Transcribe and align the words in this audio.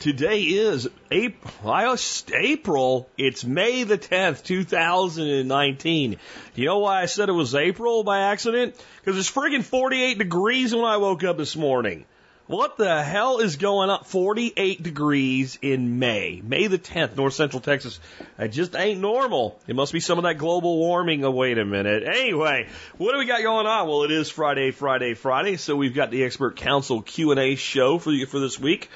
Today 0.00 0.40
is 0.40 0.88
April. 1.10 1.98
April. 2.34 3.10
It's 3.18 3.44
May 3.44 3.84
the 3.84 3.98
10th, 3.98 4.42
2019. 4.42 6.16
You 6.54 6.64
know 6.64 6.78
why 6.78 7.02
I 7.02 7.04
said 7.04 7.28
it 7.28 7.32
was 7.32 7.54
April 7.54 8.02
by 8.02 8.20
accident? 8.20 8.82
Because 9.04 9.18
it's 9.18 9.30
friggin' 9.30 9.62
48 9.62 10.16
degrees 10.16 10.74
when 10.74 10.86
I 10.86 10.96
woke 10.96 11.22
up 11.22 11.36
this 11.36 11.54
morning. 11.54 12.06
What 12.46 12.78
the 12.78 13.02
hell 13.02 13.40
is 13.40 13.56
going 13.56 13.90
on? 13.90 14.02
48 14.04 14.82
degrees 14.82 15.58
in 15.60 15.98
May. 15.98 16.40
May 16.42 16.66
the 16.66 16.78
10th, 16.78 17.14
north 17.16 17.34
central 17.34 17.60
Texas. 17.60 18.00
It 18.38 18.48
just 18.48 18.74
ain't 18.74 19.00
normal. 19.00 19.60
It 19.66 19.76
must 19.76 19.92
be 19.92 20.00
some 20.00 20.16
of 20.16 20.24
that 20.24 20.38
global 20.38 20.78
warming. 20.78 21.26
Oh, 21.26 21.30
wait 21.30 21.58
a 21.58 21.64
minute. 21.66 22.04
Anyway, 22.08 22.68
what 22.96 23.12
do 23.12 23.18
we 23.18 23.26
got 23.26 23.42
going 23.42 23.66
on? 23.66 23.86
Well, 23.86 24.04
it 24.04 24.10
is 24.10 24.30
Friday, 24.30 24.70
Friday, 24.70 25.12
Friday. 25.12 25.58
So 25.58 25.76
we've 25.76 25.94
got 25.94 26.10
the 26.10 26.24
expert 26.24 26.56
council 26.56 27.02
Q&A 27.02 27.54
show 27.56 27.98
for 27.98 28.10
you 28.10 28.24
for 28.24 28.40
this 28.40 28.58
week. 28.58 28.88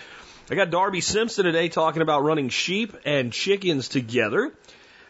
I 0.50 0.56
got 0.56 0.68
Darby 0.68 1.00
Simpson 1.00 1.46
today 1.46 1.70
talking 1.70 2.02
about 2.02 2.22
running 2.22 2.50
sheep 2.50 2.94
and 3.06 3.32
chickens 3.32 3.88
together. 3.88 4.52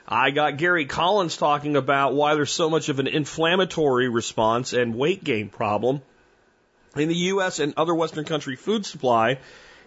I 0.07 0.31
got 0.31 0.59
Gary 0.59 0.87
Collins 0.87 1.37
talking 1.37 1.75
about 1.75 2.15
why 2.15 2.37
there's 2.37 2.53
so 2.53 2.71
much 2.71 2.89
of 2.89 3.01
an 3.01 3.09
inflammatory 3.09 4.09
response 4.09 4.75
and 4.75 4.95
weight 4.95 5.25
gain 5.25 5.49
problem 5.49 6.03
in 6.95 7.09
the 7.09 7.17
U.S. 7.17 7.59
and 7.59 7.75
other 7.77 7.93
Western 7.93 8.25
country 8.25 8.55
food 8.55 8.87
supply, 8.87 9.41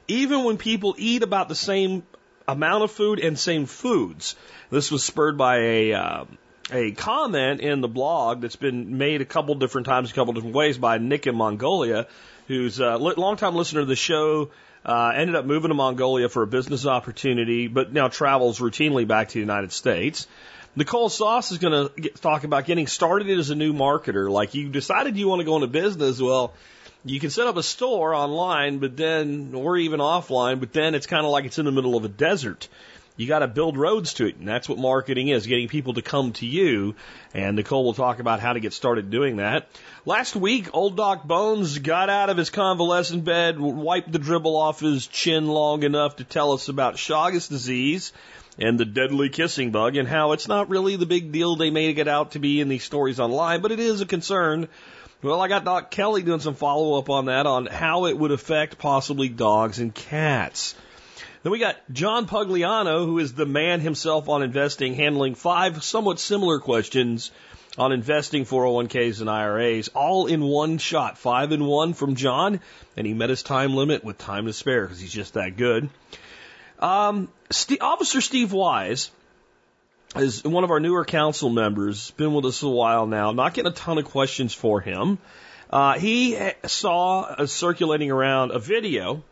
even 0.10 0.44
when 0.44 0.58
people 0.58 0.96
eat 0.98 1.24
about 1.24 1.48
the 1.48 1.56
same 1.56 2.04
amount 2.46 2.84
of 2.84 2.92
food 2.92 3.22
and 3.22 3.40
same 3.40 3.68
foods. 3.68 4.36
This 4.70 4.92
was 4.92 5.02
spurred 5.02 5.38
by 5.38 5.60
a 5.60 5.94
uh, 5.94 6.26
a 6.74 6.92
comment 6.92 7.62
in 7.62 7.80
the 7.80 7.88
blog 7.88 8.42
that's 8.42 8.58
been 8.58 8.98
made 8.98 9.22
a 9.22 9.26
couple 9.26 9.56
different 9.56 9.88
times, 9.88 10.12
a 10.12 10.14
couple 10.14 10.34
different 10.34 10.56
ways 10.56 10.78
by 10.78 10.98
Nick 10.98 11.26
in 11.26 11.36
Mongolia, 11.36 12.08
who's 12.50 12.82
a 12.82 12.98
longtime 12.98 13.56
listener 13.56 13.80
to 13.80 13.86
the 13.86 13.96
show. 13.96 14.52
Uh, 14.86 15.12
ended 15.16 15.36
up 15.36 15.46
moving 15.46 15.70
to 15.70 15.76
Mongolia 15.76 16.30
for 16.30 16.44
a 16.44 16.48
business 16.48 16.86
opportunity, 16.86 17.68
but 17.68 17.92
now 17.92 18.08
travels 18.08 18.60
routinely 18.60 19.08
back 19.08 19.30
to 19.30 19.34
the 19.34 19.40
United 19.40 19.72
States. 19.72 20.28
Nicole 20.78 21.10
Sauce 21.10 21.52
is 21.52 21.58
going 21.58 21.90
to 21.90 22.10
talk 22.22 22.44
about 22.44 22.66
getting 22.66 22.88
started 22.88 23.30
as 23.38 23.50
a 23.50 23.56
new 23.56 23.74
marketer. 23.74 24.30
Like 24.30 24.54
you 24.54 24.70
decided 24.70 25.18
you 25.18 25.28
want 25.28 25.40
to 25.40 25.46
go 25.46 25.56
into 25.56 25.68
business, 25.68 26.22
well, 26.22 26.54
you 27.04 27.20
can 27.20 27.30
set 27.30 27.48
up 27.48 27.58
a 27.58 27.64
store 27.64 28.14
online, 28.14 28.80
but 28.80 28.96
then, 28.96 29.54
or 29.56 29.78
even 29.78 30.00
offline, 30.00 30.60
but 30.60 30.74
then 30.74 30.94
it's 30.94 31.08
kind 31.08 31.26
of 31.26 31.32
like 31.32 31.46
it's 31.46 31.58
in 31.58 31.66
the 31.66 31.72
middle 31.72 31.96
of 31.96 32.06
a 32.06 32.10
desert. 32.10 32.68
You 33.18 33.28
got 33.28 33.40
to 33.40 33.48
build 33.48 33.78
roads 33.78 34.14
to 34.16 34.28
it, 34.28 34.38
and 34.38 34.48
that's 34.48 34.70
what 34.70 34.78
marketing 34.78 35.30
is, 35.30 35.48
getting 35.48 35.68
people 35.68 35.96
to 35.96 36.04
come 36.04 36.34
to 36.34 36.46
you. 36.46 36.96
And 37.34 37.56
Nicole 37.56 37.84
will 37.84 37.96
talk 37.96 38.20
about 38.20 38.40
how 38.40 38.54
to 38.54 38.60
get 38.60 38.74
started 38.74 39.10
doing 39.10 39.38
that. 39.38 39.68
Last 40.06 40.36
week, 40.36 40.70
old 40.74 40.96
Doc 40.96 41.24
Bones 41.24 41.80
got 41.80 42.10
out 42.10 42.30
of 42.30 42.38
his 42.38 42.52
convalescent 42.52 43.26
bed, 43.26 43.60
wiped 43.60 44.12
the 44.12 44.20
dribble 44.20 44.56
off 44.56 44.80
his 44.82 45.08
chin 45.08 45.48
long 45.48 45.82
enough 45.82 46.18
to 46.18 46.24
tell 46.24 46.52
us 46.52 46.70
about 46.70 46.96
Chagas 46.96 47.50
disease 47.50 48.14
and 48.60 48.80
the 48.80 48.86
deadly 48.86 49.30
kissing 49.30 49.72
bug 49.72 49.96
and 49.98 50.08
how 50.08 50.32
it's 50.32 50.48
not 50.48 50.70
really 50.70 50.96
the 50.96 51.06
big 51.06 51.32
deal 51.32 51.56
they 51.56 51.70
make 51.72 51.98
it 51.98 52.08
out 52.08 52.32
to 52.32 52.40
be 52.40 52.62
in 52.62 52.70
these 52.70 52.84
stories 52.84 53.20
online, 53.20 53.62
but 53.62 53.72
it 53.72 53.80
is 53.80 54.00
a 54.00 54.06
concern 54.06 54.68
well, 55.24 55.42
I 55.42 55.48
got 55.48 55.66
Doc 55.66 55.90
Kelly 55.90 56.22
doing 56.22 56.42
some 56.42 56.54
follow 56.54 57.00
up 57.00 57.10
on 57.10 57.26
that 57.26 57.48
on 57.48 57.66
how 57.66 58.06
it 58.06 58.16
would 58.16 58.30
affect 58.30 58.78
possibly 58.78 59.30
dogs 59.30 59.80
and 59.80 59.94
cats. 59.94 60.76
Then 61.44 61.52
we 61.52 61.60
got 61.60 61.78
John 61.92 62.28
Pugliano, 62.28 63.06
who 63.06 63.20
is 63.20 63.34
the 63.34 63.46
man 63.46 63.80
himself 63.80 64.28
on 64.30 64.44
investing, 64.44 64.96
handling 64.96 65.36
five 65.36 65.84
somewhat 65.84 66.20
similar 66.20 66.60
questions 66.60 67.32
on 67.78 67.92
investing 67.92 68.44
401ks 68.44 69.22
and 69.22 69.30
IRAs, 69.30 69.90
all 69.90 70.26
in 70.26 70.42
one 70.42 70.80
shot, 70.80 71.18
five 71.18 71.52
in 71.52 71.64
one 71.64 71.94
from 71.94 72.16
John, 72.16 72.60
and 72.96 73.06
he 73.06 73.14
met 73.14 73.30
his 73.30 73.44
time 73.44 73.76
limit 73.76 74.04
with 74.04 74.18
time 74.18 74.48
to 74.48 74.54
spare 74.54 74.84
because 74.84 75.00
he's 75.00 75.14
just 75.14 75.36
that 75.36 75.58
good. 75.58 75.90
Um, 76.80 77.30
St- 77.52 77.82
Officer 77.82 78.22
Steve 78.22 78.52
Wise 78.52 79.12
is 80.16 80.44
one 80.44 80.64
of 80.64 80.72
our 80.72 80.80
newer 80.80 81.06
council 81.06 81.50
members, 81.50 82.12
been 82.12 82.34
with 82.34 82.46
us 82.46 82.64
a 82.64 82.70
while 82.70 83.06
now, 83.06 83.32
not 83.32 83.54
getting 83.54 83.72
a 83.72 83.76
ton 83.76 84.00
of 84.00 84.06
questions 84.06 84.54
for 84.54 84.82
him. 84.82 85.20
Uh, 85.70 86.00
he 86.00 86.38
saw 86.66 87.22
uh, 87.22 87.46
circulating 87.46 88.10
around 88.10 88.52
a 88.52 88.60
video 88.60 89.24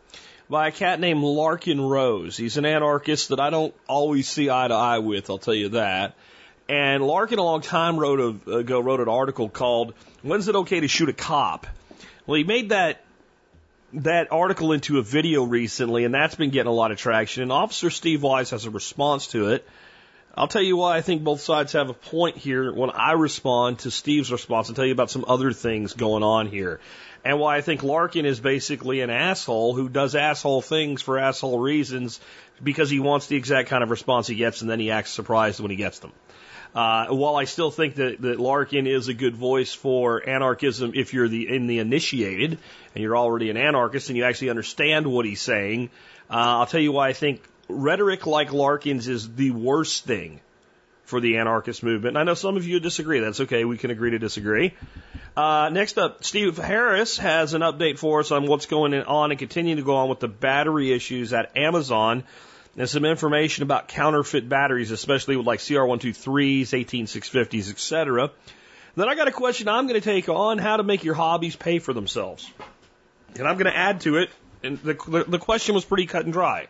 by 0.50 0.68
a 0.68 0.72
cat 0.72 1.00
named 1.00 1.24
Larken 1.24 1.90
Rose. 1.90 2.38
He's 2.38 2.58
an 2.58 2.66
anarchist 2.66 3.30
that 3.30 3.40
I 3.40 3.50
don't 3.50 3.74
always 3.88 4.28
see 4.28 4.50
eye 4.50 4.68
to 4.68 4.74
eye 4.74 5.00
with, 5.00 5.30
I'll 5.30 5.38
tell 5.38 5.54
you 5.54 5.70
that. 5.70 6.16
And 6.68 7.04
Larken 7.04 7.38
a 7.38 7.44
long 7.44 7.62
time 7.62 7.98
wrote 7.98 8.20
a, 8.20 8.58
ago, 8.58 8.80
wrote 8.80 9.00
an 9.00 9.10
article 9.10 9.50
called 9.50 9.94
"When's 10.24 10.48
it 10.48 10.56
okay 10.56 10.80
to 10.80 10.88
shoot 10.88 11.10
a 11.10 11.14
cop?" 11.14 11.68
Well, 12.26 12.38
he 12.38 12.44
made 12.44 12.70
that 12.70 13.02
that 13.94 14.32
article 14.32 14.72
into 14.72 14.98
a 14.98 15.04
video 15.04 15.44
recently, 15.44 16.06
and 16.06 16.14
that's 16.14 16.36
been 16.36 16.50
getting 16.50 16.72
a 16.72 16.74
lot 16.74 16.92
of 16.92 16.98
traction. 16.98 17.44
And 17.44 17.52
Officer 17.52 17.90
Steve 17.90 18.24
Wise 18.24 18.50
has 18.50 18.66
a 18.66 18.72
response 18.72 19.28
to 19.28 19.50
it. 19.50 19.68
I'll 20.38 20.50
tell 20.50 20.62
you 20.62 20.76
why 20.76 20.98
I 20.98 21.02
think 21.02 21.24
both 21.24 21.40
sides 21.40 21.74
have 21.74 21.90
a 21.90 21.94
point 21.94 22.36
here 22.36 22.74
when 22.74 22.90
I 22.90 23.14
respond 23.14 23.80
to 23.80 23.92
Steve's 23.92 24.32
response 24.32 24.68
and 24.68 24.76
tell 24.76 24.86
you 24.86 24.92
about 24.92 25.10
some 25.10 25.24
other 25.28 25.54
things 25.54 25.94
going 25.94 26.24
on 26.24 26.48
here. 26.48 26.82
And 27.26 27.40
why 27.40 27.58
I 27.58 27.62
think 27.62 27.82
Larken 27.82 28.24
is 28.24 28.40
basically 28.40 29.02
an 29.02 29.10
asshole 29.10 29.74
who 29.74 29.90
does 29.90 30.14
asshole 30.14 30.62
things 30.62 31.02
for 31.02 31.18
asshole 31.18 31.60
reasons 31.60 32.20
because 32.64 32.92
he 32.92 33.00
wants 33.00 33.26
the 33.26 33.36
exact 33.36 33.68
kind 33.68 33.84
of 33.84 33.90
response 33.90 34.28
he 34.28 34.36
gets 34.36 34.62
and 34.62 34.70
then 34.70 34.80
he 34.80 34.92
acts 34.92 35.10
surprised 35.10 35.60
when 35.60 35.72
he 35.72 35.76
gets 35.76 35.98
them. 35.98 36.14
Uh, 36.76 37.08
while 37.08 37.36
I 37.36 37.46
still 37.46 37.72
think 37.72 37.96
that, 37.96 38.22
that 38.22 38.38
Larken 38.38 38.86
is 38.86 39.08
a 39.08 39.14
good 39.16 39.36
voice 39.36 39.74
for 39.74 40.28
anarchism 40.30 40.92
if 40.94 41.16
you're 41.16 41.28
the 41.28 41.56
in 41.56 41.66
the 41.66 41.80
initiated 41.80 42.60
and 42.94 43.02
you're 43.02 43.18
already 43.18 43.50
an 43.50 43.58
anarchist 43.58 44.10
and 44.10 44.18
you 44.18 44.24
actually 44.24 44.52
understand 44.52 45.08
what 45.08 45.26
he's 45.26 45.42
saying, 45.42 45.90
uh, 46.30 46.60
I'll 46.60 46.68
tell 46.68 46.82
you 46.82 46.92
why 46.92 47.10
I 47.10 47.14
think 47.14 47.42
rhetoric 47.68 48.28
like 48.28 48.50
Larken's 48.50 49.08
is 49.08 49.34
the 49.34 49.50
worst 49.50 50.06
thing 50.06 50.42
for 51.06 51.20
the 51.20 51.38
anarchist 51.38 51.84
movement. 51.84 52.18
And 52.18 52.18
I 52.18 52.24
know 52.24 52.34
some 52.34 52.58
of 52.58 52.68
you 52.68 52.80
disagree. 52.80 53.20
That's 53.20 53.40
okay. 53.42 53.64
We 53.64 53.78
can 53.78 53.92
agree 53.92 54.12
to 54.12 54.20
disagree. 54.20 54.74
Uh, 55.38 55.70
next 55.72 55.98
up, 55.98 56.24
Steve 56.24 56.58
Harris 56.58 57.18
has 57.18 57.54
an 57.54 57.62
update 57.62 58.00
for 58.00 58.20
us 58.20 58.32
on 58.32 58.48
what's 58.48 58.66
going 58.66 58.94
on 58.94 59.32
and 59.32 59.40
continuing 59.40 59.78
to 59.78 59.84
go 59.84 59.96
on 59.96 60.10
with 60.10 60.20
the 60.20 60.28
battery 60.28 60.92
issues 60.92 61.34
at 61.34 61.56
Amazon 61.58 62.24
and 62.78 62.90
some 62.90 63.06
information 63.06 63.64
about 63.64 63.88
counterfeit 63.88 64.50
batteries, 64.50 64.92
especially 64.92 65.38
with 65.38 65.46
like 65.46 65.60
CR123s, 65.60 66.70
18650s, 66.70 67.70
etc. 67.70 68.32
Then 68.96 69.10
I 69.10 69.16
got 69.16 69.28
a 69.28 69.32
question 69.32 69.68
I'm 69.68 69.88
going 69.88 70.00
to 70.00 70.06
take 70.06 70.30
on 70.30 70.58
how 70.58 70.78
to 70.78 70.84
make 70.84 71.04
your 71.04 71.16
hobbies 71.16 71.56
pay 71.56 71.80
for 71.80 71.94
themselves. 71.94 72.50
And 73.38 73.48
I'm 73.48 73.56
going 73.56 73.72
to 73.72 73.78
add 73.78 74.02
to 74.02 74.18
it. 74.18 74.30
And 74.64 74.80
the, 74.80 74.94
the, 74.94 75.26
the 75.28 75.40
question 75.40 75.76
was 75.76 75.86
pretty 75.86 76.06
cut 76.06 76.24
and 76.24 76.34
dry. 76.34 76.68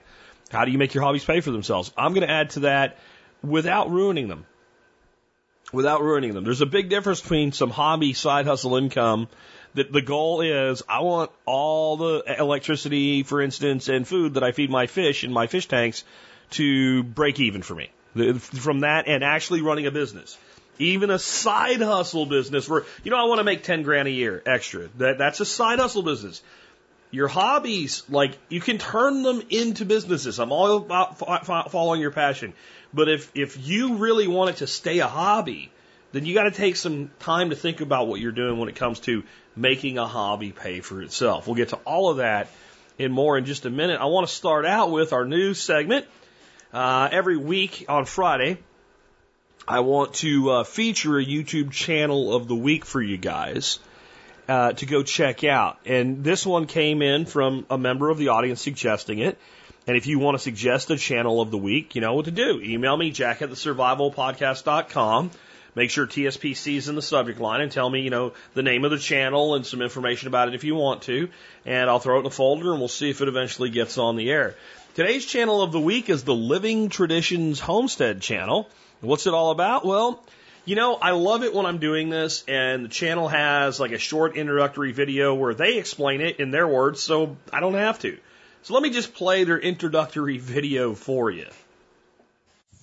How 0.50 0.66
do 0.66 0.72
you 0.72 0.78
make 0.78 0.94
your 0.94 1.04
hobbies 1.04 1.24
pay 1.24 1.42
for 1.42 1.52
themselves? 1.52 1.92
I'm 1.98 2.14
going 2.14 2.28
to 2.28 2.34
add 2.34 2.52
to 2.52 2.62
that 2.62 2.98
without 3.46 3.92
ruining 3.92 4.28
them. 4.28 4.46
Without 5.72 6.02
ruining 6.02 6.34
them. 6.34 6.44
There's 6.44 6.62
a 6.62 6.66
big 6.66 6.90
difference 6.90 7.22
between 7.22 7.52
some 7.52 7.70
hobby 7.70 8.14
side 8.14 8.46
hustle 8.46 8.76
income 8.76 9.28
that 9.76 9.92
the 9.92 10.02
goal 10.02 10.42
is 10.42 10.84
I 10.88 11.02
want 11.02 11.32
all 11.46 11.98
the 11.98 12.36
electricity, 12.40 13.24
for 13.24 13.42
instance, 13.42 13.90
and 13.90 14.08
food 14.08 14.36
that 14.36 14.44
I 14.44 14.52
feed 14.52 14.70
my 14.70 14.88
fish 14.88 15.24
in 15.24 15.32
my 15.32 15.48
fish 15.48 15.68
tanks 15.68 16.04
to 16.52 17.04
break 17.04 17.40
even 17.40 17.62
for 17.62 17.76
me. 17.76 17.90
From 18.40 18.82
that 18.82 19.08
and 19.08 19.24
actually 19.24 19.62
running 19.62 19.88
a 19.88 19.92
business. 19.92 20.38
Even 20.80 21.10
a 21.10 21.20
side 21.20 21.82
hustle 21.82 22.26
business 22.26 22.68
where, 22.68 22.84
you 23.04 23.12
know, 23.12 23.18
I 23.18 23.28
want 23.28 23.40
to 23.40 23.44
make 23.44 23.64
10 23.64 23.84
grand 23.84 24.08
a 24.08 24.12
year 24.12 24.42
extra. 24.46 24.88
That, 24.98 25.18
that's 25.18 25.40
a 25.40 25.46
side 25.46 25.80
hustle 25.80 26.04
business. 26.04 26.42
Your 27.12 27.28
hobbies, 27.28 28.04
like 28.10 28.38
you 28.50 28.62
can 28.62 28.78
turn 28.78 29.24
them 29.24 29.42
into 29.50 29.86
businesses. 29.86 30.40
I'm 30.40 30.52
all 30.52 30.78
about 30.78 31.18
following 31.72 32.02
your 32.02 32.12
passion. 32.12 32.54
But 32.96 33.10
if, 33.10 33.30
if 33.36 33.68
you 33.68 33.98
really 33.98 34.28
want 34.28 34.52
it 34.52 34.56
to 34.58 34.68
stay 34.68 35.00
a 35.00 35.08
hobby, 35.08 35.70
then 36.14 36.26
you 36.26 36.34
got 36.34 36.44
to 36.44 36.52
take 36.52 36.78
some 36.78 37.12
time 37.20 37.50
to 37.50 37.56
think 37.56 37.82
about 37.82 38.08
what 38.08 38.22
you're 38.22 38.32
doing 38.32 38.58
when 38.58 38.70
it 38.70 38.76
comes 38.78 39.02
to 39.02 39.24
making 39.54 39.98
a 39.98 40.08
hobby 40.08 40.54
pay 40.54 40.80
for 40.80 41.02
itself. 41.02 41.46
We'll 41.46 41.58
get 41.58 41.70
to 41.70 41.76
all 41.78 42.10
of 42.10 42.18
that 42.18 42.48
and 42.98 43.12
more 43.12 43.38
in 43.38 43.44
just 43.44 43.66
a 43.66 43.70
minute. 43.70 44.00
I 44.00 44.06
want 44.06 44.28
to 44.30 44.34
start 44.34 44.66
out 44.66 44.92
with 44.92 45.12
our 45.12 45.26
news 45.26 45.60
segment. 45.60 46.06
Uh, 46.74 47.10
every 47.12 47.36
week 47.36 47.86
on 47.90 48.06
Friday, 48.06 48.60
I 49.68 49.82
want 49.82 50.14
to 50.16 50.52
uh, 50.52 50.64
feature 50.64 51.20
a 51.20 51.26
YouTube 51.26 51.72
channel 51.72 52.34
of 52.34 52.48
the 52.48 52.56
week 52.56 52.86
for 52.86 53.02
you 53.02 53.18
guys 53.18 53.80
uh, 54.48 54.72
to 54.74 54.86
go 54.86 55.04
check 55.04 55.44
out. 55.44 55.80
And 55.86 56.24
this 56.24 56.46
one 56.46 56.66
came 56.66 57.02
in 57.02 57.26
from 57.26 57.66
a 57.70 57.78
member 57.78 58.10
of 58.10 58.18
the 58.18 58.30
audience 58.30 58.62
suggesting 58.62 59.20
it. 59.20 59.38
And 59.88 59.96
if 59.96 60.08
you 60.08 60.18
want 60.18 60.36
to 60.36 60.44
suggest 60.44 60.90
a 60.90 60.98
channel 60.98 61.42
of 61.42 61.52
the 61.52 61.58
week, 61.58 61.94
you 61.94 62.02
know 62.02 62.16
what 62.16 62.26
to 62.26 62.32
do. 62.32 62.60
Email 62.60 62.98
me, 62.98 63.12
jack 63.12 63.42
at 63.44 63.50
the 63.50 63.56
survivalpodcast.com. 63.56 65.32
make 65.76 65.92
sure 65.92 66.08
TSPC 66.08 66.78
is 66.78 66.90
in 66.90 66.96
the 66.96 67.04
subject 67.04 67.40
line 67.40 67.62
and 67.62 67.72
tell 67.72 67.88
me, 67.88 68.02
you 68.02 68.10
know, 68.10 68.34
the 68.56 68.64
name 68.64 68.84
of 68.84 68.90
the 68.90 68.98
channel 68.98 69.54
and 69.54 69.66
some 69.66 69.84
information 69.84 70.28
about 70.28 70.48
it 70.48 70.56
if 70.56 70.64
you 70.64 70.74
want 70.74 71.04
to. 71.04 71.30
And 71.66 71.88
I'll 71.88 72.00
throw 72.00 72.18
it 72.18 72.22
in 72.22 72.26
a 72.26 72.32
folder 72.32 72.72
and 72.72 72.80
we'll 72.80 72.88
see 72.88 73.12
if 73.12 73.22
it 73.22 73.28
eventually 73.28 73.70
gets 73.70 74.00
on 74.00 74.16
the 74.16 74.32
air. 74.32 74.56
Today's 74.96 75.26
channel 75.26 75.62
of 75.62 75.72
the 75.72 75.80
week 75.80 76.10
is 76.10 76.24
the 76.24 76.34
Living 76.34 76.90
Traditions 76.90 77.60
Homestead 77.60 78.22
channel. 78.22 78.68
What's 79.02 79.28
it 79.28 79.36
all 79.36 79.52
about? 79.52 79.86
Well, 79.86 80.24
you 80.64 80.76
know, 80.76 80.96
I 80.96 81.12
love 81.12 81.44
it 81.44 81.54
when 81.54 81.68
I'm 81.68 81.78
doing 81.78 82.10
this 82.10 82.44
and 82.48 82.86
the 82.86 82.90
channel 82.90 83.28
has 83.28 83.80
like 83.80 83.92
a 83.92 84.00
short 84.00 84.36
introductory 84.36 84.94
video 84.94 85.36
where 85.36 85.54
they 85.54 85.78
explain 85.78 86.22
it 86.22 86.40
in 86.40 86.50
their 86.50 86.68
words, 86.68 87.02
so 87.02 87.38
I 87.54 87.60
don't 87.60 87.76
have 87.76 88.00
to. 88.00 88.18
So 88.66 88.74
let 88.74 88.82
me 88.82 88.90
just 88.90 89.14
play 89.14 89.44
their 89.44 89.60
introductory 89.60 90.40
video 90.40 90.96
for 90.96 91.30
you. 91.30 91.46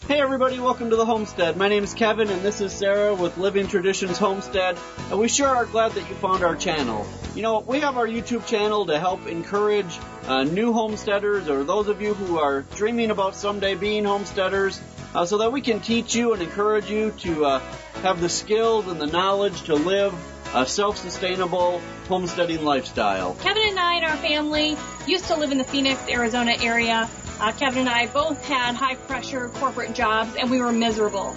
Hey 0.06 0.20
everybody, 0.20 0.60
welcome 0.60 0.90
to 0.90 0.94
the 0.94 1.04
Homestead. 1.04 1.56
My 1.56 1.66
name 1.66 1.82
is 1.82 1.92
Kevin 1.92 2.30
and 2.30 2.40
this 2.42 2.60
is 2.60 2.72
Sarah 2.72 3.16
with 3.16 3.36
Living 3.36 3.66
Traditions 3.66 4.16
Homestead, 4.16 4.78
and 5.10 5.18
we 5.18 5.26
sure 5.26 5.48
are 5.48 5.66
glad 5.66 5.90
that 5.90 6.08
you 6.08 6.14
found 6.14 6.44
our 6.44 6.54
channel. 6.54 7.04
You 7.34 7.42
know, 7.42 7.58
we 7.58 7.80
have 7.80 7.96
our 7.96 8.06
YouTube 8.06 8.46
channel 8.46 8.86
to 8.86 9.00
help 9.00 9.26
encourage 9.26 9.98
uh, 10.28 10.44
new 10.44 10.72
homesteaders 10.72 11.48
or 11.48 11.64
those 11.64 11.88
of 11.88 12.00
you 12.00 12.14
who 12.14 12.38
are 12.38 12.62
dreaming 12.76 13.10
about 13.10 13.34
someday 13.34 13.74
being 13.74 14.04
homesteaders 14.04 14.80
uh, 15.16 15.26
so 15.26 15.38
that 15.38 15.50
we 15.50 15.62
can 15.62 15.80
teach 15.80 16.14
you 16.14 16.32
and 16.32 16.42
encourage 16.42 16.88
you 16.88 17.10
to 17.22 17.44
uh, 17.44 17.58
have 18.02 18.20
the 18.20 18.28
skills 18.28 18.86
and 18.86 19.00
the 19.00 19.08
knowledge 19.08 19.62
to 19.62 19.74
live 19.74 20.14
a 20.54 20.66
self-sustainable 20.66 21.80
homesteading 22.08 22.64
lifestyle. 22.64 23.34
Kevin 23.36 23.62
and 23.68 23.78
I 23.78 23.94
and 23.94 24.04
our 24.04 24.16
family 24.18 24.76
used 25.06 25.26
to 25.26 25.36
live 25.36 25.50
in 25.50 25.58
the 25.58 25.64
Phoenix, 25.64 26.00
Arizona 26.08 26.56
area. 26.60 27.08
Uh, 27.40 27.52
Kevin 27.52 27.80
and 27.80 27.88
I 27.88 28.06
both 28.06 28.44
had 28.44 28.74
high 28.74 28.96
pressure 28.96 29.48
corporate 29.48 29.94
jobs 29.94 30.36
and 30.36 30.50
we 30.50 30.60
were 30.60 30.72
miserable. 30.72 31.34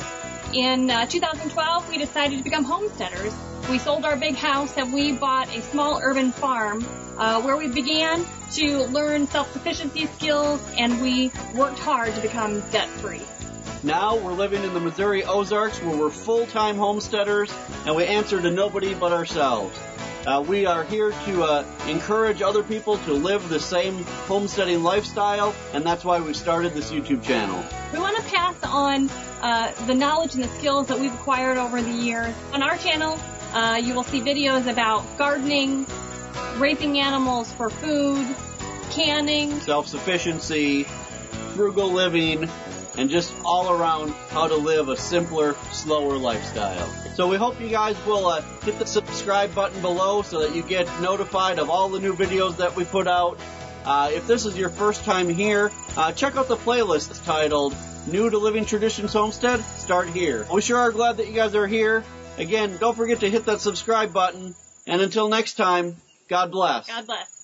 In 0.54 0.90
uh, 0.90 1.06
2012, 1.06 1.90
we 1.90 1.98
decided 1.98 2.38
to 2.38 2.44
become 2.44 2.64
homesteaders. 2.64 3.34
We 3.70 3.80
sold 3.80 4.06
our 4.06 4.16
big 4.16 4.36
house 4.36 4.78
and 4.78 4.94
we 4.94 5.14
bought 5.14 5.54
a 5.56 5.62
small 5.62 6.00
urban 6.02 6.32
farm 6.32 6.86
uh, 7.18 7.42
where 7.42 7.58
we 7.58 7.68
began 7.68 8.26
to 8.54 8.86
learn 8.88 9.28
self-sufficiency 9.28 10.08
skills 10.08 10.62
and 10.78 11.02
we 11.02 11.32
worked 11.56 11.80
hard 11.80 12.14
to 12.16 12.22
become 12.22 12.62
debt-free. 12.70 13.22
Now 13.86 14.18
we're 14.18 14.34
living 14.34 14.64
in 14.64 14.74
the 14.74 14.80
Missouri 14.80 15.24
Ozarks 15.26 15.80
where 15.84 15.96
we're 15.96 16.10
full-time 16.10 16.76
homesteaders 16.76 17.54
and 17.86 17.96
we 17.96 18.04
answer 18.04 18.42
to 18.42 18.50
nobody 18.50 18.96
but 18.96 19.12
ourselves. 19.12 19.80
Uh, 20.26 20.44
we 20.48 20.66
are 20.66 20.84
here 20.86 21.12
to 21.12 21.44
uh, 21.44 21.66
encourage 21.88 22.42
other 22.42 22.64
people 22.64 22.98
to 22.98 23.14
live 23.14 23.48
the 23.48 23.60
same 23.60 24.04
homesteading 24.26 24.82
lifestyle, 24.82 25.54
and 25.72 25.86
that's 25.86 26.04
why 26.04 26.20
we 26.20 26.34
started 26.34 26.74
this 26.74 26.90
YouTube 26.90 27.22
channel. 27.22 27.64
We 27.94 28.00
want 28.00 28.18
to 28.18 28.24
pass 28.24 28.56
on 28.64 29.08
uh, 29.44 29.72
the 29.86 29.94
knowledge 29.94 30.34
and 30.34 30.44
the 30.44 30.48
skills 30.48 30.88
that 30.88 30.98
we've 30.98 31.14
acquired 31.14 31.60
over 31.60 31.80
the 31.80 31.92
years. 31.92 32.34
On 32.54 32.64
our 32.64 32.78
channel, 32.78 33.20
uh, 33.54 33.76
you 33.76 33.94
will 33.94 34.02
see 34.02 34.20
videos 34.20 34.66
about 34.66 35.06
gardening, 35.16 35.86
raising 36.58 36.98
animals 36.98 37.54
for 37.54 37.70
food, 37.70 38.26
canning, 38.90 39.60
self-sufficiency, 39.60 40.86
frugal 41.54 41.92
living, 41.92 42.50
and 42.98 43.10
just 43.10 43.34
all 43.44 43.72
around 43.72 44.10
how 44.30 44.48
to 44.48 44.56
live 44.56 44.90
a 44.90 44.98
simpler, 44.98 45.56
slower 45.72 46.18
lifestyle. 46.18 46.88
So 47.16 47.28
we 47.28 47.38
hope 47.38 47.60
you 47.60 47.70
guys 47.70 47.96
will 48.06 48.28
uh, 48.28 48.42
hit 48.64 48.80
the 48.80 48.86
subscribe 48.86 49.54
button 49.54 49.82
below 49.82 50.22
so 50.22 50.40
that 50.40 50.56
you 50.56 50.64
get 50.64 50.88
notified 51.02 51.60
of 51.60 51.70
all 51.70 51.90
the 51.90 52.00
new 52.00 52.14
videos 52.14 52.58
that 52.58 52.76
we 52.76 52.86
put 52.86 53.08
out. 53.08 53.40
Uh, 53.86 54.10
if 54.14 54.26
this 54.28 54.46
is 54.46 54.58
your 54.58 54.70
first 54.70 55.04
time 55.04 55.30
here, 55.30 55.72
uh, 55.96 56.12
check 56.12 56.36
out 56.38 56.48
the 56.48 56.58
playlist 56.58 57.24
titled 57.26 57.76
New 58.08 58.30
to 58.30 58.38
Living 58.38 58.66
Traditions 58.66 59.14
Homestead. 59.14 59.62
Start 59.62 60.10
here. 60.10 60.46
We 60.52 60.62
sure 60.62 60.78
are 60.78 60.92
glad 60.92 61.18
that 61.18 61.28
you 61.28 61.34
guys 61.34 61.56
are 61.56 61.68
here. 61.68 62.04
Again, 62.38 62.78
don't 62.80 62.96
forget 62.96 63.20
to 63.22 63.30
hit 63.30 63.46
that 63.46 63.62
subscribe 63.62 64.12
button. 64.12 64.56
And 64.88 65.02
until 65.02 65.30
next 65.30 65.54
time, 65.54 65.96
God 66.28 66.52
bless. 66.52 66.88
God 66.88 67.06
bless. 67.06 67.35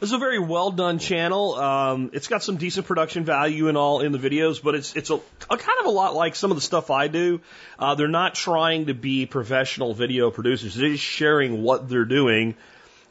This 0.00 0.10
is 0.10 0.14
a 0.14 0.18
very 0.18 0.38
well 0.38 0.70
done 0.70 1.00
channel. 1.00 1.56
Um, 1.56 2.10
it's 2.12 2.28
got 2.28 2.44
some 2.44 2.56
decent 2.56 2.86
production 2.86 3.24
value 3.24 3.66
and 3.66 3.76
all 3.76 4.00
in 4.00 4.12
the 4.12 4.18
videos, 4.18 4.62
but 4.62 4.76
it's 4.76 4.94
it's 4.94 5.10
a, 5.10 5.16
a 5.50 5.56
kind 5.56 5.80
of 5.80 5.86
a 5.86 5.90
lot 5.90 6.14
like 6.14 6.36
some 6.36 6.52
of 6.52 6.56
the 6.56 6.60
stuff 6.60 6.88
I 6.88 7.08
do. 7.08 7.40
Uh, 7.80 7.96
they're 7.96 8.06
not 8.06 8.36
trying 8.36 8.86
to 8.86 8.94
be 8.94 9.26
professional 9.26 9.94
video 9.94 10.30
producers. 10.30 10.76
They're 10.76 10.90
just 10.90 11.02
sharing 11.02 11.64
what 11.64 11.88
they're 11.88 12.04
doing, 12.04 12.54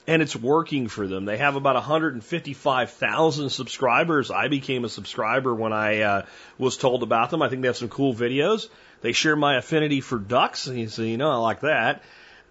and 0.08 0.22
it's 0.22 0.34
working 0.34 0.88
for 0.88 1.08
them. 1.08 1.26
They 1.26 1.36
have 1.36 1.58
about 1.58 1.76
155,000 1.76 3.50
subscribers. 3.50 4.32
I 4.32 4.48
became 4.48 4.86
a 4.86 4.90
subscriber 4.90 5.54
when 5.54 5.74
I 5.74 6.02
uh, 6.02 6.26
was 6.58 6.78
told 6.78 7.04
about 7.04 7.32
them. 7.32 7.42
I 7.42 7.50
think 7.50 7.64
they 7.64 7.68
have 7.68 7.76
some 7.76 7.90
cool 7.90 8.16
videos. 8.16 8.70
They 9.02 9.12
share 9.12 9.36
my 9.36 9.58
affinity 9.58 10.00
for 10.00 10.18
ducks, 10.18 10.62
so 10.62 11.02
you 11.02 11.18
know 11.18 11.32
I 11.32 11.36
like 11.36 11.60
that. 11.62 12.02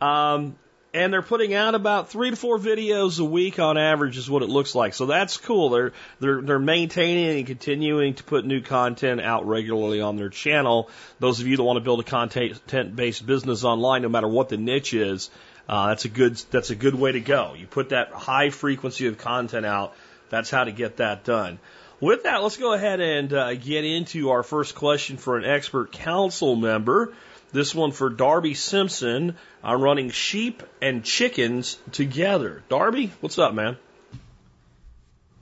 Um, 0.02 0.56
and 0.96 1.12
they're 1.12 1.20
putting 1.20 1.52
out 1.52 1.74
about 1.74 2.08
three 2.08 2.30
to 2.30 2.36
four 2.36 2.58
videos 2.58 3.20
a 3.20 3.24
week 3.24 3.58
on 3.58 3.76
average 3.76 4.16
is 4.16 4.30
what 4.30 4.42
it 4.42 4.48
looks 4.48 4.74
like. 4.74 4.94
So 4.94 5.04
that's 5.04 5.36
cool. 5.36 5.68
They're 5.68 5.92
they're 6.20 6.40
they're 6.40 6.58
maintaining 6.58 7.36
and 7.36 7.46
continuing 7.46 8.14
to 8.14 8.24
put 8.24 8.46
new 8.46 8.62
content 8.62 9.20
out 9.20 9.46
regularly 9.46 10.00
on 10.00 10.16
their 10.16 10.30
channel. 10.30 10.88
Those 11.18 11.40
of 11.40 11.46
you 11.46 11.58
that 11.58 11.62
want 11.62 11.76
to 11.76 11.82
build 11.82 12.00
a 12.00 12.02
content 12.02 12.96
based 12.96 13.26
business 13.26 13.62
online, 13.62 14.02
no 14.02 14.08
matter 14.08 14.26
what 14.26 14.48
the 14.48 14.56
niche 14.56 14.94
is, 14.94 15.28
uh, 15.68 15.88
that's 15.88 16.06
a 16.06 16.08
good 16.08 16.36
that's 16.50 16.70
a 16.70 16.74
good 16.74 16.94
way 16.94 17.12
to 17.12 17.20
go. 17.20 17.52
You 17.54 17.66
put 17.66 17.90
that 17.90 18.12
high 18.12 18.48
frequency 18.48 19.06
of 19.06 19.18
content 19.18 19.66
out. 19.66 19.94
That's 20.30 20.50
how 20.50 20.64
to 20.64 20.72
get 20.72 20.96
that 20.96 21.24
done. 21.24 21.58
With 22.00 22.22
that, 22.22 22.42
let's 22.42 22.56
go 22.56 22.72
ahead 22.72 23.00
and 23.00 23.32
uh, 23.32 23.54
get 23.54 23.84
into 23.84 24.30
our 24.30 24.42
first 24.42 24.74
question 24.74 25.18
for 25.18 25.36
an 25.36 25.44
expert 25.44 25.92
council 25.92 26.56
member. 26.56 27.12
This 27.52 27.74
one 27.74 27.92
for 27.92 28.10
Darby 28.10 28.54
Simpson 28.54 29.36
on 29.66 29.80
running 29.80 30.10
sheep 30.10 30.62
and 30.80 31.04
chickens 31.04 31.76
together. 31.90 32.62
Darby, 32.68 33.10
what's 33.20 33.36
up, 33.36 33.52
man? 33.52 33.76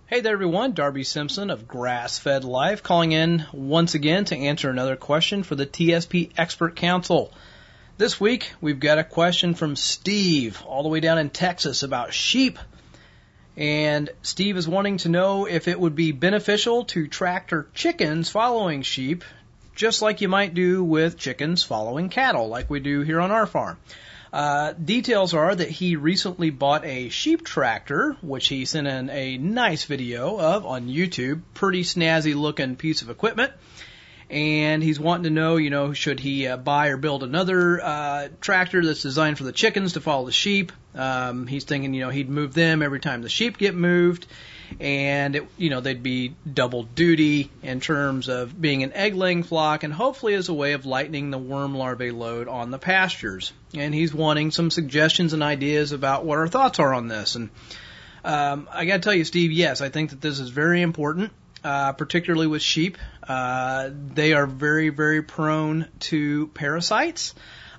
Hey 0.06 0.22
there, 0.22 0.32
everyone. 0.32 0.72
Darby 0.72 1.04
Simpson 1.04 1.50
of 1.50 1.68
Grass 1.68 2.18
Fed 2.18 2.42
Life 2.42 2.82
calling 2.82 3.12
in 3.12 3.44
once 3.52 3.94
again 3.94 4.24
to 4.26 4.36
answer 4.36 4.70
another 4.70 4.96
question 4.96 5.42
for 5.42 5.56
the 5.56 5.66
TSP 5.66 6.30
Expert 6.38 6.74
Council. 6.74 7.34
This 7.98 8.18
week, 8.18 8.50
we've 8.62 8.80
got 8.80 8.98
a 8.98 9.04
question 9.04 9.52
from 9.52 9.76
Steve, 9.76 10.62
all 10.64 10.82
the 10.82 10.88
way 10.88 11.00
down 11.00 11.18
in 11.18 11.28
Texas, 11.28 11.82
about 11.82 12.14
sheep. 12.14 12.58
And 13.58 14.08
Steve 14.22 14.56
is 14.56 14.66
wanting 14.66 14.96
to 14.98 15.10
know 15.10 15.46
if 15.46 15.68
it 15.68 15.78
would 15.78 15.94
be 15.94 16.12
beneficial 16.12 16.86
to 16.86 17.08
tractor 17.08 17.68
chickens 17.74 18.30
following 18.30 18.80
sheep 18.80 19.22
just 19.74 20.02
like 20.02 20.20
you 20.20 20.28
might 20.28 20.54
do 20.54 20.84
with 20.84 21.18
chickens 21.18 21.62
following 21.62 22.08
cattle, 22.08 22.48
like 22.48 22.70
we 22.70 22.80
do 22.80 23.00
here 23.00 23.20
on 23.20 23.30
our 23.30 23.46
farm. 23.46 23.76
Uh, 24.34 24.72
details 24.72 25.32
are 25.32 25.54
that 25.54 25.70
he 25.70 25.94
recently 25.94 26.50
bought 26.50 26.84
a 26.84 27.08
sheep 27.08 27.44
tractor, 27.44 28.16
which 28.20 28.48
he 28.48 28.64
sent 28.64 28.88
in 28.88 29.08
a 29.08 29.38
nice 29.38 29.84
video 29.84 30.40
of 30.40 30.66
on 30.66 30.88
YouTube. 30.88 31.42
Pretty 31.54 31.84
snazzy 31.84 32.34
looking 32.34 32.74
piece 32.74 33.02
of 33.02 33.10
equipment. 33.10 33.52
And 34.28 34.82
he's 34.82 34.98
wanting 34.98 35.22
to 35.22 35.30
know, 35.30 35.56
you 35.56 35.70
know, 35.70 35.92
should 35.92 36.18
he 36.18 36.48
uh, 36.48 36.56
buy 36.56 36.88
or 36.88 36.96
build 36.96 37.22
another 37.22 37.80
uh, 37.80 38.28
tractor 38.40 38.84
that's 38.84 39.02
designed 39.02 39.38
for 39.38 39.44
the 39.44 39.52
chickens 39.52 39.92
to 39.92 40.00
follow 40.00 40.26
the 40.26 40.32
sheep? 40.32 40.72
Um, 40.96 41.46
he's 41.46 41.62
thinking, 41.62 41.94
you 41.94 42.00
know, 42.00 42.10
he'd 42.10 42.28
move 42.28 42.54
them 42.54 42.82
every 42.82 42.98
time 42.98 43.22
the 43.22 43.28
sheep 43.28 43.56
get 43.56 43.76
moved 43.76 44.26
and 44.80 45.36
it, 45.36 45.46
you 45.56 45.70
know 45.70 45.80
they'd 45.80 46.02
be 46.02 46.34
double 46.50 46.82
duty 46.82 47.50
in 47.62 47.80
terms 47.80 48.28
of 48.28 48.60
being 48.60 48.82
an 48.82 48.92
egg 48.92 49.14
laying 49.14 49.42
flock 49.42 49.84
and 49.84 49.92
hopefully 49.92 50.34
as 50.34 50.48
a 50.48 50.54
way 50.54 50.72
of 50.72 50.86
lightening 50.86 51.30
the 51.30 51.38
worm 51.38 51.74
larvae 51.74 52.10
load 52.10 52.48
on 52.48 52.70
the 52.70 52.78
pastures. 52.78 53.52
And 53.74 53.94
he's 53.94 54.14
wanting 54.14 54.50
some 54.50 54.70
suggestions 54.70 55.32
and 55.32 55.42
ideas 55.42 55.92
about 55.92 56.24
what 56.24 56.38
our 56.38 56.48
thoughts 56.48 56.78
are 56.78 56.94
on 56.94 57.08
this. 57.08 57.34
And 57.34 57.50
um, 58.24 58.68
I 58.72 58.84
got 58.84 58.94
to 58.94 59.00
tell 59.00 59.14
you, 59.14 59.24
Steve, 59.24 59.52
yes, 59.52 59.80
I 59.80 59.88
think 59.88 60.10
that 60.10 60.20
this 60.20 60.40
is 60.40 60.50
very 60.50 60.82
important. 60.82 61.32
Uh, 61.62 61.92
particularly 61.92 62.46
with 62.46 62.60
sheep, 62.60 62.98
uh, 63.26 63.88
they 63.90 64.34
are 64.34 64.46
very, 64.46 64.90
very 64.90 65.22
prone 65.22 65.88
to 65.98 66.48
parasites. 66.48 67.34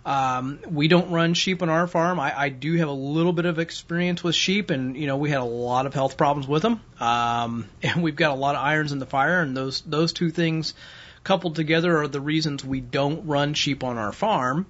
Um, 0.05 0.59
we 0.69 0.87
don't 0.87 1.09
run 1.09 1.33
sheep 1.33 1.63
on 1.63 1.69
our 1.69 1.87
farm. 1.87 2.19
I, 2.19 2.39
I 2.39 2.49
do 2.49 2.75
have 2.75 2.89
a 2.89 2.93
little 2.93 3.33
bit 3.33 3.45
of 3.45 3.57
experience 3.57 4.23
with 4.23 4.35
sheep, 4.35 4.69
and 4.69 4.95
you 4.95 5.07
know 5.07 5.17
we 5.17 5.31
had 5.31 5.39
a 5.39 5.45
lot 5.45 5.87
of 5.87 5.95
health 5.95 6.15
problems 6.15 6.47
with 6.47 6.61
them. 6.61 6.79
Um, 6.99 7.67
and 7.83 8.03
we've 8.03 8.15
got 8.15 8.31
a 8.31 8.35
lot 8.35 8.55
of 8.55 8.61
irons 8.61 8.91
in 8.91 8.99
the 8.99 9.07
fire, 9.07 9.41
and 9.41 9.57
those 9.57 9.81
those 9.81 10.13
two 10.13 10.29
things 10.29 10.75
coupled 11.23 11.55
together 11.55 11.97
are 11.97 12.07
the 12.07 12.21
reasons 12.21 12.63
we 12.63 12.81
don't 12.81 13.25
run 13.25 13.55
sheep 13.55 13.83
on 13.83 13.97
our 13.97 14.11
farm. 14.11 14.67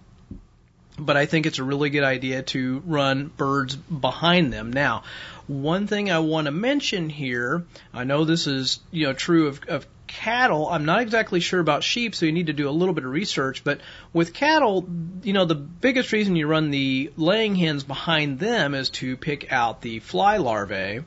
But 0.98 1.18
I 1.18 1.26
think 1.26 1.46
it's 1.46 1.60
a 1.60 1.64
really 1.66 1.90
good 1.90 2.06
idea 2.06 2.42
to 2.42 2.82
run 2.86 3.28
birds 3.28 3.76
behind 3.76 4.54
them. 4.54 4.72
Now, 4.72 5.04
one 5.48 5.88
thing 5.88 6.10
I 6.10 6.20
want 6.20 6.46
to 6.46 6.52
mention 6.52 7.10
here, 7.10 7.66
I 7.94 8.06
know 8.06 8.24
this 8.24 8.48
is 8.48 8.80
you 8.92 9.08
know 9.08 9.14
true 9.14 9.48
of, 9.48 9.60
of 9.68 9.86
cattle, 10.16 10.70
I'm 10.70 10.86
not 10.86 11.02
exactly 11.02 11.42
sure 11.42 11.60
about 11.60 11.84
sheep, 11.84 12.16
so 12.16 12.26
you 12.26 12.32
need 12.32 12.48
to 12.48 12.54
do 12.54 12.70
a 12.70 12.72
little 12.72 12.96
bit 12.96 13.04
of 13.04 13.12
research. 13.12 13.64
But 13.64 13.82
with 14.14 14.34
cattle, 14.34 14.88
you 15.24 15.34
know, 15.34 15.46
the 15.46 15.56
biggest 15.56 16.12
reason 16.14 16.36
you 16.36 16.48
run 16.48 16.72
the 16.72 17.12
laying 17.18 17.56
hens 17.56 17.84
behind 17.84 18.40
them 18.40 18.74
is 18.74 18.90
to 18.92 19.18
pick 19.18 19.52
out 19.52 19.82
the 19.82 20.00
fly 20.00 20.38
larvae 20.38 21.04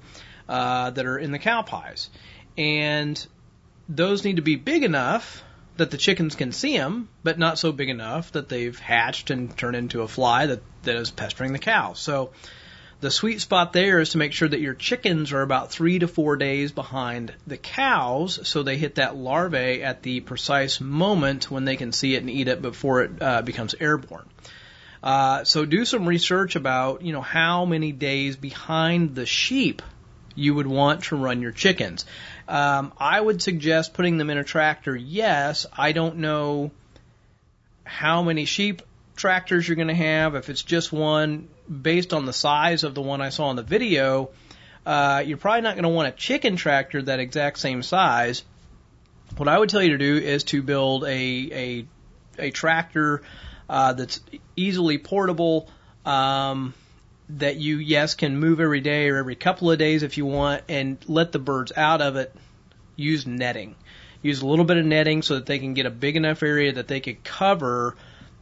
uh, 0.49 0.91
that 0.91 1.07
are 1.07 1.19
in 1.19 1.33
the 1.33 1.38
cow 1.38 1.62
pies. 1.62 2.11
And 2.57 3.27
those 3.88 4.25
need 4.25 4.37
to 4.37 4.43
be 4.43 4.57
big 4.57 4.85
enough 4.85 5.43
that 5.79 5.91
the 5.91 5.97
chickens 5.97 6.35
can 6.35 6.53
see 6.53 6.77
them, 6.77 7.09
but 7.23 7.38
not 7.38 7.59
so 7.59 7.73
big 7.73 7.88
enough 7.88 8.33
that 8.33 8.49
they've 8.49 8.79
hatched 8.79 9.31
and 9.31 9.57
turned 9.57 9.77
into 9.77 10.03
a 10.03 10.09
fly 10.09 10.47
that, 10.47 10.61
that 10.83 10.97
is 10.97 11.11
pestering 11.11 11.53
the 11.53 11.59
cows. 11.59 11.99
So 11.99 12.31
the 13.00 13.11
sweet 13.11 13.40
spot 13.40 13.73
there 13.73 14.00
is 14.00 14.11
to 14.11 14.19
make 14.19 14.33
sure 14.33 14.49
that 14.49 14.61
your 14.61 14.75
chickens 14.75 15.33
are 15.33 15.43
about 15.43 15.71
three 15.71 16.00
to 16.00 16.09
four 16.09 16.37
days 16.37 16.73
behind 16.73 17.33
the 17.47 17.57
cows, 17.57 18.40
so 18.49 18.62
they 18.62 18.76
hit 18.76 18.97
that 18.97 19.17
larvae 19.17 19.83
at 19.83 20.02
the 20.02 20.21
precise 20.21 20.81
moment 20.81 21.50
when 21.50 21.64
they 21.64 21.76
can 21.76 21.93
see 21.93 22.14
it 22.14 22.23
and 22.23 22.31
eat 22.31 22.49
it 22.49 22.61
before 22.61 23.02
it 23.02 23.23
uh, 23.23 23.43
becomes 23.43 23.75
airborne. 23.78 24.28
Uh, 25.00 25.45
so 25.45 25.64
do 25.64 25.85
some 25.85 26.09
research 26.09 26.57
about 26.57 27.02
you 27.02 27.12
know 27.12 27.21
how 27.21 27.64
many 27.64 27.93
days 27.93 28.37
behind 28.37 29.14
the 29.14 29.26
sheep 29.26 29.81
you 30.35 30.55
would 30.55 30.67
want 30.67 31.05
to 31.05 31.17
run 31.17 31.40
your 31.40 31.52
chickens. 31.52 32.05
Um, 32.49 32.93
I 32.99 33.21
would 33.21 33.43
suggest 33.43 33.95
putting 33.95 34.19
them 34.19 34.31
in 34.31 34.38
a 34.38 34.45
tractor. 34.45 34.97
Yes, 34.97 35.67
I 35.76 35.93
don't 35.93 36.17
know 36.19 36.73
how 37.85 38.23
many 38.23 38.45
sheep 38.45 38.83
tractors 39.18 39.68
you're 39.68 39.76
going 39.76 39.88
to 39.88 39.94
have. 39.94 40.34
If 40.34 40.48
it's 40.48 40.62
just 40.62 40.92
one, 40.92 41.48
based 41.70 42.12
on 42.12 42.25
the 42.25 42.32
size 42.32 42.84
of 42.84 42.94
the 42.94 43.02
one 43.02 43.20
I 43.20 43.28
saw 43.28 43.50
in 43.50 43.56
the 43.56 43.62
video, 43.62 44.30
uh, 44.87 45.22
you're 45.26 45.37
probably 45.37 45.62
not 45.62 45.75
going 45.75 45.82
to 45.82 45.90
want 45.90 46.08
a 46.08 46.12
chicken 46.12 46.56
tractor 46.56 47.02
that 47.02 47.20
exact 47.20 47.58
same 47.58 47.82
size. 47.82 48.42
What 49.37 49.48
I 49.48 49.58
would 49.58 49.68
tell 49.68 49.82
you 49.82 49.90
to 49.90 49.98
do 49.98 50.16
is 50.16 50.44
to 50.44 50.62
build 50.62 51.04
a 51.04 51.08
a, 51.08 51.87
a 52.38 52.50
tractor 52.50 53.22
uh, 53.68 53.92
that's 53.92 54.20
easily 54.56 54.96
portable. 54.98 55.68
Um, 56.06 56.72
that 57.30 57.56
you 57.56 57.76
yes 57.76 58.14
can 58.14 58.38
move 58.38 58.58
every 58.58 58.80
day 58.80 59.10
or 59.10 59.18
every 59.18 59.34
couple 59.34 59.70
of 59.70 59.78
days 59.78 60.02
if 60.02 60.16
you 60.16 60.25
want 60.25 60.62
and 60.66 60.96
let 61.06 61.30
the 61.30 61.38
birds 61.38 61.72
out 61.76 62.00
of 62.00 62.16
it 62.16 62.34
use 62.96 63.26
netting 63.26 63.76
use 64.22 64.40
a 64.40 64.46
little 64.46 64.64
bit 64.64 64.78
of 64.78 64.87
netting 64.87 65.22
so 65.22 65.34
that 65.34 65.46
they 65.46 65.58
can 65.58 65.75
get 65.75 65.87
a 65.87 65.90
big 65.90 66.16
enough 66.16 66.42
area 66.42 66.72
that 66.72 66.88
they 66.88 67.00
could 67.00 67.22
cover 67.22 67.94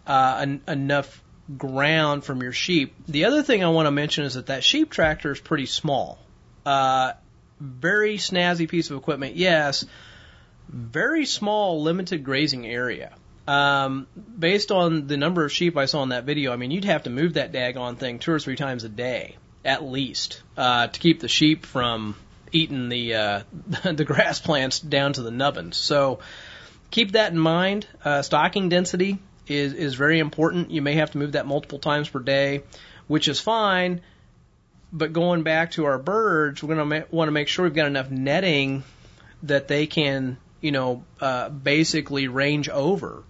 uh, 0.06 0.38
en- 0.40 0.62
enough 0.68 1.22
ground 1.56 2.24
from 2.24 2.42
your 2.42 2.52
sheep 2.52 2.94
the 3.06 3.24
other 3.26 3.42
thing 3.42 3.62
i 3.62 3.68
want 3.68 3.86
to 3.86 3.92
mention 3.92 4.24
is 4.24 4.34
that 4.34 4.46
that 4.46 4.64
sheep 4.64 4.90
tractor 4.90 5.30
is 5.30 5.40
pretty 5.40 5.66
small 5.66 6.18
uh, 6.64 7.12
very 7.60 8.16
snazzy 8.16 8.68
piece 8.68 8.90
of 8.90 8.96
equipment 8.96 9.36
yes 9.36 9.84
very 10.68 11.24
small 11.24 11.82
limited 11.82 12.24
grazing 12.24 12.66
area 12.66 13.12
um, 13.46 14.08
based 14.38 14.72
on 14.72 15.06
the 15.06 15.16
number 15.16 15.44
of 15.44 15.52
sheep 15.52 15.76
I 15.76 15.86
saw 15.86 16.02
in 16.02 16.08
that 16.08 16.24
video, 16.24 16.52
I 16.52 16.56
mean, 16.56 16.70
you'd 16.70 16.84
have 16.84 17.04
to 17.04 17.10
move 17.10 17.34
that 17.34 17.52
daggone 17.52 17.96
thing 17.96 18.18
two 18.18 18.32
or 18.32 18.40
three 18.40 18.56
times 18.56 18.84
a 18.84 18.88
day, 18.88 19.36
at 19.64 19.84
least, 19.84 20.42
uh, 20.56 20.88
to 20.88 21.00
keep 21.00 21.20
the 21.20 21.28
sheep 21.28 21.64
from 21.64 22.16
eating 22.50 22.88
the 22.88 23.14
uh, 23.14 23.42
the 23.84 24.04
grass 24.04 24.40
plants 24.40 24.80
down 24.80 25.12
to 25.12 25.22
the 25.22 25.30
nubbins. 25.30 25.76
So 25.76 26.18
keep 26.90 27.12
that 27.12 27.32
in 27.32 27.38
mind. 27.38 27.86
Uh, 28.04 28.22
stocking 28.22 28.68
density 28.68 29.18
is 29.46 29.72
is 29.72 29.94
very 29.94 30.18
important. 30.18 30.70
You 30.70 30.82
may 30.82 30.94
have 30.94 31.12
to 31.12 31.18
move 31.18 31.32
that 31.32 31.46
multiple 31.46 31.78
times 31.78 32.08
per 32.08 32.20
day, 32.20 32.62
which 33.06 33.28
is 33.28 33.40
fine. 33.40 34.00
But 34.92 35.12
going 35.12 35.42
back 35.42 35.72
to 35.72 35.84
our 35.86 35.98
birds, 35.98 36.62
we're 36.62 36.76
going 36.76 36.90
to 36.90 37.06
want 37.10 37.28
to 37.28 37.32
make 37.32 37.48
sure 37.48 37.64
we've 37.64 37.74
got 37.74 37.86
enough 37.86 38.10
netting 38.10 38.84
that 39.42 39.68
they 39.68 39.86
can, 39.86 40.38
you 40.60 40.70
know, 40.70 41.04
uh, 41.20 41.48
basically 41.48 42.28
range 42.28 42.68
over 42.68 43.24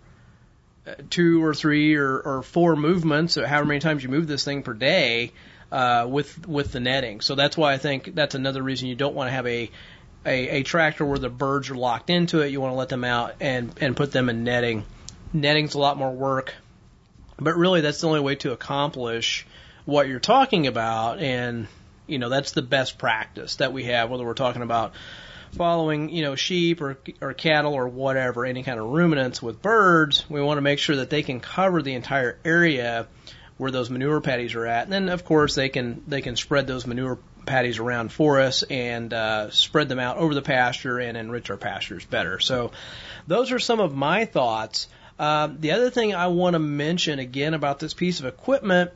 two 1.10 1.44
or 1.44 1.54
three 1.54 1.96
or, 1.96 2.18
or 2.18 2.42
four 2.42 2.76
movements, 2.76 3.36
or 3.38 3.46
however 3.46 3.66
many 3.66 3.80
times 3.80 4.02
you 4.02 4.08
move 4.08 4.26
this 4.26 4.44
thing 4.44 4.62
per 4.62 4.74
day, 4.74 5.32
uh, 5.72 6.06
with 6.08 6.46
with 6.46 6.72
the 6.72 6.80
netting. 6.80 7.20
So 7.20 7.34
that's 7.34 7.56
why 7.56 7.72
I 7.72 7.78
think 7.78 8.14
that's 8.14 8.34
another 8.34 8.62
reason 8.62 8.88
you 8.88 8.94
don't 8.94 9.14
want 9.14 9.28
to 9.28 9.32
have 9.32 9.46
a, 9.46 9.70
a 10.24 10.48
a 10.48 10.62
tractor 10.62 11.04
where 11.04 11.18
the 11.18 11.28
birds 11.28 11.70
are 11.70 11.74
locked 11.74 12.10
into 12.10 12.40
it. 12.40 12.48
You 12.48 12.60
want 12.60 12.72
to 12.72 12.76
let 12.76 12.88
them 12.88 13.04
out 13.04 13.34
and 13.40 13.72
and 13.80 13.96
put 13.96 14.12
them 14.12 14.28
in 14.28 14.44
netting. 14.44 14.84
Netting's 15.32 15.74
a 15.74 15.78
lot 15.78 15.96
more 15.96 16.12
work, 16.12 16.54
but 17.38 17.56
really 17.56 17.80
that's 17.80 18.00
the 18.00 18.06
only 18.06 18.20
way 18.20 18.36
to 18.36 18.52
accomplish 18.52 19.46
what 19.84 20.08
you're 20.08 20.20
talking 20.20 20.66
about, 20.66 21.20
and 21.20 21.66
you 22.06 22.18
know 22.18 22.28
that's 22.28 22.52
the 22.52 22.62
best 22.62 22.98
practice 22.98 23.56
that 23.56 23.72
we 23.72 23.84
have. 23.84 24.10
Whether 24.10 24.24
we're 24.24 24.34
talking 24.34 24.62
about 24.62 24.92
following, 25.52 26.10
you 26.10 26.22
know, 26.22 26.34
sheep 26.34 26.80
or, 26.80 26.98
or 27.20 27.32
cattle 27.32 27.74
or 27.74 27.88
whatever, 27.88 28.44
any 28.44 28.62
kind 28.62 28.78
of 28.78 28.86
ruminants 28.86 29.42
with 29.42 29.62
birds, 29.62 30.24
we 30.28 30.40
want 30.42 30.58
to 30.58 30.62
make 30.62 30.78
sure 30.78 30.96
that 30.96 31.10
they 31.10 31.22
can 31.22 31.40
cover 31.40 31.82
the 31.82 31.94
entire 31.94 32.38
area 32.44 33.06
where 33.56 33.70
those 33.70 33.88
manure 33.88 34.20
patties 34.20 34.54
are 34.54 34.66
at. 34.66 34.84
And 34.84 34.92
then, 34.92 35.08
of 35.08 35.24
course, 35.24 35.54
they 35.54 35.68
can 35.68 36.02
they 36.06 36.20
can 36.20 36.36
spread 36.36 36.66
those 36.66 36.86
manure 36.86 37.18
patties 37.46 37.78
around 37.78 38.12
for 38.12 38.40
us 38.40 38.64
and 38.64 39.12
uh, 39.14 39.50
spread 39.50 39.88
them 39.88 39.98
out 39.98 40.16
over 40.18 40.34
the 40.34 40.42
pasture 40.42 40.98
and 40.98 41.16
enrich 41.16 41.48
our 41.50 41.56
pastures 41.56 42.04
better. 42.04 42.38
So, 42.40 42.72
those 43.26 43.52
are 43.52 43.58
some 43.58 43.80
of 43.80 43.94
my 43.94 44.24
thoughts. 44.24 44.88
Uh, 45.18 45.48
the 45.58 45.72
other 45.72 45.90
thing 45.90 46.14
I 46.14 46.26
want 46.28 46.54
to 46.54 46.58
mention 46.58 47.18
again 47.18 47.54
about 47.54 47.78
this 47.78 47.94
piece 47.94 48.20
of 48.20 48.26
equipment, 48.26 48.90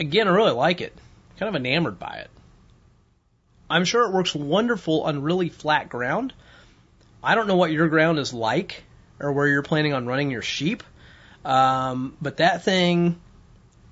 again, 0.00 0.26
I 0.26 0.30
really 0.32 0.52
like 0.52 0.80
it. 0.80 0.92
Kind 1.38 1.54
of 1.54 1.56
enamored 1.56 1.98
by 1.98 2.18
it. 2.24 2.30
I'm 3.70 3.84
sure 3.84 4.04
it 4.04 4.12
works 4.12 4.34
wonderful 4.34 5.02
on 5.02 5.22
really 5.22 5.50
flat 5.50 5.88
ground. 5.88 6.32
I 7.22 7.34
don't 7.34 7.46
know 7.46 7.56
what 7.56 7.70
your 7.70 7.88
ground 7.88 8.18
is 8.18 8.32
like 8.32 8.82
or 9.20 9.32
where 9.32 9.46
you're 9.46 9.62
planning 9.62 9.92
on 9.92 10.06
running 10.06 10.30
your 10.30 10.42
sheep, 10.42 10.82
um, 11.44 12.16
but 12.20 12.38
that 12.38 12.64
thing 12.64 13.20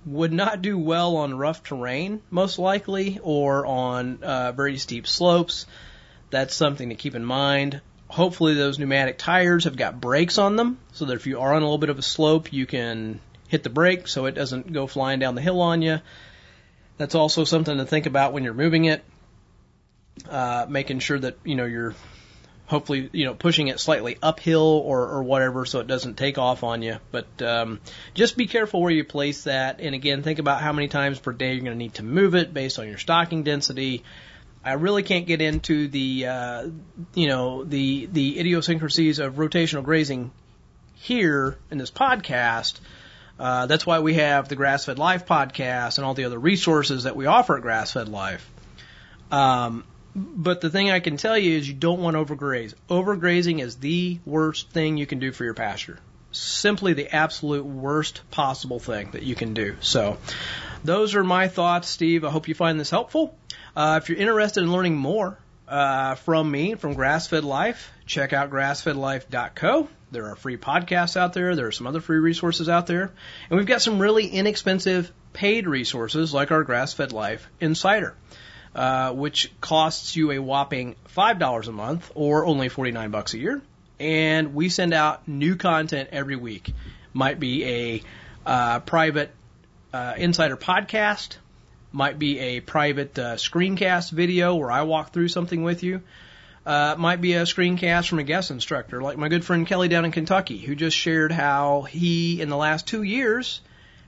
would 0.06 0.32
not 0.32 0.62
do 0.62 0.78
well 0.78 1.16
on 1.16 1.36
rough 1.36 1.62
terrain, 1.64 2.22
most 2.30 2.58
likely, 2.58 3.18
or 3.22 3.66
on 3.66 4.22
uh, 4.22 4.52
very 4.52 4.78
steep 4.78 5.06
slopes. 5.06 5.66
That's 6.30 6.54
something 6.54 6.88
to 6.88 6.94
keep 6.94 7.14
in 7.14 7.25
mind. 7.25 7.80
Hopefully, 8.08 8.54
those 8.54 8.78
pneumatic 8.78 9.18
tires 9.18 9.64
have 9.64 9.76
got 9.76 10.00
brakes 10.00 10.38
on 10.38 10.56
them, 10.56 10.78
so 10.92 11.06
that 11.06 11.14
if 11.14 11.26
you 11.26 11.40
are 11.40 11.52
on 11.52 11.62
a 11.62 11.64
little 11.64 11.78
bit 11.78 11.90
of 11.90 11.98
a 11.98 12.02
slope, 12.02 12.52
you 12.52 12.66
can 12.66 13.20
hit 13.48 13.62
the 13.62 13.70
brake 13.70 14.08
so 14.08 14.26
it 14.26 14.32
doesn't 14.32 14.72
go 14.72 14.86
flying 14.86 15.18
down 15.18 15.34
the 15.34 15.40
hill 15.40 15.60
on 15.60 15.82
you. 15.82 16.00
That's 16.98 17.14
also 17.14 17.44
something 17.44 17.76
to 17.76 17.84
think 17.84 18.06
about 18.06 18.32
when 18.32 18.44
you're 18.44 18.54
moving 18.54 18.86
it 18.86 19.04
uh, 20.28 20.66
making 20.68 21.00
sure 21.00 21.18
that 21.18 21.36
you 21.44 21.54
know 21.54 21.64
you're 21.64 21.94
hopefully 22.66 23.08
you 23.12 23.25
know 23.25 23.34
pushing 23.34 23.68
it 23.68 23.78
slightly 23.78 24.18
uphill 24.22 24.82
or, 24.84 25.02
or 25.08 25.22
whatever 25.22 25.64
so 25.64 25.78
it 25.80 25.86
doesn't 25.86 26.16
take 26.16 26.36
off 26.36 26.64
on 26.64 26.82
you 26.82 26.96
but 27.12 27.26
um, 27.42 27.80
just 28.14 28.36
be 28.36 28.46
careful 28.46 28.80
where 28.80 28.90
you 28.90 29.04
place 29.04 29.44
that. 29.44 29.80
And 29.80 29.94
again 29.94 30.22
think 30.22 30.38
about 30.38 30.60
how 30.60 30.72
many 30.72 30.88
times 30.88 31.18
per 31.18 31.32
day 31.32 31.54
you're 31.54 31.64
going 31.64 31.72
to 31.72 31.78
need 31.78 31.94
to 31.94 32.02
move 32.02 32.34
it 32.34 32.52
based 32.52 32.78
on 32.78 32.88
your 32.88 32.98
stocking 32.98 33.42
density 33.42 34.04
I 34.66 34.75
really 34.75 35.02
can't 35.02 35.26
get 35.26 35.40
into 35.40 35.88
the 35.88 36.26
uh, 36.26 36.68
you 37.14 37.28
know 37.28 37.64
the 37.64 38.06
the 38.06 38.38
idiosyncrasies 38.38 39.18
of 39.18 39.35
rotational 39.35 39.85
grazing 39.85 40.32
here 40.94 41.58
in 41.70 41.78
this 41.78 41.90
podcast 41.90 42.80
uh, 43.38 43.66
that's 43.66 43.87
why 43.87 44.00
we 44.00 44.14
have 44.14 44.49
the 44.49 44.56
Grass 44.56 44.87
Fed 44.87 44.99
Life 44.99 45.26
podcast 45.26 45.99
and 45.99 46.06
all 46.06 46.14
the 46.14 46.25
other 46.25 46.38
resources 46.38 47.04
that 47.04 47.16
we 47.16 47.26
offer 47.26 47.56
at 47.56 47.62
Grass 47.62 47.92
Fed 47.92 48.08
Life. 48.08 48.50
Um, 49.30 49.85
but 50.14 50.62
the 50.62 50.70
thing 50.70 50.90
I 50.90 51.00
can 51.00 51.18
tell 51.18 51.37
you 51.37 51.58
is 51.58 51.68
you 51.68 51.75
don't 51.75 52.00
want 52.00 52.16
to 52.16 52.25
overgraze. 52.25 52.75
Overgrazing 52.88 53.61
is 53.61 53.76
the 53.76 54.18
worst 54.25 54.70
thing 54.70 54.96
you 54.96 55.06
can 55.06 55.18
do 55.18 55.32
for 55.32 55.44
your 55.44 55.52
pasture. 55.52 55.99
Simply 56.32 56.94
the 56.94 57.14
absolute 57.14 57.66
worst 57.66 58.23
possible 58.30 58.78
thing 58.78 59.11
that 59.12 59.23
you 59.23 59.35
can 59.35 59.52
do. 59.52 59.76
So, 59.80 60.16
those 60.85 61.14
are 61.14 61.25
my 61.25 61.49
thoughts, 61.49 61.88
Steve. 61.88 62.25
I 62.25 62.30
hope 62.30 62.49
you 62.49 62.54
find 62.54 62.80
this 62.80 62.90
helpful. 62.90 63.37
Uh, 63.76 64.00
if 64.02 64.09
you're 64.09 64.18
interested 64.18 64.62
in 64.62 64.73
learning 64.73 64.97
more 64.97 65.38
uh, 65.68 66.14
from 66.14 66.50
me, 66.50 66.75
from 66.75 66.97
Grassfed 66.97 67.42
Life, 67.42 67.92
check 68.06 68.33
out 68.33 68.50
grassfedlife.co. 68.50 69.88
There 70.11 70.26
are 70.26 70.37
free 70.37 70.56
podcasts 70.56 71.16
out 71.16 71.35
there. 71.35 71.54
There 71.54 71.66
are 71.66 71.73
some 71.73 71.87
other 71.87 72.00
free 72.00 72.18
resources 72.18 72.71
out 72.71 72.87
there. 72.87 73.12
And 73.50 73.59
we've 73.59 73.66
got 73.66 73.83
some 73.83 73.99
really 73.99 74.28
inexpensive 74.28 75.12
paid 75.35 75.66
resources 75.66 76.33
like 76.33 76.52
our 76.52 76.64
Grassfed 76.64 77.12
Life 77.12 77.50
Insider. 77.61 78.14
Uh, 78.75 79.11
which 79.12 79.50
costs 79.62 80.16
you 80.16 80.33
a 80.33 80.38
whopping 80.38 80.97
five 81.06 81.38
dollars 81.38 81.66
a 81.66 81.73
month 81.73 82.12
or 82.14 82.45
only 82.45 82.68
forty 82.68 82.92
nine 82.92 83.11
bucks 83.11 83.33
a 83.33 83.38
year. 83.38 83.62
And 83.99 84.54
we 84.54 84.68
send 84.68 84.92
out 84.92 85.26
new 85.26 85.56
content 85.56 86.11
every 86.12 86.37
week. 86.37 86.75
Might 87.14 87.40
be 87.40 87.64
a 87.64 88.02
uh, 88.45 88.80
private 88.80 89.30
uh, 89.95 90.12
insider 90.18 90.59
podcast, 90.59 91.37
might 91.96 92.18
be 92.18 92.38
a 92.38 92.60
private 92.60 93.18
uh, 93.18 93.36
screencast 93.36 94.12
video 94.12 94.54
where 94.54 94.70
I 94.70 94.82
walk 94.82 95.14
through 95.14 95.28
something 95.28 95.62
with 95.62 95.82
you. 95.82 96.02
Uh, 96.66 96.94
might 96.98 97.22
be 97.22 97.32
a 97.32 97.44
screencast 97.44 98.08
from 98.08 98.18
a 98.18 98.22
guest 98.22 98.50
instructor, 98.50 99.00
like 99.00 99.16
my 99.16 99.28
good 99.28 99.46
friend 99.46 99.66
Kelly 99.66 99.88
down 99.88 100.04
in 100.04 100.10
Kentucky, 100.10 100.58
who 100.58 100.74
just 100.74 100.94
shared 100.94 101.32
how 101.32 101.80
he, 101.82 102.42
in 102.42 102.50
the 102.50 102.56
last 102.56 102.86
two 102.86 103.02
years, 103.02 103.62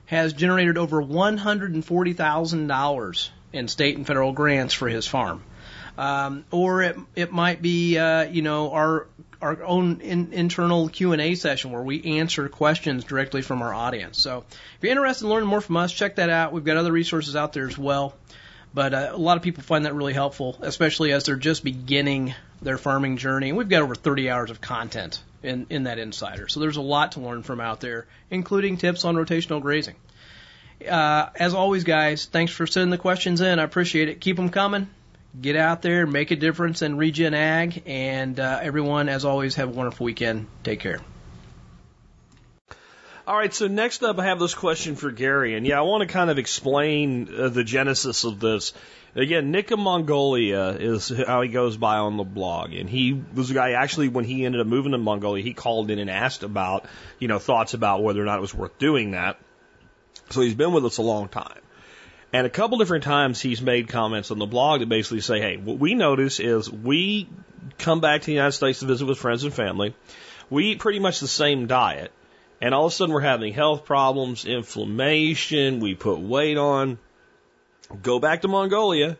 has 0.05 0.33
generated 0.33 0.77
over 0.77 1.01
$140,000 1.01 3.29
in 3.53 3.67
state 3.67 3.97
and 3.97 4.05
federal 4.05 4.33
grants 4.33 4.75
for 4.75 4.87
his 4.87 5.07
farm. 5.07 5.41
Um, 5.97 6.45
or 6.51 6.83
it 6.83 6.95
it 7.15 7.31
might 7.31 7.59
be 7.61 7.97
uh, 7.97 8.21
you 8.23 8.43
know 8.43 8.71
our 8.71 9.07
our 9.41 9.63
own 9.63 10.01
in, 10.01 10.33
internal 10.33 10.89
Q 10.89 11.13
and 11.13 11.21
A 11.21 11.35
session 11.35 11.71
where 11.71 11.81
we 11.81 12.17
answer 12.19 12.49
questions 12.49 13.03
directly 13.03 13.41
from 13.41 13.61
our 13.61 13.73
audience. 13.73 14.17
So 14.17 14.43
if 14.49 14.77
you're 14.81 14.91
interested 14.91 15.25
in 15.25 15.31
learning 15.31 15.49
more 15.49 15.61
from 15.61 15.77
us, 15.77 15.93
check 15.93 16.15
that 16.15 16.29
out. 16.29 16.51
We've 16.51 16.63
got 16.63 16.77
other 16.77 16.91
resources 16.91 17.35
out 17.35 17.53
there 17.53 17.67
as 17.67 17.77
well. 17.77 18.15
But 18.73 18.93
uh, 18.93 19.09
a 19.13 19.17
lot 19.17 19.37
of 19.37 19.43
people 19.43 19.63
find 19.63 19.85
that 19.85 19.95
really 19.95 20.13
helpful, 20.13 20.57
especially 20.61 21.11
as 21.11 21.23
they're 21.23 21.35
just 21.35 21.63
beginning 21.63 22.35
their 22.61 22.77
farming 22.77 23.17
journey. 23.17 23.49
And 23.49 23.57
we've 23.57 23.69
got 23.69 23.81
over 23.81 23.95
30 23.95 24.29
hours 24.29 24.51
of 24.51 24.61
content 24.61 25.23
in, 25.41 25.65
in 25.69 25.83
that 25.83 25.97
insider. 25.97 26.47
So 26.47 26.59
there's 26.59 26.77
a 26.77 26.81
lot 26.81 27.13
to 27.13 27.21
learn 27.21 27.41
from 27.41 27.61
out 27.61 27.79
there, 27.79 28.05
including 28.29 28.77
tips 28.77 29.05
on 29.05 29.15
rotational 29.15 29.61
grazing. 29.61 29.95
Uh, 30.87 31.29
as 31.35 31.53
always, 31.53 31.83
guys, 31.83 32.25
thanks 32.25 32.51
for 32.51 32.67
sending 32.67 32.91
the 32.91 32.97
questions 32.97 33.41
in. 33.41 33.59
I 33.59 33.63
appreciate 33.63 34.09
it. 34.09 34.21
Keep 34.21 34.35
them 34.35 34.49
coming. 34.49 34.87
Get 35.39 35.55
out 35.55 35.83
there, 35.83 36.07
make 36.07 36.31
a 36.31 36.35
difference 36.35 36.81
in 36.81 36.97
Regen 36.97 37.35
Ag, 37.35 37.83
and 37.85 38.39
uh, 38.39 38.59
everyone, 38.63 39.09
as 39.09 39.25
always, 39.25 39.55
have 39.55 39.69
a 39.69 39.71
wonderful 39.71 40.05
weekend. 40.05 40.47
Take 40.63 40.79
care. 40.79 40.99
All 43.27 43.37
right, 43.37 43.53
so 43.53 43.67
next 43.67 44.01
up, 44.01 44.17
I 44.17 44.25
have 44.25 44.39
this 44.39 44.55
question 44.55 44.95
for 44.95 45.11
Gary, 45.11 45.55
and 45.55 45.67
yeah, 45.67 45.77
I 45.77 45.81
want 45.81 46.01
to 46.01 46.11
kind 46.11 46.31
of 46.31 46.39
explain 46.39 47.29
uh, 47.31 47.49
the 47.49 47.63
genesis 47.63 48.23
of 48.23 48.39
this. 48.39 48.73
Again, 49.13 49.51
Nick 49.51 49.69
of 49.69 49.77
Mongolia 49.77 50.69
is 50.69 51.13
how 51.27 51.41
he 51.43 51.49
goes 51.49 51.77
by 51.77 51.97
on 51.97 52.17
the 52.17 52.23
blog, 52.23 52.73
and 52.73 52.89
he 52.89 53.13
was 53.35 53.51
a 53.51 53.53
guy 53.53 53.73
actually 53.73 54.07
when 54.07 54.25
he 54.25 54.45
ended 54.45 54.61
up 54.61 54.65
moving 54.67 54.93
to 54.93 54.97
Mongolia, 54.97 55.43
he 55.43 55.53
called 55.53 55.91
in 55.91 55.99
and 55.99 56.09
asked 56.09 56.41
about, 56.41 56.85
you 57.19 57.27
know, 57.27 57.37
thoughts 57.37 57.75
about 57.75 58.01
whether 58.01 58.19
or 58.19 58.25
not 58.25 58.39
it 58.39 58.41
was 58.41 58.55
worth 58.55 58.79
doing 58.79 59.11
that. 59.11 59.37
So 60.31 60.41
he's 60.41 60.55
been 60.55 60.73
with 60.73 60.85
us 60.85 60.97
a 60.97 61.03
long 61.03 61.27
time. 61.27 61.59
And 62.31 62.45
a 62.45 62.49
couple 62.49 62.77
different 62.77 63.03
times 63.03 63.41
he's 63.41 63.61
made 63.61 63.89
comments 63.89 64.29
on 64.29 64.39
the 64.39 64.45
blog 64.45 64.81
that 64.81 64.89
basically 64.89 65.21
say, 65.21 65.39
hey, 65.39 65.57
what 65.57 65.79
we 65.79 65.95
notice 65.95 66.39
is 66.39 66.71
we 66.71 67.27
come 67.77 68.01
back 68.01 68.21
to 68.21 68.25
the 68.27 68.33
United 68.33 68.51
States 68.51 68.79
to 68.79 68.85
visit 68.85 69.05
with 69.05 69.17
friends 69.17 69.43
and 69.43 69.53
family. 69.53 69.95
We 70.49 70.67
eat 70.67 70.79
pretty 70.79 70.99
much 70.99 71.19
the 71.19 71.27
same 71.27 71.67
diet 71.67 72.11
and 72.61 72.73
all 72.73 72.85
of 72.85 72.91
a 72.91 72.95
sudden 72.95 73.13
we're 73.13 73.21
having 73.21 73.53
health 73.53 73.85
problems, 73.85 74.45
inflammation, 74.45 75.79
we 75.79 75.95
put 75.95 76.19
weight 76.19 76.57
on. 76.57 76.97
Go 78.01 78.19
back 78.19 78.41
to 78.41 78.47
Mongolia 78.47 79.17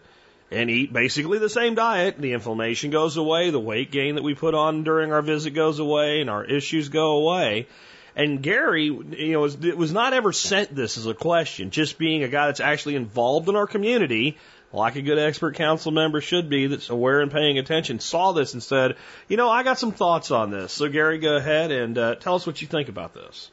and 0.52 0.70
eat 0.70 0.92
basically 0.92 1.40
the 1.40 1.50
same 1.50 1.76
diet. 1.76 2.18
The 2.18 2.34
inflammation 2.34 2.92
goes 2.92 3.18
away, 3.18 3.50
the 3.50 3.60
weight 3.60 3.92
gain 3.92 4.16
that 4.16 4.24
we 4.24 4.36
put 4.36 4.56
on 4.56 4.84
during 4.84 5.14
our 5.14 5.22
visit 5.22 5.52
goes 5.52 5.80
away, 5.80 6.22
and 6.22 6.30
our 6.30 6.44
issues 6.44 6.90
go 6.90 7.18
away. 7.18 7.68
And 8.16 8.42
Gary, 8.42 8.86
you 8.86 9.32
know, 9.32 9.42
was, 9.42 9.58
was 9.58 9.92
not 9.92 10.14
ever 10.14 10.34
sent 10.34 10.76
this 10.76 10.98
as 10.98 11.06
a 11.06 11.14
question. 11.14 11.72
Just 11.72 11.98
being 11.98 12.24
a 12.24 12.28
guy 12.28 12.48
that's 12.48 12.60
actually 12.60 12.96
involved 12.96 13.50
in 13.50 13.56
our 13.56 13.68
community, 13.68 14.38
like 14.74 14.96
a 14.96 15.02
good 15.02 15.20
expert 15.20 15.56
council 15.56 15.92
member 15.92 16.22
should 16.22 16.50
be, 16.50 16.68
that's 16.68 16.90
aware 16.90 17.22
and 17.22 17.32
paying 17.32 17.58
attention, 17.58 18.00
saw 18.00 18.32
this 18.32 18.54
and 18.54 18.62
said, 18.62 18.96
you 19.28 19.38
know, 19.38 19.50
I 19.50 19.64
got 19.64 19.80
some 19.80 19.92
thoughts 19.92 20.32
on 20.32 20.52
this. 20.52 20.74
So, 20.74 20.90
Gary, 20.90 21.20
go 21.20 21.38
ahead 21.38 21.72
and 21.72 21.98
uh, 21.98 22.16
tell 22.16 22.36
us 22.36 22.46
what 22.46 22.62
you 22.62 22.68
think 22.68 22.90
about 22.90 23.14
this. 23.14 23.52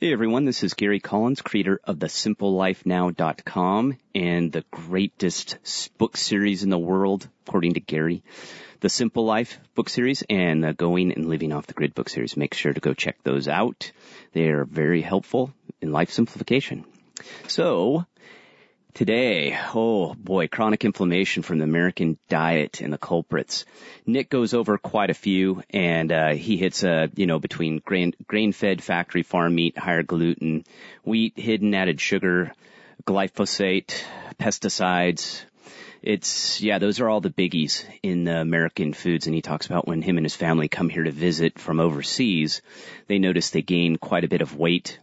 Hey 0.00 0.12
everyone, 0.12 0.44
this 0.44 0.62
is 0.62 0.74
Gary 0.74 1.00
Collins, 1.00 1.40
creator 1.40 1.80
of 1.84 1.98
the 1.98 2.08
simplelifenow.com 2.08 3.96
and 4.14 4.52
the 4.52 4.64
greatest 4.70 5.96
book 5.96 6.18
series 6.18 6.62
in 6.62 6.68
the 6.68 6.76
world, 6.76 7.26
according 7.46 7.74
to 7.74 7.80
Gary. 7.80 8.22
The 8.80 8.88
Simple 8.88 9.24
Life 9.24 9.58
book 9.74 9.88
series 9.88 10.22
and 10.28 10.62
the 10.62 10.72
Going 10.72 11.12
and 11.12 11.28
Living 11.28 11.52
Off 11.52 11.66
the 11.66 11.74
Grid 11.74 11.94
book 11.94 12.08
series. 12.08 12.36
Make 12.36 12.54
sure 12.54 12.72
to 12.72 12.80
go 12.80 12.94
check 12.94 13.22
those 13.22 13.48
out. 13.48 13.92
They 14.32 14.48
are 14.48 14.64
very 14.64 15.00
helpful 15.00 15.52
in 15.80 15.92
life 15.92 16.10
simplification. 16.10 16.84
So, 17.48 18.06
Today, 18.94 19.58
oh 19.74 20.14
boy, 20.14 20.46
chronic 20.46 20.84
inflammation 20.84 21.42
from 21.42 21.58
the 21.58 21.64
American 21.64 22.16
diet 22.28 22.80
and 22.80 22.92
the 22.92 22.98
culprits. 22.98 23.64
Nick 24.06 24.30
goes 24.30 24.54
over 24.54 24.78
quite 24.78 25.10
a 25.10 25.14
few 25.14 25.64
and, 25.70 26.12
uh, 26.12 26.34
he 26.34 26.56
hits, 26.56 26.84
uh, 26.84 27.08
you 27.16 27.26
know, 27.26 27.40
between 27.40 27.82
grain, 27.84 28.14
grain-fed 28.28 28.80
factory 28.84 29.24
farm 29.24 29.56
meat, 29.56 29.76
higher 29.76 30.04
gluten, 30.04 30.62
wheat, 31.02 31.36
hidden 31.36 31.74
added 31.74 32.00
sugar, 32.00 32.52
glyphosate, 33.04 34.00
pesticides. 34.38 35.42
It's, 36.06 36.60
yeah, 36.60 36.78
those 36.78 37.00
are 37.00 37.08
all 37.08 37.22
the 37.22 37.30
biggies 37.30 37.82
in 38.02 38.24
the 38.24 38.38
American 38.38 38.92
foods. 38.92 39.26
And 39.26 39.34
he 39.34 39.40
talks 39.40 39.64
about 39.64 39.88
when 39.88 40.02
him 40.02 40.18
and 40.18 40.24
his 40.26 40.36
family 40.36 40.68
come 40.68 40.90
here 40.90 41.04
to 41.04 41.10
visit 41.10 41.58
from 41.58 41.80
overseas, 41.80 42.60
they 43.06 43.18
notice 43.18 43.48
they 43.48 43.62
gain 43.62 43.96
quite 43.96 44.22
a 44.22 44.28
bit 44.28 44.42
of 44.42 44.54
weight 44.54 44.98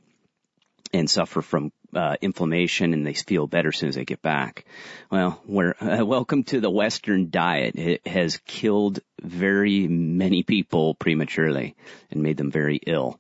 and 0.94 1.10
suffer 1.10 1.42
from 1.42 1.72
uh, 1.96 2.18
inflammation 2.22 2.94
and 2.94 3.04
they 3.04 3.16
feel 3.16 3.48
better 3.48 3.70
as 3.70 3.78
soon 3.78 3.90
as 3.90 3.96
they 3.96 4.06
get 4.06 4.22
back. 4.22 4.64
Well, 5.10 5.42
we're, 5.48 5.74
uh, 5.82 6.06
welcome 6.06 6.44
to 6.46 6.62
the 6.62 6.70
Western 6.70 7.32
diet. 7.32 7.78
It 7.78 8.06
has 8.06 8.38
killed 8.46 9.00
very 9.20 9.88
many 9.88 10.44
people 10.44 10.94
prematurely 10.94 11.76
and 12.12 12.22
made 12.22 12.38
them 12.38 12.52
very 12.52 12.80
ill. 12.86 13.20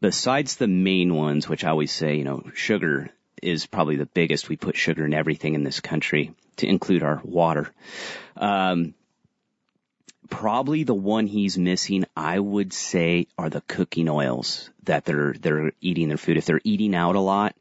Besides 0.00 0.56
the 0.56 0.66
main 0.66 1.14
ones, 1.14 1.48
which 1.48 1.62
I 1.62 1.70
always 1.70 1.92
say, 1.92 2.16
you 2.16 2.24
know, 2.24 2.42
sugar 2.54 3.10
is 3.40 3.66
probably 3.66 3.96
the 3.96 4.06
biggest. 4.06 4.48
We 4.48 4.56
put 4.56 4.76
sugar 4.76 5.06
in 5.06 5.14
everything 5.14 5.54
in 5.54 5.62
this 5.62 5.78
country 5.78 6.32
to 6.56 6.66
include 6.66 7.02
our 7.02 7.20
water. 7.24 7.72
Um, 8.36 8.94
probably 10.30 10.84
the 10.84 10.94
one 10.94 11.26
he's 11.26 11.58
missing, 11.58 12.04
I 12.16 12.38
would 12.38 12.72
say, 12.72 13.26
are 13.38 13.50
the 13.50 13.60
cooking 13.62 14.08
oils 14.08 14.70
that 14.84 15.04
they're 15.04 15.34
they're 15.34 15.72
eating 15.80 16.08
their 16.08 16.16
food. 16.16 16.36
If 16.36 16.46
they're 16.46 16.60
eating 16.64 16.94
out 16.94 17.16
a 17.16 17.20
lot, 17.20 17.54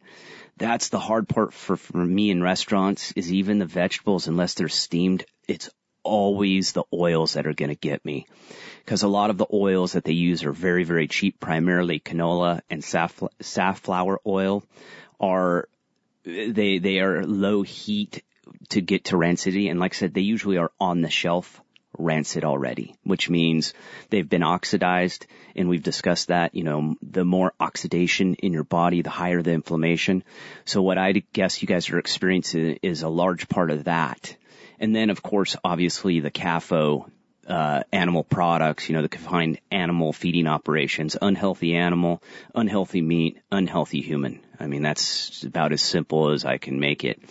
that's 0.58 0.90
the 0.90 1.00
hard 1.00 1.28
part 1.28 1.54
for, 1.54 1.78
for 1.78 1.98
me 1.98 2.32
in 2.32 2.42
restaurants 2.42 3.12
is 3.14 3.32
even 3.32 3.60
the 3.60 3.66
vegetables, 3.66 4.28
unless 4.28 4.54
they're 4.54 4.70
steamed, 4.70 5.26
it's 5.48 5.70
always 6.04 6.74
the 6.74 6.84
oils 6.94 7.34
that 7.34 7.48
are 7.48 7.54
going 7.54 7.70
to 7.70 7.76
get 7.76 8.06
me. 8.06 8.28
Because 8.84 9.04
a 9.04 9.08
lot 9.08 9.30
of 9.30 9.38
the 9.38 9.48
oils 9.52 9.94
that 9.94 10.04
they 10.04 10.14
use 10.14 10.44
are 10.44 10.52
very, 10.52 10.84
very 10.84 11.08
cheap, 11.08 11.40
primarily 11.40 12.00
canola 12.00 12.62
and 12.70 12.84
safflower 12.84 14.20
oil 14.28 14.64
are, 15.20 15.70
they, 16.26 16.80
they 16.80 17.00
are 17.00 17.26
low 17.26 17.62
heat 17.62 18.24
to 18.70 18.82
get 18.82 19.06
to 19.06 19.16
rancidity. 19.16 19.70
And 19.70 19.80
like 19.80 19.94
I 19.94 19.98
said, 19.98 20.14
they 20.14 20.22
usually 20.22 20.58
are 20.58 20.72
on 20.80 21.02
the 21.02 21.10
shelf 21.10 21.62
rancid 21.98 22.44
already, 22.44 22.96
which 23.04 23.30
means 23.30 23.74
they've 24.10 24.28
been 24.28 24.44
oxidized. 24.44 25.28
And 25.56 25.70
we've 25.70 25.84
discussed 25.84 26.30
that, 26.30 26.56
you 26.56 26.64
know, 26.64 26.96
the 27.02 27.26
more 27.26 27.54
oxidation 27.60 28.36
in 28.36 28.54
your 28.54 28.64
body, 28.64 29.02
the 29.02 29.10
higher 29.10 29.42
the 29.42 29.52
inflammation. 29.52 30.24
So 30.66 30.82
what 30.82 30.98
I 30.98 31.12
guess 31.34 31.62
you 31.62 31.68
guys 31.68 31.90
are 31.90 32.00
experiencing 32.00 32.80
is 32.82 33.04
a 33.04 33.10
large 33.10 33.48
part 33.48 33.70
of 33.72 33.86
that. 33.86 34.36
And 34.80 34.96
then 34.96 35.10
of 35.10 35.22
course, 35.22 35.56
obviously 35.64 36.20
the 36.20 36.32
CAFO, 36.32 37.10
uh, 37.48 37.84
animal 37.92 38.24
products, 38.24 38.90
you 38.90 38.96
know, 38.96 39.02
the 39.02 39.10
confined 39.10 39.60
animal 39.70 40.14
feeding 40.14 40.48
operations, 40.48 41.18
unhealthy 41.22 41.76
animal, 41.76 42.24
unhealthy 42.56 43.02
meat, 43.02 43.38
unhealthy 43.52 44.02
human. 44.02 44.40
I 44.60 44.68
mean, 44.68 44.82
that's 44.82 45.44
about 45.44 45.74
as 45.74 45.82
simple 45.82 46.32
as 46.32 46.46
I 46.46 46.58
can 46.58 46.80
make 46.80 47.04
it. 47.04 47.22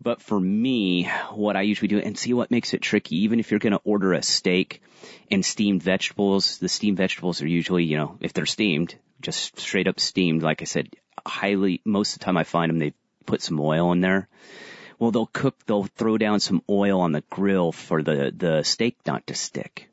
But 0.00 0.22
for 0.22 0.38
me, 0.38 1.04
what 1.32 1.56
I 1.56 1.62
usually 1.62 1.88
do, 1.88 1.98
and 1.98 2.16
see 2.16 2.32
what 2.32 2.50
makes 2.50 2.72
it 2.72 2.82
tricky, 2.82 3.24
even 3.24 3.40
if 3.40 3.50
you're 3.50 3.58
going 3.58 3.72
to 3.72 3.80
order 3.84 4.12
a 4.12 4.22
steak 4.22 4.82
and 5.30 5.44
steamed 5.44 5.82
vegetables, 5.82 6.58
the 6.58 6.68
steamed 6.68 6.98
vegetables 6.98 7.42
are 7.42 7.48
usually, 7.48 7.84
you 7.84 7.96
know, 7.96 8.16
if 8.20 8.32
they're 8.32 8.46
steamed, 8.46 8.94
just 9.20 9.58
straight 9.58 9.88
up 9.88 9.98
steamed, 9.98 10.42
like 10.42 10.62
I 10.62 10.66
said, 10.66 10.88
highly, 11.26 11.80
most 11.84 12.14
of 12.14 12.20
the 12.20 12.24
time 12.24 12.36
I 12.36 12.44
find 12.44 12.70
them, 12.70 12.78
they 12.78 12.94
put 13.26 13.42
some 13.42 13.60
oil 13.60 13.90
in 13.92 14.00
there. 14.00 14.28
Well, 14.98 15.10
they'll 15.10 15.26
cook, 15.26 15.56
they'll 15.66 15.84
throw 15.84 16.16
down 16.16 16.40
some 16.40 16.62
oil 16.68 17.00
on 17.00 17.12
the 17.12 17.22
grill 17.28 17.72
for 17.72 18.02
the, 18.02 18.32
the 18.34 18.62
steak 18.62 18.96
not 19.06 19.26
to 19.28 19.34
stick. 19.34 19.90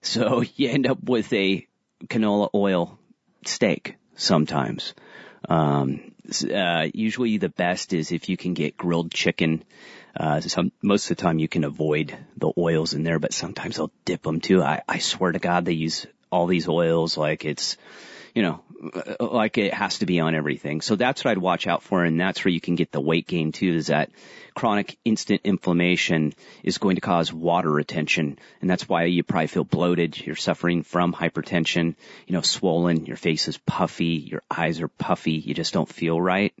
So 0.00 0.42
you 0.56 0.70
end 0.70 0.86
up 0.86 1.02
with 1.02 1.32
a 1.32 1.66
canola 2.04 2.50
oil 2.54 2.98
steak 3.44 3.96
sometimes. 4.14 4.94
Um, 5.48 6.12
uh, 6.44 6.88
usually 6.92 7.38
the 7.38 7.48
best 7.48 7.92
is 7.92 8.12
if 8.12 8.28
you 8.28 8.36
can 8.36 8.54
get 8.54 8.76
grilled 8.76 9.12
chicken. 9.12 9.64
Uh, 10.18 10.40
some, 10.40 10.72
most 10.82 11.10
of 11.10 11.16
the 11.16 11.22
time 11.22 11.38
you 11.38 11.48
can 11.48 11.64
avoid 11.64 12.16
the 12.36 12.50
oils 12.56 12.94
in 12.94 13.02
there, 13.02 13.18
but 13.18 13.34
sometimes 13.34 13.76
they'll 13.76 13.92
dip 14.04 14.22
them 14.22 14.40
too. 14.40 14.62
I, 14.62 14.82
I 14.88 14.98
swear 14.98 15.32
to 15.32 15.38
God 15.38 15.64
they 15.64 15.72
use 15.72 16.06
all 16.30 16.46
these 16.46 16.68
oils 16.68 17.16
like 17.16 17.44
it's, 17.44 17.76
you 18.36 18.42
know, 18.42 18.60
like 19.18 19.56
it 19.56 19.72
has 19.72 20.00
to 20.00 20.06
be 20.06 20.20
on 20.20 20.34
everything. 20.34 20.82
So 20.82 20.94
that's 20.94 21.24
what 21.24 21.30
I'd 21.30 21.38
watch 21.38 21.66
out 21.66 21.82
for, 21.82 22.04
and 22.04 22.20
that's 22.20 22.44
where 22.44 22.52
you 22.52 22.60
can 22.60 22.74
get 22.74 22.92
the 22.92 23.00
weight 23.00 23.26
gain 23.26 23.50
too. 23.50 23.72
Is 23.72 23.86
that 23.86 24.10
chronic 24.54 24.98
instant 25.06 25.40
inflammation 25.44 26.34
is 26.62 26.76
going 26.76 26.96
to 26.96 27.00
cause 27.00 27.32
water 27.32 27.70
retention, 27.70 28.38
and 28.60 28.68
that's 28.68 28.86
why 28.86 29.04
you 29.04 29.22
probably 29.22 29.46
feel 29.46 29.64
bloated. 29.64 30.18
You're 30.18 30.36
suffering 30.36 30.82
from 30.82 31.14
hypertension, 31.14 31.94
you 32.26 32.34
know, 32.34 32.42
swollen. 32.42 33.06
Your 33.06 33.16
face 33.16 33.48
is 33.48 33.56
puffy. 33.56 34.28
Your 34.30 34.42
eyes 34.50 34.82
are 34.82 34.88
puffy. 34.88 35.32
You 35.32 35.54
just 35.54 35.72
don't 35.72 35.88
feel 35.88 36.20
right. 36.20 36.52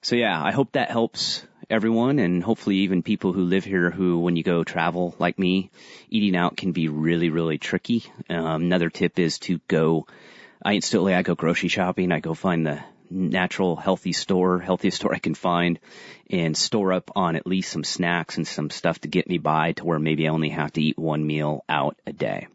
So 0.00 0.14
yeah, 0.14 0.40
I 0.40 0.52
hope 0.52 0.72
that 0.72 0.92
helps 0.92 1.44
everyone 1.68 2.20
and 2.20 2.40
hopefully 2.40 2.76
even 2.76 3.02
people 3.02 3.32
who 3.32 3.42
live 3.42 3.64
here 3.64 3.90
who, 3.90 4.20
when 4.20 4.36
you 4.36 4.44
go 4.44 4.62
travel 4.62 5.16
like 5.18 5.40
me, 5.40 5.72
eating 6.08 6.36
out 6.36 6.56
can 6.56 6.70
be 6.70 6.86
really, 6.86 7.30
really 7.30 7.58
tricky. 7.58 8.04
Um, 8.30 8.62
another 8.62 8.90
tip 8.90 9.18
is 9.18 9.40
to 9.40 9.60
go 9.66 10.06
I 10.62 10.74
instantly 10.74 11.14
I 11.14 11.22
go 11.22 11.34
grocery 11.34 11.68
shopping. 11.68 12.12
I 12.12 12.20
go 12.20 12.34
find 12.34 12.66
the 12.66 12.80
natural 13.10 13.76
healthy 13.76 14.12
store, 14.12 14.58
healthiest 14.58 14.98
store 14.98 15.14
I 15.14 15.18
can 15.18 15.34
find 15.34 15.78
and 16.30 16.56
store 16.56 16.92
up 16.92 17.10
on 17.16 17.36
at 17.36 17.46
least 17.46 17.72
some 17.72 17.84
snacks 17.84 18.36
and 18.36 18.46
some 18.46 18.70
stuff 18.70 19.00
to 19.00 19.08
get 19.08 19.28
me 19.28 19.38
by 19.38 19.72
to 19.72 19.84
where 19.84 19.98
maybe 19.98 20.26
I 20.26 20.32
only 20.32 20.50
have 20.50 20.72
to 20.74 20.82
eat 20.82 20.98
one 20.98 21.26
meal 21.26 21.64
out 21.68 21.96
a 22.06 22.12
day. 22.12 22.48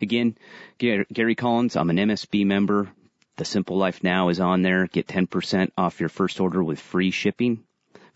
Again, 0.00 0.36
Gary 0.78 1.34
Collins, 1.34 1.76
I'm 1.76 1.90
an 1.90 1.96
MSB 1.96 2.44
member. 2.46 2.88
The 3.36 3.44
Simple 3.44 3.76
Life 3.76 4.04
Now 4.04 4.28
is 4.28 4.38
on 4.38 4.62
there. 4.62 4.86
Get 4.86 5.08
10% 5.08 5.72
off 5.76 6.00
your 6.00 6.08
first 6.08 6.40
order 6.40 6.62
with 6.62 6.78
free 6.78 7.10
shipping. 7.10 7.64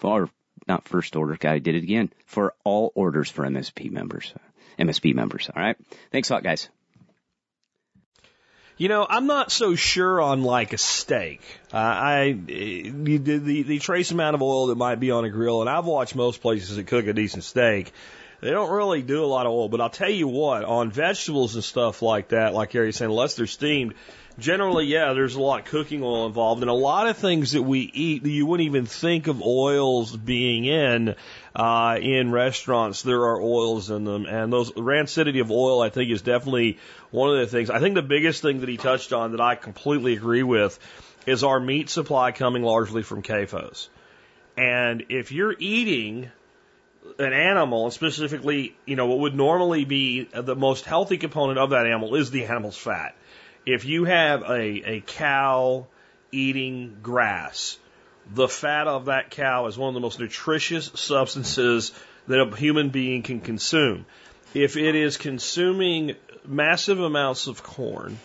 Or 0.03 0.31
not 0.69 0.87
first 0.87 1.17
order, 1.17 1.37
God, 1.37 1.53
I 1.53 1.59
did 1.59 1.75
it 1.75 1.83
again. 1.83 2.13
For 2.27 2.55
all 2.63 2.93
orders 2.95 3.31
for 3.31 3.45
MSP 3.45 3.91
members. 3.91 4.33
MSB 4.79 5.15
members. 5.15 5.51
All 5.55 5.61
right. 5.61 5.77
Thanks 6.13 6.31
a 6.31 6.35
lot, 6.35 6.45
guys. 6.45 6.69
You 8.79 8.89
know, 8.89 9.05
I'm 9.09 9.27
not 9.27 9.51
so 9.51 9.75
sure 9.75 10.21
on 10.21 10.45
like 10.45 10.73
a 10.73 10.79
steak. 10.79 11.41
Uh, 11.75 11.79
I 11.79 12.33
the, 12.33 13.17
the 13.19 13.63
the 13.63 13.79
trace 13.81 14.13
amount 14.13 14.37
of 14.37 14.43
oil 14.43 14.69
that 14.69 14.77
might 14.77 15.01
be 15.01 15.11
on 15.11 15.25
a 15.25 15.31
grill, 15.31 15.61
and 15.61 15.69
I've 15.69 15.85
watched 15.85 16.15
most 16.15 16.41
places 16.41 16.77
that 16.77 16.87
cook 16.87 17.09
a 17.09 17.13
decent 17.13 17.43
steak. 17.43 17.93
They 18.41 18.53
don't 18.53 18.71
really 18.71 19.03
do 19.03 19.25
a 19.25 19.27
lot 19.27 19.47
of 19.47 19.53
oil, 19.53 19.69
but 19.69 19.81
I'll 19.81 19.91
tell 19.91 20.09
you 20.09 20.29
what, 20.29 20.65
on 20.65 20.93
vegetables 20.93 21.57
and 21.57 21.65
stuff 21.65 22.03
like 22.03 22.29
that, 22.29 22.55
like 22.55 22.71
Gary's 22.71 22.95
saying, 22.95 23.11
unless 23.11 23.35
they're 23.35 23.49
steamed, 23.49 23.95
generally, 24.39 24.87
yeah, 24.87 25.13
there's 25.13 25.35
a 25.35 25.43
lot 25.43 25.59
of 25.59 25.67
cooking 25.67 26.05
oil 26.05 26.27
involved, 26.27 26.63
and 26.63 26.71
a 26.71 26.75
lot 26.75 27.09
of 27.09 27.17
things 27.17 27.53
that 27.53 27.63
we 27.63 27.81
eat 27.81 28.23
that 28.23 28.31
you 28.31 28.47
wouldn't 28.47 28.67
even 28.67 28.87
think 28.87 29.27
of 29.27 29.43
oils 29.43 30.17
being 30.17 30.67
in 30.67 31.17
uh, 31.59 31.99
in 32.01 32.31
restaurants. 32.31 33.03
There 33.03 33.25
are 33.25 33.43
oils 33.43 33.91
in 33.91 34.05
them, 34.05 34.27
and 34.27 34.53
those 34.53 34.71
rancidity 34.73 35.41
of 35.41 35.51
oil, 35.51 35.83
I 35.83 35.91
think, 35.91 36.11
is 36.11 36.23
definitely 36.23 36.79
one 37.11 37.31
of 37.31 37.39
the 37.39 37.47
things. 37.47 37.69
I 37.69 37.81
think 37.81 37.97
the 37.97 38.03
biggest 38.03 38.43
thing 38.43 38.61
that 38.61 38.69
he 38.69 38.77
touched 38.77 39.13
on 39.13 39.33
that 39.33 39.41
I 39.41 39.57
completely 39.57 40.15
agree 40.15 40.45
with 40.45 40.79
is 41.27 41.43
our 41.43 41.59
meat 41.59 41.91
supply 41.91 42.31
coming 42.31 42.63
largely 42.63 43.03
from 43.03 43.23
CAFOs. 43.23 43.89
And 44.57 45.07
if 45.09 45.33
you're 45.33 45.55
eating 45.59 46.31
an 47.19 47.33
animal, 47.33 47.85
and 47.85 47.93
specifically, 47.93 48.77
you 48.87 48.95
know, 48.97 49.07
what 49.07 49.19
would 49.19 49.35
normally 49.35 49.85
be 49.85 50.29
the 50.33 50.57
most 50.57 50.85
healthy 50.85 51.19
component 51.19 51.59
of 51.59 51.71
that 51.71 51.87
animal 51.87 52.15
is 52.15 52.31
the 52.31 52.45
animal's 52.45 52.77
fat. 52.77 53.17
If 53.67 53.85
you 53.85 54.05
have 54.05 54.43
a, 54.43 54.97
a 54.97 55.01
cow 55.01 55.87
eating 56.31 56.99
grass, 57.03 57.79
the 58.35 58.49
fat 58.49 58.87
of 58.87 59.07
that 59.07 59.31
cow 59.31 59.67
is 59.67 59.79
one 59.79 59.89
of 59.89 59.95
the 59.95 60.01
most 60.01 60.21
nutritious 60.21 60.91
substances 60.95 61.93
that 62.27 62.41
a 62.41 62.57
human 62.57 62.91
being 62.91 63.23
can 63.23 63.41
consume. 63.41 64.07
If 64.55 64.77
it 64.77 64.95
is 64.95 65.17
consuming 65.17 66.15
massive 66.45 67.01
amounts 67.01 67.47
of 67.47 67.63
corn 67.63 68.19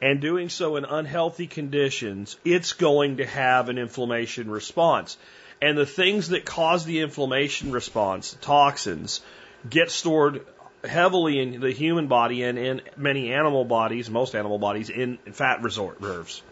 and 0.00 0.20
doing 0.20 0.48
so 0.48 0.76
in 0.76 0.84
unhealthy 0.84 1.46
conditions, 1.46 2.36
it's 2.44 2.72
going 2.72 3.18
to 3.18 3.26
have 3.26 3.68
an 3.68 3.78
inflammation 3.78 4.50
response. 4.50 5.16
And 5.60 5.78
the 5.78 5.86
things 5.86 6.30
that 6.30 6.44
cause 6.44 6.84
the 6.84 7.00
inflammation 7.00 7.70
response, 7.70 8.36
toxins, 8.40 9.20
get 9.68 9.90
stored 9.90 10.44
heavily 10.84 11.38
in 11.38 11.60
the 11.60 11.70
human 11.70 12.08
body 12.08 12.42
and 12.42 12.58
in 12.58 12.82
many 12.96 13.32
animal 13.32 13.64
bodies, 13.64 14.10
most 14.10 14.34
animal 14.34 14.58
bodies, 14.58 14.90
in 14.90 15.18
fat 15.32 15.62
reserves. 15.62 16.42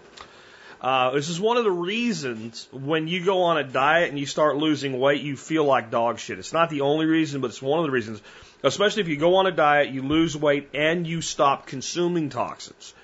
Uh, 0.81 1.11
this 1.11 1.29
is 1.29 1.39
one 1.39 1.59
of 1.59 1.65
the 1.65 1.71
reasons 1.71 2.67
when 2.73 3.07
you 3.07 3.23
go 3.23 3.43
on 3.43 3.59
a 3.59 3.65
diet 3.65 4.09
and 4.09 4.19
you 4.19 4.25
start 4.25 4.57
losing 4.57 4.99
weight, 4.99 5.21
you 5.21 5.37
feel 5.37 5.65
like 5.65 5.91
dog 5.91 6.19
shit. 6.19 6.39
It's 6.39 6.55
not 6.55 6.71
the 6.71 6.81
only 6.81 7.05
reason, 7.05 7.43
but 7.43 7.51
it's 7.51 7.61
one 7.61 7.79
of 7.81 7.85
the 7.85 7.91
reasons. 7.91 8.23
Especially 8.63 9.03
if 9.03 9.09
you 9.09 9.17
go 9.17 9.37
on 9.37 9.47
a 9.47 9.53
diet, 9.53 9.91
you 9.91 10.03
lose 10.03 10.37
weight, 10.37 10.71
and 10.73 11.07
you 11.07 11.21
stop 11.21 11.67
consuming 11.67 12.31
toxins. 12.31 12.95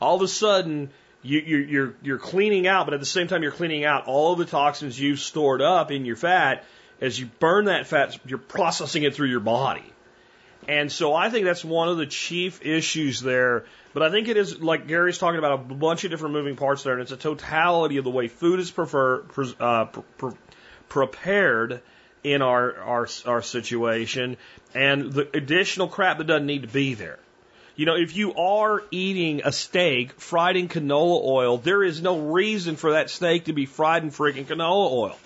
All 0.00 0.16
of 0.16 0.22
a 0.22 0.28
sudden, 0.28 0.90
you, 1.22 1.40
you're, 1.40 1.64
you're, 1.64 1.94
you're 2.02 2.18
cleaning 2.18 2.66
out, 2.66 2.86
but 2.86 2.94
at 2.94 3.00
the 3.00 3.06
same 3.06 3.28
time, 3.28 3.42
you're 3.42 3.52
cleaning 3.52 3.84
out 3.84 4.06
all 4.06 4.32
of 4.32 4.38
the 4.38 4.44
toxins 4.44 5.00
you've 5.00 5.20
stored 5.20 5.62
up 5.62 5.90
in 5.90 6.04
your 6.04 6.16
fat. 6.16 6.64
As 7.00 7.18
you 7.18 7.26
burn 7.38 7.64
that 7.66 7.86
fat, 7.86 8.18
you're 8.26 8.38
processing 8.38 9.04
it 9.04 9.14
through 9.14 9.28
your 9.28 9.40
body. 9.40 9.91
And 10.68 10.92
so 10.92 11.14
I 11.14 11.28
think 11.28 11.44
that's 11.44 11.64
one 11.64 11.88
of 11.88 11.96
the 11.96 12.06
chief 12.06 12.64
issues 12.64 13.20
there. 13.20 13.64
But 13.94 14.02
I 14.02 14.10
think 14.10 14.28
it 14.28 14.36
is, 14.36 14.60
like 14.60 14.86
Gary's 14.86 15.18
talking 15.18 15.38
about, 15.38 15.52
a 15.52 15.74
bunch 15.74 16.04
of 16.04 16.10
different 16.10 16.34
moving 16.34 16.56
parts 16.56 16.82
there, 16.82 16.94
and 16.94 17.02
it's 17.02 17.12
a 17.12 17.16
totality 17.16 17.96
of 17.96 18.04
the 18.04 18.10
way 18.10 18.28
food 18.28 18.60
is 18.60 18.70
prefer, 18.70 19.24
uh, 19.60 19.86
pre 19.86 20.32
prepared 20.88 21.80
in 22.22 22.42
our, 22.42 22.76
our, 22.78 23.08
our 23.26 23.42
situation 23.42 24.36
and 24.74 25.12
the 25.12 25.28
additional 25.36 25.88
crap 25.88 26.18
that 26.18 26.26
doesn't 26.26 26.46
need 26.46 26.62
to 26.62 26.68
be 26.68 26.94
there. 26.94 27.18
You 27.74 27.86
know, 27.86 27.96
if 27.96 28.14
you 28.14 28.34
are 28.34 28.82
eating 28.90 29.40
a 29.44 29.52
steak 29.52 30.20
fried 30.20 30.56
in 30.56 30.68
canola 30.68 31.24
oil, 31.24 31.56
there 31.56 31.82
is 31.82 32.02
no 32.02 32.18
reason 32.18 32.76
for 32.76 32.92
that 32.92 33.08
steak 33.08 33.46
to 33.46 33.54
be 33.54 33.64
fried 33.64 34.02
in 34.02 34.10
freaking 34.10 34.44
canola 34.44 34.92
oil. 34.92 35.18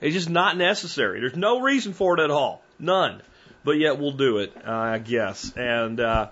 It's 0.00 0.14
just 0.14 0.30
not 0.30 0.56
necessary. 0.56 1.20
There's 1.20 1.36
no 1.36 1.60
reason 1.60 1.92
for 1.92 2.18
it 2.18 2.24
at 2.24 2.30
all. 2.30 2.62
None. 2.78 3.20
But 3.64 3.72
yet 3.72 3.98
we'll 3.98 4.12
do 4.12 4.38
it, 4.38 4.52
uh, 4.56 4.70
I 4.70 4.98
guess. 4.98 5.52
And 5.56 6.00
uh, 6.00 6.30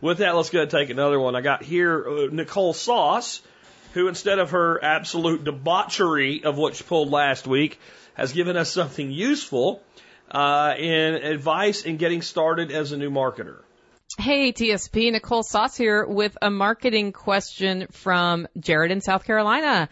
with 0.00 0.18
that, 0.18 0.34
let's 0.34 0.50
go 0.50 0.64
take 0.66 0.90
another 0.90 1.20
one. 1.20 1.36
I 1.36 1.40
got 1.40 1.62
here 1.62 2.06
uh, 2.08 2.26
Nicole 2.32 2.72
Sauce, 2.72 3.42
who 3.92 4.08
instead 4.08 4.38
of 4.38 4.50
her 4.50 4.82
absolute 4.82 5.44
debauchery 5.44 6.44
of 6.44 6.56
what 6.56 6.76
she 6.76 6.84
pulled 6.84 7.10
last 7.10 7.46
week, 7.46 7.78
has 8.14 8.32
given 8.32 8.56
us 8.56 8.70
something 8.70 9.10
useful 9.10 9.82
uh, 10.30 10.74
in 10.78 11.14
advice 11.14 11.82
in 11.82 11.96
getting 11.96 12.22
started 12.22 12.70
as 12.70 12.92
a 12.92 12.96
new 12.96 13.10
marketer. 13.10 13.58
Hey, 14.18 14.52
TSP, 14.52 15.12
Nicole 15.12 15.42
Sauce 15.42 15.76
here 15.76 16.04
with 16.04 16.36
a 16.42 16.50
marketing 16.50 17.12
question 17.12 17.86
from 17.92 18.48
Jared 18.58 18.90
in 18.90 19.00
South 19.00 19.24
Carolina. 19.24 19.88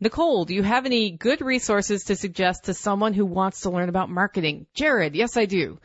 Nicole, 0.00 0.44
do 0.44 0.54
you 0.54 0.64
have 0.64 0.84
any 0.84 1.12
good 1.12 1.40
resources 1.40 2.04
to 2.04 2.16
suggest 2.16 2.64
to 2.64 2.74
someone 2.74 3.14
who 3.14 3.24
wants 3.24 3.60
to 3.60 3.70
learn 3.70 3.88
about 3.88 4.10
marketing? 4.10 4.66
Jared, 4.74 5.14
yes, 5.14 5.36
I 5.36 5.44
do. 5.44 5.78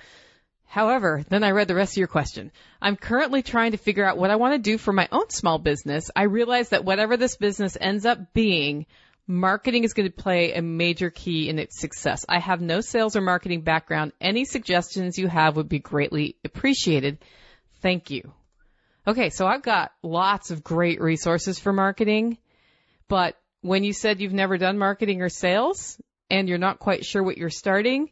However, 0.68 1.24
then 1.30 1.44
I 1.44 1.52
read 1.52 1.70
the 1.70 1.76
rest 1.76 1.94
of 1.94 1.98
your 1.98 2.08
question. 2.08 2.52
I'm 2.82 2.98
currently 2.98 3.42
trying 3.42 3.72
to 3.72 3.78
figure 3.78 4.06
out 4.06 4.18
what 4.18 4.30
I 4.30 4.36
want 4.36 4.54
to 4.54 4.72
do 4.72 4.78
for 4.78 4.92
my 4.92 5.08
own 5.12 5.30
small 5.30 5.60
business. 5.60 6.12
I 6.16 6.24
realize 6.24 6.70
that 6.70 6.84
whatever 6.86 7.16
this 7.16 7.38
business 7.38 7.78
ends 7.80 8.06
up 8.06 8.34
being, 8.34 8.86
marketing 9.26 9.86
is 9.86 9.94
going 9.94 10.10
to 10.10 10.16
play 10.24 10.54
a 10.54 10.62
major 10.62 11.10
key 11.10 11.48
in 11.48 11.58
its 11.58 11.80
success. 11.80 12.26
I 12.28 12.40
have 12.40 12.62
no 12.62 12.82
sales 12.82 13.16
or 13.16 13.22
marketing 13.22 13.62
background. 13.62 14.12
Any 14.20 14.44
suggestions 14.44 15.18
you 15.18 15.28
have 15.28 15.56
would 15.56 15.70
be 15.70 15.80
greatly 15.80 16.36
appreciated. 16.44 17.20
Thank 17.82 18.10
you. 18.10 18.34
Okay, 19.08 19.30
so 19.30 19.48
I've 19.48 19.64
got 19.64 19.94
lots 20.04 20.52
of 20.52 20.66
great 20.66 21.00
resources 21.00 21.60
for 21.60 21.72
marketing, 21.72 22.38
but 23.08 23.38
when 23.62 23.86
you 23.86 23.94
said 23.94 24.20
you've 24.20 24.34
never 24.34 24.58
done 24.58 24.78
marketing 24.78 25.22
or 25.22 25.30
sales 25.30 26.00
and 26.30 26.50
you're 26.50 26.58
not 26.58 26.80
quite 26.80 27.06
sure 27.06 27.24
what 27.24 27.38
you're 27.38 27.50
starting, 27.50 28.12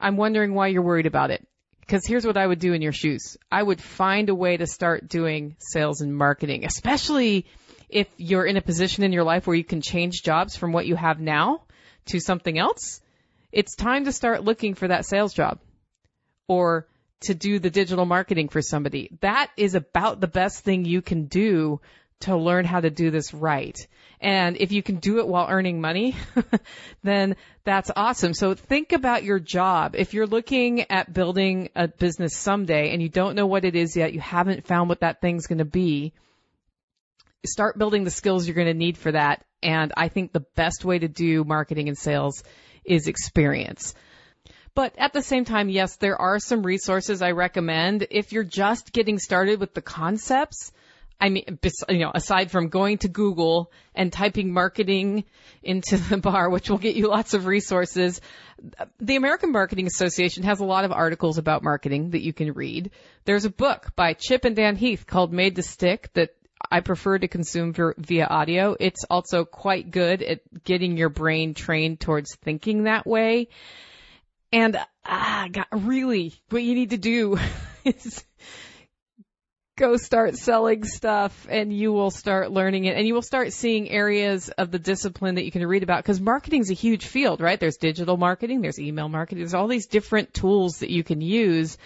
I'm 0.00 0.16
wondering 0.16 0.54
why 0.54 0.68
you're 0.68 0.82
worried 0.82 1.06
about 1.06 1.32
it. 1.32 1.46
Because 1.82 2.06
here's 2.06 2.26
what 2.26 2.36
I 2.36 2.46
would 2.46 2.58
do 2.58 2.72
in 2.72 2.80
your 2.82 2.92
shoes. 2.92 3.36
I 3.50 3.62
would 3.62 3.80
find 3.80 4.28
a 4.28 4.34
way 4.34 4.56
to 4.56 4.66
start 4.66 5.08
doing 5.08 5.56
sales 5.58 6.00
and 6.00 6.16
marketing, 6.16 6.64
especially 6.64 7.46
if 7.88 8.08
you're 8.16 8.46
in 8.46 8.56
a 8.56 8.62
position 8.62 9.04
in 9.04 9.12
your 9.12 9.24
life 9.24 9.46
where 9.46 9.56
you 9.56 9.64
can 9.64 9.82
change 9.82 10.22
jobs 10.22 10.56
from 10.56 10.72
what 10.72 10.86
you 10.86 10.96
have 10.96 11.20
now 11.20 11.62
to 12.06 12.20
something 12.20 12.58
else. 12.58 13.00
It's 13.50 13.76
time 13.76 14.06
to 14.06 14.12
start 14.12 14.44
looking 14.44 14.74
for 14.74 14.88
that 14.88 15.04
sales 15.04 15.34
job 15.34 15.58
or 16.48 16.86
to 17.20 17.34
do 17.34 17.58
the 17.58 17.70
digital 17.70 18.06
marketing 18.06 18.48
for 18.48 18.62
somebody. 18.62 19.10
That 19.20 19.50
is 19.56 19.74
about 19.74 20.20
the 20.20 20.26
best 20.26 20.64
thing 20.64 20.84
you 20.84 21.02
can 21.02 21.26
do 21.26 21.80
to 22.20 22.36
learn 22.36 22.64
how 22.64 22.80
to 22.80 22.90
do 22.90 23.10
this 23.10 23.34
right. 23.34 23.76
And 24.22 24.56
if 24.56 24.70
you 24.70 24.84
can 24.84 24.96
do 24.96 25.18
it 25.18 25.26
while 25.26 25.48
earning 25.50 25.80
money, 25.80 26.14
then 27.02 27.34
that's 27.64 27.90
awesome. 27.94 28.34
So 28.34 28.54
think 28.54 28.92
about 28.92 29.24
your 29.24 29.40
job. 29.40 29.96
If 29.96 30.14
you're 30.14 30.28
looking 30.28 30.88
at 30.92 31.12
building 31.12 31.70
a 31.74 31.88
business 31.88 32.36
someday 32.36 32.92
and 32.92 33.02
you 33.02 33.08
don't 33.08 33.34
know 33.34 33.46
what 33.46 33.64
it 33.64 33.74
is 33.74 33.96
yet, 33.96 34.12
you 34.12 34.20
haven't 34.20 34.64
found 34.64 34.88
what 34.88 35.00
that 35.00 35.20
thing's 35.20 35.48
going 35.48 35.58
to 35.58 35.64
be, 35.64 36.12
start 37.44 37.76
building 37.76 38.04
the 38.04 38.10
skills 38.12 38.46
you're 38.46 38.54
going 38.54 38.68
to 38.68 38.74
need 38.74 38.96
for 38.96 39.10
that. 39.10 39.44
And 39.60 39.92
I 39.96 40.06
think 40.06 40.32
the 40.32 40.46
best 40.54 40.84
way 40.84 41.00
to 41.00 41.08
do 41.08 41.42
marketing 41.42 41.88
and 41.88 41.98
sales 41.98 42.44
is 42.84 43.08
experience. 43.08 43.92
But 44.76 44.94
at 44.98 45.12
the 45.12 45.22
same 45.22 45.44
time, 45.44 45.68
yes, 45.68 45.96
there 45.96 46.20
are 46.20 46.38
some 46.38 46.62
resources 46.62 47.22
I 47.22 47.32
recommend. 47.32 48.06
If 48.10 48.32
you're 48.32 48.44
just 48.44 48.92
getting 48.92 49.18
started 49.18 49.58
with 49.58 49.74
the 49.74 49.82
concepts, 49.82 50.72
I 51.20 51.28
mean, 51.28 51.58
you 51.88 51.98
know, 51.98 52.10
aside 52.14 52.50
from 52.50 52.68
going 52.68 52.98
to 52.98 53.08
Google 53.08 53.70
and 53.94 54.12
typing 54.12 54.52
marketing 54.52 55.24
into 55.62 55.96
the 55.96 56.16
bar, 56.16 56.50
which 56.50 56.68
will 56.68 56.78
get 56.78 56.96
you 56.96 57.08
lots 57.08 57.34
of 57.34 57.46
resources, 57.46 58.20
the 59.00 59.16
American 59.16 59.52
Marketing 59.52 59.86
Association 59.86 60.42
has 60.44 60.60
a 60.60 60.64
lot 60.64 60.84
of 60.84 60.92
articles 60.92 61.38
about 61.38 61.62
marketing 61.62 62.10
that 62.10 62.22
you 62.22 62.32
can 62.32 62.52
read. 62.52 62.90
There's 63.24 63.44
a 63.44 63.50
book 63.50 63.92
by 63.94 64.14
Chip 64.14 64.44
and 64.44 64.56
Dan 64.56 64.76
Heath 64.76 65.06
called 65.06 65.32
Made 65.32 65.56
to 65.56 65.62
Stick 65.62 66.10
that 66.14 66.30
I 66.70 66.80
prefer 66.80 67.18
to 67.18 67.28
consume 67.28 67.74
via 67.98 68.26
audio. 68.26 68.76
It's 68.78 69.04
also 69.04 69.44
quite 69.44 69.90
good 69.90 70.22
at 70.22 70.40
getting 70.64 70.96
your 70.96 71.08
brain 71.08 71.54
trained 71.54 72.00
towards 72.00 72.36
thinking 72.36 72.84
that 72.84 73.06
way. 73.06 73.48
And 74.52 74.76
ah, 75.04 75.48
God, 75.50 75.66
really, 75.72 76.34
what 76.50 76.62
you 76.62 76.74
need 76.74 76.90
to 76.90 76.98
do 76.98 77.38
is 77.84 78.24
go 79.82 79.96
start 79.96 80.36
selling 80.36 80.84
stuff 80.84 81.48
and 81.50 81.76
you 81.76 81.92
will 81.92 82.12
start 82.12 82.52
learning 82.52 82.84
it 82.84 82.96
and 82.96 83.04
you 83.04 83.14
will 83.14 83.20
start 83.20 83.52
seeing 83.52 83.90
areas 83.90 84.48
of 84.50 84.70
the 84.70 84.78
discipline 84.78 85.34
that 85.34 85.44
you 85.44 85.50
can 85.50 85.66
read 85.66 85.82
about 85.82 86.04
because 86.04 86.20
marketing 86.20 86.60
is 86.60 86.70
a 86.70 86.74
huge 86.74 87.04
field, 87.04 87.40
right? 87.40 87.58
There's 87.58 87.78
digital 87.78 88.16
marketing, 88.16 88.60
there's 88.60 88.78
email 88.78 89.08
marketing, 89.08 89.42
there's 89.42 89.54
all 89.54 89.66
these 89.66 89.86
different 89.86 90.32
tools 90.32 90.78
that 90.78 90.90
you 90.90 91.02
can 91.02 91.20
use. 91.20 91.78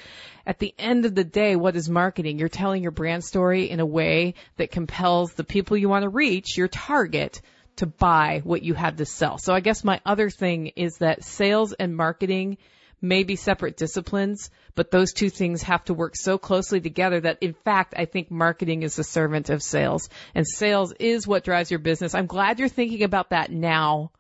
At 0.47 0.59
the 0.59 0.75
end 0.79 1.07
of 1.07 1.15
the 1.15 1.25
day, 1.25 1.57
what 1.57 1.75
is 1.75 1.89
marketing? 1.89 2.39
You're 2.39 2.51
telling 2.51 2.83
your 2.83 2.93
brand 2.93 3.25
story 3.25 3.71
in 3.71 3.81
a 3.81 3.87
way 3.87 4.35
that 4.59 4.71
compels 4.71 5.33
the 5.33 5.43
people 5.43 5.79
you 5.79 5.89
want 5.89 6.03
to 6.03 6.11
reach, 6.11 6.59
your 6.59 6.69
target, 6.69 7.41
to 7.77 7.87
buy 7.87 8.43
what 8.45 8.63
you 8.63 8.75
have 8.75 8.97
to 8.97 9.07
sell. 9.07 9.39
So 9.39 9.55
I 9.55 9.61
guess 9.61 9.85
my 9.85 10.03
other 10.05 10.29
thing 10.29 10.67
is 10.77 10.99
that 10.99 11.25
sales 11.25 11.73
and 11.73 11.97
marketing 11.97 12.59
may 13.01 13.25
be 13.25 13.37
separate 13.37 13.77
disciplines, 13.77 14.51
but 14.75 14.91
those 14.91 15.13
two 15.13 15.31
things 15.31 15.63
have 15.63 15.85
to 15.85 15.95
work 15.95 16.17
so 16.17 16.39
closely 16.39 16.81
together 16.81 17.21
that 17.21 17.39
in 17.43 17.53
fact, 17.53 17.95
I 17.97 18.05
think 18.07 18.31
marketing 18.31 18.83
is 18.83 18.97
the 18.97 19.05
servant 19.05 19.51
of 19.51 19.63
sales 19.63 20.09
and 20.35 20.47
sales 20.47 20.93
is 20.99 21.27
what 21.27 21.45
drives 21.45 21.71
your 21.71 21.81
business. 21.81 22.15
I'm 22.15 22.27
glad 22.27 22.59
you're 22.59 22.69
thinking 22.69 23.03
about 23.03 23.31
that 23.31 23.51
now. 23.51 24.11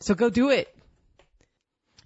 So 0.00 0.14
go 0.14 0.30
do 0.30 0.50
it. 0.50 0.72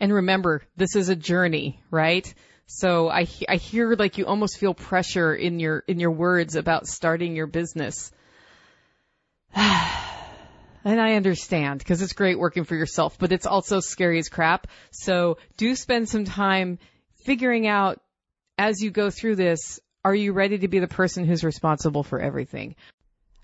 And 0.00 0.12
remember, 0.12 0.62
this 0.76 0.96
is 0.96 1.08
a 1.08 1.16
journey, 1.16 1.80
right? 1.90 2.32
So 2.66 3.08
I, 3.08 3.26
I 3.48 3.56
hear 3.56 3.94
like 3.96 4.16
you 4.16 4.26
almost 4.26 4.58
feel 4.58 4.74
pressure 4.74 5.34
in 5.34 5.58
your, 5.58 5.80
in 5.86 5.98
your 5.98 6.12
words 6.12 6.56
about 6.56 6.86
starting 6.86 7.36
your 7.36 7.48
business. 7.48 8.12
And 10.84 11.00
I 11.00 11.14
understand 11.14 11.78
because 11.78 12.02
it's 12.02 12.12
great 12.12 12.38
working 12.38 12.64
for 12.64 12.74
yourself, 12.74 13.18
but 13.18 13.32
it's 13.32 13.46
also 13.46 13.80
scary 13.80 14.18
as 14.18 14.28
crap. 14.28 14.66
So 14.90 15.38
do 15.56 15.74
spend 15.74 16.08
some 16.08 16.24
time 16.24 16.78
figuring 17.24 17.66
out 17.66 18.00
as 18.56 18.80
you 18.80 18.90
go 18.90 19.10
through 19.10 19.36
this, 19.36 19.80
are 20.04 20.14
you 20.14 20.32
ready 20.32 20.58
to 20.58 20.68
be 20.68 20.78
the 20.78 20.88
person 20.88 21.24
who's 21.24 21.44
responsible 21.44 22.02
for 22.02 22.20
everything? 22.20 22.76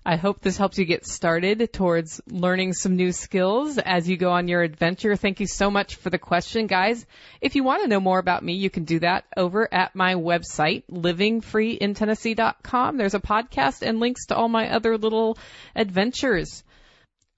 I 0.05 0.15
hope 0.15 0.39
this 0.39 0.57
helps 0.57 0.77
you 0.77 0.85
get 0.85 1.05
started 1.05 1.73
towards 1.73 2.21
learning 2.27 2.71
some 2.71 2.95
new 2.95 3.11
skills 3.11 3.77
as 3.77 4.07
you 4.07 4.15
go 4.15 4.31
on 4.31 4.47
your 4.47 4.61
adventure. 4.61 5.17
Thank 5.17 5.41
you 5.41 5.47
so 5.47 5.69
much 5.69 5.95
for 5.95 6.09
the 6.09 6.17
question, 6.17 6.67
guys. 6.67 7.05
If 7.41 7.55
you 7.55 7.65
want 7.65 7.83
to 7.83 7.89
know 7.89 7.99
more 7.99 8.17
about 8.17 8.41
me, 8.41 8.53
you 8.53 8.69
can 8.69 8.85
do 8.85 8.99
that 8.99 9.25
over 9.35 9.67
at 9.73 9.95
my 9.95 10.13
website, 10.13 10.83
livingfreeintennessee.com. 10.89 12.95
There's 12.95 13.15
a 13.15 13.19
podcast 13.19 13.81
and 13.81 13.99
links 13.99 14.27
to 14.27 14.37
all 14.37 14.47
my 14.47 14.73
other 14.73 14.97
little 14.97 15.37
adventures. 15.75 16.63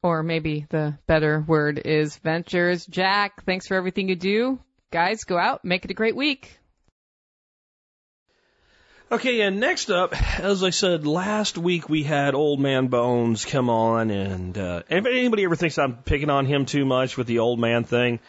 Or 0.02 0.24
maybe 0.24 0.66
the 0.70 0.98
better 1.08 1.44
word 1.46 1.82
is 1.84 2.18
ventures. 2.18 2.86
Jack, 2.86 3.44
thanks 3.46 3.68
for 3.68 3.76
everything 3.76 4.08
you 4.08 4.16
do. 4.16 4.60
Guys, 4.92 5.24
go 5.26 5.38
out, 5.38 5.66
make 5.66 5.84
it 5.86 5.92
a 5.92 5.96
great 5.96 6.16
week. 6.16 6.58
Okay, 9.12 9.42
and 9.42 9.60
next 9.60 9.90
up, 9.90 10.14
as 10.40 10.64
I 10.64 10.70
said 10.70 11.08
last 11.08 11.58
week, 11.58 11.90
we 11.90 12.04
had 12.04 12.36
Old 12.36 12.60
Man 12.60 12.88
Bones 12.88 13.44
come 13.44 13.68
on, 13.68 14.12
and 14.12 14.56
uh, 14.56 14.84
if 14.88 15.06
anybody 15.06 15.44
ever 15.46 15.56
thinks 15.56 15.80
I'm 15.80 15.98
picking 15.98 16.30
on 16.30 16.46
him 16.46 16.66
too 16.66 16.86
much 16.86 17.18
with 17.18 17.26
the 17.26 17.40
old 17.40 17.60
man 17.60 17.84
thing, 17.84 18.20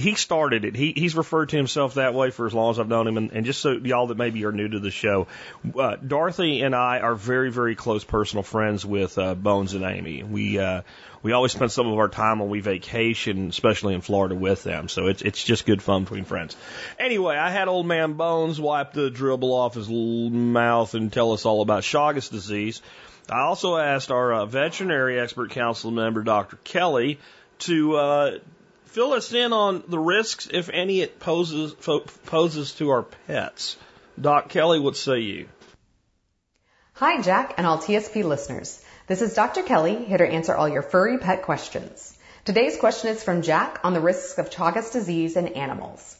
he 0.00 0.14
started 0.14 0.64
it. 0.64 0.74
He 0.74 0.92
he's 0.96 1.14
referred 1.14 1.50
to 1.50 1.56
himself 1.56 1.94
that 1.94 2.14
way 2.14 2.30
for 2.30 2.46
as 2.46 2.54
long 2.54 2.70
as 2.70 2.78
I've 2.78 2.88
known 2.88 3.06
him. 3.06 3.16
And, 3.16 3.32
and 3.32 3.46
just 3.46 3.60
so 3.60 3.72
y'all 3.72 4.08
that 4.08 4.16
maybe 4.16 4.44
are 4.44 4.52
new 4.52 4.68
to 4.68 4.80
the 4.80 4.90
show, 4.90 5.26
uh, 5.78 5.96
Dorothy 5.96 6.62
and 6.62 6.74
I 6.74 7.00
are 7.00 7.14
very 7.14 7.50
very 7.50 7.76
close 7.76 8.04
personal 8.04 8.42
friends 8.42 8.84
with 8.84 9.18
uh, 9.18 9.34
Bones 9.34 9.74
and 9.74 9.84
Amy. 9.84 10.22
We 10.22 10.58
uh, 10.58 10.82
we 11.22 11.32
always 11.32 11.52
spend 11.52 11.70
some 11.70 11.86
of 11.86 11.98
our 11.98 12.08
time 12.08 12.38
when 12.38 12.48
we 12.48 12.60
vacation, 12.60 13.48
especially 13.48 13.94
in 13.94 14.00
Florida, 14.00 14.34
with 14.34 14.62
them. 14.62 14.88
So 14.88 15.06
it's 15.06 15.22
it's 15.22 15.42
just 15.42 15.66
good 15.66 15.82
fun 15.82 16.04
between 16.04 16.24
friends. 16.24 16.56
Anyway, 16.98 17.36
I 17.36 17.50
had 17.50 17.68
old 17.68 17.86
man 17.86 18.14
Bones 18.14 18.60
wipe 18.60 18.92
the 18.92 19.10
dribble 19.10 19.52
off 19.52 19.74
his 19.74 19.88
mouth 19.88 20.94
and 20.94 21.12
tell 21.12 21.32
us 21.32 21.44
all 21.44 21.62
about 21.62 21.82
Chagas 21.82 22.30
disease. 22.30 22.82
I 23.28 23.42
also 23.42 23.76
asked 23.76 24.10
our 24.10 24.32
uh, 24.32 24.46
veterinary 24.46 25.20
expert 25.20 25.50
council 25.50 25.90
member, 25.90 26.22
Dr. 26.22 26.56
Kelly, 26.64 27.20
to 27.60 27.96
uh, 27.96 28.38
fill 28.90 29.12
us 29.12 29.32
in 29.32 29.52
on 29.52 29.84
the 29.86 29.98
risks, 29.98 30.48
if 30.52 30.68
any, 30.68 31.00
it 31.00 31.20
poses 31.20 31.74
poses 32.26 32.72
to 32.72 32.90
our 32.90 33.02
pets. 33.02 33.76
Doc 34.20 34.48
Kelly, 34.48 34.80
what 34.80 34.96
say 34.96 35.20
you? 35.20 35.48
Hi, 36.94 37.22
Jack, 37.22 37.54
and 37.56 37.66
all 37.66 37.78
TSP 37.78 38.24
listeners. 38.24 38.84
This 39.06 39.22
is 39.22 39.34
Dr. 39.34 39.62
Kelly, 39.62 40.04
here 40.04 40.18
to 40.18 40.26
answer 40.26 40.54
all 40.54 40.68
your 40.68 40.82
furry 40.82 41.18
pet 41.18 41.42
questions. 41.42 42.16
Today's 42.44 42.76
question 42.76 43.10
is 43.10 43.22
from 43.22 43.42
Jack 43.42 43.80
on 43.84 43.94
the 43.94 44.00
risks 44.00 44.38
of 44.38 44.50
Chagas 44.50 44.92
disease 44.92 45.36
in 45.36 45.48
animals. 45.48 46.16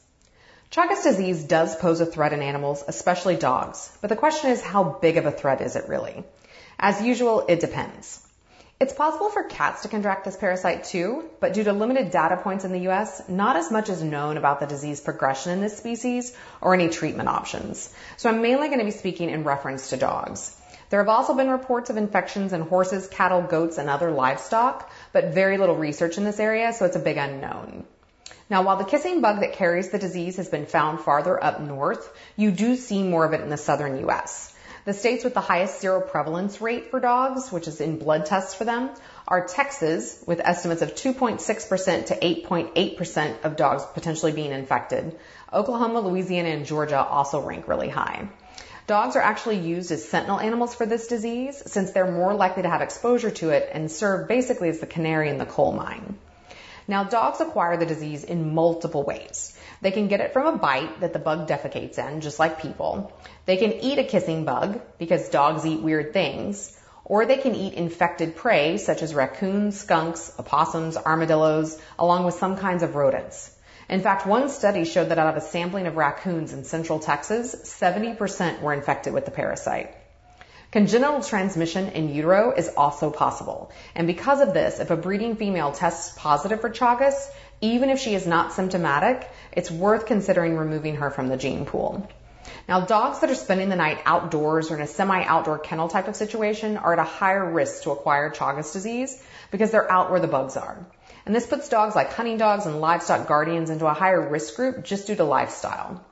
Chagas 0.71 1.03
disease 1.03 1.45
does 1.45 1.75
pose 1.77 2.01
a 2.01 2.07
threat 2.07 2.33
in 2.33 2.41
animals, 2.41 2.85
especially 2.87 3.37
dogs, 3.37 3.91
but 4.01 4.09
the 4.09 4.17
question 4.17 4.51
is 4.51 4.63
how 4.63 4.85
big 5.03 5.17
of 5.17 5.27
a 5.27 5.33
threat 5.33 5.61
is 5.61 5.75
it 5.75 5.89
really? 5.89 6.23
As 6.79 7.03
usual, 7.03 7.45
it 7.49 7.61
depends. 7.61 8.21
It's 8.81 8.95
possible 8.95 9.29
for 9.29 9.43
cats 9.43 9.83
to 9.83 9.89
contract 9.89 10.25
this 10.25 10.39
parasite 10.39 10.85
too, 10.85 11.29
but 11.39 11.53
due 11.53 11.65
to 11.65 11.73
limited 11.75 12.11
data 12.11 12.39
points 12.39 12.65
in 12.65 12.73
the 12.73 12.89
US, 12.89 13.29
not 13.29 13.57
as 13.57 13.71
much 13.71 13.91
is 13.91 14.03
known 14.03 14.39
about 14.39 14.59
the 14.59 14.67
disease 14.67 15.03
progression 15.03 15.53
in 15.53 15.61
this 15.61 15.77
species 15.77 16.35
or 16.63 16.73
any 16.73 16.89
treatment 16.89 17.29
options. 17.29 17.95
So 18.17 18.31
I'm 18.31 18.41
mainly 18.41 18.69
going 18.69 18.79
to 18.79 18.87
be 18.87 18.91
speaking 18.91 19.29
in 19.29 19.45
reference 19.45 19.91
to 19.91 19.99
dogs. 19.99 20.57
There 20.89 20.99
have 20.99 21.11
also 21.11 21.35
been 21.35 21.51
reports 21.51 21.91
of 21.91 21.99
infections 21.99 22.55
in 22.55 22.63
horses, 22.63 23.07
cattle, 23.07 23.43
goats, 23.43 23.77
and 23.77 23.91
other 23.91 24.13
livestock, 24.13 24.91
but 25.13 25.35
very 25.35 25.59
little 25.59 25.77
research 25.77 26.17
in 26.17 26.25
this 26.25 26.41
area, 26.41 26.73
so 26.73 26.87
it's 26.87 26.97
a 26.97 27.01
big 27.01 27.19
unknown. 27.19 27.85
Now, 28.49 28.63
while 28.63 28.79
the 28.79 28.85
kissing 28.85 29.21
bug 29.21 29.41
that 29.41 29.53
carries 29.53 29.91
the 29.91 29.99
disease 29.99 30.39
has 30.39 30.49
been 30.49 30.65
found 30.65 31.01
farther 31.01 31.43
up 31.45 31.61
north, 31.61 32.11
you 32.35 32.51
do 32.51 32.77
see 32.77 33.03
more 33.03 33.27
of 33.27 33.35
it 33.35 33.43
in 33.43 33.51
the 33.51 33.59
southern 33.59 34.09
US. 34.09 34.55
The 34.87 34.95
states 34.95 35.25
with 35.25 35.35
the 35.35 35.41
highest 35.41 35.83
seroprevalence 35.83 36.63
rate 36.63 36.91
for 36.91 37.01
dogs, 37.01 37.53
which 37.53 37.69
is 37.69 37.83
in 37.83 37.99
blood 37.99 38.25
tests 38.25 38.55
for 38.55 38.65
them, 38.65 38.91
are 39.29 39.47
Texas, 39.47 40.23
with 40.27 40.41
estimates 40.41 40.81
of 40.81 40.95
2.6% 40.95 42.07
to 42.07 42.17
8.8% 42.17 43.45
of 43.45 43.57
dogs 43.57 43.85
potentially 43.93 44.33
being 44.33 44.53
infected. 44.53 45.19
Oklahoma, 45.53 46.01
Louisiana, 46.01 46.49
and 46.49 46.65
Georgia 46.65 46.99
also 46.99 47.43
rank 47.43 47.69
really 47.69 47.91
high. 47.91 48.29
Dogs 48.87 49.17
are 49.17 49.23
actually 49.23 49.59
used 49.59 49.93
as 49.93 50.09
sentinel 50.09 50.41
animals 50.41 50.75
for 50.75 50.87
this 50.87 51.07
disease 51.09 51.63
since 51.67 51.93
they're 51.93 52.11
more 52.11 52.35
likely 52.35 52.63
to 52.63 52.71
have 52.71 52.81
exposure 52.81 53.31
to 53.31 53.51
it 53.51 53.69
and 53.73 53.91
serve 53.91 54.29
basically 54.29 54.71
as 54.71 54.81
the 54.81 54.87
canary 54.87 55.29
in 55.29 55.37
the 55.37 55.47
coal 55.47 55.73
mine. 55.73 56.19
Now, 56.89 57.05
dogs 57.05 57.41
acquire 57.41 57.77
the 57.77 57.87
disease 57.87 58.25
in 58.25 58.55
multiple 58.55 59.05
ways. 59.05 59.57
They 59.83 59.91
can 59.91 60.09
get 60.09 60.21
it 60.21 60.33
from 60.33 60.47
a 60.47 60.59
bite 60.59 61.01
that 61.01 61.13
the 61.13 61.19
bug 61.19 61.49
defecates 61.49 61.99
in, 61.99 62.21
just 62.21 62.39
like 62.39 62.61
people. 62.61 63.13
They 63.47 63.57
can 63.57 63.73
eat 63.73 63.99
a 63.99 64.05
kissing 64.05 64.45
bug 64.45 64.81
because 64.99 65.31
dogs 65.31 65.65
eat 65.65 65.81
weird 65.81 66.13
things. 66.13 66.77
Or 67.05 67.27
they 67.27 67.39
can 67.39 67.55
eat 67.55 67.75
infected 67.75 68.37
prey 68.37 68.77
such 68.77 69.03
as 69.03 69.15
raccoons, 69.15 69.81
skunks, 69.81 70.33
opossums, 70.39 70.97
armadillos, 70.97 71.81
along 71.99 72.25
with 72.25 72.35
some 72.35 72.57
kinds 72.57 72.83
of 72.83 72.95
rodents. 72.95 73.51
In 73.89 74.01
fact, 74.01 74.27
one 74.27 74.49
study 74.49 74.85
showed 74.85 75.09
that 75.09 75.19
out 75.19 75.37
of 75.37 75.43
a 75.43 75.47
sampling 75.47 75.89
of 75.89 75.97
raccoons 75.97 76.53
in 76.53 76.63
central 76.63 77.01
Texas, 77.01 77.57
70% 77.65 78.61
were 78.61 78.73
infected 78.73 79.13
with 79.13 79.25
the 79.25 79.33
parasite. 79.33 79.97
Congenital 80.71 81.21
transmission 81.21 81.89
in 81.89 82.15
utero 82.15 82.53
is 82.53 82.71
also 82.77 83.11
possible. 83.11 83.73
And 83.97 84.07
because 84.07 84.41
of 84.41 84.55
this, 84.55 84.79
if 84.79 84.93
a 84.93 84.97
breeding 84.97 85.35
female 85.35 85.73
tests 85.73 86.15
positive 86.17 86.61
for 86.61 86.71
Chagas, 86.71 87.29
even 87.61 87.91
if 87.91 87.99
she 87.99 88.15
is 88.15 88.27
not 88.27 88.53
symptomatic, 88.53 89.29
it's 89.53 89.71
worth 89.71 90.07
considering 90.07 90.57
removing 90.57 90.97
her 90.97 91.11
from 91.11 91.29
the 91.29 91.37
gene 91.37 91.67
pool. 91.67 92.09
Now, 92.69 92.81
dogs 92.81 93.21
that 93.21 93.31
are 93.31 93.35
spending 93.35 93.69
the 93.69 93.77
night 93.77 93.99
outdoors 94.07 94.71
or 94.71 94.77
in 94.77 94.83
a 94.83 94.87
semi-outdoor 94.87 95.59
kennel 95.59 95.89
type 95.89 96.09
of 96.09 96.17
situation 96.17 96.77
are 96.77 96.93
at 96.93 96.99
a 96.99 97.05
higher 97.05 97.45
risk 97.45 97.83
to 97.83 97.91
acquire 97.91 98.31
Chagas 98.31 98.73
disease 98.73 99.23
because 99.51 99.71
they're 99.71 99.91
out 99.91 100.11
where 100.11 100.21
the 100.21 100.27
bugs 100.27 100.57
are. 100.57 100.79
And 101.27 101.35
this 101.35 101.47
puts 101.47 101.69
dogs 101.69 101.95
like 101.95 102.13
hunting 102.13 102.39
dogs 102.39 102.67
and 102.67 102.81
livestock 102.81 103.29
guardians 103.29 103.71
into 103.71 103.87
a 103.87 103.93
higher 103.93 104.29
risk 104.29 104.57
group 104.57 104.85
just 104.85 105.07
due 105.07 105.17
to 105.17 105.25
lifestyle. 105.25 106.03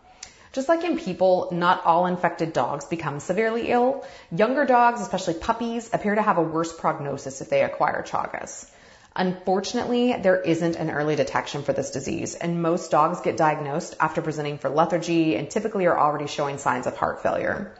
Just 0.52 0.68
like 0.68 0.84
in 0.84 0.98
people, 0.98 1.48
not 1.52 1.84
all 1.84 2.06
infected 2.06 2.52
dogs 2.52 2.84
become 2.84 3.20
severely 3.20 3.70
ill. 3.70 4.04
Younger 4.30 4.64
dogs, 4.64 5.00
especially 5.00 5.34
puppies, 5.34 5.90
appear 5.92 6.14
to 6.14 6.22
have 6.22 6.38
a 6.38 6.42
worse 6.42 6.72
prognosis 6.72 7.40
if 7.40 7.48
they 7.48 7.62
acquire 7.62 8.02
Chagas. 8.02 8.68
Unfortunately, 9.18 10.14
there 10.16 10.40
isn't 10.40 10.76
an 10.76 10.90
early 10.90 11.16
detection 11.16 11.64
for 11.64 11.72
this 11.72 11.90
disease, 11.90 12.37
and 12.37 12.62
most 12.62 12.92
dogs 12.92 13.20
get 13.20 13.37
diagnosed 13.37 13.96
after 13.98 14.22
presenting 14.22 14.59
for 14.59 14.70
lethargy 14.70 15.35
and 15.35 15.50
typically 15.50 15.87
are 15.87 15.98
already 15.98 16.28
showing 16.28 16.57
signs 16.57 16.87
of 16.87 16.96
heart 16.96 17.20
failure. 17.20 17.74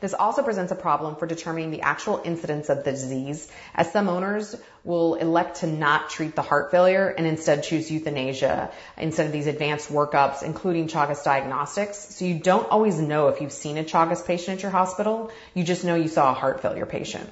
This 0.00 0.14
also 0.14 0.42
presents 0.42 0.72
a 0.72 0.74
problem 0.74 1.14
for 1.14 1.28
determining 1.28 1.70
the 1.70 1.82
actual 1.82 2.20
incidence 2.24 2.70
of 2.70 2.82
the 2.82 2.90
disease, 2.90 3.48
as 3.72 3.92
some 3.92 4.08
owners 4.08 4.56
will 4.82 5.14
elect 5.14 5.58
to 5.58 5.68
not 5.68 6.10
treat 6.10 6.34
the 6.34 6.42
heart 6.42 6.72
failure 6.72 7.06
and 7.06 7.24
instead 7.24 7.62
choose 7.62 7.88
euthanasia 7.88 8.72
instead 8.98 9.26
of 9.26 9.32
these 9.32 9.46
advanced 9.46 9.92
workups, 9.92 10.42
including 10.42 10.88
Chagas 10.88 11.22
diagnostics. 11.22 11.98
So 12.16 12.24
you 12.24 12.40
don't 12.40 12.68
always 12.68 12.98
know 12.98 13.28
if 13.28 13.40
you've 13.40 13.52
seen 13.52 13.78
a 13.78 13.84
Chagas 13.84 14.26
patient 14.26 14.56
at 14.56 14.62
your 14.64 14.72
hospital. 14.72 15.30
You 15.54 15.62
just 15.62 15.84
know 15.84 15.94
you 15.94 16.08
saw 16.08 16.32
a 16.32 16.34
heart 16.34 16.62
failure 16.62 16.86
patient. 16.86 17.30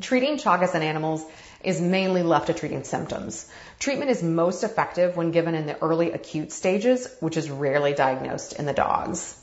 Treating 0.00 0.36
Chagas 0.36 0.74
in 0.74 0.82
animals 0.82 1.24
is 1.66 1.80
mainly 1.80 2.22
left 2.22 2.46
to 2.46 2.54
treating 2.54 2.84
symptoms. 2.84 3.50
Treatment 3.80 4.08
is 4.08 4.22
most 4.22 4.62
effective 4.62 5.16
when 5.16 5.32
given 5.32 5.56
in 5.56 5.66
the 5.66 5.76
early 5.82 6.12
acute 6.12 6.52
stages, 6.52 7.08
which 7.18 7.36
is 7.36 7.50
rarely 7.50 7.92
diagnosed 7.92 8.52
in 8.52 8.66
the 8.66 8.72
dogs. 8.72 9.36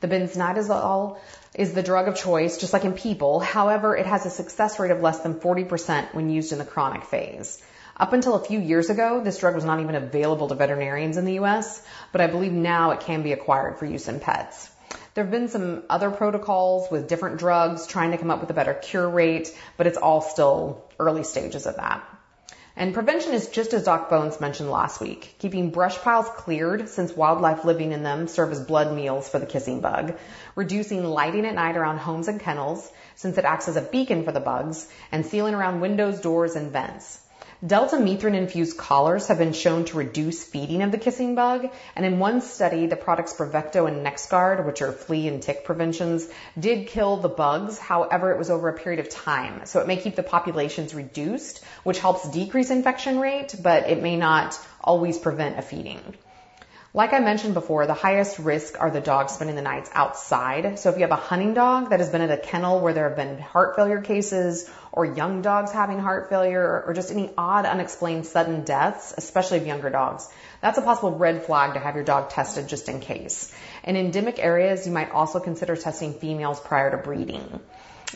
The 0.00 0.08
benznidazole 0.08 1.18
is 1.54 1.72
the 1.72 1.84
drug 1.84 2.08
of 2.08 2.16
choice, 2.16 2.58
just 2.58 2.72
like 2.72 2.84
in 2.84 2.94
people. 2.94 3.38
However, 3.38 3.96
it 3.96 4.06
has 4.06 4.26
a 4.26 4.30
success 4.30 4.80
rate 4.80 4.90
of 4.90 5.02
less 5.02 5.20
than 5.20 5.34
40% 5.34 6.14
when 6.14 6.30
used 6.30 6.50
in 6.50 6.58
the 6.58 6.64
chronic 6.64 7.04
phase. 7.04 7.62
Up 7.96 8.12
until 8.12 8.34
a 8.34 8.44
few 8.44 8.58
years 8.58 8.90
ago, 8.90 9.20
this 9.22 9.38
drug 9.38 9.54
was 9.54 9.64
not 9.64 9.78
even 9.78 9.94
available 9.94 10.48
to 10.48 10.56
veterinarians 10.56 11.16
in 11.16 11.26
the 11.26 11.34
U.S., 11.34 11.80
but 12.10 12.20
I 12.20 12.26
believe 12.26 12.52
now 12.52 12.90
it 12.90 13.00
can 13.00 13.22
be 13.22 13.32
acquired 13.32 13.78
for 13.78 13.86
use 13.86 14.08
in 14.08 14.18
pets. 14.18 14.68
There 15.14 15.22
have 15.22 15.30
been 15.30 15.48
some 15.48 15.84
other 15.88 16.10
protocols 16.10 16.90
with 16.90 17.08
different 17.08 17.38
drugs 17.38 17.86
trying 17.86 18.10
to 18.10 18.18
come 18.18 18.32
up 18.32 18.40
with 18.40 18.50
a 18.50 18.54
better 18.54 18.74
cure 18.74 19.08
rate, 19.08 19.56
but 19.76 19.86
it's 19.86 19.98
all 19.98 20.20
still 20.20 20.87
early 20.98 21.24
stages 21.24 21.66
of 21.66 21.76
that. 21.76 22.04
And 22.76 22.94
prevention 22.94 23.32
is 23.32 23.48
just 23.48 23.74
as 23.74 23.82
Doc 23.82 24.08
Bones 24.08 24.40
mentioned 24.40 24.70
last 24.70 25.00
week, 25.00 25.34
keeping 25.40 25.70
brush 25.70 25.98
piles 25.98 26.28
cleared 26.28 26.88
since 26.88 27.16
wildlife 27.16 27.64
living 27.64 27.90
in 27.90 28.04
them 28.04 28.28
serve 28.28 28.52
as 28.52 28.60
blood 28.60 28.94
meals 28.94 29.28
for 29.28 29.40
the 29.40 29.46
kissing 29.46 29.80
bug, 29.80 30.16
reducing 30.54 31.02
lighting 31.02 31.44
at 31.44 31.56
night 31.56 31.76
around 31.76 31.98
homes 31.98 32.28
and 32.28 32.40
kennels 32.40 32.88
since 33.16 33.36
it 33.36 33.44
acts 33.44 33.66
as 33.66 33.74
a 33.74 33.82
beacon 33.82 34.24
for 34.24 34.30
the 34.30 34.38
bugs, 34.38 34.88
and 35.10 35.26
sealing 35.26 35.54
around 35.54 35.80
windows, 35.80 36.20
doors, 36.20 36.54
and 36.54 36.70
vents. 36.70 37.20
Deltamethrin 37.66 38.36
infused 38.36 38.78
collars 38.78 39.26
have 39.26 39.38
been 39.38 39.52
shown 39.52 39.84
to 39.86 39.96
reduce 39.96 40.44
feeding 40.44 40.80
of 40.80 40.92
the 40.92 40.98
kissing 40.98 41.34
bug, 41.34 41.68
and 41.96 42.06
in 42.06 42.20
one 42.20 42.40
study, 42.40 42.86
the 42.86 42.94
products 42.94 43.34
Bravecto 43.34 43.88
and 43.88 44.06
NexGard, 44.06 44.64
which 44.64 44.80
are 44.80 44.92
flea 44.92 45.26
and 45.26 45.42
tick 45.42 45.64
preventions, 45.64 46.28
did 46.56 46.86
kill 46.86 47.16
the 47.16 47.28
bugs. 47.28 47.76
However, 47.80 48.30
it 48.30 48.38
was 48.38 48.48
over 48.48 48.68
a 48.68 48.78
period 48.78 49.00
of 49.00 49.08
time, 49.08 49.62
so 49.66 49.80
it 49.80 49.88
may 49.88 49.96
keep 49.96 50.14
the 50.14 50.22
populations 50.22 50.94
reduced, 50.94 51.64
which 51.82 51.98
helps 51.98 52.30
decrease 52.30 52.70
infection 52.70 53.18
rate, 53.18 53.56
but 53.60 53.90
it 53.90 54.00
may 54.00 54.16
not 54.16 54.56
always 54.80 55.18
prevent 55.18 55.58
a 55.58 55.62
feeding. 55.62 56.14
Like 56.94 57.12
I 57.12 57.18
mentioned 57.18 57.52
before, 57.52 57.86
the 57.86 57.92
highest 57.92 58.38
risk 58.38 58.80
are 58.80 58.90
the 58.90 59.02
dogs 59.02 59.32
spending 59.32 59.56
the 59.56 59.62
nights 59.62 59.90
outside. 59.92 60.78
So 60.78 60.88
if 60.88 60.96
you 60.96 61.02
have 61.02 61.10
a 61.10 61.16
hunting 61.16 61.52
dog 61.52 61.90
that 61.90 62.00
has 62.00 62.08
been 62.08 62.22
at 62.22 62.30
a 62.30 62.38
kennel 62.38 62.80
where 62.80 62.94
there 62.94 63.06
have 63.08 63.16
been 63.16 63.38
heart 63.38 63.76
failure 63.76 64.00
cases 64.00 64.70
or 64.90 65.04
young 65.04 65.42
dogs 65.42 65.70
having 65.70 65.98
heart 65.98 66.30
failure 66.30 66.82
or 66.86 66.94
just 66.94 67.10
any 67.10 67.30
odd 67.36 67.66
unexplained 67.66 68.24
sudden 68.24 68.64
deaths, 68.64 69.12
especially 69.18 69.58
of 69.58 69.66
younger 69.66 69.90
dogs, 69.90 70.30
that's 70.62 70.78
a 70.78 70.82
possible 70.82 71.10
red 71.10 71.44
flag 71.44 71.74
to 71.74 71.80
have 71.80 71.94
your 71.94 72.04
dog 72.04 72.30
tested 72.30 72.68
just 72.68 72.88
in 72.88 73.00
case. 73.00 73.54
In 73.84 73.94
endemic 73.94 74.38
areas, 74.38 74.86
you 74.86 74.92
might 74.92 75.10
also 75.10 75.40
consider 75.40 75.76
testing 75.76 76.14
females 76.14 76.58
prior 76.58 76.90
to 76.90 76.96
breeding. 76.96 77.60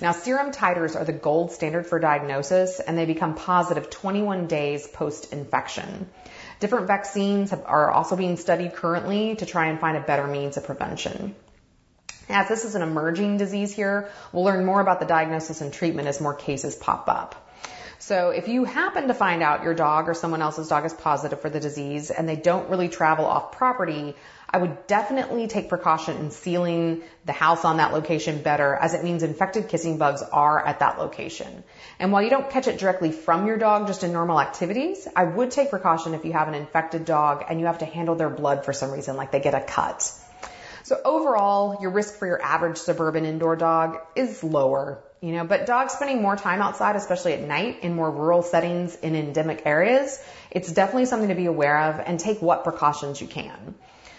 Now, 0.01 0.13
serum 0.13 0.51
titers 0.51 0.97
are 0.97 1.05
the 1.05 1.13
gold 1.13 1.53
standard 1.53 1.87
for 1.87 1.99
diagnosis 1.99 2.81
and 2.81 2.97
they 2.97 3.05
become 3.05 3.35
positive 3.35 3.91
21 3.91 4.47
days 4.47 4.87
post 4.87 5.31
infection. 5.31 6.09
Different 6.63 6.87
vaccines 6.87 7.51
have, 7.51 7.65
are 7.67 7.91
also 7.91 8.15
being 8.15 8.37
studied 8.37 8.75
currently 8.75 9.35
to 9.35 9.47
try 9.47 9.67
and 9.67 9.81
find 9.81 9.97
a 9.97 10.01
better 10.01 10.29
means 10.29 10.57
of 10.57 10.63
prevention. 10.63 11.35
As 12.29 12.49
this 12.49 12.65
is 12.65 12.77
an 12.77 12.83
emerging 12.83 13.39
disease 13.39 13.75
here, 13.75 14.09
we'll 14.33 14.45
learn 14.45 14.65
more 14.65 14.81
about 14.81 15.01
the 15.01 15.07
diagnosis 15.07 15.61
and 15.61 15.73
treatment 15.73 16.07
as 16.07 16.21
more 16.21 16.35
cases 16.35 16.77
pop 16.77 17.09
up. 17.09 17.35
So 18.03 18.31
if 18.31 18.49
you 18.49 18.65
happen 18.65 19.07
to 19.07 19.15
find 19.15 19.45
out 19.45 19.63
your 19.63 19.75
dog 19.75 20.09
or 20.09 20.15
someone 20.15 20.43
else's 20.43 20.67
dog 20.67 20.85
is 20.85 20.93
positive 20.93 21.41
for 21.41 21.49
the 21.49 21.61
disease 21.61 22.11
and 22.11 22.29
they 22.29 22.35
don't 22.35 22.69
really 22.69 22.89
travel 22.89 23.25
off 23.25 23.53
property, 23.53 24.17
I 24.51 24.59
would 24.59 24.89
definitely 24.89 25.47
take 25.47 25.69
precaution 25.69 26.17
in 26.17 26.33
sealing 26.33 27.03
the 27.27 27.33
house 27.33 27.65
on 27.65 27.77
that 27.77 27.93
location 27.93 28.43
better 28.43 28.75
as 28.75 28.95
it 28.95 29.05
means 29.05 29.23
infected 29.23 29.69
kissing 29.69 29.99
bugs 29.99 30.21
are 30.21 30.59
at 30.67 30.81
that 30.81 30.99
location. 30.99 31.63
And 32.01 32.11
while 32.11 32.23
you 32.23 32.31
don't 32.31 32.51
catch 32.51 32.67
it 32.67 32.81
directly 32.81 33.13
from 33.13 33.47
your 33.47 33.57
dog 33.57 33.87
just 33.87 34.03
in 34.03 34.13
normal 34.13 34.41
activities, 34.41 35.07
I 35.15 35.23
would 35.23 35.53
take 35.53 35.71
precaution 35.71 36.15
if 36.15 36.25
you 36.25 36.33
have 36.33 36.49
an 36.49 36.55
infected 36.55 37.05
dog 37.05 37.45
and 37.49 37.61
you 37.61 37.67
have 37.67 37.79
to 37.79 37.87
handle 37.87 38.17
their 38.17 38.31
blood 38.31 38.65
for 38.65 38.73
some 38.73 38.91
reason, 38.91 39.17
like 39.17 39.31
they 39.31 39.39
get 39.39 39.55
a 39.55 39.61
cut. 39.61 40.13
So 40.83 41.01
overall, 41.05 41.79
your 41.81 41.93
risk 41.93 42.19
for 42.19 42.27
your 42.27 42.43
average 42.43 42.79
suburban 42.79 43.27
indoor 43.27 43.55
dog 43.55 43.99
is 44.17 44.43
lower, 44.43 45.05
you 45.23 45.31
know, 45.31 45.45
but 45.45 45.67
dogs 45.67 45.93
spending 45.93 46.21
more 46.21 46.35
time 46.35 46.61
outside, 46.61 46.97
especially 46.97 47.33
at 47.33 47.41
night 47.41 47.79
in 47.83 47.95
more 47.95 48.11
rural 48.11 48.43
settings 48.43 48.97
in 48.97 49.15
endemic 49.15 49.63
areas, 49.65 50.21
it's 50.51 50.73
definitely 50.73 51.07
something 51.07 51.29
to 51.29 51.37
be 51.37 51.47
aware 51.47 51.79
of 51.79 52.01
and 52.05 52.19
take 52.19 52.43
what 52.43 52.65
precautions 52.65 53.21
you 53.21 53.29
can. 53.29 53.77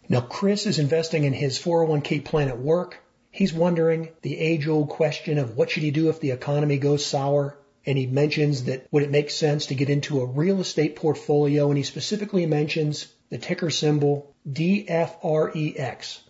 Now, 0.09 0.21
Chris 0.21 0.67
is 0.67 0.79
investing 0.79 1.25
in 1.25 1.33
his 1.33 1.59
401k 1.59 2.25
plan 2.25 2.47
at 2.47 2.61
work. 2.61 3.03
He's 3.33 3.53
wondering 3.53 4.11
the 4.23 4.39
age 4.39 4.69
old 4.69 4.89
question 4.89 5.39
of 5.39 5.57
what 5.57 5.69
should 5.69 5.83
he 5.83 5.91
do 5.91 6.11
if 6.11 6.21
the 6.21 6.31
economy 6.31 6.79
goes 6.79 7.05
sour? 7.05 7.59
And 7.85 7.99
he 7.99 8.07
mentions 8.07 8.65
that 8.65 8.87
would 8.93 9.03
it 9.03 9.11
make 9.11 9.31
sense 9.31 9.67
to 9.67 9.75
get 9.75 9.91
into 9.91 10.21
a 10.21 10.27
real 10.27 10.61
estate 10.61 10.95
portfolio? 10.95 11.71
And 11.71 11.77
he 11.77 11.83
specifically 11.83 12.47
mentions 12.47 13.09
the 13.31 13.39
ticker 13.39 13.71
symbol 13.71 14.33
DFREX. 14.49 16.21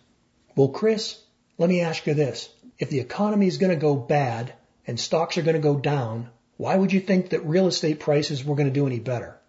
Well, 0.55 0.69
Chris, 0.69 1.17
let 1.57 1.69
me 1.69 1.81
ask 1.81 2.05
you 2.05 2.13
this. 2.13 2.49
If 2.77 2.89
the 2.89 2.99
economy 2.99 3.47
is 3.47 3.57
going 3.57 3.69
to 3.69 3.75
go 3.75 3.95
bad 3.95 4.53
and 4.85 4.99
stocks 4.99 5.37
are 5.37 5.43
going 5.43 5.55
to 5.55 5.61
go 5.61 5.77
down, 5.77 6.29
why 6.57 6.75
would 6.75 6.91
you 6.91 6.99
think 6.99 7.29
that 7.29 7.45
real 7.45 7.67
estate 7.67 7.99
prices 7.99 8.43
were 8.43 8.55
going 8.55 8.67
to 8.67 8.73
do 8.73 8.85
any 8.85 8.99
better? 8.99 9.39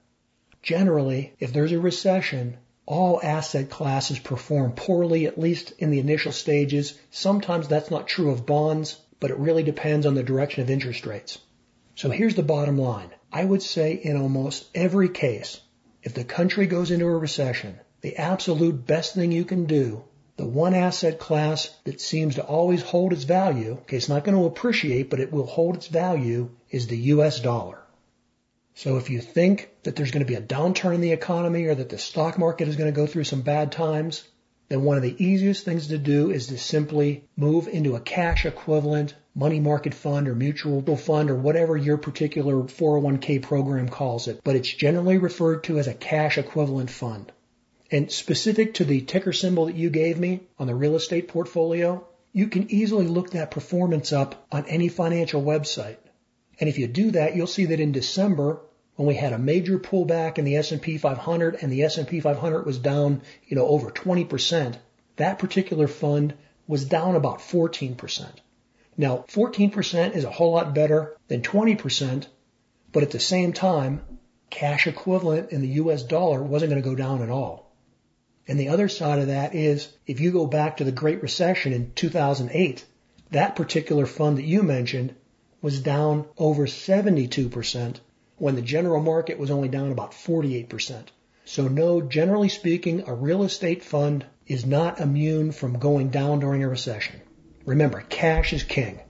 Generally, 0.62 1.34
if 1.40 1.52
there's 1.52 1.72
a 1.72 1.80
recession, 1.80 2.56
all 2.86 3.20
asset 3.22 3.68
classes 3.68 4.18
perform 4.18 4.72
poorly, 4.72 5.26
at 5.26 5.38
least 5.38 5.72
in 5.78 5.90
the 5.90 5.98
initial 5.98 6.30
stages. 6.30 6.94
Sometimes 7.10 7.66
that's 7.66 7.90
not 7.90 8.06
true 8.06 8.30
of 8.30 8.46
bonds, 8.46 9.00
but 9.18 9.30
it 9.30 9.38
really 9.38 9.62
depends 9.62 10.06
on 10.06 10.14
the 10.14 10.22
direction 10.22 10.62
of 10.62 10.70
interest 10.70 11.04
rates. 11.04 11.38
So 11.96 12.10
here's 12.10 12.36
the 12.36 12.42
bottom 12.42 12.78
line. 12.78 13.10
I 13.32 13.44
would 13.44 13.62
say 13.62 13.94
in 13.94 14.16
almost 14.16 14.66
every 14.74 15.08
case, 15.08 15.60
if 16.02 16.14
the 16.14 16.24
country 16.24 16.66
goes 16.66 16.90
into 16.90 17.06
a 17.06 17.18
recession, 17.18 17.80
the 18.02 18.16
absolute 18.16 18.86
best 18.86 19.14
thing 19.14 19.32
you 19.32 19.44
can 19.44 19.66
do, 19.66 20.04
the 20.36 20.46
one 20.46 20.74
asset 20.74 21.18
class 21.18 21.68
that 21.84 22.00
seems 22.00 22.36
to 22.36 22.44
always 22.44 22.82
hold 22.82 23.12
its 23.12 23.24
value, 23.24 23.72
okay, 23.82 23.98
it's 23.98 24.08
not 24.08 24.24
going 24.24 24.36
to 24.36 24.46
appreciate, 24.46 25.10
but 25.10 25.20
it 25.20 25.32
will 25.32 25.46
hold 25.46 25.76
its 25.76 25.88
value, 25.88 26.50
is 26.70 26.86
the 26.86 26.96
US 26.96 27.40
dollar. 27.40 27.78
So 28.74 28.96
if 28.96 29.10
you 29.10 29.20
think 29.20 29.68
that 29.82 29.96
there's 29.96 30.10
going 30.10 30.24
to 30.24 30.32
be 30.32 30.34
a 30.34 30.40
downturn 30.40 30.94
in 30.94 31.02
the 31.02 31.12
economy 31.12 31.66
or 31.66 31.74
that 31.74 31.90
the 31.90 31.98
stock 31.98 32.38
market 32.38 32.68
is 32.68 32.76
going 32.76 32.92
to 32.92 32.96
go 32.96 33.06
through 33.06 33.24
some 33.24 33.42
bad 33.42 33.72
times, 33.72 34.26
then 34.68 34.84
one 34.84 34.96
of 34.96 35.02
the 35.02 35.22
easiest 35.22 35.66
things 35.66 35.88
to 35.88 35.98
do 35.98 36.30
is 36.30 36.46
to 36.46 36.56
simply 36.56 37.24
move 37.36 37.68
into 37.68 37.94
a 37.94 38.00
cash 38.00 38.46
equivalent 38.46 39.14
money 39.34 39.60
market 39.60 39.92
fund 39.92 40.28
or 40.28 40.34
mutual 40.34 40.96
fund 40.96 41.30
or 41.30 41.34
whatever 41.34 41.76
your 41.76 41.98
particular 41.98 42.54
401k 42.54 43.42
program 43.42 43.88
calls 43.90 44.28
it. 44.28 44.40
But 44.42 44.56
it's 44.56 44.72
generally 44.72 45.18
referred 45.18 45.64
to 45.64 45.78
as 45.78 45.88
a 45.88 45.94
cash 45.94 46.38
equivalent 46.38 46.90
fund. 46.90 47.30
And 47.92 48.10
specific 48.10 48.72
to 48.74 48.86
the 48.86 49.02
ticker 49.02 49.34
symbol 49.34 49.66
that 49.66 49.74
you 49.74 49.90
gave 49.90 50.18
me 50.18 50.40
on 50.58 50.66
the 50.66 50.74
real 50.74 50.96
estate 50.96 51.28
portfolio, 51.28 52.02
you 52.32 52.46
can 52.46 52.70
easily 52.70 53.06
look 53.06 53.32
that 53.32 53.50
performance 53.50 54.14
up 54.14 54.46
on 54.50 54.64
any 54.64 54.88
financial 54.88 55.42
website. 55.42 55.98
And 56.58 56.70
if 56.70 56.78
you 56.78 56.86
do 56.86 57.10
that, 57.10 57.36
you'll 57.36 57.46
see 57.46 57.66
that 57.66 57.80
in 57.80 57.92
December, 57.92 58.60
when 58.96 59.06
we 59.06 59.14
had 59.14 59.34
a 59.34 59.38
major 59.38 59.78
pullback 59.78 60.38
in 60.38 60.46
the 60.46 60.56
S&P 60.56 60.96
500 60.96 61.58
and 61.60 61.70
the 61.70 61.82
S&P 61.82 62.20
500 62.20 62.64
was 62.64 62.78
down, 62.78 63.20
you 63.44 63.56
know, 63.56 63.66
over 63.66 63.90
20%, 63.90 64.76
that 65.16 65.38
particular 65.38 65.86
fund 65.86 66.32
was 66.66 66.86
down 66.86 67.14
about 67.14 67.40
14%. 67.40 68.26
Now, 68.96 69.26
14% 69.28 70.16
is 70.16 70.24
a 70.24 70.30
whole 70.30 70.52
lot 70.52 70.74
better 70.74 71.14
than 71.28 71.42
20%, 71.42 72.26
but 72.90 73.02
at 73.02 73.10
the 73.10 73.20
same 73.20 73.52
time, 73.52 74.00
cash 74.48 74.86
equivalent 74.86 75.50
in 75.50 75.60
the 75.60 75.74
US 75.82 76.02
dollar 76.04 76.42
wasn't 76.42 76.70
going 76.70 76.82
to 76.82 76.88
go 76.88 76.94
down 76.94 77.20
at 77.20 77.28
all. 77.28 77.61
And 78.52 78.60
the 78.60 78.68
other 78.68 78.90
side 78.90 79.18
of 79.18 79.28
that 79.28 79.54
is 79.54 79.88
if 80.06 80.20
you 80.20 80.30
go 80.30 80.46
back 80.46 80.76
to 80.76 80.84
the 80.84 80.92
Great 80.92 81.22
Recession 81.22 81.72
in 81.72 81.90
2008, 81.94 82.84
that 83.30 83.56
particular 83.56 84.04
fund 84.04 84.36
that 84.36 84.44
you 84.44 84.62
mentioned 84.62 85.14
was 85.62 85.80
down 85.80 86.26
over 86.36 86.66
72% 86.66 87.96
when 88.36 88.54
the 88.54 88.60
general 88.60 89.00
market 89.00 89.38
was 89.38 89.50
only 89.50 89.68
down 89.68 89.90
about 89.90 90.12
48%. 90.12 91.04
So 91.46 91.66
no, 91.66 92.02
generally 92.02 92.50
speaking, 92.50 93.04
a 93.06 93.14
real 93.14 93.42
estate 93.42 93.82
fund 93.82 94.26
is 94.46 94.66
not 94.66 95.00
immune 95.00 95.52
from 95.52 95.78
going 95.78 96.10
down 96.10 96.40
during 96.40 96.62
a 96.62 96.68
recession. 96.68 97.22
Remember, 97.64 98.04
cash 98.06 98.52
is 98.52 98.64
king. 98.64 99.00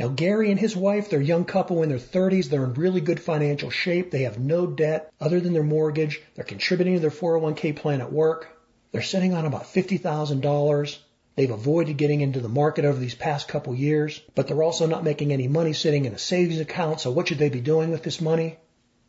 Now, 0.00 0.08
Gary 0.08 0.50
and 0.50 0.58
his 0.58 0.74
wife, 0.74 1.10
they're 1.10 1.20
a 1.20 1.22
young 1.22 1.44
couple 1.44 1.82
in 1.82 1.90
their 1.90 1.98
30s. 1.98 2.48
They're 2.48 2.64
in 2.64 2.72
really 2.72 3.02
good 3.02 3.20
financial 3.20 3.68
shape. 3.68 4.10
They 4.10 4.22
have 4.22 4.38
no 4.38 4.66
debt 4.66 5.12
other 5.20 5.40
than 5.40 5.52
their 5.52 5.62
mortgage. 5.62 6.22
They're 6.34 6.42
contributing 6.42 6.94
to 6.94 7.00
their 7.00 7.10
401k 7.10 7.76
plan 7.76 8.00
at 8.00 8.10
work. 8.10 8.48
They're 8.92 9.02
sitting 9.02 9.34
on 9.34 9.44
about 9.44 9.64
$50,000. 9.64 10.98
They've 11.36 11.50
avoided 11.50 11.98
getting 11.98 12.22
into 12.22 12.40
the 12.40 12.48
market 12.48 12.86
over 12.86 12.98
these 12.98 13.14
past 13.14 13.46
couple 13.46 13.74
years, 13.74 14.22
but 14.34 14.48
they're 14.48 14.62
also 14.62 14.86
not 14.86 15.04
making 15.04 15.34
any 15.34 15.48
money 15.48 15.74
sitting 15.74 16.06
in 16.06 16.14
a 16.14 16.18
savings 16.18 16.60
account. 16.60 17.00
So 17.00 17.10
what 17.10 17.28
should 17.28 17.36
they 17.36 17.50
be 17.50 17.60
doing 17.60 17.90
with 17.90 18.02
this 18.02 18.22
money? 18.22 18.56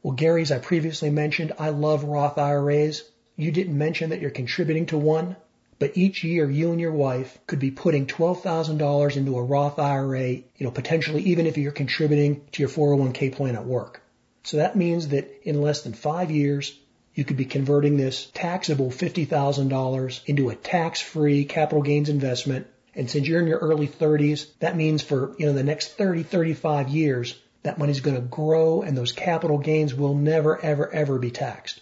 Well, 0.04 0.16
Gary, 0.16 0.42
as 0.42 0.52
I 0.52 0.60
previously 0.60 1.10
mentioned, 1.10 1.54
I 1.58 1.70
love 1.70 2.04
Roth 2.04 2.38
IRAs. 2.38 3.04
You 3.38 3.54
didn't 3.54 3.78
mention 3.78 4.10
that 4.10 4.20
you're 4.20 4.30
contributing 4.30 4.88
to 4.88 4.98
one. 4.98 5.38
But 5.82 5.98
each 5.98 6.24
year, 6.24 6.48
you 6.48 6.72
and 6.72 6.80
your 6.80 6.92
wife 6.92 7.40
could 7.48 7.58
be 7.58 7.72
putting 7.72 8.06
$12,000 8.06 9.18
into 9.18 9.36
a 9.36 9.44
Roth 9.44 9.80
IRA, 9.80 10.30
you 10.30 10.46
know, 10.60 10.70
potentially 10.70 11.24
even 11.24 11.48
if 11.48 11.58
you're 11.58 11.72
contributing 11.72 12.46
to 12.52 12.62
your 12.62 12.70
401k 12.70 13.34
plan 13.34 13.56
at 13.56 13.66
work. 13.66 14.04
So 14.44 14.58
that 14.58 14.76
means 14.76 15.08
that 15.08 15.28
in 15.42 15.60
less 15.60 15.82
than 15.82 15.94
five 15.94 16.30
years, 16.30 16.78
you 17.16 17.26
could 17.26 17.36
be 17.36 17.46
converting 17.46 17.98
this 17.98 18.30
taxable 18.36 18.92
$50,000 18.92 20.22
into 20.28 20.52
a 20.52 20.56
tax-free 20.56 21.46
capital 21.46 21.82
gains 21.82 22.10
investment. 22.10 22.68
And 22.94 23.10
since 23.10 23.28
you're 23.28 23.42
in 23.42 23.48
your 23.48 23.58
early 23.58 23.88
30s, 23.88 24.52
that 24.60 24.78
means 24.78 25.02
for, 25.02 25.36
you 25.40 25.48
know, 25.48 25.54
the 25.54 25.64
next 25.64 25.98
30, 25.98 26.22
35 26.22 26.90
years, 26.90 27.36
that 27.64 27.80
money's 27.80 28.02
going 28.02 28.18
to 28.18 28.22
grow 28.22 28.84
and 28.84 28.96
those 28.96 29.14
capital 29.14 29.58
gains 29.58 29.96
will 29.96 30.14
never, 30.14 30.64
ever, 30.64 30.94
ever 30.94 31.18
be 31.18 31.32
taxed. 31.32 31.82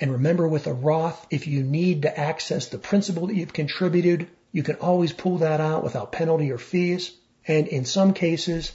And 0.00 0.12
remember 0.12 0.46
with 0.46 0.66
a 0.66 0.72
Roth, 0.72 1.26
if 1.30 1.46
you 1.46 1.62
need 1.62 2.02
to 2.02 2.18
access 2.18 2.66
the 2.66 2.78
principal 2.78 3.26
that 3.26 3.34
you've 3.34 3.52
contributed, 3.52 4.28
you 4.52 4.62
can 4.62 4.76
always 4.76 5.12
pull 5.12 5.38
that 5.38 5.60
out 5.60 5.82
without 5.82 6.12
penalty 6.12 6.52
or 6.52 6.58
fees. 6.58 7.12
And 7.46 7.66
in 7.66 7.84
some 7.84 8.12
cases, 8.12 8.72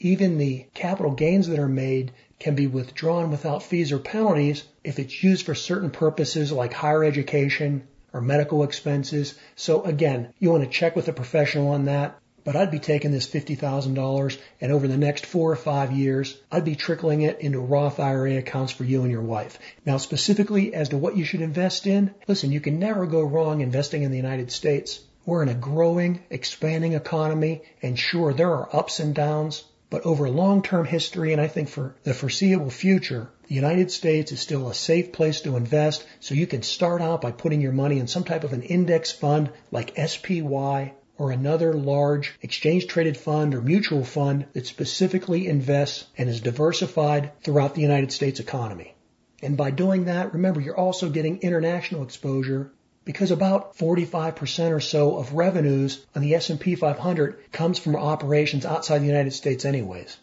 even 0.00 0.38
the 0.38 0.66
capital 0.74 1.12
gains 1.12 1.48
that 1.48 1.58
are 1.58 1.68
made 1.68 2.12
can 2.38 2.54
be 2.54 2.66
withdrawn 2.66 3.30
without 3.30 3.62
fees 3.62 3.92
or 3.92 3.98
penalties 3.98 4.64
if 4.84 4.98
it's 4.98 5.22
used 5.22 5.46
for 5.46 5.54
certain 5.54 5.90
purposes 5.90 6.52
like 6.52 6.72
higher 6.72 7.04
education 7.04 7.86
or 8.12 8.20
medical 8.20 8.62
expenses. 8.62 9.34
So 9.54 9.84
again, 9.84 10.32
you 10.38 10.50
want 10.50 10.64
to 10.64 10.70
check 10.70 10.96
with 10.96 11.08
a 11.08 11.12
professional 11.12 11.68
on 11.68 11.86
that 11.86 12.18
but 12.46 12.54
I'd 12.54 12.70
be 12.70 12.78
taking 12.78 13.10
this 13.10 13.26
$50,000 13.26 14.38
and 14.60 14.70
over 14.70 14.86
the 14.86 14.96
next 14.96 15.26
four 15.26 15.50
or 15.50 15.56
five 15.56 15.90
years, 15.90 16.38
I'd 16.50 16.64
be 16.64 16.76
trickling 16.76 17.22
it 17.22 17.40
into 17.40 17.58
Roth 17.58 17.98
IRA 17.98 18.38
accounts 18.38 18.72
for 18.72 18.84
you 18.84 19.02
and 19.02 19.10
your 19.10 19.20
wife. 19.20 19.58
Now, 19.84 19.96
specifically 19.96 20.72
as 20.72 20.90
to 20.90 20.96
what 20.96 21.16
you 21.16 21.24
should 21.24 21.40
invest 21.40 21.88
in, 21.88 22.14
listen, 22.28 22.52
you 22.52 22.60
can 22.60 22.78
never 22.78 23.04
go 23.04 23.22
wrong 23.22 23.62
investing 23.62 24.04
in 24.04 24.12
the 24.12 24.16
United 24.16 24.52
States. 24.52 25.00
We're 25.24 25.42
in 25.42 25.48
a 25.48 25.54
growing, 25.54 26.20
expanding 26.30 26.92
economy, 26.92 27.62
and 27.82 27.98
sure, 27.98 28.32
there 28.32 28.52
are 28.52 28.68
ups 28.72 29.00
and 29.00 29.12
downs, 29.12 29.64
but 29.90 30.06
over 30.06 30.30
long-term 30.30 30.84
history, 30.86 31.32
and 31.32 31.42
I 31.42 31.48
think 31.48 31.68
for 31.68 31.96
the 32.04 32.14
foreseeable 32.14 32.70
future, 32.70 33.28
the 33.48 33.56
United 33.56 33.90
States 33.90 34.30
is 34.30 34.38
still 34.38 34.68
a 34.68 34.74
safe 34.74 35.10
place 35.10 35.40
to 35.40 35.56
invest, 35.56 36.06
so 36.20 36.36
you 36.36 36.46
can 36.46 36.62
start 36.62 37.02
out 37.02 37.22
by 37.22 37.32
putting 37.32 37.60
your 37.60 37.72
money 37.72 37.98
in 37.98 38.06
some 38.06 38.22
type 38.22 38.44
of 38.44 38.52
an 38.52 38.62
index 38.62 39.10
fund 39.10 39.50
like 39.72 39.98
SPY 39.98 40.92
or 41.18 41.30
another 41.30 41.72
large 41.72 42.34
exchange 42.42 42.86
traded 42.86 43.16
fund 43.16 43.54
or 43.54 43.60
mutual 43.60 44.04
fund 44.04 44.46
that 44.52 44.66
specifically 44.66 45.46
invests 45.46 46.06
and 46.16 46.28
is 46.28 46.40
diversified 46.40 47.32
throughout 47.42 47.74
the 47.74 47.82
United 47.82 48.12
States 48.12 48.40
economy. 48.40 48.94
And 49.42 49.56
by 49.56 49.70
doing 49.70 50.06
that, 50.06 50.32
remember, 50.32 50.60
you're 50.60 50.76
also 50.76 51.10
getting 51.10 51.42
international 51.42 52.02
exposure 52.02 52.72
because 53.04 53.30
about 53.30 53.76
45% 53.76 54.72
or 54.72 54.80
so 54.80 55.16
of 55.16 55.32
revenues 55.32 56.04
on 56.14 56.22
the 56.22 56.34
S&P 56.34 56.74
500 56.74 57.52
comes 57.52 57.78
from 57.78 57.96
operations 57.96 58.66
outside 58.66 58.98
the 58.98 59.06
United 59.06 59.32
States 59.32 59.64
anyways. 59.64 60.16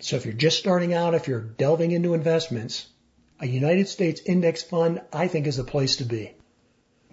So 0.00 0.16
if 0.16 0.24
you're 0.24 0.34
just 0.34 0.58
starting 0.58 0.92
out, 0.92 1.14
if 1.14 1.28
you're 1.28 1.40
delving 1.40 1.92
into 1.92 2.14
investments, 2.14 2.86
a 3.38 3.46
United 3.46 3.88
States 3.88 4.20
index 4.26 4.62
fund 4.62 5.00
I 5.12 5.28
think 5.28 5.46
is 5.46 5.56
the 5.56 5.64
place 5.64 5.96
to 5.96 6.04
be. 6.04 6.34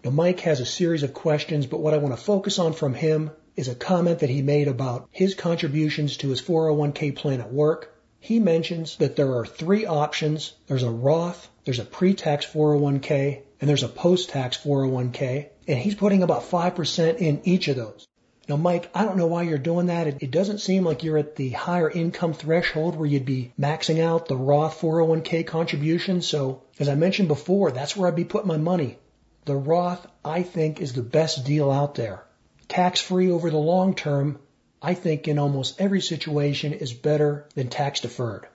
Now, 0.03 0.09
Mike 0.09 0.39
has 0.39 0.59
a 0.59 0.65
series 0.65 1.03
of 1.03 1.13
questions, 1.13 1.67
but 1.67 1.79
what 1.79 1.93
I 1.93 1.97
want 1.97 2.17
to 2.17 2.21
focus 2.21 2.57
on 2.57 2.73
from 2.73 2.95
him 2.95 3.29
is 3.55 3.67
a 3.67 3.75
comment 3.75 4.19
that 4.19 4.31
he 4.31 4.41
made 4.41 4.67
about 4.67 5.07
his 5.11 5.35
contributions 5.35 6.17
to 6.17 6.29
his 6.29 6.41
401k 6.41 7.15
plan 7.15 7.39
at 7.39 7.53
work. 7.53 7.95
He 8.19 8.39
mentions 8.39 8.95
that 8.97 9.15
there 9.15 9.35
are 9.37 9.45
three 9.45 9.85
options. 9.85 10.53
There's 10.65 10.81
a 10.81 10.89
Roth, 10.89 11.49
there's 11.65 11.77
a 11.77 11.85
pre-tax 11.85 12.47
401k, 12.47 13.41
and 13.59 13.69
there's 13.69 13.83
a 13.83 13.87
post-tax 13.87 14.57
401k, 14.57 15.49
and 15.67 15.77
he's 15.77 15.93
putting 15.93 16.23
about 16.23 16.49
5% 16.49 17.17
in 17.17 17.41
each 17.43 17.67
of 17.67 17.75
those. 17.75 18.07
Now, 18.49 18.57
Mike, 18.57 18.89
I 18.95 19.05
don't 19.05 19.17
know 19.17 19.27
why 19.27 19.43
you're 19.43 19.59
doing 19.59 19.85
that. 19.85 20.07
It, 20.07 20.17
it, 20.21 20.31
doesn't 20.31 20.61
seem 20.61 20.83
like 20.83 21.03
you're 21.03 21.19
at 21.19 21.35
the 21.35 21.51
higher 21.51 21.89
income 21.89 22.33
threshold 22.33 22.95
where 22.95 23.07
you'd 23.07 23.23
be 23.23 23.53
maxing 23.59 24.01
out 24.01 24.27
the 24.27 24.35
Roth 24.35 24.81
401k 24.81 25.45
contribution. 25.45 26.23
So, 26.23 26.63
as 26.79 26.89
I 26.89 26.95
mentioned 26.95 27.27
before, 27.27 27.71
that's 27.71 27.95
where 27.95 28.07
I'd 28.07 28.15
be 28.15 28.25
putting 28.25 28.47
my 28.47 28.57
money. 28.57 28.97
The 29.45 29.55
Roth, 29.55 30.05
I 30.23 30.43
think, 30.43 30.79
is 30.81 30.93
the 30.93 31.01
best 31.01 31.45
deal 31.45 31.71
out 31.71 31.95
there. 31.95 32.23
Tax 32.67 33.01
free 33.01 33.31
over 33.31 33.49
the 33.49 33.57
long 33.57 33.95
term, 33.95 34.39
I 34.81 34.93
think 34.93 35.27
in 35.27 35.39
almost 35.39 35.81
every 35.81 36.01
situation 36.01 36.73
is 36.73 36.93
better 36.93 37.47
than 37.55 37.67
tax 37.67 38.01
deferred. 38.01 38.47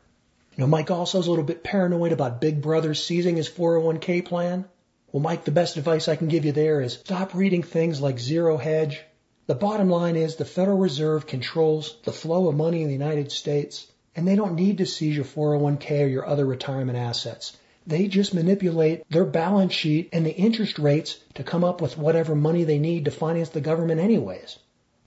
Know, 0.57 0.67
Mike 0.67 0.91
also 0.91 1.19
is 1.19 1.27
a 1.27 1.31
little 1.31 1.45
bit 1.45 1.63
paranoid 1.63 2.13
about 2.13 2.41
Big 2.41 2.63
Brother 2.63 2.95
seizing 2.95 3.37
his 3.37 3.49
401k 3.51 4.25
plan. 4.25 4.65
Well, 5.13 5.23
Mike, 5.23 5.45
the 5.45 5.51
best 5.51 5.77
advice 5.77 6.09
I 6.09 6.17
can 6.17 6.29
give 6.29 6.45
you 6.45 6.53
there 6.53 6.81
is 6.81 6.95
stop 6.95 7.35
reading 7.35 7.63
things 7.63 8.01
like 8.01 8.19
Zero 8.19 8.57
Hedge. 8.57 9.03
The 9.47 9.55
bottom 9.55 9.91
line 9.91 10.17
is 10.17 10.37
the 10.37 10.45
Federal 10.45 10.79
Reserve 10.79 11.27
controls 11.27 11.97
the 12.05 12.13
flow 12.13 12.49
of 12.49 12.57
money 12.57 12.81
in 12.83 12.89
the 12.89 12.95
United 12.95 13.31
States, 13.33 13.87
and 14.15 14.27
they 14.27 14.35
don't 14.35 14.55
need 14.55 14.79
to 14.79 14.87
seize 14.87 15.15
your 15.15 15.25
401k 15.25 16.05
or 16.05 16.09
your 16.09 16.27
other 16.27 16.47
retirement 16.47 16.97
assets. 16.97 17.57
They 17.87 18.09
just 18.09 18.35
manipulate 18.35 19.09
their 19.09 19.25
balance 19.25 19.73
sheet 19.73 20.09
and 20.13 20.27
the 20.27 20.35
interest 20.35 20.79
rates 20.79 21.19
to 21.35 21.45
come 21.45 21.63
up 21.63 21.81
with 21.81 21.97
whatever 21.97 22.35
money 22.35 22.65
they 22.65 22.79
need 22.79 23.05
to 23.05 23.11
finance 23.11 23.51
the 23.51 23.61
government 23.61 24.01
anyways. 24.01 24.59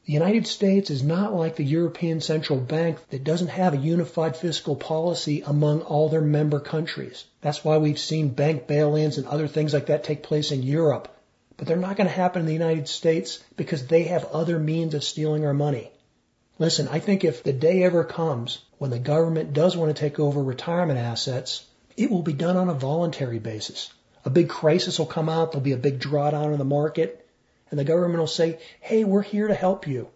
The 0.06 0.14
United 0.14 0.48
States 0.48 0.90
is 0.90 1.04
not 1.04 1.36
like 1.36 1.56
the 1.56 1.64
European 1.64 2.22
Central 2.22 2.58
Bank 2.58 2.98
that 3.10 3.24
doesn't 3.24 3.50
have 3.50 3.74
a 3.74 3.78
unified 3.78 4.38
fiscal 4.38 4.76
policy 4.76 5.44
among 5.46 5.82
all 5.82 6.10
their 6.10 6.22
member 6.22 6.60
countries. 6.60 7.26
That's 7.42 7.64
why 7.64 7.78
we've 7.78 8.00
seen 8.00 8.30
bank 8.30 8.66
bail-ins 8.66 9.18
and 9.18 9.28
other 9.28 9.48
things 9.48 9.74
like 9.74 9.88
that 9.88 10.04
take 10.04 10.24
place 10.24 10.52
in 10.52 10.64
Europe. 10.64 11.16
But 11.58 11.68
they're 11.68 11.78
not 11.78 11.98
going 11.98 12.08
to 12.08 12.16
happen 12.16 12.40
in 12.40 12.46
the 12.48 12.54
United 12.54 12.88
States 12.88 13.44
because 13.58 13.86
they 13.86 14.04
have 14.04 14.26
other 14.26 14.58
means 14.58 14.94
of 14.94 15.04
stealing 15.04 15.46
our 15.46 15.54
money. 15.54 15.92
Listen, 16.58 16.88
I 16.88 17.00
think 17.00 17.24
if 17.24 17.44
the 17.44 17.54
day 17.54 17.84
ever 17.84 18.04
comes 18.04 18.60
when 18.78 18.92
the 18.92 19.00
government 19.00 19.54
does 19.54 19.78
want 19.78 19.96
to 19.96 20.00
take 20.00 20.20
over 20.20 20.42
retirement 20.42 20.98
assets, 20.98 21.66
it 22.00 22.10
will 22.10 22.24
be 22.24 22.34
done 22.34 22.58
on 22.58 22.70
a 22.70 22.74
voluntary 22.74 23.40
basis. 23.40 23.92
A 24.26 24.30
big 24.30 24.50
crisis 24.50 24.98
will 24.98 25.06
come 25.06 25.30
out, 25.30 25.52
there'll 25.52 25.64
be 25.64 25.74
a 25.74 25.78
big 25.78 26.00
drawdown 26.00 26.54
in 26.54 26.58
the 26.58 26.66
market, 26.66 27.28
and 27.70 27.80
the 27.80 27.84
government 27.84 28.20
will 28.20 28.28
say, 28.28 28.60
hey, 28.80 29.04
we're 29.04 29.22
here 29.22 29.48
to 29.48 29.54
help 29.54 29.88
you. 29.88 30.08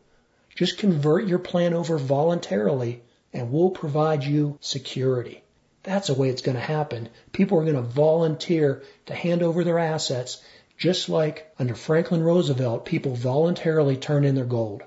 Just 0.55 0.77
convert 0.77 1.27
your 1.27 1.39
plan 1.39 1.73
over 1.73 1.97
voluntarily 1.97 3.01
and 3.33 3.51
we'll 3.51 3.71
provide 3.71 4.23
you 4.23 4.57
security. 4.61 5.43
That's 5.81 6.07
the 6.07 6.13
way 6.13 6.29
it's 6.29 6.41
going 6.41 6.55
to 6.55 6.61
happen. 6.61 7.09
People 7.31 7.59
are 7.59 7.63
going 7.63 7.75
to 7.75 7.81
volunteer 7.81 8.83
to 9.07 9.15
hand 9.15 9.43
over 9.43 9.63
their 9.63 9.79
assets 9.79 10.41
just 10.77 11.09
like 11.09 11.53
under 11.59 11.75
Franklin 11.75 12.23
Roosevelt, 12.23 12.85
people 12.85 13.15
voluntarily 13.15 13.97
turn 13.97 14.23
in 14.23 14.35
their 14.35 14.45
gold. 14.45 14.83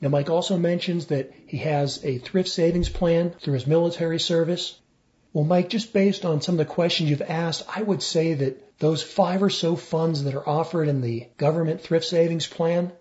Now, 0.00 0.08
Mike 0.08 0.30
also 0.30 0.56
mentions 0.56 1.06
that 1.06 1.32
he 1.46 1.58
has 1.58 2.04
a 2.04 2.18
thrift 2.18 2.48
savings 2.48 2.88
plan 2.88 3.30
through 3.30 3.54
his 3.54 3.66
military 3.66 4.20
service. 4.20 4.78
Well, 5.32 5.44
Mike, 5.44 5.68
just 5.68 5.92
based 5.92 6.24
on 6.24 6.40
some 6.40 6.54
of 6.54 6.58
the 6.58 6.74
questions 6.74 7.10
you've 7.10 7.22
asked, 7.22 7.64
I 7.68 7.82
would 7.82 8.02
say 8.02 8.34
that 8.34 8.78
those 8.78 9.02
five 9.02 9.42
or 9.42 9.50
so 9.50 9.76
funds 9.76 10.24
that 10.24 10.34
are 10.34 10.48
offered 10.48 10.88
in 10.88 11.00
the 11.00 11.26
government 11.36 11.82
thrift 11.82 12.06
savings 12.06 12.46
plan, 12.46 12.92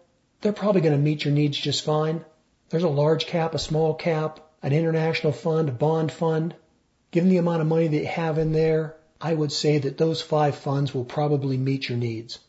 they're 0.42 0.54
probably 0.54 0.82
going 0.82 0.96
to 0.96 1.02
meet 1.02 1.24
your 1.24 1.34
needs 1.34 1.58
just 1.58 1.86
fine. 1.86 2.26
There's 2.70 2.84
a 2.84 2.90
large 2.90 3.28
cap, 3.28 3.56
a 3.56 3.60
small 3.60 3.94
cap, 3.94 4.40
an 4.62 4.74
international 4.74 5.32
fund, 5.32 5.70
a 5.70 5.72
bond 5.72 6.12
fund. 6.12 6.54
given 7.12 7.30
the 7.30 7.38
amount 7.38 7.62
of 7.62 7.68
money 7.68 7.88
that 7.88 7.98
you 7.98 8.06
have 8.06 8.38
in 8.38 8.52
there, 8.52 8.98
I 9.22 9.34
would 9.34 9.52
say 9.52 9.78
that 9.80 9.98
those 9.98 10.22
five 10.22 10.56
funds 10.56 10.94
will 10.94 11.06
probably 11.06 11.58
meet 11.58 11.88
your 11.88 11.98
needs. 11.98 12.40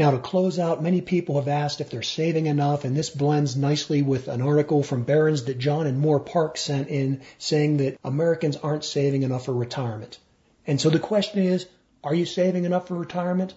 Now 0.00 0.12
to 0.12 0.18
close 0.18 0.58
out, 0.58 0.82
many 0.82 1.02
people 1.02 1.34
have 1.34 1.46
asked 1.46 1.82
if 1.82 1.90
they're 1.90 2.00
saving 2.00 2.46
enough, 2.46 2.86
and 2.86 2.96
this 2.96 3.10
blends 3.10 3.54
nicely 3.54 4.00
with 4.00 4.28
an 4.28 4.40
article 4.40 4.82
from 4.82 5.02
Barron's 5.02 5.44
that 5.44 5.58
John 5.58 5.86
and 5.86 5.98
Moore 5.98 6.20
Park 6.20 6.56
sent 6.56 6.88
in 6.88 7.20
saying 7.36 7.76
that 7.76 7.98
Americans 8.02 8.56
aren't 8.56 8.82
saving 8.82 9.24
enough 9.24 9.44
for 9.44 9.52
retirement. 9.52 10.18
And 10.66 10.80
so 10.80 10.88
the 10.88 10.98
question 10.98 11.40
is, 11.42 11.66
are 12.02 12.14
you 12.14 12.24
saving 12.24 12.64
enough 12.64 12.88
for 12.88 12.94
retirement? 12.94 13.52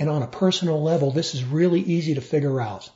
And 0.00 0.10
on 0.10 0.24
a 0.24 0.26
personal 0.26 0.82
level, 0.82 1.12
this 1.12 1.36
is 1.36 1.44
really 1.44 1.80
easy 1.80 2.14
to 2.16 2.20
figure 2.20 2.60
out. 2.60 2.90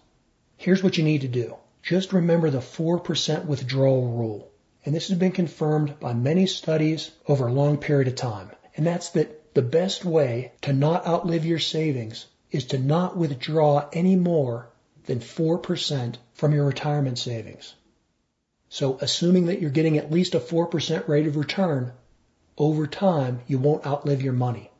Here's 0.57 0.83
what 0.83 0.99
you 0.99 1.05
need 1.05 1.21
to 1.21 1.29
do. 1.29 1.55
Just 1.85 2.13
remember 2.13 2.51
the 2.51 2.59
4% 2.59 3.45
withdrawal 3.45 4.09
rule. 4.09 4.51
And 4.85 4.93
this 4.93 5.07
has 5.07 5.19
been 5.19 5.31
confirmed 5.31 6.01
by 6.01 6.15
many 6.15 6.47
studies 6.47 7.13
over 7.29 7.47
a 7.47 7.53
long 7.53 7.77
period 7.77 8.09
of 8.09 8.17
time. 8.17 8.51
And 8.77 8.85
that's 8.85 9.11
that 9.11 9.55
the 9.55 9.63
best 9.63 10.05
way 10.05 10.51
to 10.63 10.73
not 10.73 11.07
outlive 11.07 11.47
your 11.47 11.61
savings 11.61 12.27
is 12.53 12.67
to 12.67 12.79
not 12.79 13.17
withdraw 13.17 13.89
any 13.93 14.15
more 14.15 14.69
than 15.07 15.19
4% 15.19 16.15
from 16.35 16.53
your 16.53 16.67
retirement 16.67 17.19
savings. 17.19 17.75
So 18.69 18.99
assuming 19.01 19.47
that 19.47 19.61
you're 19.61 19.71
getting 19.71 19.99
at 19.99 20.13
least 20.13 20.35
a 20.35 20.41
4% 20.41 21.09
rate 21.09 21.27
of 21.27 21.37
return, 21.37 21.93
over 22.57 22.87
time 22.87 23.41
you 23.47 23.59
won't 23.59 23.87
outlive 23.87 24.23
your 24.23 24.33
money. 24.33 24.71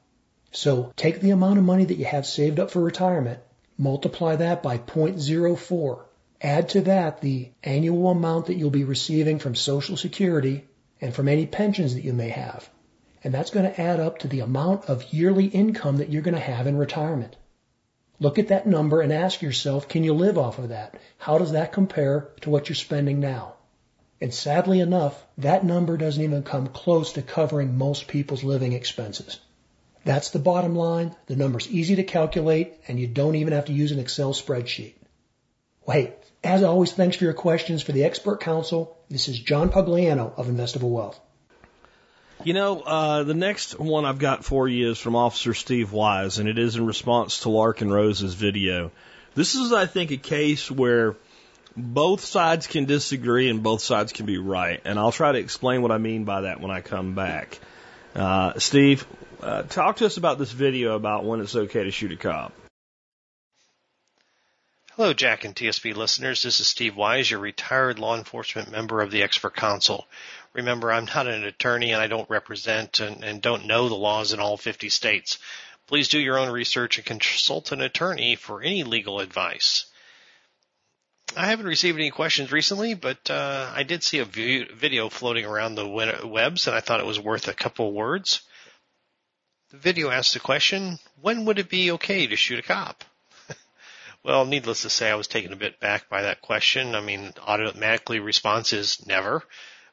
So 0.53 0.93
take 0.97 1.21
the 1.21 1.31
amount 1.31 1.59
of 1.59 1.65
money 1.65 1.87
that 1.87 1.97
you 1.97 2.05
have 2.05 2.27
saved 2.27 2.61
up 2.61 2.71
for 2.71 2.81
retirement, 2.81 3.41
multiply 3.79 4.37
that 4.37 4.63
by 4.63 4.79
0.04, 4.79 6.03
add 6.41 6.69
to 6.71 6.83
that 6.83 7.21
the 7.21 7.51
annual 7.63 8.11
amount 8.11 8.47
that 8.47 8.57
you'll 8.57 8.71
be 8.71 8.85
receiving 8.85 9.39
from 9.39 9.55
Social 9.55 9.97
Security 9.97 10.65
and 11.01 11.15
from 11.15 11.29
any 11.29 11.47
pensions 11.47 11.95
that 11.95 12.05
you 12.05 12.13
may 12.13 12.29
have. 12.29 12.69
And 13.25 13.33
that's 13.33 13.51
going 13.51 13.65
to 13.65 13.81
add 13.81 14.01
up 14.01 14.19
to 14.19 14.29
the 14.29 14.41
amount 14.41 14.87
of 14.87 15.13
yearly 15.13 15.47
income 15.47 15.99
that 15.99 16.11
you're 16.11 16.23
going 16.23 16.35
to 16.35 16.41
have 16.41 16.67
in 16.67 16.77
retirement. 16.77 17.37
Look 18.23 18.39
at 18.39 18.49
that 18.49 18.69
number 18.69 19.01
and 19.01 19.13
ask 19.13 19.43
yourself, 19.43 19.89
can 19.89 20.05
you 20.05 20.15
live 20.15 20.39
off 20.39 20.61
of 20.61 20.69
that? 20.69 20.95
How 21.19 21.39
does 21.39 21.51
that 21.53 21.73
compare 21.73 22.29
to 22.43 22.51
what 22.51 22.69
you're 22.69 22.77
spending 22.77 23.19
now? 23.19 23.55
And 24.21 24.33
sadly 24.33 24.79
enough, 24.79 25.27
that 25.39 25.65
number 25.65 25.97
doesn't 25.97 26.23
even 26.23 26.45
come 26.45 26.69
close 26.69 27.15
to 27.15 27.23
covering 27.23 27.77
most 27.77 28.07
people's 28.07 28.45
living 28.45 28.75
expenses. 28.75 29.41
That's 30.05 30.31
the 30.31 30.39
bottom 30.39 30.77
line. 30.77 31.17
The 31.27 31.35
number's 31.35 31.69
easy 31.69 31.97
to 31.97 32.05
calculate 32.05 32.75
and 32.87 33.01
you 33.01 33.09
don't 33.09 33.35
even 33.35 33.55
have 33.55 33.65
to 33.65 33.73
use 33.73 33.91
an 33.91 33.99
Excel 33.99 34.35
spreadsheet. 34.35 34.95
Wait, 35.85 36.13
as 36.45 36.63
always, 36.63 36.93
thanks 36.93 37.17
for 37.17 37.25
your 37.25 37.35
questions 37.35 37.83
for 37.83 37.91
the 37.91 38.05
expert 38.05 38.39
council. 38.39 38.97
This 39.11 39.27
is 39.27 39.37
John 39.37 39.69
Pugliano 39.69 40.33
of 40.37 40.47
Investable 40.47 40.91
Wealth. 40.91 41.19
You 42.45 42.55
know, 42.55 42.81
uh, 42.81 43.23
the 43.23 43.35
next 43.35 43.79
one 43.79 44.05
I've 44.05 44.19
got 44.19 44.45
for 44.45 44.67
you 44.67 44.91
is 44.91 44.99
from 44.99 45.15
Officer 45.15 45.55
Steve 45.55 45.93
Wise, 45.93 46.39
and 46.39 46.49
it 46.49 46.59
is 46.59 46.75
in 46.75 46.87
response 46.87 47.41
to 47.41 47.51
Larken 47.51 47.93
Rose's 47.93 48.35
video. 48.35 48.91
This 49.37 49.55
is, 49.55 49.73
I 49.73 49.87
think, 49.87 50.11
a 50.11 50.17
case 50.17 50.69
where 50.69 51.15
both 51.77 52.25
sides 52.25 52.67
can 52.67 52.85
disagree 52.85 53.49
and 53.49 53.63
both 53.63 53.81
sides 53.81 54.13
can 54.13 54.27
be 54.27 54.39
right, 54.39 54.81
and 54.85 54.99
I'll 54.99 55.13
try 55.13 55.31
to 55.31 55.39
explain 55.39 55.83
what 55.83 55.93
I 55.93 55.99
mean 55.99 56.25
by 56.25 56.41
that 56.43 56.61
when 56.61 56.73
I 56.73 56.81
come 56.81 57.15
back. 57.15 57.61
Uh, 58.17 58.59
Steve, 58.59 59.07
uh, 59.41 59.63
talk 59.63 59.99
to 59.99 60.07
us 60.07 60.17
about 60.17 60.41
this 60.41 60.51
video 60.51 60.97
about 60.97 61.25
when 61.25 61.41
it's 61.41 61.55
okay 61.55 61.85
to 61.85 61.93
shoot 61.93 62.11
a 62.11 62.17
cop. 62.17 62.53
Hello, 64.97 65.15
Jack 65.15 65.47
and 65.47 65.57
TSP 65.57 65.97
listeners. 65.97 66.43
This 66.43 66.61
is 66.61 66.67
Steve 66.67 66.97
Wise, 66.97 67.31
your 67.31 67.41
retired 67.41 67.99
law 67.99 68.15
enforcement 68.15 68.71
member 68.71 69.01
of 69.01 69.11
the 69.11 69.23
Expert 69.23 69.57
Council. 69.57 70.07
Remember, 70.55 70.93
I'm 70.93 71.07
not 71.07 71.27
an 71.27 71.45
attorney 71.45 71.93
and 71.93 72.03
I 72.03 72.09
don't 72.09 72.29
represent 72.29 73.01
and, 73.01 73.25
and 73.25 73.41
don't 73.41 73.67
know 73.67 73.89
the 73.89 73.95
laws 73.95 74.33
in 74.33 74.41
all 74.41 74.57
50 74.57 74.91
states. 74.91 75.39
Please 75.87 76.09
do 76.09 76.19
your 76.19 76.39
own 76.39 76.51
research 76.51 76.99
and 76.99 77.07
consult 77.07 77.73
an 77.73 77.81
attorney 77.81 78.37
for 78.37 78.63
any 78.63 78.85
legal 78.85 79.21
advice. 79.21 79.87
I 81.35 81.47
haven't 81.47 81.67
received 81.67 81.99
any 81.99 82.11
questions 82.11 82.53
recently, 82.53 82.93
but 82.93 83.31
uh, 83.31 83.73
I 83.75 83.85
did 83.85 84.03
see 84.03 84.19
a 84.19 84.25
video 84.27 85.09
floating 85.09 85.47
around 85.47 85.75
the 85.75 85.89
webs 85.89 86.67
and 86.67 86.77
I 86.77 86.81
thought 86.81 87.01
it 87.01 87.07
was 87.07 87.19
worth 87.19 87.49
a 87.49 87.55
couple 87.55 87.93
words. 87.93 88.43
The 89.71 89.79
video 89.79 90.11
asked 90.11 90.35
the 90.35 90.41
question, 90.41 90.99
when 91.23 91.47
would 91.47 91.59
it 91.59 91.71
be 91.71 91.93
okay 91.93 92.27
to 92.27 92.37
shoot 92.37 92.59
a 92.59 92.63
cop? 92.63 93.05
well, 94.23 94.45
needless 94.45 94.83
to 94.83 94.91
say, 94.91 95.11
I 95.11 95.15
was 95.15 95.29
taken 95.29 95.55
a 95.55 95.57
bit 95.57 95.81
back 95.81 96.11
by 96.11 96.23
that 96.23 96.43
question. 96.43 96.95
I 96.95 97.01
mean, 97.01 97.33
automatically 97.47 98.21
response 98.21 98.75
is 98.75 99.07
never 99.07 99.43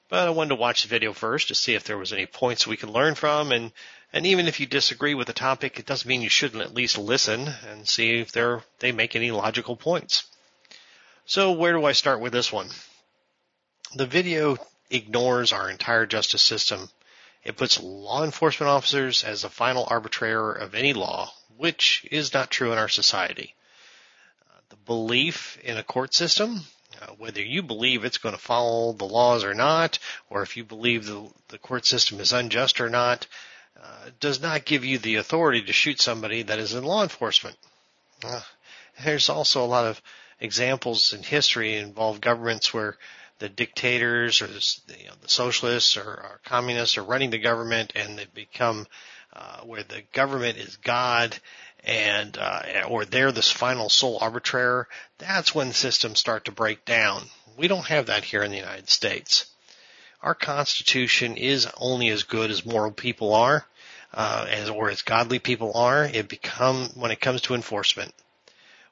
but 0.10 0.28
I 0.28 0.32
wanted 0.32 0.49
to 0.49 0.55
watch 0.55 0.84
the 0.84 0.89
video 0.89 1.14
first 1.14 1.47
to 1.47 1.55
see 1.55 1.76
if 1.76 1.84
there 1.84 1.97
was 1.97 2.12
any 2.12 2.26
points 2.26 2.68
we 2.68 2.78
could 2.78 2.89
learn 2.89 3.16
from 3.16 3.51
and 3.51 3.72
and 4.12 4.26
even 4.26 4.47
if 4.47 4.60
you 4.60 4.66
disagree 4.66 5.14
with 5.14 5.28
the 5.28 5.34
topic, 5.34 5.78
it 5.78 5.86
doesn't 5.86 6.07
mean 6.07 6.22
you 6.22 6.30
shouldn't 6.30 6.64
at 6.64 6.74
least 6.74 6.97
listen 6.97 7.47
and 7.70 7.88
see 7.88 8.20
if 8.20 8.32
they're, 8.32 8.64
they 8.80 8.91
make 8.91 9.16
any 9.16 9.30
logical 9.30 9.76
points. 9.76 10.24
So 11.26 11.51
where 11.51 11.74
do 11.74 11.86
I 11.86 11.91
start 11.91 12.20
with 12.20 12.34
this 12.34 12.51
one? 12.51 12.70
The 13.93 14.07
video 14.07 14.57
ignores 14.89 15.53
our 15.53 15.70
entire 15.70 16.07
justice 16.07 16.41
system. 16.41 16.89
It 17.43 17.55
puts 17.55 17.80
law 17.80 18.24
enforcement 18.24 18.70
officers 18.70 19.24
as 19.24 19.43
the 19.43 19.49
final 19.49 19.88
arbitrator 19.88 20.51
of 20.51 20.74
any 20.74 20.93
law, 20.93 21.32
which 21.55 22.05
is 22.12 22.34
not 22.34 22.49
true 22.49 22.72
in 22.72 22.80
our 22.80 22.89
society. 22.89 23.55
Uh, 24.49 24.60
the 24.70 24.76
belief 24.76 25.60
in 25.64 25.78
a 25.78 25.84
court 25.84 26.16
system 26.16 26.66
uh, 27.02 27.08
whether 27.18 27.41
you 27.41 27.64
believe 27.64 28.04
it's 28.04 28.18
going 28.18 28.36
to 28.36 28.41
follow 28.41 28.93
the 28.93 29.06
laws 29.06 29.43
or 29.43 29.54
not, 29.54 30.00
or 30.30 30.41
if 30.41 30.58
you 30.58 30.64
believe 30.64 31.06
the, 31.06 31.28
the 31.50 31.58
court 31.58 31.86
system 31.86 32.20
is 32.20 32.34
unjust 32.34 32.82
or 32.82 32.89
not, 32.89 33.28
uh, 33.82 34.10
does 34.20 34.41
not 34.41 34.66
give 34.66 34.84
you 34.84 34.97
the 34.97 35.16
authority 35.16 35.62
to 35.62 35.74
shoot 35.74 36.02
somebody 36.02 36.43
that 36.43 36.60
is 36.60 36.74
in 36.74 36.84
law 36.84 37.04
enforcement. 37.04 37.56
Uh, 38.24 38.41
there's 39.04 39.30
also 39.30 39.64
a 39.64 39.68
lot 39.68 39.86
of 39.86 40.02
examples 40.39 41.14
in 41.14 41.24
history 41.24 41.76
involve 41.76 42.20
governments 42.20 42.74
where 42.74 42.97
the 43.39 43.50
dictators 43.50 44.41
or 44.41 44.47
the, 44.47 44.78
you 45.00 45.08
know, 45.08 45.14
the 45.22 45.30
socialists 45.30 45.95
or, 45.97 46.04
or, 46.04 46.39
communists 46.43 46.97
are 46.97 47.04
running 47.04 47.30
the 47.30 47.38
government 47.38 47.93
and 47.95 48.18
they 48.18 48.26
become 48.34 48.86
uh, 49.34 49.62
where 49.62 49.84
the 49.84 50.04
government 50.14 50.58
is 50.58 50.76
God 50.78 51.38
and 51.84 52.38
uh, 52.38 52.84
or 52.88 53.06
they're 53.06 53.32
this 53.32 53.52
final 53.52 53.90
sole 53.90 54.18
arbitrator, 54.22 54.88
that's 55.18 55.56
when 55.56 55.74
systems 55.74 56.20
start 56.20 56.46
to 56.46 56.52
break 56.52 56.86
down. 56.86 57.24
We 57.58 57.68
don't 57.68 57.86
have 57.86 58.08
that 58.08 58.24
here 58.24 58.44
in 58.44 58.52
the 58.52 58.58
United 58.58 58.90
States. 58.90 59.46
Our 60.22 60.36
Constitution 60.36 61.38
is 61.38 61.68
only 61.78 62.10
as 62.10 62.24
good 62.24 62.52
as 62.52 62.66
moral 62.66 62.92
people 62.92 63.34
are, 63.34 63.66
uh, 64.14 64.46
as 64.50 64.70
or 64.70 64.90
as 64.90 65.02
godly 65.02 65.40
people 65.40 65.74
are. 65.76 66.06
It 66.06 66.28
become 66.28 66.90
when 66.96 67.12
it 67.12 67.22
comes 67.22 67.42
to 67.42 67.56
enforcement. 67.56 68.14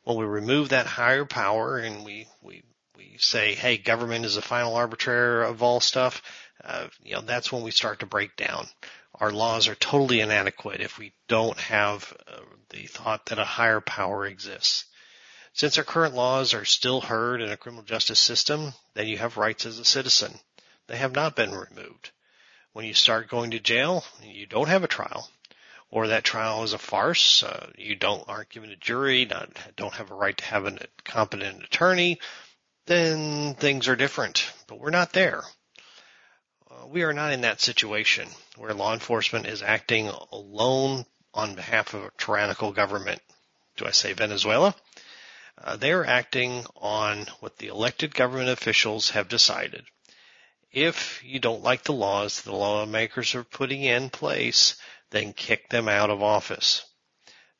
When 0.03 0.17
we 0.17 0.25
remove 0.25 0.69
that 0.69 0.85
higher 0.85 1.25
power 1.25 1.77
and 1.77 2.05
we 2.05 2.27
we 2.41 2.63
we 2.95 3.15
say, 3.19 3.53
hey, 3.53 3.77
government 3.77 4.25
is 4.25 4.35
the 4.35 4.41
final 4.41 4.75
arbitrator 4.75 5.43
of 5.43 5.61
all 5.61 5.81
stuff, 5.81 6.21
uh, 6.63 6.87
you 7.03 7.13
know, 7.13 7.21
that's 7.21 7.51
when 7.51 7.63
we 7.63 7.71
start 7.71 7.99
to 7.99 8.05
break 8.05 8.35
down 8.37 8.67
our 9.19 9.31
laws 9.31 9.67
are 9.67 9.75
totally 9.75 10.19
inadequate 10.19 10.81
if 10.81 10.97
we 10.97 11.11
don't 11.27 11.57
have 11.57 12.15
uh, 12.27 12.39
the 12.69 12.85
thought 12.87 13.25
that 13.27 13.39
a 13.39 13.45
higher 13.45 13.81
power 13.81 14.25
exists. 14.25 14.85
Since 15.53 15.77
our 15.77 15.83
current 15.83 16.13
laws 16.13 16.53
are 16.53 16.65
still 16.65 17.01
heard 17.01 17.41
in 17.41 17.49
a 17.49 17.57
criminal 17.57 17.83
justice 17.83 18.19
system, 18.19 18.73
then 18.93 19.07
you 19.07 19.17
have 19.17 19.37
rights 19.37 19.65
as 19.65 19.79
a 19.79 19.85
citizen. 19.85 20.39
They 20.87 20.97
have 20.97 21.13
not 21.13 21.35
been 21.35 21.51
removed. 21.51 22.11
When 22.73 22.85
you 22.85 22.93
start 22.93 23.29
going 23.29 23.51
to 23.51 23.59
jail, 23.59 24.05
you 24.21 24.45
don't 24.45 24.69
have 24.69 24.83
a 24.83 24.87
trial, 24.87 25.29
or 25.89 26.07
that 26.07 26.23
trial 26.23 26.63
is 26.63 26.73
a 26.73 26.77
farce. 26.77 27.41
Uh, 27.43 27.71
you 27.77 27.95
don't 27.95 28.27
aren't 28.27 28.49
given 28.49 28.69
a 28.69 28.75
jury, 28.75 29.25
not, 29.25 29.49
don't 29.75 29.95
have 29.95 30.11
a 30.11 30.15
right 30.15 30.37
to 30.37 30.45
have 30.45 30.65
a 30.65 30.77
competent 31.03 31.63
attorney. 31.63 32.19
Then 32.85 33.55
things 33.55 33.87
are 33.87 33.95
different, 33.95 34.51
but 34.67 34.79
we're 34.79 34.91
not 34.91 35.13
there 35.13 35.43
we 36.89 37.03
are 37.03 37.13
not 37.13 37.33
in 37.33 37.41
that 37.41 37.61
situation 37.61 38.27
where 38.55 38.73
law 38.73 38.93
enforcement 38.93 39.45
is 39.45 39.61
acting 39.61 40.07
alone 40.31 41.05
on 41.37 41.53
behalf 41.53 41.93
of 41.93 42.03
a 42.03 42.11
tyrannical 42.17 42.71
government. 42.71 43.21
Do 43.77 43.85
I 43.85 43.91
say 43.91 44.13
Venezuela? 44.13 44.75
Uh, 45.63 45.77
they 45.77 45.91
are 45.91 46.03
acting 46.03 46.65
on 46.75 47.27
what 47.39 47.57
the 47.57 47.67
elected 47.67 48.15
government 48.15 48.49
officials 48.49 49.11
have 49.11 49.29
decided. 49.29 49.85
If 50.71 51.23
you 51.23 51.39
don't 51.39 51.61
like 51.61 51.83
the 51.83 51.93
laws 51.93 52.41
the 52.41 52.55
lawmakers 52.55 53.35
are 53.35 53.43
putting 53.43 53.83
in 53.83 54.09
place, 54.09 54.75
then 55.11 55.31
kick 55.31 55.69
them 55.69 55.87
out 55.87 56.09
of 56.09 56.23
office. 56.23 56.83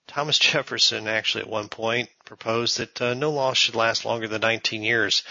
Thomas 0.08 0.40
Jefferson 0.48 1.08
actually 1.08 1.44
at 1.44 1.50
one 1.50 1.70
point 1.70 2.10
proposed 2.26 2.80
that 2.80 3.00
uh, 3.00 3.14
no 3.14 3.30
law 3.30 3.54
should 3.54 3.76
last 3.76 4.06
longer 4.06 4.28
than 4.28 4.42
19 4.42 4.82
years 4.82 5.22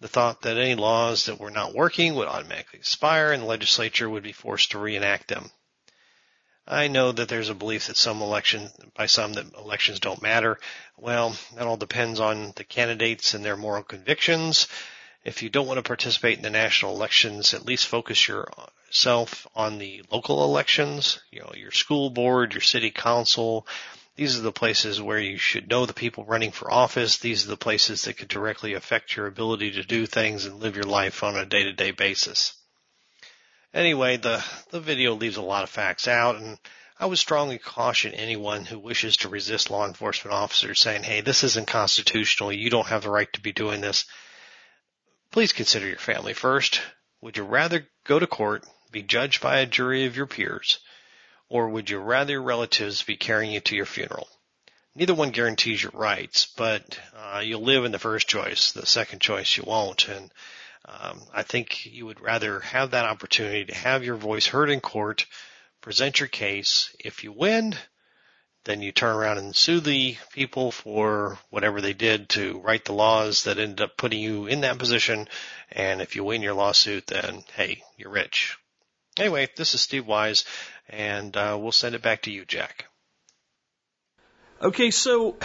the 0.00 0.08
thought 0.08 0.42
that 0.42 0.58
any 0.58 0.74
laws 0.74 1.24
that 1.24 1.40
were 1.40 1.50
not 1.50 1.74
working 1.74 2.14
would 2.14 2.28
automatically 2.28 2.78
expire 2.78 3.32
and 3.32 3.42
the 3.42 3.46
legislature 3.46 4.10
would 4.10 4.22
be 4.22 4.32
forced 4.32 4.72
to 4.72 4.78
reenact 4.78 5.28
them. 5.28 5.50
I 6.66 6.88
know 6.88 7.12
that 7.12 7.28
there's 7.28 7.48
a 7.48 7.54
belief 7.54 7.86
that 7.86 7.96
some 7.96 8.22
election, 8.22 8.70
by 8.96 9.06
some, 9.06 9.34
that 9.34 9.54
elections 9.54 10.00
don't 10.00 10.22
matter. 10.22 10.58
Well, 10.96 11.36
that 11.54 11.66
all 11.66 11.76
depends 11.76 12.18
on 12.18 12.52
the 12.56 12.64
candidates 12.64 13.34
and 13.34 13.44
their 13.44 13.56
moral 13.56 13.84
convictions. 13.84 14.66
If 15.24 15.42
you 15.42 15.48
don't 15.48 15.66
want 15.66 15.78
to 15.78 15.82
participate 15.82 16.36
in 16.36 16.42
the 16.42 16.50
national 16.50 16.94
elections, 16.94 17.54
at 17.54 17.66
least 17.66 17.86
focus 17.86 18.26
your 18.26 18.48
yourself 18.86 19.46
on 19.54 19.78
the 19.78 20.02
local 20.10 20.44
elections, 20.44 21.20
you 21.30 21.40
know, 21.40 21.52
your 21.54 21.70
school 21.70 22.08
board, 22.10 22.54
your 22.54 22.62
city 22.62 22.90
council. 22.90 23.66
These 24.16 24.38
are 24.38 24.42
the 24.42 24.52
places 24.52 25.02
where 25.02 25.18
you 25.18 25.36
should 25.36 25.68
know 25.68 25.84
the 25.84 25.92
people 25.92 26.24
running 26.24 26.50
for 26.50 26.70
office. 26.70 27.18
These 27.18 27.44
are 27.44 27.50
the 27.50 27.56
places 27.56 28.02
that 28.02 28.16
could 28.16 28.28
directly 28.28 28.72
affect 28.72 29.14
your 29.14 29.26
ability 29.26 29.72
to 29.72 29.82
do 29.82 30.06
things 30.06 30.46
and 30.46 30.60
live 30.60 30.76
your 30.76 30.86
life 30.86 31.22
on 31.22 31.36
a 31.36 31.44
day 31.44 31.64
to 31.64 31.72
day 31.72 31.90
basis. 31.90 32.55
Anyway, 33.76 34.16
the, 34.16 34.42
the 34.70 34.80
video 34.80 35.14
leaves 35.14 35.36
a 35.36 35.42
lot 35.42 35.62
of 35.62 35.68
facts 35.68 36.08
out 36.08 36.36
and 36.36 36.58
I 36.98 37.04
would 37.04 37.18
strongly 37.18 37.58
caution 37.58 38.14
anyone 38.14 38.64
who 38.64 38.78
wishes 38.78 39.18
to 39.18 39.28
resist 39.28 39.68
law 39.70 39.86
enforcement 39.86 40.34
officers 40.34 40.80
saying, 40.80 41.02
hey, 41.02 41.20
this 41.20 41.44
isn't 41.44 41.66
constitutional. 41.66 42.50
You 42.50 42.70
don't 42.70 42.86
have 42.86 43.02
the 43.02 43.10
right 43.10 43.30
to 43.34 43.40
be 43.42 43.52
doing 43.52 43.82
this. 43.82 44.06
Please 45.30 45.52
consider 45.52 45.86
your 45.86 45.98
family 45.98 46.32
first. 46.32 46.80
Would 47.20 47.36
you 47.36 47.42
rather 47.42 47.86
go 48.04 48.18
to 48.18 48.26
court, 48.26 48.64
be 48.92 49.02
judged 49.02 49.42
by 49.42 49.58
a 49.58 49.66
jury 49.66 50.06
of 50.06 50.16
your 50.16 50.26
peers, 50.26 50.78
or 51.50 51.68
would 51.68 51.90
you 51.90 51.98
rather 51.98 52.32
your 52.32 52.42
relatives 52.42 53.02
be 53.02 53.18
carrying 53.18 53.52
you 53.52 53.60
to 53.60 53.76
your 53.76 53.84
funeral? 53.84 54.30
Neither 54.94 55.14
one 55.14 55.32
guarantees 55.32 55.82
your 55.82 55.92
rights, 55.92 56.46
but 56.56 56.98
uh, 57.14 57.40
you'll 57.44 57.60
live 57.60 57.84
in 57.84 57.92
the 57.92 57.98
first 57.98 58.26
choice. 58.26 58.72
The 58.72 58.86
second 58.86 59.20
choice 59.20 59.54
you 59.54 59.64
won't. 59.66 60.08
And 60.08 60.30
um, 60.86 61.20
I 61.32 61.42
think 61.42 61.86
you 61.86 62.06
would 62.06 62.20
rather 62.20 62.60
have 62.60 62.92
that 62.92 63.04
opportunity 63.04 63.64
to 63.66 63.74
have 63.74 64.04
your 64.04 64.16
voice 64.16 64.46
heard 64.46 64.70
in 64.70 64.80
court 64.80 65.26
present 65.80 66.20
your 66.20 66.28
case. 66.28 66.94
If 66.98 67.24
you 67.24 67.32
win, 67.32 67.74
then 68.64 68.82
you 68.82 68.92
turn 68.92 69.14
around 69.14 69.38
and 69.38 69.54
sue 69.54 69.80
the 69.80 70.16
people 70.32 70.70
for 70.70 71.38
whatever 71.50 71.80
they 71.80 71.92
did 71.92 72.28
to 72.30 72.58
write 72.58 72.84
the 72.84 72.92
laws 72.92 73.44
that 73.44 73.58
ended 73.58 73.80
up 73.80 73.96
putting 73.96 74.20
you 74.20 74.46
in 74.46 74.60
that 74.62 74.78
position. 74.78 75.28
And 75.72 76.00
if 76.00 76.16
you 76.16 76.24
win 76.24 76.42
your 76.42 76.54
lawsuit, 76.54 77.06
then 77.06 77.44
hey, 77.54 77.82
you're 77.96 78.10
rich. 78.10 78.56
Anyway, 79.18 79.48
this 79.56 79.74
is 79.74 79.80
Steve 79.80 80.06
Wise, 80.06 80.44
and 80.88 81.36
uh, 81.36 81.56
we'll 81.58 81.72
send 81.72 81.94
it 81.94 82.02
back 82.02 82.22
to 82.22 82.30
you, 82.30 82.44
Jack. 82.44 82.86
Okay, 84.60 84.90
so 84.90 85.36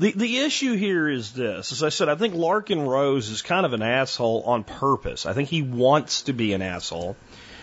the 0.00 0.12
the 0.12 0.38
issue 0.38 0.74
here 0.74 1.08
is 1.08 1.32
this. 1.32 1.72
As 1.72 1.82
I 1.82 1.90
said, 1.90 2.08
I 2.08 2.14
think 2.14 2.34
Larken 2.34 2.88
Rose 2.88 3.28
is 3.28 3.42
kind 3.42 3.66
of 3.66 3.74
an 3.74 3.82
asshole 3.82 4.42
on 4.46 4.64
purpose. 4.64 5.26
I 5.26 5.34
think 5.34 5.50
he 5.50 5.62
wants 5.62 6.22
to 6.22 6.32
be 6.32 6.54
an 6.54 6.62
asshole. 6.62 7.16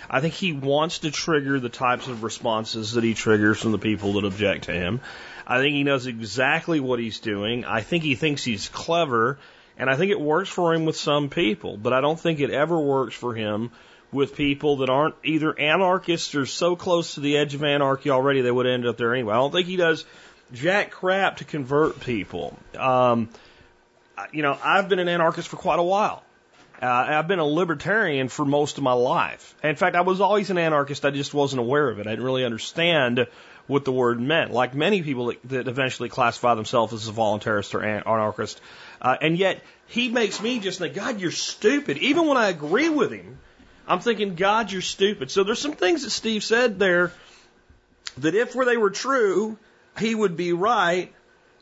I 0.10 0.22
think 0.22 0.36
he 0.36 0.54
wants 0.54 1.00
to 1.00 1.12
trigger 1.12 1.60
the 1.60 1.68
types 1.68 2.08
of 2.08 2.24
responses 2.24 2.94
that 2.94 3.04
he 3.04 3.16
triggers 3.16 3.60
from 3.60 3.72
the 3.72 3.80
people 3.80 4.14
that 4.14 4.24
object 4.24 4.66
to 4.66 4.72
him. 4.72 5.02
I 5.48 5.58
think 5.60 5.74
he 5.74 5.84
knows 5.84 6.06
exactly 6.06 6.80
what 6.80 7.00
he's 7.00 7.20
doing. 7.20 7.66
I 7.66 7.82
think 7.82 8.04
he 8.04 8.16
thinks 8.16 8.44
he's 8.44 8.70
clever, 8.70 9.40
and 9.78 9.90
I 9.90 9.96
think 9.96 10.12
it 10.12 10.22
works 10.22 10.50
for 10.50 10.74
him 10.74 10.86
with 10.86 10.96
some 10.96 11.30
people, 11.30 11.76
but 11.76 11.92
I 11.92 12.02
don't 12.02 12.20
think 12.20 12.40
it 12.40 12.52
ever 12.52 12.80
works 12.80 13.16
for 13.16 13.34
him 13.34 13.72
with 14.12 14.36
people 14.36 14.78
that 14.78 14.90
aren't 14.90 15.16
either 15.24 15.58
anarchists 15.60 16.36
or 16.36 16.46
so 16.46 16.76
close 16.76 17.16
to 17.16 17.20
the 17.20 17.38
edge 17.38 17.56
of 17.56 17.64
anarchy 17.64 18.10
already 18.10 18.42
they 18.42 18.52
would 18.52 18.68
end 18.68 18.86
up 18.86 18.96
there 18.96 19.14
anyway. 19.14 19.34
I 19.34 19.38
don't 19.38 19.52
think 19.52 19.68
he 19.68 19.76
does 19.76 20.06
jack 20.54 20.92
crap 20.92 21.38
to 21.38 21.46
convert 21.46 22.00
people. 22.00 22.58
Um, 22.78 23.30
you 24.32 24.42
know, 24.42 24.58
I've 24.64 24.90
been 24.90 25.00
an 25.00 25.08
anarchist 25.08 25.48
for 25.48 25.58
quite 25.58 25.80
a 25.80 25.84
while. 25.84 26.24
Uh, 26.82 26.86
I've 26.86 27.28
been 27.28 27.40
a 27.40 27.46
libertarian 27.46 28.28
for 28.28 28.46
most 28.46 28.78
of 28.78 28.84
my 28.84 28.94
life. 28.94 29.56
In 29.64 29.76
fact, 29.76 29.96
I 29.96 30.02
was 30.02 30.22
always 30.22 30.52
an 30.52 30.60
anarchist. 30.60 31.06
I 31.06 31.10
just 31.10 31.34
wasn't 31.34 31.60
aware 31.60 31.90
of 31.90 32.00
it. 32.00 32.06
I 32.06 32.12
didn't 32.12 32.26
really 32.26 32.46
understand 32.46 33.26
what 33.66 33.84
the 33.84 33.92
word 33.92 34.22
meant. 34.22 34.52
Like 34.52 34.76
many 34.76 35.02
people 35.02 35.34
that, 35.46 35.68
eventually 35.68 36.10
classify 36.10 36.54
themselves 36.54 36.94
as 36.94 37.08
a 37.08 37.12
voluntarist 37.12 37.74
or 37.74 37.82
an 37.82 38.04
anarchist. 38.06 38.62
Uh, 39.02 39.18
and 39.20 39.38
yet, 39.38 39.62
he 39.88 40.10
makes 40.10 40.42
me 40.42 40.60
just 40.60 40.80
think, 40.80 40.94
God, 40.94 41.20
you're 41.20 41.32
stupid. 41.32 41.98
Even 41.98 42.28
when 42.28 42.38
I 42.38 42.50
agree 42.50 42.90
with 42.90 43.12
him, 43.12 43.40
I'm 43.88 44.00
thinking, 44.00 44.36
God, 44.36 44.72
you're 44.72 44.82
stupid. 44.82 45.32
So 45.32 45.44
there's 45.44 45.60
some 45.60 45.74
things 45.74 46.04
that 46.04 46.12
Steve 46.12 46.44
said 46.44 46.78
there 46.78 47.12
that 48.18 48.36
if 48.36 48.54
they 48.54 48.78
were 48.78 48.90
true, 48.90 49.58
he 50.00 50.16
would 50.16 50.38
be 50.38 50.54
right, 50.54 51.14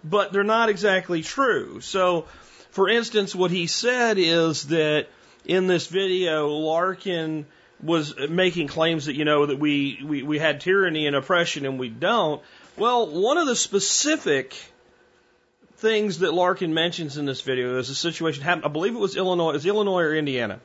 but 0.03 0.31
they're 0.31 0.43
not 0.43 0.69
exactly 0.69 1.21
true. 1.21 1.81
So 1.81 2.25
for 2.75 2.89
instance, 2.89 3.33
what 3.33 3.51
he 3.51 3.67
said 3.67 4.17
is 4.17 4.67
that 4.67 5.07
in 5.45 5.67
this 5.67 5.87
video, 5.87 6.49
Larken 6.49 7.45
was 7.81 8.13
making 8.29 8.67
claims 8.67 9.05
that, 9.05 9.15
you 9.15 9.23
know, 9.23 9.45
that 9.45 9.57
we, 9.57 10.01
we, 10.03 10.23
we 10.23 10.39
had 10.39 10.59
tyranny 10.59 11.07
and 11.07 11.15
oppression 11.15 11.65
and 11.65 11.79
we 11.79 11.87
don't. 11.87 12.41
Well, 12.75 13.07
one 13.07 13.37
of 13.37 13.47
the 13.47 13.55
specific 13.55 14.55
things 15.77 16.19
that 16.19 16.31
Larken 16.31 16.73
mentions 16.73 17.17
in 17.17 17.25
this 17.25 17.39
video 17.39 17.77
is 17.77 17.89
a 17.89 17.95
situation 17.95 18.43
happened, 18.43 18.65
I 18.65 18.67
believe 18.67 18.93
it 18.93 18.99
was 18.99 19.15
Illinois, 19.15 19.51
it 19.51 19.53
was 19.53 19.65
Illinois 19.65 20.01
or 20.01 20.13
Indiana, 20.13 20.59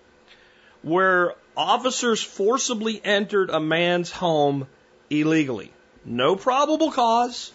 where 0.82 1.34
officers 1.56 2.20
forcibly 2.20 3.00
entered 3.04 3.50
a 3.50 3.60
man's 3.60 4.10
home 4.10 4.66
illegally. 5.10 5.72
No 6.04 6.34
probable 6.34 6.90
cause, 6.90 7.52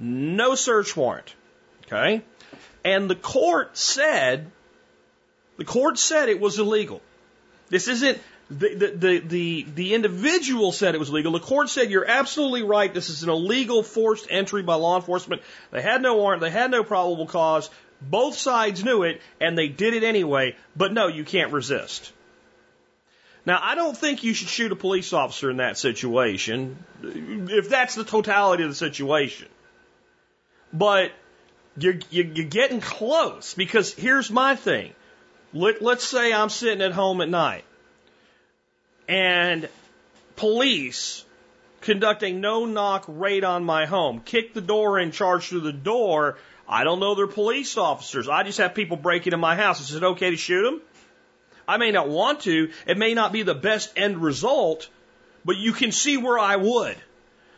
no 0.00 0.54
search 0.54 0.96
warrant. 0.96 1.34
Okay? 1.86 2.22
And 2.84 3.10
the 3.10 3.14
court 3.14 3.76
said, 3.76 4.50
the 5.56 5.64
court 5.64 5.98
said 5.98 6.28
it 6.28 6.40
was 6.40 6.58
illegal. 6.58 7.02
This 7.68 7.86
isn't, 7.88 8.18
the, 8.50 8.74
the, 8.74 8.86
the, 8.88 9.18
the, 9.18 9.66
the 9.74 9.94
individual 9.94 10.72
said 10.72 10.94
it 10.94 10.98
was 10.98 11.10
legal. 11.10 11.32
The 11.32 11.40
court 11.40 11.68
said, 11.68 11.90
you're 11.90 12.08
absolutely 12.08 12.62
right. 12.62 12.92
This 12.92 13.10
is 13.10 13.22
an 13.22 13.28
illegal 13.28 13.82
forced 13.82 14.26
entry 14.30 14.62
by 14.62 14.74
law 14.74 14.96
enforcement. 14.96 15.42
They 15.70 15.82
had 15.82 16.02
no 16.02 16.16
warrant. 16.16 16.40
They 16.40 16.50
had 16.50 16.70
no 16.70 16.82
probable 16.82 17.26
cause. 17.26 17.70
Both 18.00 18.36
sides 18.36 18.82
knew 18.82 19.02
it 19.02 19.20
and 19.40 19.56
they 19.56 19.68
did 19.68 19.94
it 19.94 20.02
anyway. 20.02 20.56
But 20.74 20.92
no, 20.92 21.06
you 21.06 21.24
can't 21.24 21.52
resist. 21.52 22.12
Now, 23.46 23.58
I 23.62 23.74
don't 23.74 23.96
think 23.96 24.22
you 24.22 24.34
should 24.34 24.48
shoot 24.48 24.72
a 24.72 24.76
police 24.76 25.12
officer 25.12 25.50
in 25.50 25.58
that 25.58 25.78
situation, 25.78 26.84
if 27.02 27.68
that's 27.68 27.94
the 27.94 28.04
totality 28.04 28.64
of 28.64 28.68
the 28.68 28.74
situation. 28.74 29.48
But 30.72 31.12
you're, 31.76 31.98
you're, 32.10 32.46
getting 32.46 32.80
close 32.80 33.54
because 33.54 33.92
here's 33.94 34.30
my 34.30 34.56
thing. 34.56 34.92
Let, 35.52 35.82
let's 35.82 36.04
say 36.04 36.32
I'm 36.32 36.48
sitting 36.48 36.82
at 36.82 36.92
home 36.92 37.20
at 37.20 37.28
night 37.28 37.64
and 39.08 39.68
police 40.36 41.24
conduct 41.80 42.22
a 42.22 42.32
no 42.32 42.66
knock 42.66 43.04
raid 43.08 43.44
on 43.44 43.64
my 43.64 43.86
home, 43.86 44.20
kick 44.20 44.54
the 44.54 44.60
door 44.60 44.98
in, 44.98 45.10
charge 45.10 45.48
through 45.48 45.60
the 45.60 45.72
door. 45.72 46.38
I 46.68 46.84
don't 46.84 47.00
know 47.00 47.14
they're 47.14 47.26
police 47.26 47.76
officers. 47.76 48.28
I 48.28 48.44
just 48.44 48.58
have 48.58 48.74
people 48.74 48.96
break 48.96 49.26
into 49.26 49.38
my 49.38 49.56
house. 49.56 49.80
Is 49.80 49.94
it 49.94 50.04
okay 50.04 50.30
to 50.30 50.36
shoot 50.36 50.62
them? 50.62 50.80
I 51.66 51.76
may 51.76 51.90
not 51.90 52.08
want 52.08 52.40
to. 52.40 52.70
It 52.86 52.98
may 52.98 53.14
not 53.14 53.32
be 53.32 53.42
the 53.42 53.54
best 53.54 53.92
end 53.96 54.18
result, 54.18 54.88
but 55.44 55.56
you 55.56 55.72
can 55.72 55.92
see 55.92 56.16
where 56.16 56.38
I 56.38 56.56
would. 56.56 56.96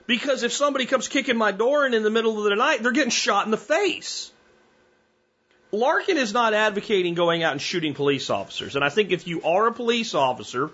Because 0.06 0.42
if 0.42 0.52
somebody 0.52 0.86
comes 0.86 1.08
kicking 1.08 1.36
my 1.36 1.52
door 1.52 1.86
in 1.86 1.94
in 1.94 2.02
the 2.02 2.10
middle 2.10 2.38
of 2.38 2.44
the 2.44 2.56
night, 2.56 2.82
they're 2.82 2.92
getting 2.92 3.10
shot 3.10 3.44
in 3.44 3.50
the 3.50 3.56
face. 3.56 4.30
Larken 5.72 6.16
is 6.16 6.32
not 6.32 6.52
advocating 6.52 7.14
going 7.14 7.42
out 7.42 7.52
and 7.52 7.62
shooting 7.62 7.94
police 7.94 8.28
officers. 8.28 8.76
And 8.76 8.84
I 8.84 8.90
think 8.90 9.10
if 9.10 9.26
you 9.26 9.42
are 9.42 9.68
a 9.68 9.72
police 9.72 10.14
officer 10.14 10.70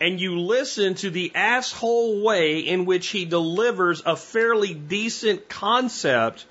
and 0.00 0.20
you 0.20 0.38
listen 0.38 0.94
to 0.96 1.10
the 1.10 1.32
asshole 1.34 2.22
way 2.22 2.60
in 2.60 2.84
which 2.84 3.08
he 3.08 3.24
delivers 3.24 4.02
a 4.06 4.16
fairly 4.16 4.72
decent 4.72 5.48
concept, 5.48 6.46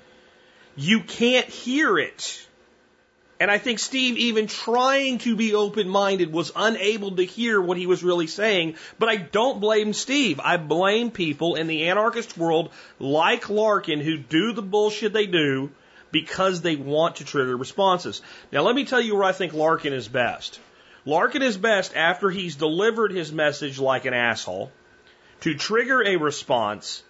you 0.76 1.00
can't 1.00 1.46
hear 1.46 1.98
it. 1.98 2.46
And 3.40 3.50
I 3.50 3.56
think 3.56 3.78
Steve, 3.78 4.18
even 4.18 4.46
trying 4.46 5.16
to 5.20 5.34
be 5.34 5.54
open 5.54 5.88
minded, 5.88 6.30
was 6.30 6.52
unable 6.54 7.16
to 7.16 7.24
hear 7.24 7.58
what 7.58 7.78
he 7.78 7.86
was 7.86 8.04
really 8.04 8.26
saying. 8.26 8.74
But 8.98 9.08
I 9.08 9.16
don't 9.16 9.60
blame 9.60 9.94
Steve. 9.94 10.40
I 10.44 10.58
blame 10.58 11.10
people 11.10 11.54
in 11.54 11.66
the 11.66 11.88
anarchist 11.88 12.36
world 12.36 12.70
like 12.98 13.44
Larken 13.44 14.02
who 14.02 14.18
do 14.18 14.52
the 14.52 14.60
bullshit 14.60 15.14
they 15.14 15.24
do 15.24 15.70
because 16.12 16.60
they 16.60 16.76
want 16.76 17.16
to 17.16 17.24
trigger 17.24 17.56
responses. 17.56 18.20
Now, 18.52 18.60
let 18.60 18.74
me 18.74 18.84
tell 18.84 19.00
you 19.00 19.14
where 19.14 19.24
I 19.24 19.32
think 19.32 19.54
Larken 19.54 19.92
is 19.92 20.06
best. 20.06 20.60
Larken 21.06 21.40
is 21.40 21.56
best 21.56 21.96
after 21.96 22.28
he's 22.28 22.56
delivered 22.56 23.10
his 23.10 23.32
message 23.32 23.78
like 23.78 24.04
an 24.04 24.12
asshole 24.12 24.70
to 25.40 25.54
trigger 25.54 26.02
a 26.04 26.16
response, 26.16 27.02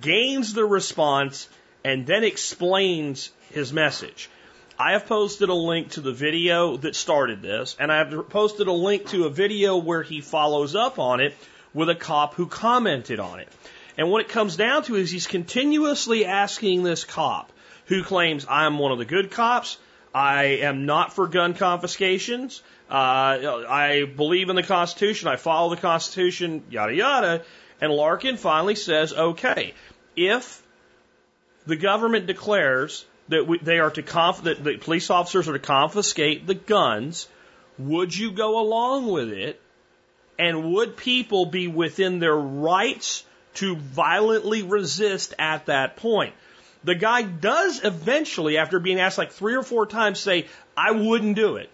gains 0.00 0.54
the 0.54 0.64
response, 0.64 1.48
and 1.84 2.04
then 2.04 2.24
explains 2.24 3.30
his 3.52 3.72
message. 3.72 4.28
I 4.82 4.94
have 4.94 5.06
posted 5.06 5.48
a 5.48 5.54
link 5.54 5.90
to 5.90 6.00
the 6.00 6.10
video 6.12 6.76
that 6.78 6.96
started 6.96 7.40
this, 7.40 7.76
and 7.78 7.92
I 7.92 7.98
have 7.98 8.28
posted 8.30 8.66
a 8.66 8.72
link 8.72 9.06
to 9.10 9.26
a 9.26 9.30
video 9.30 9.76
where 9.76 10.02
he 10.02 10.20
follows 10.20 10.74
up 10.74 10.98
on 10.98 11.20
it 11.20 11.36
with 11.72 11.88
a 11.88 11.94
cop 11.94 12.34
who 12.34 12.48
commented 12.48 13.20
on 13.20 13.38
it. 13.38 13.46
And 13.96 14.10
what 14.10 14.22
it 14.22 14.28
comes 14.28 14.56
down 14.56 14.82
to 14.84 14.96
is 14.96 15.08
he's 15.08 15.28
continuously 15.28 16.24
asking 16.24 16.82
this 16.82 17.04
cop 17.04 17.52
who 17.86 18.02
claims 18.02 18.44
I 18.44 18.66
am 18.66 18.76
one 18.80 18.90
of 18.90 18.98
the 18.98 19.04
good 19.04 19.30
cops, 19.30 19.78
I 20.12 20.58
am 20.66 20.84
not 20.84 21.12
for 21.12 21.28
gun 21.28 21.54
confiscations, 21.54 22.60
uh, 22.90 23.62
I 23.68 24.10
believe 24.16 24.48
in 24.48 24.56
the 24.56 24.64
Constitution, 24.64 25.28
I 25.28 25.36
follow 25.36 25.72
the 25.72 25.80
Constitution, 25.80 26.64
yada 26.70 26.92
yada. 26.92 27.44
And 27.80 27.92
Larken 27.92 28.36
finally 28.36 28.74
says, 28.74 29.12
okay, 29.12 29.74
if 30.16 30.60
the 31.66 31.76
government 31.76 32.26
declares 32.26 33.04
that 33.28 33.46
we, 33.46 33.58
they 33.58 33.78
are 33.78 33.90
to 33.90 34.02
conf, 34.02 34.42
that 34.42 34.62
the 34.62 34.76
police 34.76 35.10
officers 35.10 35.48
are 35.48 35.52
to 35.52 35.58
confiscate 35.58 36.46
the 36.46 36.54
guns. 36.54 37.28
Would 37.78 38.16
you 38.16 38.32
go 38.32 38.60
along 38.60 39.10
with 39.10 39.30
it 39.30 39.60
And 40.38 40.72
would 40.72 40.96
people 40.96 41.46
be 41.46 41.68
within 41.68 42.18
their 42.18 42.36
rights 42.36 43.24
to 43.54 43.76
violently 43.76 44.62
resist 44.62 45.34
at 45.38 45.66
that 45.66 45.96
point? 45.96 46.34
The 46.84 46.94
guy 46.94 47.22
does 47.22 47.84
eventually, 47.84 48.58
after 48.58 48.80
being 48.80 48.98
asked 48.98 49.18
like 49.18 49.32
three 49.32 49.54
or 49.54 49.62
four 49.62 49.86
times, 49.86 50.18
say, 50.18 50.46
I 50.76 50.90
wouldn't 50.90 51.36
do 51.36 51.56
it. 51.56 51.70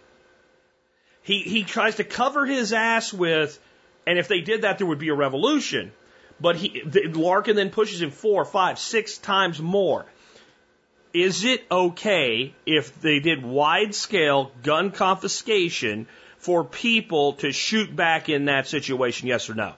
He, 1.22 1.40
he 1.40 1.64
tries 1.64 1.96
to 1.96 2.05
cover 2.05 2.44
his 2.44 2.72
ass 2.72 3.12
with, 3.12 3.59
and 4.07 4.18
if 4.18 4.28
they 4.28 4.40
did 4.40 4.62
that, 4.62 4.78
there 4.78 4.86
would 4.86 4.99
be 4.99 5.09
a 5.09 5.14
revolution. 5.14 5.92
But 6.40 6.57
he, 6.57 6.82
Larken 6.82 7.55
then 7.55 7.70
pushes 7.70 8.03
him 8.03 8.11
four, 8.11 8.44
five, 8.44 8.78
six 8.78 9.18
times 9.18 9.61
more. 9.61 10.05
Is 11.14 11.44
it 11.44 11.64
okay 11.70 12.54
if 12.66 13.00
they 13.00 13.20
did 13.20 13.44
wide 13.44 13.94
scale 13.94 14.52
gun 14.62 14.90
confiscation 14.90 16.06
for 16.36 16.64
people 16.64 17.34
to 17.34 17.52
shoot 17.52 17.94
back 17.94 18.28
in 18.28 18.46
that 18.46 18.68
situation? 18.68 19.28
Yes 19.28 19.48
or 19.48 19.54
no? 19.54 19.74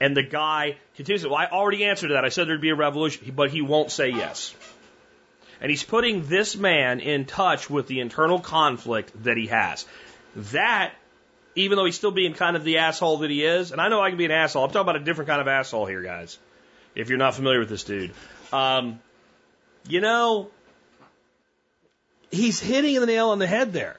And 0.00 0.16
the 0.16 0.22
guy 0.22 0.76
continues, 0.96 1.24
well, 1.24 1.36
I 1.36 1.46
already 1.46 1.84
answered 1.84 2.10
that. 2.10 2.24
I 2.24 2.28
said 2.28 2.48
there'd 2.48 2.60
be 2.60 2.70
a 2.70 2.74
revolution, 2.76 3.32
but 3.34 3.50
he 3.50 3.62
won't 3.62 3.90
say 3.90 4.10
yes. 4.10 4.54
And 5.60 5.70
he's 5.70 5.84
putting 5.84 6.26
this 6.26 6.56
man 6.56 7.00
in 7.00 7.24
touch 7.24 7.70
with 7.70 7.86
the 7.86 8.00
internal 8.00 8.40
conflict 8.40 9.24
that 9.24 9.38
he 9.38 9.46
has. 9.46 9.86
That, 10.52 10.92
even 11.54 11.76
though 11.76 11.86
he's 11.86 11.96
still 11.96 12.10
being 12.10 12.34
kind 12.34 12.56
of 12.56 12.64
the 12.64 12.78
asshole 12.78 13.18
that 13.18 13.30
he 13.30 13.42
is, 13.42 13.72
and 13.72 13.80
I 13.80 13.88
know 13.88 14.02
I 14.02 14.10
can 14.10 14.18
be 14.18 14.26
an 14.26 14.32
asshole. 14.32 14.64
I'm 14.64 14.70
talking 14.70 14.82
about 14.82 14.96
a 14.96 15.04
different 15.04 15.28
kind 15.28 15.40
of 15.40 15.48
asshole 15.48 15.86
here, 15.86 16.02
guys. 16.02 16.38
If 16.94 17.08
you're 17.08 17.18
not 17.18 17.34
familiar 17.34 17.60
with 17.60 17.70
this 17.70 17.84
dude, 17.84 18.12
um, 18.52 19.00
you 19.88 20.00
know, 20.02 20.50
he's 22.30 22.60
hitting 22.60 22.98
the 23.00 23.06
nail 23.06 23.30
on 23.30 23.38
the 23.38 23.46
head 23.46 23.72
there. 23.72 23.98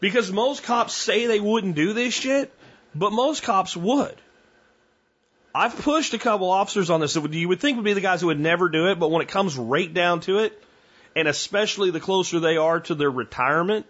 Because 0.00 0.30
most 0.30 0.62
cops 0.62 0.94
say 0.94 1.26
they 1.26 1.40
wouldn't 1.40 1.74
do 1.74 1.92
this 1.92 2.12
shit, 2.12 2.52
but 2.94 3.12
most 3.12 3.42
cops 3.42 3.76
would. 3.76 4.14
I've 5.54 5.76
pushed 5.76 6.12
a 6.12 6.18
couple 6.18 6.50
officers 6.50 6.90
on 6.90 7.00
this 7.00 7.14
that 7.14 7.32
you 7.32 7.48
would 7.48 7.60
think 7.60 7.76
would 7.76 7.84
be 7.84 7.94
the 7.94 8.02
guys 8.02 8.20
who 8.20 8.26
would 8.26 8.38
never 8.38 8.68
do 8.68 8.88
it, 8.88 8.98
but 8.98 9.10
when 9.10 9.22
it 9.22 9.28
comes 9.28 9.56
right 9.56 9.92
down 9.92 10.20
to 10.20 10.40
it, 10.40 10.62
and 11.14 11.26
especially 11.26 11.90
the 11.90 12.00
closer 12.00 12.40
they 12.40 12.58
are 12.58 12.80
to 12.80 12.94
their 12.94 13.10
retirement, 13.10 13.86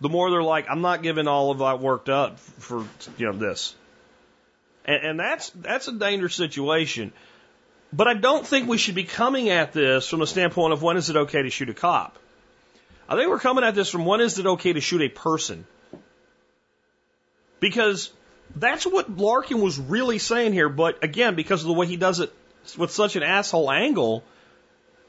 the 0.00 0.08
more 0.08 0.30
they're 0.30 0.44
like, 0.44 0.66
I'm 0.70 0.80
not 0.80 1.02
giving 1.02 1.26
all 1.26 1.50
of 1.50 1.58
that 1.58 1.80
worked 1.80 2.08
up 2.08 2.38
for 2.38 2.86
you 3.18 3.26
know 3.26 3.32
this. 3.32 3.74
And, 4.84 5.04
and 5.04 5.20
that's 5.20 5.50
that's 5.50 5.88
a 5.88 5.92
dangerous 5.92 6.36
situation. 6.36 7.12
But 7.92 8.06
I 8.06 8.14
don't 8.14 8.46
think 8.46 8.68
we 8.68 8.78
should 8.78 8.94
be 8.94 9.04
coming 9.04 9.48
at 9.48 9.72
this 9.72 10.08
from 10.08 10.20
the 10.20 10.26
standpoint 10.26 10.72
of 10.72 10.82
when 10.82 10.96
is 10.96 11.10
it 11.10 11.16
okay 11.16 11.42
to 11.42 11.50
shoot 11.50 11.68
a 11.68 11.74
cop. 11.74 12.16
I 13.10 13.16
think 13.16 13.28
we're 13.28 13.40
coming 13.40 13.64
at 13.64 13.74
this 13.74 13.88
from 13.88 14.04
when 14.04 14.20
is 14.20 14.38
it 14.38 14.46
okay 14.46 14.72
to 14.72 14.80
shoot 14.80 15.02
a 15.02 15.08
person. 15.08 15.66
Because 17.58 18.12
that's 18.54 18.86
what 18.86 19.14
Larken 19.16 19.60
was 19.60 19.80
really 19.80 20.18
saying 20.18 20.52
here, 20.52 20.68
but 20.68 21.02
again, 21.02 21.34
because 21.34 21.60
of 21.62 21.66
the 21.66 21.72
way 21.72 21.86
he 21.86 21.96
does 21.96 22.20
it 22.20 22.32
with 22.78 22.92
such 22.92 23.16
an 23.16 23.24
asshole 23.24 23.68
angle, 23.68 24.22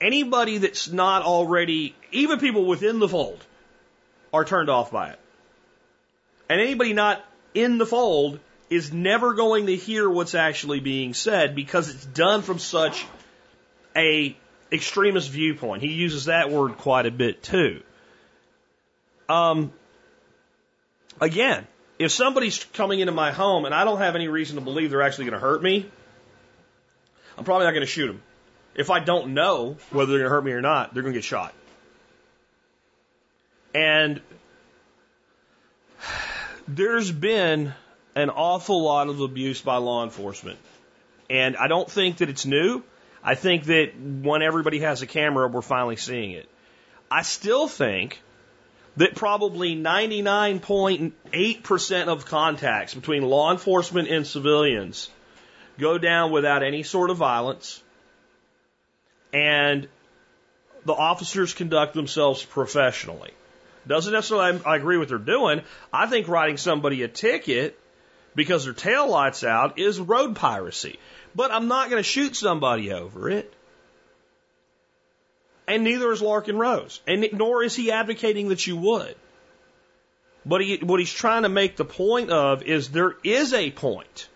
anybody 0.01 0.57
that's 0.57 0.91
not 0.91 1.21
already, 1.21 1.95
even 2.11 2.39
people 2.39 2.65
within 2.65 2.97
the 2.97 3.07
fold, 3.07 3.45
are 4.33 4.45
turned 4.45 4.69
off 4.69 4.91
by 4.91 5.11
it. 5.11 5.19
And 6.49 6.59
anybody 6.59 6.93
not 6.93 7.23
in 7.53 7.77
the 7.77 7.85
fold 7.85 8.39
is 8.71 8.91
never 8.91 9.35
going 9.35 9.67
to 9.67 9.75
hear 9.75 10.09
what's 10.09 10.33
actually 10.33 10.79
being 10.79 11.13
said 11.13 11.55
because 11.55 11.89
it's 11.89 12.05
done 12.05 12.41
from 12.41 12.57
such 12.57 13.05
a 13.95 14.35
extremist 14.71 15.29
viewpoint. 15.29 15.83
He 15.83 15.91
uses 15.91 16.25
that 16.25 16.49
word 16.49 16.77
quite 16.77 17.05
a 17.05 17.11
bit 17.11 17.43
too. 17.43 17.83
Um, 19.31 19.71
again, 21.21 21.65
if 21.97 22.11
somebody's 22.11 22.61
coming 22.73 22.99
into 22.99 23.13
my 23.13 23.31
home 23.31 23.63
and 23.63 23.73
I 23.73 23.85
don't 23.85 23.99
have 23.99 24.15
any 24.15 24.27
reason 24.27 24.55
to 24.55 24.61
believe 24.61 24.89
they're 24.89 25.01
actually 25.01 25.25
going 25.25 25.39
to 25.39 25.39
hurt 25.39 25.63
me, 25.63 25.89
I'm 27.37 27.45
probably 27.45 27.65
not 27.65 27.71
going 27.71 27.85
to 27.85 27.91
shoot 27.91 28.07
them. 28.07 28.21
If 28.75 28.89
I 28.89 28.99
don't 28.99 29.33
know 29.33 29.77
whether 29.91 30.11
they're 30.11 30.19
going 30.19 30.29
to 30.29 30.35
hurt 30.35 30.43
me 30.43 30.51
or 30.51 30.61
not, 30.61 30.93
they're 30.93 31.03
going 31.03 31.13
to 31.13 31.17
get 31.17 31.23
shot. 31.23 31.53
And 33.73 34.21
there's 36.67 37.09
been 37.09 37.73
an 38.15 38.29
awful 38.29 38.83
lot 38.83 39.07
of 39.07 39.21
abuse 39.21 39.61
by 39.61 39.77
law 39.77 40.03
enforcement. 40.03 40.59
And 41.29 41.55
I 41.55 41.69
don't 41.69 41.89
think 41.89 42.17
that 42.17 42.27
it's 42.27 42.45
new. 42.45 42.83
I 43.23 43.35
think 43.35 43.65
that 43.65 43.93
when 43.97 44.41
everybody 44.41 44.79
has 44.79 45.01
a 45.01 45.07
camera, 45.07 45.47
we're 45.47 45.61
finally 45.61 45.95
seeing 45.95 46.31
it. 46.31 46.49
I 47.09 47.21
still 47.21 47.69
think 47.69 48.21
that 48.97 49.15
probably 49.15 49.75
99.8% 49.75 52.07
of 52.07 52.25
contacts 52.25 52.93
between 52.93 53.23
law 53.23 53.51
enforcement 53.51 54.09
and 54.09 54.27
civilians 54.27 55.09
go 55.79 55.97
down 55.97 56.31
without 56.31 56.63
any 56.63 56.83
sort 56.83 57.09
of 57.09 57.17
violence. 57.17 57.81
And 59.33 59.87
the 60.85 60.93
officers 60.93 61.53
conduct 61.53 61.93
themselves 61.93 62.43
professionally. 62.43 63.31
Doesn't 63.87 64.13
necessarily 64.13 64.61
I 64.65 64.75
agree 64.75 64.97
with 64.97 65.09
what 65.09 65.25
they're 65.25 65.35
doing. 65.35 65.61
I 65.91 66.07
think 66.07 66.27
writing 66.27 66.57
somebody 66.57 67.03
a 67.03 67.07
ticket 67.07 67.79
because 68.35 68.65
their 68.65 68.73
tail 68.73 69.09
lights 69.09 69.43
out 69.43 69.79
is 69.79 69.99
road 69.99 70.35
piracy. 70.35 70.99
But 71.33 71.51
I'm 71.51 71.67
not 71.67 71.89
going 71.89 71.99
to 71.99 72.07
shoot 72.07 72.35
somebody 72.35 72.91
over 72.91 73.29
it. 73.29 73.51
And 75.67 75.83
neither 75.83 76.11
is 76.11 76.21
Larken 76.21 76.57
Rose. 76.57 77.01
And 77.07 77.27
nor 77.33 77.63
is 77.63 77.75
he 77.75 77.91
advocating 77.91 78.49
that 78.49 78.65
you 78.65 78.77
would. 78.77 79.15
But 80.45 80.61
he, 80.61 80.77
what 80.77 80.99
he's 80.99 81.13
trying 81.13 81.43
to 81.43 81.49
make 81.49 81.77
the 81.77 81.85
point 81.85 82.31
of 82.31 82.63
is 82.63 82.89
there 82.89 83.15
is 83.23 83.53
a 83.53 83.71
point. 83.71 84.27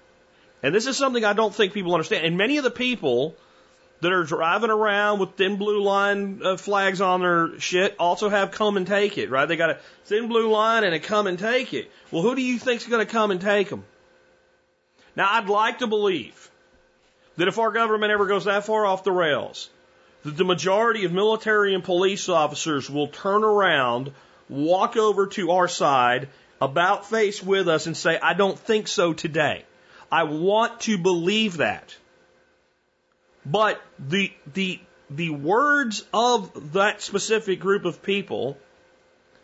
And 0.62 0.74
this 0.74 0.88
is 0.88 0.98
something 0.98 1.26
I 1.26 1.34
don't 1.34 1.54
think 1.54 1.74
people 1.74 1.94
understand. 1.94 2.26
And 2.26 2.38
many 2.38 2.58
of 2.58 2.64
the 2.64 2.72
people 2.72 3.36
that 4.02 4.12
are 4.12 4.24
driving 4.24 4.70
around 4.70 5.20
with 5.20 5.32
thin 5.32 5.56
blue 5.58 5.82
line 5.82 6.42
uh, 6.44 6.58
flags 6.58 7.02
on 7.02 7.22
their 7.22 7.60
shit 7.60 7.96
also 7.98 8.30
have 8.30 8.52
come 8.52 8.78
and 8.78 8.86
take 8.86 9.18
it, 9.18 9.30
right? 9.30 9.48
They 9.48 9.56
got 9.56 9.72
a 9.72 9.80
thin 10.06 10.28
blue 10.28 10.50
line 10.52 10.84
and 10.84 10.94
a 10.94 11.00
come 11.00 11.28
and 11.28 11.40
take 11.40 11.74
it. 11.74 11.92
Well, 12.12 12.22
who 12.22 12.36
do 12.36 12.42
you 12.42 12.60
think's 12.60 12.86
going 12.86 13.06
to 13.06 13.12
come 13.12 13.32
and 13.32 13.42
take 13.42 13.70
them? 13.70 13.84
Now, 15.16 15.28
I'd 15.32 15.50
like 15.50 15.80
to 15.80 15.88
believe 15.88 16.52
that 17.38 17.48
if 17.48 17.58
our 17.58 17.72
government 17.72 18.12
ever 18.12 18.28
goes 18.28 18.46
that 18.46 18.66
far 18.66 18.86
off 18.86 19.04
the 19.04 19.12
rails, 19.12 19.70
that 20.26 20.36
the 20.36 20.44
majority 20.44 21.06
of 21.06 21.14
military 21.14 21.76
and 21.76 21.84
police 21.84 22.30
officers 22.30 22.90
will 22.90 23.08
turn 23.08 23.44
around, 23.44 24.12
walk 24.50 24.98
over 24.98 25.28
to 25.28 25.52
our 25.52 25.68
side, 25.68 26.30
about 26.60 27.08
face 27.08 27.44
with 27.44 27.70
us 27.70 27.86
and 27.86 27.96
say, 27.96 28.18
I 28.20 28.34
don't 28.34 28.58
think 28.58 28.88
so 28.88 29.14
today. 29.14 29.64
I 30.12 30.24
want 30.24 30.82
to 30.82 30.98
believe 30.98 31.58
that. 31.58 31.96
But 33.46 33.80
the, 34.00 34.34
the, 34.52 34.80
the 35.12 35.30
words 35.30 36.04
of 36.12 36.74
that 36.74 37.04
specific 37.04 37.60
group 37.60 37.86
of 37.86 38.02
people, 38.02 38.58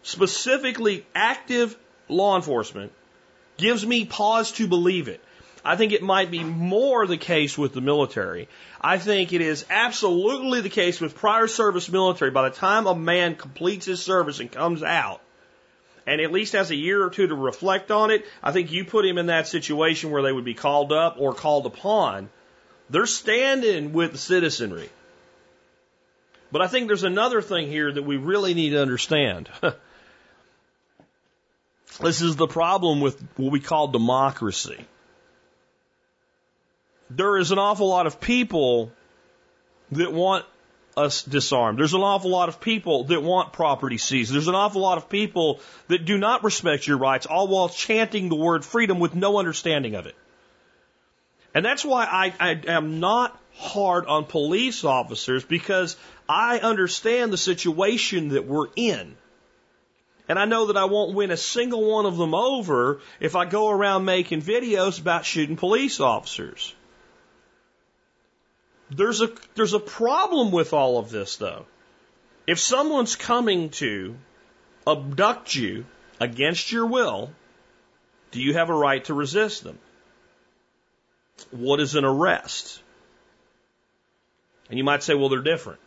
specifically 0.02 1.06
active 1.14 1.78
law 2.10 2.36
enforcement, 2.36 2.92
gives 3.58 3.86
me 3.86 4.06
pause 4.06 4.52
to 4.54 4.68
believe 4.68 5.10
it. 5.10 5.24
I 5.64 5.76
think 5.76 5.94
it 5.94 6.02
might 6.02 6.32
be 6.32 6.44
more 6.44 7.06
the 7.06 7.18
case 7.18 7.58
with 7.58 7.74
the 7.74 7.82
military. 7.82 8.48
I 8.80 8.98
think 8.98 9.34
it 9.34 9.42
is 9.42 9.66
absolutely 9.70 10.62
the 10.62 10.70
case 10.70 11.00
with 11.00 11.16
prior 11.16 11.48
service 11.48 11.90
military. 11.90 12.32
By 12.32 12.50
the 12.50 12.56
time 12.56 12.88
a 12.88 12.96
man 12.96 13.36
completes 13.36 13.86
his 13.86 14.02
service 14.02 14.40
and 14.40 14.52
comes 14.52 14.82
out, 14.82 15.22
and 16.08 16.20
at 16.20 16.32
least 16.32 16.54
has 16.54 16.72
a 16.72 16.76
year 16.76 17.04
or 17.04 17.10
two 17.12 17.28
to 17.28 17.36
reflect 17.36 17.92
on 17.92 18.10
it, 18.10 18.26
I 18.42 18.52
think 18.52 18.72
you 18.72 18.86
put 18.86 19.06
him 19.06 19.18
in 19.18 19.28
that 19.28 19.48
situation 19.48 20.10
where 20.10 20.24
they 20.24 20.32
would 20.32 20.46
be 20.46 20.56
called 20.56 20.92
up 20.92 21.18
or 21.20 21.34
called 21.34 21.68
upon 21.68 22.30
they're 22.92 23.06
standing 23.06 23.94
with 23.94 24.12
the 24.12 24.18
citizenry. 24.18 24.90
But 26.52 26.62
I 26.62 26.68
think 26.68 26.88
there's 26.88 27.04
another 27.04 27.42
thing 27.42 27.68
here 27.68 27.90
that 27.92 28.04
we 28.04 28.18
really 28.18 28.54
need 28.54 28.72
to 28.72 28.82
understand. 28.82 29.50
this 32.02 32.22
is 32.22 32.36
the 32.36 32.48
problem 32.48 33.00
with 33.00 33.22
what 33.38 33.52
we 33.54 33.62
call 33.62 33.88
democracy. 33.88 34.86
There 37.16 37.38
is 37.38 37.52
an 37.52 37.60
awful 37.60 37.88
lot 37.88 38.08
of 38.08 38.22
people 38.22 38.92
that 39.92 40.14
want 40.14 40.46
us 40.96 41.24
disarmed. 41.24 41.78
There's 41.78 41.94
an 41.94 42.02
awful 42.02 42.30
lot 42.30 42.50
of 42.50 42.62
people 42.62 43.06
that 43.06 43.22
want 43.22 43.54
property 43.54 43.98
seized. 43.98 44.34
There's 44.34 44.48
an 44.48 44.56
awful 44.56 44.82
lot 44.82 44.98
of 44.98 45.10
people 45.10 45.60
that 45.88 46.06
do 46.06 46.18
not 46.18 46.44
respect 46.44 46.88
your 46.88 46.98
rights, 46.98 47.26
all 47.26 47.48
while 47.48 47.70
chanting 47.70 48.30
the 48.30 48.36
word 48.36 48.64
freedom 48.64 49.00
with 49.00 49.14
no 49.16 49.40
understanding 49.40 49.96
of 49.96 50.06
it. 50.06 50.16
And 51.54 51.66
that's 51.66 51.84
why 51.84 52.06
I, 52.06 52.34
I 52.40 52.62
am 52.68 53.02
not 53.02 53.38
hard 53.56 54.06
on 54.06 54.26
police 54.26 54.86
officers 54.86 55.44
because 55.44 55.98
I 56.30 56.60
understand 56.60 57.34
the 57.34 57.38
situation 57.38 58.30
that 58.30 58.46
we're 58.46 58.68
in. 58.76 59.18
And 60.30 60.40
I 60.40 60.46
know 60.46 60.68
that 60.68 60.78
I 60.78 60.86
won't 60.86 61.14
win 61.14 61.32
a 61.32 61.38
single 61.38 61.84
one 61.84 62.06
of 62.06 62.16
them 62.16 62.34
over 62.34 63.02
if 63.20 63.36
I 63.36 63.44
go 63.44 63.70
around 63.70 64.06
making 64.06 64.42
videos 64.42 65.02
about 65.02 65.26
shooting 65.26 65.58
police 65.58 66.00
officers. 66.00 66.74
There's 68.92 69.22
a, 69.22 69.30
there's 69.56 69.74
a 69.74 69.80
problem 69.80 70.52
with 70.52 70.74
all 70.74 70.98
of 70.98 71.10
this 71.10 71.38
though. 71.38 71.66
If 72.46 72.60
someone's 72.60 73.16
coming 73.16 73.70
to 73.72 74.16
abduct 74.86 75.56
you 75.56 75.86
against 76.20 76.72
your 76.72 76.86
will 76.86 77.32
Do 78.32 78.42
you 78.42 78.54
have 78.54 78.70
a 78.70 78.74
right 78.74 79.04
to 79.06 79.14
resist 79.14 79.64
them? 79.64 79.78
What 81.52 81.80
is 81.80 81.96
an 81.96 82.06
arrest? 82.06 82.82
And 84.70 84.78
you 84.78 84.86
might 84.86 85.04
say, 85.04 85.16
well, 85.16 85.30
they're 85.30 85.42
different. 85.42 85.80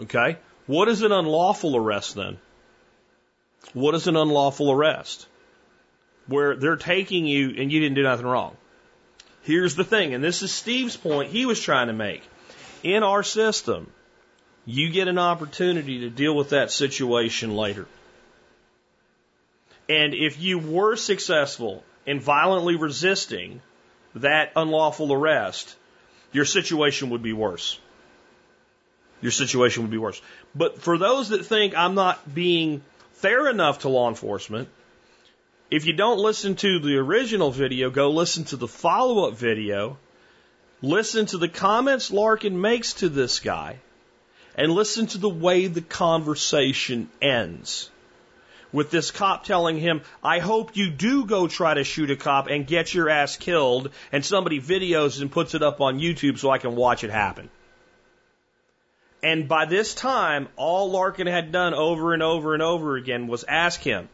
Okay? 0.00 0.38
What 0.66 0.88
is 0.88 1.02
an 1.02 1.12
unlawful 1.12 1.76
arrest 1.76 2.16
then? 2.16 2.38
What 3.72 3.94
is 3.94 4.08
an 4.08 4.16
unlawful 4.16 4.72
arrest? 4.72 5.28
Where 6.26 6.56
they're 6.56 6.76
taking 6.76 7.26
you 7.26 7.54
and 7.56 7.70
you 7.70 7.80
didn't 7.80 7.94
do 7.94 8.02
nothing 8.02 8.26
wrong. 8.26 8.56
Here's 9.42 9.76
the 9.76 9.84
thing, 9.84 10.14
and 10.14 10.24
this 10.24 10.42
is 10.42 10.52
Steve's 10.52 10.96
point 10.96 11.30
he 11.30 11.46
was 11.46 11.60
trying 11.60 11.88
to 11.88 11.92
make. 11.92 12.22
In 12.84 13.02
our 13.02 13.22
system, 13.22 13.90
you 14.66 14.90
get 14.90 15.08
an 15.08 15.18
opportunity 15.18 16.00
to 16.00 16.10
deal 16.10 16.36
with 16.36 16.50
that 16.50 16.70
situation 16.70 17.56
later. 17.56 17.86
And 19.88 20.14
if 20.14 20.40
you 20.40 20.58
were 20.58 20.96
successful 20.96 21.82
in 22.06 22.20
violently 22.20 22.76
resisting 22.76 23.62
that 24.14 24.52
unlawful 24.54 25.12
arrest, 25.12 25.74
your 26.32 26.44
situation 26.44 27.10
would 27.10 27.22
be 27.22 27.32
worse. 27.32 27.78
Your 29.22 29.32
situation 29.32 29.82
would 29.82 29.90
be 29.90 29.98
worse. 29.98 30.20
But 30.54 30.82
for 30.82 30.98
those 30.98 31.30
that 31.30 31.46
think 31.46 31.74
I'm 31.74 31.94
not 31.94 32.34
being 32.34 32.82
fair 33.12 33.48
enough 33.48 33.80
to 33.80 33.88
law 33.88 34.08
enforcement, 34.08 34.68
if 35.70 35.86
you 35.86 35.94
don't 35.94 36.18
listen 36.18 36.56
to 36.56 36.78
the 36.80 36.96
original 36.96 37.50
video, 37.50 37.88
go 37.88 38.10
listen 38.10 38.44
to 38.44 38.56
the 38.56 38.68
follow 38.68 39.26
up 39.26 39.34
video. 39.34 39.96
Listen 40.84 41.24
to 41.24 41.38
the 41.38 41.48
comments 41.48 42.10
Larken 42.10 42.52
makes 42.52 42.92
to 42.94 43.08
this 43.08 43.40
guy 43.40 43.78
and 44.54 44.70
listen 44.70 45.06
to 45.06 45.18
the 45.18 45.30
way 45.30 45.66
the 45.66 45.80
conversation 45.80 47.08
ends. 47.22 47.88
With 48.70 48.90
this 48.90 49.10
cop 49.10 49.44
telling 49.44 49.78
him, 49.78 50.02
I 50.22 50.40
hope 50.40 50.76
you 50.76 50.90
do 50.90 51.24
go 51.24 51.48
try 51.48 51.72
to 51.72 51.84
shoot 51.84 52.10
a 52.10 52.16
cop 52.16 52.48
and 52.48 52.66
get 52.66 52.92
your 52.92 53.08
ass 53.08 53.38
killed, 53.38 53.92
and 54.12 54.22
somebody 54.22 54.60
videos 54.60 55.22
and 55.22 55.32
puts 55.32 55.54
it 55.54 55.62
up 55.62 55.80
on 55.80 56.00
YouTube 56.00 56.38
so 56.38 56.50
I 56.50 56.58
can 56.58 56.76
watch 56.76 57.02
it 57.02 57.10
happen. 57.10 57.48
And 59.22 59.48
by 59.48 59.64
this 59.64 59.94
time, 59.94 60.48
all 60.54 60.92
Larken 60.92 61.30
had 61.30 61.50
done 61.50 61.72
over 61.72 62.12
and 62.12 62.22
over 62.22 62.52
and 62.52 62.62
over 62.62 62.96
again 62.96 63.26
was 63.26 63.44
ask 63.44 63.80
him, 63.80 64.10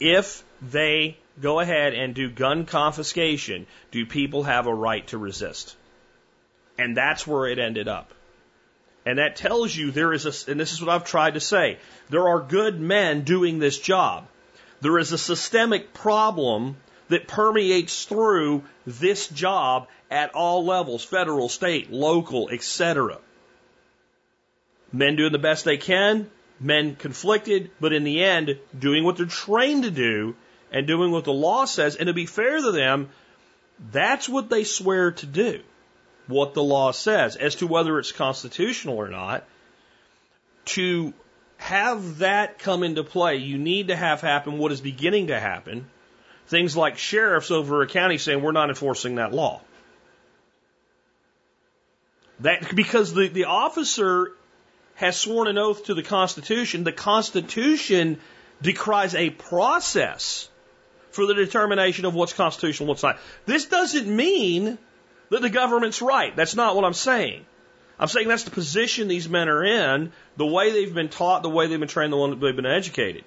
if 0.00 0.42
they 0.62 1.18
go 1.40 1.60
ahead 1.60 1.94
and 1.94 2.14
do 2.14 2.30
gun 2.30 2.66
confiscation, 2.66 3.66
do 3.90 4.06
people 4.06 4.44
have 4.44 4.66
a 4.66 4.74
right 4.74 5.06
to 5.08 5.18
resist? 5.18 5.76
And 6.78 6.96
that's 6.96 7.26
where 7.26 7.46
it 7.46 7.58
ended 7.58 7.88
up. 7.88 8.12
And 9.06 9.18
that 9.18 9.36
tells 9.36 9.74
you 9.74 9.90
there 9.90 10.12
is 10.12 10.24
a, 10.26 10.50
and 10.50 10.58
this 10.58 10.72
is 10.72 10.80
what 10.80 10.90
I've 10.90 11.04
tried 11.04 11.34
to 11.34 11.40
say, 11.40 11.78
there 12.08 12.28
are 12.28 12.40
good 12.40 12.80
men 12.80 13.22
doing 13.22 13.58
this 13.58 13.78
job. 13.78 14.26
There 14.80 14.98
is 14.98 15.12
a 15.12 15.18
systemic 15.18 15.92
problem 15.92 16.76
that 17.08 17.28
permeates 17.28 18.04
through 18.04 18.64
this 18.86 19.28
job 19.28 19.88
at 20.10 20.34
all 20.34 20.64
levels, 20.64 21.04
federal, 21.04 21.48
state, 21.48 21.92
local, 21.92 22.48
etc. 22.48 23.18
Men 24.92 25.16
doing 25.16 25.32
the 25.32 25.38
best 25.38 25.64
they 25.64 25.76
can, 25.76 26.30
men 26.58 26.96
conflicted, 26.96 27.70
but 27.80 27.92
in 27.92 28.04
the 28.04 28.22
end, 28.22 28.58
doing 28.78 29.04
what 29.04 29.16
they're 29.16 29.26
trained 29.26 29.82
to 29.82 29.90
do 29.90 30.34
and 30.74 30.88
doing 30.88 31.12
what 31.12 31.24
the 31.24 31.32
law 31.32 31.64
says. 31.64 31.94
And 31.94 32.08
to 32.08 32.12
be 32.12 32.26
fair 32.26 32.60
to 32.60 32.72
them, 32.72 33.08
that's 33.92 34.28
what 34.28 34.50
they 34.50 34.64
swear 34.64 35.12
to 35.12 35.26
do, 35.26 35.62
what 36.26 36.52
the 36.52 36.64
law 36.64 36.90
says. 36.90 37.36
As 37.36 37.54
to 37.56 37.68
whether 37.68 37.98
it's 37.98 38.10
constitutional 38.10 38.96
or 38.96 39.08
not, 39.08 39.44
to 40.66 41.14
have 41.58 42.18
that 42.18 42.58
come 42.58 42.82
into 42.82 43.04
play, 43.04 43.36
you 43.36 43.56
need 43.56 43.88
to 43.88 43.96
have 43.96 44.20
happen 44.20 44.58
what 44.58 44.72
is 44.72 44.80
beginning 44.80 45.28
to 45.28 45.38
happen. 45.38 45.86
Things 46.48 46.76
like 46.76 46.98
sheriffs 46.98 47.52
over 47.52 47.82
a 47.82 47.86
county 47.86 48.18
saying, 48.18 48.42
we're 48.42 48.52
not 48.52 48.68
enforcing 48.68 49.14
that 49.14 49.32
law. 49.32 49.60
That, 52.40 52.74
because 52.74 53.14
the, 53.14 53.28
the 53.28 53.44
officer 53.44 54.32
has 54.96 55.16
sworn 55.16 55.46
an 55.46 55.56
oath 55.56 55.84
to 55.84 55.94
the 55.94 56.02
Constitution, 56.02 56.82
the 56.82 56.92
Constitution 56.92 58.18
decries 58.60 59.14
a 59.14 59.30
process 59.30 60.48
for 61.14 61.26
the 61.26 61.34
determination 61.34 62.04
of 62.04 62.14
what's 62.14 62.32
constitutional, 62.32 62.88
what's 62.88 63.02
not. 63.02 63.18
This 63.46 63.66
doesn't 63.66 64.08
mean 64.08 64.78
that 65.30 65.42
the 65.42 65.50
government's 65.50 66.02
right. 66.02 66.34
That's 66.34 66.56
not 66.56 66.74
what 66.74 66.84
I'm 66.84 66.94
saying. 66.94 67.46
I'm 67.98 68.08
saying 68.08 68.26
that's 68.26 68.42
the 68.42 68.50
position 68.50 69.06
these 69.06 69.28
men 69.28 69.48
are 69.48 69.64
in, 69.64 70.12
the 70.36 70.46
way 70.46 70.72
they've 70.72 70.92
been 70.92 71.08
taught, 71.08 71.42
the 71.42 71.48
way 71.48 71.68
they've 71.68 71.78
been 71.78 71.88
trained, 71.88 72.12
the 72.12 72.16
way 72.16 72.34
they've 72.34 72.56
been 72.56 72.66
educated. 72.66 73.24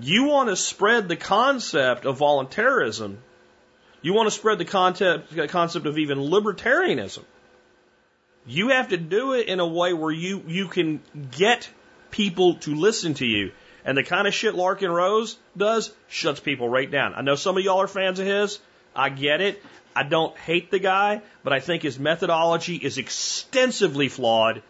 You 0.00 0.24
want 0.24 0.48
to 0.48 0.56
spread 0.56 1.08
the 1.08 1.16
concept 1.16 2.06
of 2.06 2.16
voluntarism. 2.16 3.18
You 4.00 4.14
want 4.14 4.26
to 4.26 4.30
spread 4.30 4.58
the 4.58 4.64
concept, 4.64 5.36
concept 5.48 5.86
of 5.86 5.98
even 5.98 6.18
libertarianism. 6.18 7.24
You 8.46 8.70
have 8.70 8.88
to 8.88 8.96
do 8.96 9.34
it 9.34 9.48
in 9.48 9.60
a 9.60 9.66
way 9.66 9.92
where 9.92 10.10
you, 10.10 10.42
you 10.46 10.68
can 10.68 11.02
get 11.30 11.68
people 12.10 12.54
to 12.56 12.74
listen 12.74 13.14
to 13.14 13.26
you. 13.26 13.52
And 13.84 13.96
the 13.96 14.02
kind 14.02 14.26
of 14.26 14.34
shit 14.34 14.54
Larken 14.54 14.92
Rose 14.92 15.36
does 15.56 15.92
shuts 16.08 16.40
people 16.40 16.68
right 16.68 16.90
down. 16.90 17.14
I 17.14 17.22
know 17.22 17.34
some 17.34 17.56
of 17.56 17.64
y'all 17.64 17.82
are 17.82 17.88
fans 17.88 18.18
of 18.18 18.26
his. 18.26 18.58
I 18.96 19.10
get 19.10 19.40
it. 19.40 19.62
I 19.94 20.02
don't 20.02 20.36
hate 20.36 20.70
the 20.70 20.78
guy, 20.78 21.22
but 21.42 21.52
I 21.52 21.60
think 21.60 21.82
his 21.82 21.98
methodology 21.98 22.76
is 22.76 22.98
extensively 22.98 24.08
flawed 24.08 24.62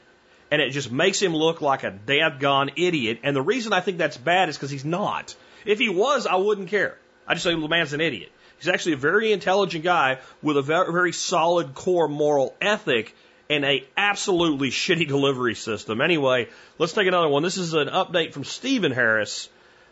and 0.51 0.61
it 0.61 0.71
just 0.71 0.93
makes 0.93 1.21
him 1.21 1.35
look 1.35 1.61
like 1.61 1.85
a 1.85 1.99
gone 2.39 2.71
idiot. 2.77 3.21
And 3.23 3.35
the 3.35 3.43
reason 3.43 3.73
I 3.73 3.81
think 3.81 3.99
that's 3.99 4.17
bad 4.17 4.49
is 4.49 4.57
because 4.57 4.71
he's 4.71 4.85
not. 4.85 5.35
If 5.65 5.79
he 5.79 5.89
was, 5.89 6.27
I 6.27 6.37
wouldn't 6.37 6.69
care. 6.69 6.99
I 7.27 7.35
just 7.35 7.45
say 7.45 7.55
the 7.55 7.69
man's 7.69 7.93
an 7.93 8.01
idiot. 8.01 8.31
He's 8.59 8.69
actually 8.69 8.93
a 8.93 8.99
very 8.99 9.33
intelligent 9.33 9.83
guy 9.83 10.19
with 10.43 10.57
a 10.57 10.63
very 10.63 11.13
solid 11.13 11.75
core 11.75 12.09
moral 12.09 12.55
ethic 12.61 13.15
and 13.55 13.65
a 13.65 13.85
absolutely 13.97 14.71
shitty 14.71 15.07
delivery 15.07 15.55
system. 15.55 16.01
Anyway, 16.01 16.49
let's 16.79 16.93
take 16.93 17.07
another 17.07 17.29
one. 17.29 17.43
This 17.43 17.57
is 17.57 17.75
an 17.75 17.89
update 17.89 18.33
from 18.33 18.45
Stephen 18.45 18.93
Harris 18.93 19.49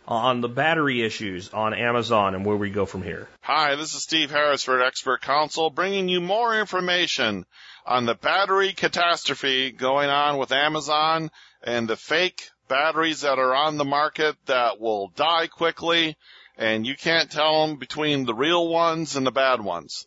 on 0.07 0.41
the 0.41 0.49
battery 0.49 1.03
issues 1.03 1.51
on 1.53 1.75
Amazon 1.75 2.35
and 2.35 2.45
where 2.45 2.57
we 2.57 2.71
go 2.71 2.87
from 2.87 3.03
here. 3.03 3.29
Hi, 3.43 3.77
this 3.77 3.95
is 3.95 4.03
Steve 4.03 4.31
Harris 4.31 4.65
for 4.65 4.83
Expert 4.83 5.23
Council 5.23 5.71
bringing 5.71 6.09
you 6.09 6.21
more 6.21 6.59
information 6.59 7.47
on 7.87 8.05
the 8.05 8.15
battery 8.15 8.73
catastrophe 8.73 9.71
going 9.71 10.11
on 10.11 10.39
with 10.39 10.51
Amazon 10.51 11.31
and 11.63 11.89
the 11.89 11.97
fake 11.97 12.51
batteries 12.67 13.21
that 13.21 13.39
are 13.39 13.55
on 13.55 13.77
the 13.77 13.85
market 13.85 14.35
that 14.47 14.81
will 14.81 15.09
die 15.15 15.47
quickly 15.47 16.17
and 16.57 16.87
you 16.87 16.97
can't 16.97 17.31
tell 17.31 17.67
them 17.67 17.79
between 17.79 18.25
the 18.25 18.35
real 18.35 18.69
ones 18.69 19.15
and 19.17 19.27
the 19.27 19.31
bad 19.31 19.61
ones. 19.61 20.07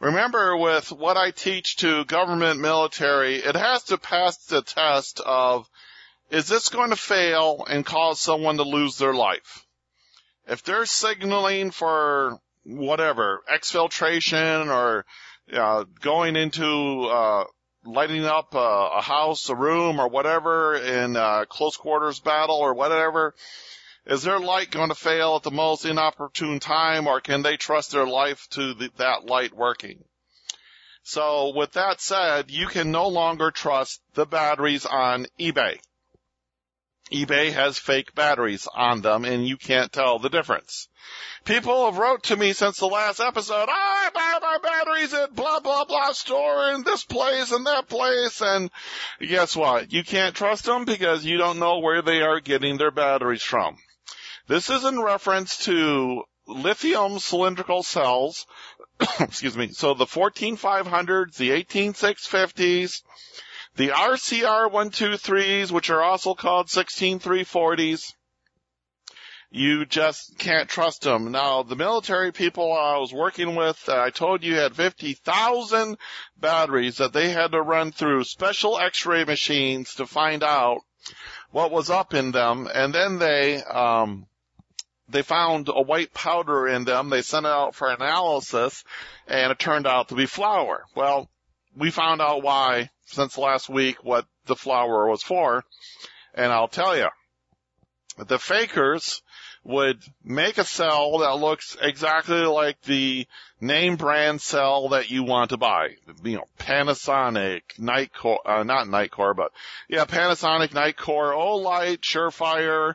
Remember 0.00 0.56
with 0.56 0.92
what 0.92 1.16
I 1.16 1.32
teach 1.32 1.76
to 1.76 2.04
government 2.04 2.60
military, 2.60 3.36
it 3.36 3.56
has 3.56 3.82
to 3.84 3.98
pass 3.98 4.36
the 4.46 4.62
test 4.62 5.20
of, 5.24 5.68
is 6.30 6.46
this 6.46 6.68
going 6.68 6.90
to 6.90 6.96
fail 6.96 7.64
and 7.68 7.84
cause 7.84 8.20
someone 8.20 8.58
to 8.58 8.62
lose 8.62 8.96
their 8.96 9.14
life? 9.14 9.66
If 10.46 10.62
they're 10.62 10.86
signaling 10.86 11.72
for 11.72 12.38
whatever, 12.64 13.42
exfiltration 13.50 14.68
or 14.68 15.04
uh, 15.52 15.84
going 16.00 16.36
into 16.36 17.04
uh, 17.06 17.44
lighting 17.84 18.24
up 18.24 18.54
a, 18.54 18.58
a, 18.98 19.02
house, 19.02 19.48
a 19.48 19.54
room, 19.54 19.98
or 19.98 20.08
whatever 20.08 20.76
in 20.76 21.16
a 21.16 21.44
close 21.48 21.76
quarters 21.76 22.20
battle 22.20 22.56
or 22.56 22.74
whatever, 22.74 23.34
is 24.08 24.22
their 24.22 24.40
light 24.40 24.70
going 24.70 24.88
to 24.88 24.94
fail 24.94 25.36
at 25.36 25.42
the 25.42 25.50
most 25.50 25.84
inopportune 25.84 26.60
time 26.60 27.06
or 27.06 27.20
can 27.20 27.42
they 27.42 27.58
trust 27.58 27.92
their 27.92 28.06
life 28.06 28.48
to 28.50 28.72
the, 28.72 28.90
that 28.96 29.26
light 29.26 29.54
working? 29.54 30.02
So 31.02 31.52
with 31.54 31.72
that 31.72 32.00
said, 32.00 32.50
you 32.50 32.66
can 32.66 32.90
no 32.90 33.08
longer 33.08 33.50
trust 33.50 34.00
the 34.14 34.24
batteries 34.24 34.86
on 34.86 35.26
eBay. 35.38 35.78
eBay 37.12 37.52
has 37.52 37.78
fake 37.78 38.14
batteries 38.14 38.66
on 38.74 39.02
them 39.02 39.26
and 39.26 39.46
you 39.46 39.58
can't 39.58 39.92
tell 39.92 40.18
the 40.18 40.30
difference. 40.30 40.88
People 41.44 41.84
have 41.86 41.98
wrote 41.98 42.24
to 42.24 42.36
me 42.36 42.54
since 42.54 42.78
the 42.78 42.86
last 42.86 43.20
episode, 43.20 43.68
I 43.70 44.10
buy 44.14 44.38
my 44.40 44.58
batteries 44.62 45.12
at 45.12 45.34
blah 45.34 45.60
blah 45.60 45.84
blah 45.84 46.12
store 46.12 46.72
in 46.72 46.82
this 46.82 47.04
place 47.04 47.52
and 47.52 47.66
that 47.66 47.88
place 47.88 48.40
and 48.40 48.70
guess 49.20 49.54
what? 49.54 49.92
You 49.92 50.02
can't 50.02 50.34
trust 50.34 50.64
them 50.64 50.86
because 50.86 51.26
you 51.26 51.36
don't 51.36 51.58
know 51.58 51.78
where 51.78 52.00
they 52.00 52.22
are 52.22 52.40
getting 52.40 52.78
their 52.78 52.90
batteries 52.90 53.42
from. 53.42 53.76
This 54.48 54.70
is 54.70 54.82
in 54.82 54.98
reference 54.98 55.58
to 55.66 56.24
lithium 56.46 57.18
cylindrical 57.18 57.82
cells. 57.82 58.46
excuse 59.20 59.54
me. 59.54 59.68
So 59.72 59.92
the 59.92 60.06
14500s, 60.06 61.36
the 61.36 61.50
18650s, 61.50 63.02
the 63.76 63.88
RCR 63.88 64.72
123s, 64.72 65.70
which 65.70 65.90
are 65.90 66.02
also 66.02 66.32
called 66.32 66.68
16340s, 66.68 68.14
you 69.50 69.84
just 69.84 70.38
can't 70.38 70.68
trust 70.68 71.02
them. 71.02 71.30
Now, 71.30 71.62
the 71.62 71.76
military 71.76 72.32
people 72.32 72.72
I 72.72 72.96
was 72.96 73.12
working 73.12 73.54
with, 73.54 73.86
uh, 73.86 74.00
I 74.00 74.08
told 74.08 74.44
you 74.44 74.56
had 74.56 74.74
50,000 74.74 75.98
batteries 76.38 76.96
that 76.96 77.12
they 77.12 77.28
had 77.30 77.52
to 77.52 77.60
run 77.60 77.92
through 77.92 78.24
special 78.24 78.78
x-ray 78.78 79.24
machines 79.24 79.94
to 79.96 80.06
find 80.06 80.42
out 80.42 80.78
what 81.50 81.70
was 81.70 81.90
up 81.90 82.14
in 82.14 82.30
them. 82.32 82.66
And 82.72 82.94
then 82.94 83.18
they, 83.18 83.62
um, 83.62 84.26
they 85.08 85.22
found 85.22 85.68
a 85.68 85.82
white 85.82 86.12
powder 86.12 86.68
in 86.68 86.84
them. 86.84 87.08
They 87.08 87.22
sent 87.22 87.46
it 87.46 87.52
out 87.52 87.74
for 87.74 87.88
analysis 87.88 88.84
and 89.26 89.50
it 89.50 89.58
turned 89.58 89.86
out 89.86 90.08
to 90.08 90.14
be 90.14 90.26
flour. 90.26 90.84
Well, 90.94 91.30
we 91.76 91.90
found 91.90 92.20
out 92.20 92.42
why 92.42 92.90
since 93.06 93.38
last 93.38 93.68
week 93.68 94.04
what 94.04 94.26
the 94.46 94.56
flour 94.56 95.08
was 95.08 95.22
for. 95.22 95.64
And 96.34 96.52
I'll 96.52 96.68
tell 96.68 96.96
you, 96.96 97.08
the 98.18 98.38
fakers 98.38 99.22
would 99.64 100.02
make 100.24 100.58
a 100.58 100.64
cell 100.64 101.18
that 101.18 101.38
looks 101.38 101.76
exactly 101.80 102.40
like 102.42 102.80
the 102.82 103.26
name 103.60 103.96
brand 103.96 104.40
cell 104.40 104.90
that 104.90 105.10
you 105.10 105.24
want 105.24 105.50
to 105.50 105.56
buy. 105.56 105.90
You 106.22 106.38
know, 106.38 106.48
Panasonic, 106.58 107.62
Nitecore, 107.78 108.38
uh, 108.46 108.62
not 108.62 108.86
Nitecore, 108.86 109.36
but 109.36 109.52
yeah, 109.88 110.04
Panasonic, 110.04 110.70
Nitecore, 110.70 111.34
Olight, 111.34 112.00
Surefire. 112.00 112.94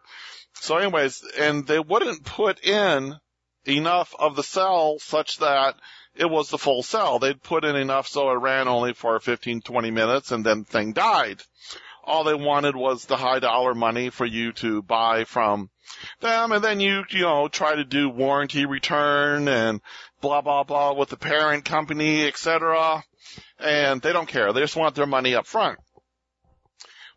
So 0.64 0.78
anyways, 0.78 1.22
and 1.38 1.68
they 1.68 1.78
wouldn't 1.78 2.24
put 2.24 2.64
in 2.64 3.20
enough 3.66 4.16
of 4.18 4.38
the 4.38 4.43
cell 4.43 4.97
such 4.97 5.39
that 5.39 5.76
it 6.16 6.30
was 6.30 6.49
the 6.49 6.57
full 6.57 6.84
cell. 6.84 7.20
They'd 7.20 7.43
put 7.43 7.66
in 7.66 7.76
enough 7.76 8.07
so 8.07 8.32
it 8.32 8.36
ran 8.36 8.70
only 8.70 8.93
for 8.93 9.20
15, 9.20 9.59
20 9.59 9.91
minutes 9.91 10.32
and 10.32 10.45
then 10.45 10.59
the 10.59 10.66
thing 10.66 10.93
died. 10.93 11.41
All 12.05 12.24
they 12.24 12.34
wanted 12.34 12.78
was 12.78 13.03
the 13.03 13.18
high 13.18 13.39
dollar 13.39 13.76
money 13.76 14.09
for 14.09 14.26
you 14.26 14.53
to 14.53 14.82
buy 14.82 15.26
from 15.26 15.70
them 16.22 16.53
and 16.53 16.64
then 16.64 16.80
you, 16.80 17.03
you 17.09 17.24
know, 17.24 17.49
try 17.49 17.76
to 17.76 17.84
do 17.84 18.07
warranty 18.07 18.66
return 18.66 19.49
and 19.49 19.82
blah, 20.22 20.39
blah, 20.39 20.64
blah 20.64 20.93
with 20.93 21.09
the 21.09 21.18
parent 21.18 21.66
company, 21.66 22.26
etc. 22.26 23.03
And 23.59 24.01
they 24.01 24.14
don't 24.14 24.30
care. 24.30 24.53
They 24.53 24.61
just 24.61 24.78
want 24.78 24.95
their 24.95 25.07
money 25.07 25.36
up 25.36 25.45
front. 25.45 25.78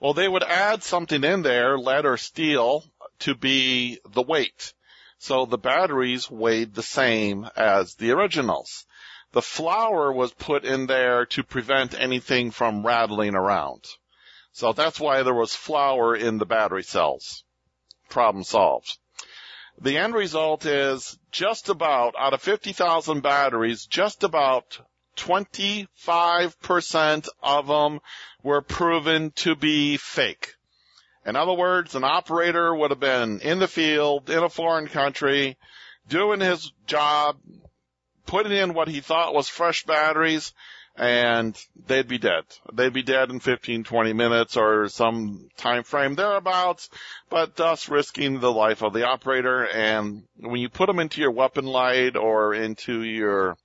Well, 0.00 0.14
they 0.14 0.28
would 0.28 0.42
add 0.42 0.82
something 0.82 1.24
in 1.24 1.42
there, 1.42 1.78
lead 1.78 2.04
or 2.04 2.16
steel, 2.16 2.84
to 3.20 3.34
be 3.34 4.00
the 4.08 4.22
weight. 4.22 4.74
So 5.18 5.46
the 5.46 5.58
batteries 5.58 6.30
weighed 6.30 6.74
the 6.74 6.82
same 6.82 7.48
as 7.56 7.94
the 7.94 8.12
originals. 8.12 8.86
The 9.32 9.42
flour 9.42 10.12
was 10.12 10.32
put 10.32 10.64
in 10.64 10.86
there 10.86 11.26
to 11.26 11.42
prevent 11.42 11.98
anything 11.98 12.50
from 12.50 12.86
rattling 12.86 13.34
around. 13.34 13.84
So 14.52 14.72
that's 14.72 14.98
why 14.98 15.22
there 15.22 15.34
was 15.34 15.54
flour 15.54 16.16
in 16.16 16.38
the 16.38 16.46
battery 16.46 16.82
cells. 16.82 17.44
Problem 18.08 18.44
solved. 18.44 18.96
The 19.78 19.98
end 19.98 20.14
result 20.14 20.64
is 20.64 21.18
just 21.30 21.68
about, 21.68 22.14
out 22.18 22.32
of 22.32 22.40
50,000 22.40 23.20
batteries, 23.20 23.84
just 23.84 24.24
about 24.24 24.80
25% 25.16 27.28
of 27.42 27.66
them 27.66 28.00
were 28.42 28.62
proven 28.62 29.32
to 29.32 29.54
be 29.54 29.98
fake. 29.98 30.55
In 31.26 31.34
other 31.34 31.54
words, 31.54 31.96
an 31.96 32.04
operator 32.04 32.72
would 32.72 32.92
have 32.92 33.00
been 33.00 33.40
in 33.40 33.58
the 33.58 33.66
field, 33.66 34.30
in 34.30 34.44
a 34.44 34.48
foreign 34.48 34.86
country, 34.86 35.56
doing 36.08 36.40
his 36.40 36.72
job, 36.86 37.36
putting 38.26 38.52
in 38.52 38.74
what 38.74 38.86
he 38.86 39.00
thought 39.00 39.34
was 39.34 39.48
fresh 39.48 39.84
batteries, 39.84 40.54
and 40.94 41.58
they'd 41.88 42.06
be 42.06 42.18
dead. 42.18 42.44
They'd 42.72 42.92
be 42.92 43.02
dead 43.02 43.30
in 43.30 43.40
15, 43.40 43.82
20 43.82 44.12
minutes 44.12 44.56
or 44.56 44.88
some 44.88 45.48
time 45.56 45.82
frame 45.82 46.14
thereabouts, 46.14 46.88
but 47.28 47.56
thus 47.56 47.88
risking 47.88 48.38
the 48.38 48.52
life 48.52 48.82
of 48.82 48.92
the 48.92 49.06
operator. 49.06 49.66
And 49.66 50.22
when 50.36 50.60
you 50.60 50.68
put 50.68 50.86
them 50.86 51.00
into 51.00 51.20
your 51.20 51.32
weapon 51.32 51.66
light 51.66 52.14
or 52.14 52.54
into 52.54 53.02
your 53.02 53.56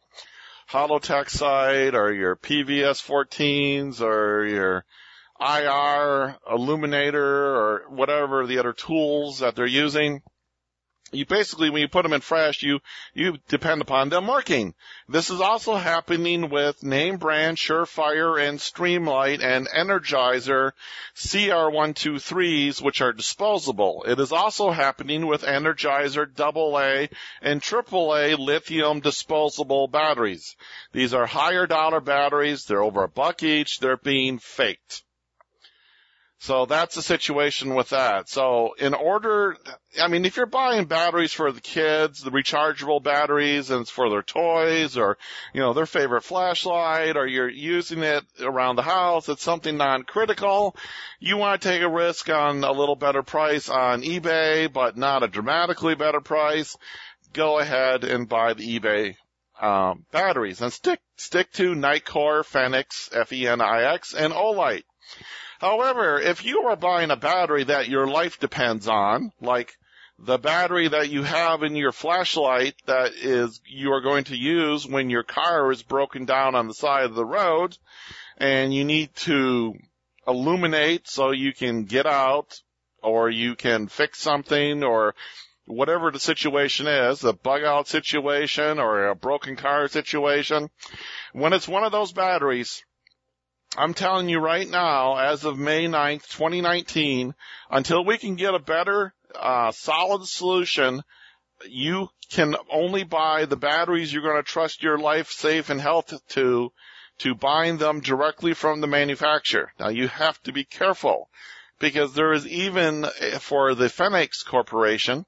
Holotech 0.71 1.29
sight 1.29 1.93
or 1.93 2.11
your 2.11 2.35
PVS 2.35 3.05
14s 3.05 4.01
or 4.01 4.47
your 4.47 4.85
IR 5.41 6.37
illuminator 6.49 7.55
or 7.55 7.85
whatever 7.89 8.45
the 8.45 8.59
other 8.59 8.73
tools 8.73 9.39
that 9.39 9.55
they're 9.55 9.65
using, 9.65 10.21
you 11.13 11.25
basically, 11.25 11.69
when 11.69 11.81
you 11.81 11.89
put 11.89 12.03
them 12.03 12.13
in 12.13 12.21
fresh, 12.21 12.63
you, 12.63 12.79
you 13.13 13.37
depend 13.49 13.81
upon 13.81 14.09
them 14.09 14.27
working. 14.27 14.73
This 15.09 15.29
is 15.29 15.41
also 15.41 15.75
happening 15.75 16.49
with 16.49 16.83
name 16.83 17.17
brand 17.17 17.57
Surefire 17.57 18.41
and 18.41 18.59
Streamlight 18.59 19.43
and 19.43 19.67
Energizer 19.67 20.71
CR123s, 21.15 22.81
which 22.81 23.01
are 23.01 23.11
disposable. 23.11 24.05
It 24.07 24.19
is 24.19 24.31
also 24.31 24.71
happening 24.71 25.27
with 25.27 25.43
Energizer 25.43 26.27
AA 26.39 27.13
and 27.41 27.61
AAA 27.61 28.37
lithium 28.39 29.01
disposable 29.01 29.87
batteries. 29.89 30.55
These 30.93 31.13
are 31.13 31.25
higher 31.25 31.67
dollar 31.67 31.99
batteries. 31.99 32.63
They're 32.63 32.83
over 32.83 33.03
a 33.03 33.09
buck 33.09 33.43
each. 33.43 33.79
They're 33.79 33.97
being 33.97 34.39
faked. 34.39 35.03
So 36.41 36.65
that's 36.65 36.95
the 36.95 37.03
situation 37.03 37.75
with 37.75 37.89
that. 37.89 38.27
So 38.27 38.73
in 38.79 38.95
order, 38.95 39.55
I 40.01 40.07
mean, 40.07 40.25
if 40.25 40.37
you're 40.37 40.47
buying 40.47 40.85
batteries 40.85 41.31
for 41.31 41.51
the 41.51 41.61
kids, 41.61 42.23
the 42.23 42.31
rechargeable 42.31 43.03
batteries, 43.03 43.69
and 43.69 43.81
it's 43.81 43.91
for 43.91 44.09
their 44.09 44.23
toys 44.23 44.97
or, 44.97 45.19
you 45.53 45.61
know, 45.61 45.73
their 45.73 45.85
favorite 45.85 46.23
flashlight, 46.23 47.15
or 47.15 47.27
you're 47.27 47.47
using 47.47 48.01
it 48.01 48.23
around 48.39 48.75
the 48.75 48.81
house, 48.81 49.29
it's 49.29 49.43
something 49.43 49.77
non-critical. 49.77 50.75
You 51.19 51.37
want 51.37 51.61
to 51.61 51.69
take 51.69 51.83
a 51.83 51.87
risk 51.87 52.27
on 52.31 52.63
a 52.63 52.71
little 52.71 52.95
better 52.95 53.21
price 53.21 53.69
on 53.69 54.01
eBay, 54.01 54.73
but 54.73 54.97
not 54.97 55.21
a 55.21 55.27
dramatically 55.27 55.93
better 55.93 56.21
price. 56.21 56.75
Go 57.33 57.59
ahead 57.59 58.03
and 58.03 58.27
buy 58.27 58.55
the 58.55 58.79
eBay 58.79 59.15
um, 59.61 60.07
batteries 60.11 60.59
and 60.59 60.73
stick 60.73 61.01
stick 61.17 61.51
to 61.53 61.75
Nitecore, 61.75 62.43
Fenix, 62.43 63.11
F-E-N-I-X, 63.13 64.15
and 64.15 64.33
Olight. 64.33 64.85
However, 65.61 66.19
if 66.19 66.43
you 66.43 66.63
are 66.63 66.75
buying 66.75 67.11
a 67.11 67.15
battery 67.15 67.65
that 67.65 67.87
your 67.87 68.07
life 68.07 68.39
depends 68.39 68.87
on, 68.87 69.31
like 69.39 69.77
the 70.17 70.39
battery 70.39 70.87
that 70.87 71.11
you 71.11 71.21
have 71.21 71.61
in 71.61 71.75
your 71.75 71.91
flashlight 71.91 72.73
that 72.87 73.13
is 73.13 73.61
you 73.67 73.91
are 73.91 74.01
going 74.01 74.23
to 74.23 74.35
use 74.35 74.87
when 74.87 75.11
your 75.11 75.21
car 75.21 75.71
is 75.71 75.83
broken 75.83 76.25
down 76.25 76.55
on 76.55 76.67
the 76.67 76.73
side 76.73 77.05
of 77.05 77.13
the 77.13 77.23
road 77.23 77.77
and 78.37 78.73
you 78.73 78.83
need 78.83 79.13
to 79.17 79.75
illuminate 80.27 81.07
so 81.07 81.29
you 81.29 81.53
can 81.53 81.83
get 81.83 82.07
out 82.07 82.59
or 83.03 83.29
you 83.29 83.53
can 83.55 83.87
fix 83.87 84.17
something 84.17 84.83
or 84.83 85.13
whatever 85.65 86.09
the 86.09 86.19
situation 86.19 86.87
is, 86.87 87.23
a 87.23 87.33
bug 87.33 87.61
out 87.63 87.87
situation 87.87 88.79
or 88.79 89.09
a 89.09 89.15
broken 89.15 89.55
car 89.55 89.87
situation. 89.89 90.71
When 91.33 91.53
it's 91.53 91.67
one 91.67 91.83
of 91.83 91.91
those 91.91 92.13
batteries, 92.13 92.83
I'm 93.77 93.93
telling 93.93 94.27
you 94.27 94.39
right 94.39 94.69
now, 94.69 95.15
as 95.15 95.45
of 95.45 95.57
May 95.57 95.85
9th, 95.85 96.27
2019, 96.27 97.33
until 97.69 98.03
we 98.03 98.17
can 98.17 98.35
get 98.35 98.53
a 98.53 98.59
better, 98.59 99.13
uh, 99.33 99.71
solid 99.71 100.27
solution, 100.27 101.01
you 101.69 102.09
can 102.29 102.55
only 102.69 103.03
buy 103.03 103.45
the 103.45 103.55
batteries 103.55 104.11
you're 104.11 104.23
going 104.23 104.35
to 104.35 104.43
trust 104.43 104.83
your 104.83 104.97
life, 104.97 105.31
safe, 105.31 105.69
and 105.69 105.79
health 105.79 106.13
to, 106.29 106.73
to 107.19 107.35
buying 107.35 107.77
them 107.77 108.01
directly 108.01 108.53
from 108.53 108.81
the 108.81 108.87
manufacturer. 108.87 109.71
Now 109.79 109.87
you 109.87 110.09
have 110.09 110.41
to 110.43 110.51
be 110.51 110.65
careful 110.65 111.29
because 111.79 112.13
there 112.13 112.33
is 112.33 112.45
even, 112.47 113.05
for 113.39 113.73
the 113.73 113.87
Fenix 113.87 114.43
Corporation, 114.43 115.25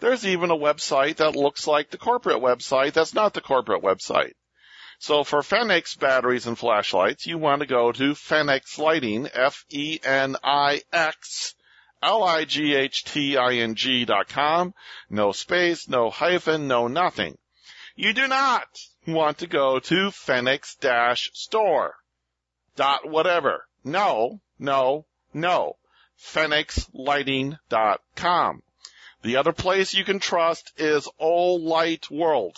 there's 0.00 0.26
even 0.26 0.50
a 0.50 0.56
website 0.56 1.16
that 1.16 1.36
looks 1.36 1.66
like 1.66 1.90
the 1.90 1.98
corporate 1.98 2.42
website 2.42 2.94
that's 2.94 3.14
not 3.14 3.34
the 3.34 3.40
corporate 3.42 3.82
website. 3.82 4.32
So 5.02 5.24
for 5.24 5.42
Fenix 5.42 5.96
batteries 5.96 6.46
and 6.46 6.56
flashlights, 6.56 7.26
you 7.26 7.36
want 7.36 7.58
to 7.58 7.66
go 7.66 7.90
to 7.90 8.14
Fenix 8.14 8.78
Lighting, 8.78 9.28
F-E-N-I-X, 9.34 10.04
L-I-G-H-T-I-N-G 12.00 14.04
dot 14.04 14.28
com. 14.28 14.74
No 15.10 15.32
space, 15.32 15.88
no 15.88 16.08
hyphen, 16.08 16.68
no 16.68 16.86
nothing. 16.86 17.36
You 17.96 18.12
do 18.12 18.28
not 18.28 18.68
want 19.04 19.38
to 19.38 19.48
go 19.48 19.80
to 19.80 20.12
Fenix 20.12 20.76
dash 20.76 21.32
store 21.34 21.96
dot 22.76 23.04
whatever. 23.04 23.66
No, 23.82 24.40
no, 24.60 25.06
no. 25.34 25.78
FenixLighting.com. 26.20 28.62
The 29.22 29.36
other 29.36 29.52
place 29.52 29.94
you 29.94 30.04
can 30.04 30.20
trust 30.20 30.70
is 30.76 31.08
Olight 31.20 32.08
World. 32.08 32.56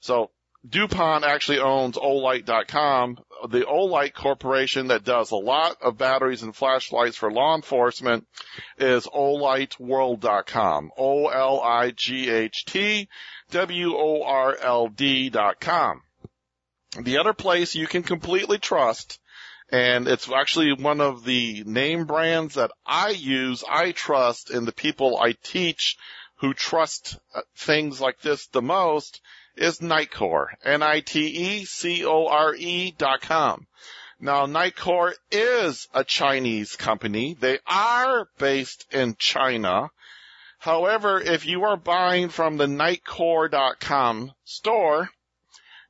So 0.00 0.30
DuPont 0.68 1.24
actually 1.24 1.58
owns 1.58 1.96
Olight.com, 1.96 3.16
the 3.48 3.62
Olight 3.62 4.12
Corporation 4.12 4.88
that 4.88 5.04
does 5.04 5.30
a 5.30 5.36
lot 5.36 5.78
of 5.80 5.96
batteries 5.96 6.42
and 6.42 6.54
flashlights 6.54 7.16
for 7.16 7.32
law 7.32 7.54
enforcement 7.54 8.26
is 8.76 9.06
OlightWorld.com. 9.06 10.90
O-L-I-G-H-T 10.98 11.88
W-O-R-L-D 13.50 15.30
dot 15.30 15.60
com. 15.60 16.02
The 17.00 17.18
other 17.18 17.32
place 17.32 17.74
you 17.74 17.86
can 17.86 18.02
completely 18.02 18.58
trust, 18.58 19.18
and 19.70 20.06
it's 20.06 20.30
actually 20.30 20.74
one 20.74 21.00
of 21.00 21.24
the 21.24 21.64
name 21.64 22.04
brands 22.04 22.56
that 22.56 22.70
I 22.84 23.10
use, 23.10 23.64
I 23.68 23.92
trust, 23.92 24.50
and 24.50 24.66
the 24.66 24.72
people 24.72 25.16
I 25.18 25.36
teach 25.42 25.96
who 26.40 26.52
trust 26.52 27.18
uh, 27.34 27.40
things 27.56 28.00
like 28.00 28.20
this 28.20 28.46
the 28.48 28.62
most, 28.62 29.20
is 29.60 29.78
Nitecore. 29.80 30.46
N-I-T-E-C-O-R-E 30.64 31.70
dot 32.92 33.20
com. 33.20 33.66
Now, 34.18 34.46
Nitecore 34.46 35.12
is 35.30 35.86
a 35.94 36.02
Chinese 36.02 36.76
company. 36.76 37.34
They 37.38 37.58
are 37.66 38.28
based 38.38 38.86
in 38.90 39.16
China. 39.18 39.90
However, 40.58 41.20
if 41.20 41.46
you 41.46 41.64
are 41.64 41.76
buying 41.76 42.28
from 42.28 42.56
the 42.56 42.66
nitecore.com 42.66 44.32
store, 44.44 45.10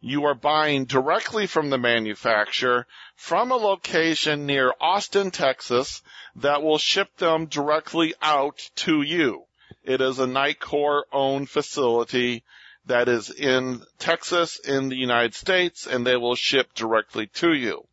you 0.01 0.25
are 0.25 0.35
buying 0.35 0.85
directly 0.85 1.47
from 1.47 1.71
the 1.71 1.79
manufacturer 1.79 2.87
from 3.17 3.51
a 3.53 3.57
location 3.57 4.47
near 4.47 4.73
Austin, 4.81 5.31
Texas 5.31 6.03
that 6.37 6.63
will 6.63 6.79
ship 6.79 7.17
them 7.17 7.47
directly 7.47 8.15
out 8.23 8.71
to 8.77 9.03
you. 9.03 9.45
It 9.83 10.01
is 10.01 10.19
a 10.19 10.27
Nitecore 10.27 11.03
owned 11.13 11.51
facility 11.51 12.45
that 12.87 13.09
is 13.09 13.31
in 13.31 13.83
Texas 13.99 14.59
in 14.59 14.89
the 14.89 14.97
United 14.97 15.35
States 15.35 15.87
and 15.87 16.07
they 16.07 16.17
will 16.17 16.35
ship 16.35 16.75
directly 16.75 17.27
to 17.27 17.53
you. 17.53 17.87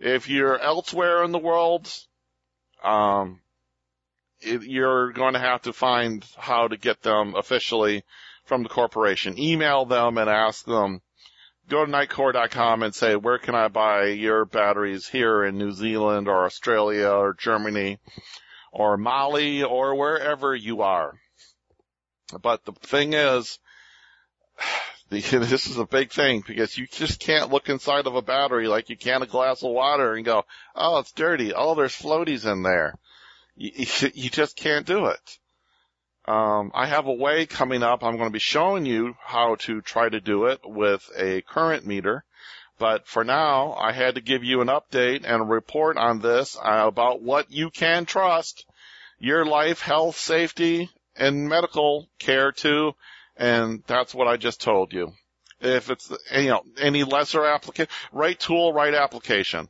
If 0.00 0.28
you're 0.28 0.58
elsewhere 0.58 1.22
in 1.24 1.32
the 1.32 1.38
world, 1.38 1.92
um, 2.82 3.40
it, 4.40 4.62
you're 4.62 5.12
going 5.12 5.34
to 5.34 5.40
have 5.40 5.62
to 5.62 5.72
find 5.72 6.24
how 6.36 6.68
to 6.68 6.76
get 6.76 7.02
them 7.02 7.34
officially 7.34 8.02
from 8.44 8.62
the 8.62 8.68
corporation. 8.68 9.38
Email 9.38 9.84
them 9.84 10.18
and 10.18 10.28
ask 10.28 10.64
them, 10.66 11.00
go 11.68 11.84
to 11.84 11.90
nitecore.com 11.90 12.82
and 12.82 12.94
say, 12.94 13.16
where 13.16 13.38
can 13.38 13.54
I 13.54 13.68
buy 13.68 14.06
your 14.08 14.44
batteries 14.44 15.08
here 15.08 15.44
in 15.44 15.56
New 15.56 15.72
Zealand 15.72 16.28
or 16.28 16.44
Australia 16.44 17.08
or 17.08 17.34
Germany 17.34 17.98
or 18.74 18.96
Mali 18.96 19.62
or 19.62 19.94
wherever 19.94 20.54
you 20.54 20.82
are. 20.82 21.14
But 22.42 22.64
the 22.64 22.72
thing 22.72 23.12
is, 23.12 23.58
this 25.10 25.66
is 25.66 25.78
a 25.78 25.86
big 25.86 26.12
thing 26.12 26.42
because 26.46 26.76
you 26.76 26.86
just 26.86 27.20
can't 27.20 27.50
look 27.50 27.68
inside 27.68 28.06
of 28.06 28.14
a 28.14 28.22
battery 28.22 28.68
like 28.68 28.90
you 28.90 28.96
can 28.96 29.22
a 29.22 29.26
glass 29.26 29.62
of 29.62 29.70
water 29.70 30.14
and 30.14 30.24
go, 30.24 30.44
oh, 30.74 30.98
it's 30.98 31.12
dirty. 31.12 31.52
Oh, 31.54 31.74
there's 31.74 31.94
floaties 31.94 32.50
in 32.50 32.62
there. 32.62 32.94
You, 33.56 33.86
you 34.14 34.30
just 34.30 34.56
can't 34.56 34.86
do 34.86 35.06
it. 35.06 35.38
Um, 36.26 36.70
I 36.74 36.86
have 36.86 37.06
a 37.06 37.12
way 37.12 37.46
coming 37.46 37.82
up. 37.82 38.02
I'm 38.02 38.16
going 38.16 38.28
to 38.28 38.32
be 38.32 38.38
showing 38.38 38.86
you 38.86 39.14
how 39.20 39.56
to 39.60 39.82
try 39.82 40.08
to 40.08 40.20
do 40.20 40.46
it 40.46 40.60
with 40.64 41.08
a 41.16 41.42
current 41.42 41.86
meter. 41.86 42.24
But 42.78 43.06
for 43.06 43.22
now, 43.22 43.74
I 43.74 43.92
had 43.92 44.16
to 44.16 44.20
give 44.20 44.42
you 44.42 44.60
an 44.60 44.68
update 44.68 45.22
and 45.24 45.42
a 45.42 45.44
report 45.44 45.96
on 45.96 46.20
this 46.20 46.56
uh, 46.56 46.84
about 46.86 47.22
what 47.22 47.52
you 47.52 47.70
can 47.70 48.04
trust 48.04 48.64
your 49.18 49.44
life, 49.46 49.80
health, 49.80 50.16
safety, 50.16 50.90
and 51.14 51.48
medical 51.48 52.08
care 52.18 52.50
to. 52.52 52.94
And 53.36 53.82
that's 53.86 54.14
what 54.14 54.28
I 54.28 54.36
just 54.36 54.60
told 54.60 54.92
you. 54.92 55.12
If 55.60 55.90
it's, 55.90 56.12
you 56.34 56.48
know, 56.48 56.62
any 56.78 57.04
lesser 57.04 57.44
application, 57.44 57.90
right 58.12 58.38
tool, 58.38 58.72
right 58.72 58.94
application. 58.94 59.68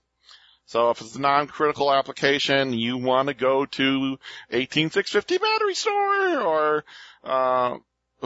So 0.67 0.91
if 0.91 1.01
it's 1.01 1.15
a 1.15 1.21
non-critical 1.21 1.93
application, 1.93 2.73
you 2.73 2.97
want 2.97 3.29
to 3.29 3.35
go 3.35 3.67
to 3.67 4.19
18650 4.51 5.39
battery 5.39 5.75
store 5.75 6.41
or, 6.41 6.85
uh, 7.23 7.77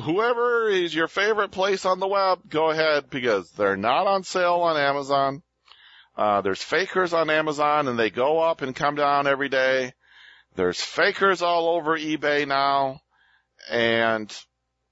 whoever 0.00 0.68
is 0.68 0.94
your 0.94 1.08
favorite 1.08 1.50
place 1.50 1.84
on 1.84 1.98
the 1.98 2.06
web, 2.06 2.40
go 2.48 2.70
ahead 2.70 3.10
because 3.10 3.50
they're 3.52 3.76
not 3.76 4.06
on 4.06 4.22
sale 4.22 4.60
on 4.60 4.76
Amazon. 4.76 5.42
Uh, 6.16 6.40
there's 6.40 6.62
fakers 6.62 7.12
on 7.12 7.30
Amazon 7.30 7.88
and 7.88 7.98
they 7.98 8.10
go 8.10 8.40
up 8.40 8.62
and 8.62 8.74
come 8.74 8.94
down 8.94 9.26
every 9.26 9.48
day. 9.48 9.92
There's 10.54 10.80
fakers 10.80 11.42
all 11.42 11.68
over 11.68 11.96
eBay 11.96 12.46
now 12.46 13.00
and 13.70 14.34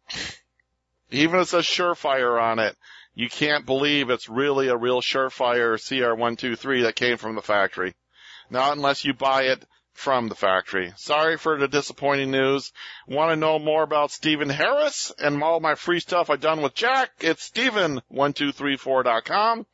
even 1.11 1.41
if 1.41 1.47
it 1.47 1.49
says 1.49 1.65
Surefire 1.65 2.41
on 2.41 2.59
it, 2.59 2.77
you 3.15 3.29
can't 3.29 3.65
believe 3.65 4.11
it's 4.11 4.29
really 4.29 4.69
a 4.69 4.77
real 4.77 5.01
Surefire 5.01 5.77
CR123 5.77 6.83
that 6.83 6.97
came 6.97 7.17
from 7.17 7.35
the 7.35 7.43
factory. 7.43 7.95
Not 8.51 8.77
unless 8.77 9.05
you 9.05 9.15
buy 9.15 9.45
it 9.45 9.65
from 9.97 10.29
the 10.29 10.35
factory. 10.35 10.93
Sorry 10.97 11.39
for 11.39 11.59
the 11.59 11.67
disappointing 11.67 12.31
news. 12.31 12.71
Want 13.09 13.31
to 13.31 13.37
know 13.37 13.59
more 13.59 13.83
about 13.83 14.11
Stephen 14.11 14.51
Harris 14.51 15.11
and 15.19 15.43
all 15.43 15.61
my 15.61 15.75
free 15.75 16.01
stuff 16.01 16.29
I've 16.29 16.41
done 16.41 16.61
with 16.61 16.75
Jack? 16.75 17.13
It's 17.21 17.49
Stephen1234.com. 17.49 19.67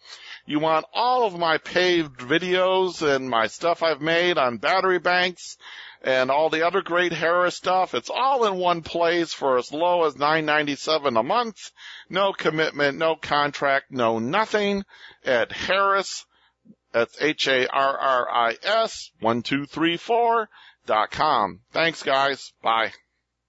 You 0.47 0.61
want 0.61 0.87
all 0.95 1.27
of 1.27 1.37
my 1.37 1.59
paved 1.59 2.21
videos 2.21 3.03
and 3.03 3.29
my 3.29 3.49
stuff 3.49 3.83
I've 3.83 4.01
made 4.01 4.39
on 4.39 4.59
battery 4.59 5.01
banks 5.01 5.59
and 6.03 6.31
all 6.31 6.51
the 6.51 6.67
other 6.67 6.83
great 6.83 7.13
Harris 7.13 7.57
stuff. 7.57 7.95
It's 7.95 8.11
all 8.11 8.45
in 8.47 8.57
one 8.57 8.83
place 8.83 9.33
for 9.33 9.57
as 9.57 9.73
low 9.73 10.05
as 10.05 10.15
$9.97 10.15 11.19
a 11.19 11.23
month. 11.23 11.71
No 12.11 12.33
commitment, 12.33 12.99
no 12.99 13.15
contract, 13.15 13.87
no 13.91 14.19
nothing 14.19 14.85
at 15.25 15.53
Harris. 15.53 16.27
That's 16.93 17.17
H-A-R-R-I-S 17.21 19.11
1234 19.21 20.49
dot 20.85 21.11
com. 21.11 21.61
Thanks 21.73 22.03
guys. 22.03 22.53
Bye. 22.63 22.93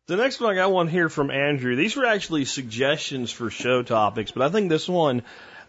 The 0.06 0.18
next 0.18 0.40
one 0.40 0.52
I 0.52 0.56
got 0.56 0.72
one 0.72 0.88
here 0.88 1.10
from 1.10 1.32
Andrew. 1.32 1.76
These 1.76 1.96
were 1.96 2.06
actually 2.06 2.46
suggestions 2.46 3.32
for 3.32 3.50
show 3.50 3.84
topics, 3.84 4.32
but 4.32 4.44
I 4.44 4.50
think 4.50 4.70
this 4.70 4.88
one 4.88 5.22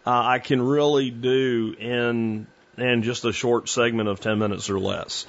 uh, 0.05 0.11
I 0.11 0.39
can 0.39 0.61
really 0.61 1.09
do 1.09 1.75
in 1.79 2.47
in 2.77 3.03
just 3.03 3.25
a 3.25 3.33
short 3.33 3.69
segment 3.69 4.09
of 4.09 4.19
ten 4.19 4.37
minutes 4.37 4.69
or 4.69 4.79
less. 4.79 5.25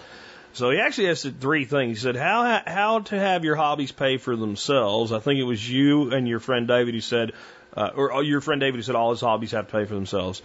So 0.57 0.71
he 0.71 0.81
actually 0.81 1.11
asked 1.11 1.29
three 1.39 1.67
things. 1.67 1.99
He 1.99 2.03
said 2.03 2.17
how 2.17 2.63
how 2.67 3.01
to 3.01 3.19
have 3.19 3.45
your 3.45 3.57
hobbies 3.57 3.93
pay 3.93 4.17
for 4.17 4.37
themselves. 4.37 5.13
I 5.13 5.19
think 5.19 5.39
it 5.39 5.43
was 5.43 5.69
you 5.69 6.13
and 6.13 6.27
your 6.27 6.41
friend 6.41 6.67
David 6.67 6.95
who 6.95 7.03
said, 7.03 7.33
uh, 7.77 7.91
or 7.95 8.23
your 8.23 8.41
friend 8.41 8.59
David 8.59 8.77
who 8.77 8.83
said 8.83 8.95
all 8.95 9.11
his 9.11 9.21
hobbies 9.21 9.51
have 9.51 9.67
to 9.67 9.73
pay 9.73 9.85
for 9.85 9.95
themselves. 9.95 10.41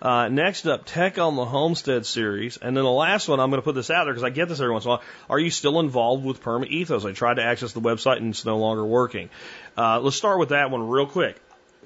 Uh, 0.00 0.28
next 0.28 0.66
up, 0.66 0.84
Tech 0.86 1.18
on 1.18 1.34
the 1.34 1.44
Homestead 1.44 2.06
series, 2.06 2.58
and 2.58 2.76
then 2.76 2.84
the 2.84 2.90
last 2.90 3.26
one 3.26 3.40
I'm 3.40 3.50
going 3.50 3.60
to 3.60 3.64
put 3.64 3.74
this 3.74 3.90
out 3.90 4.04
there 4.04 4.12
because 4.12 4.22
I 4.22 4.30
get 4.30 4.48
this 4.48 4.60
every 4.60 4.72
once 4.72 4.84
in 4.84 4.90
a 4.90 4.94
while. 4.94 5.02
Are 5.28 5.40
you 5.40 5.50
still 5.50 5.80
involved 5.80 6.24
with 6.24 6.42
Perma 6.42 6.68
Ethos? 6.68 7.04
I 7.04 7.10
tried 7.10 7.34
to 7.34 7.42
access 7.42 7.72
the 7.72 7.80
website 7.80 8.18
and 8.18 8.28
it's 8.28 8.44
no 8.44 8.58
longer 8.58 8.86
working. 8.86 9.30
Uh, 9.76 9.98
let's 9.98 10.16
start 10.16 10.38
with 10.38 10.50
that 10.50 10.70
one 10.70 10.86
real 10.86 11.06
quick. 11.06 11.40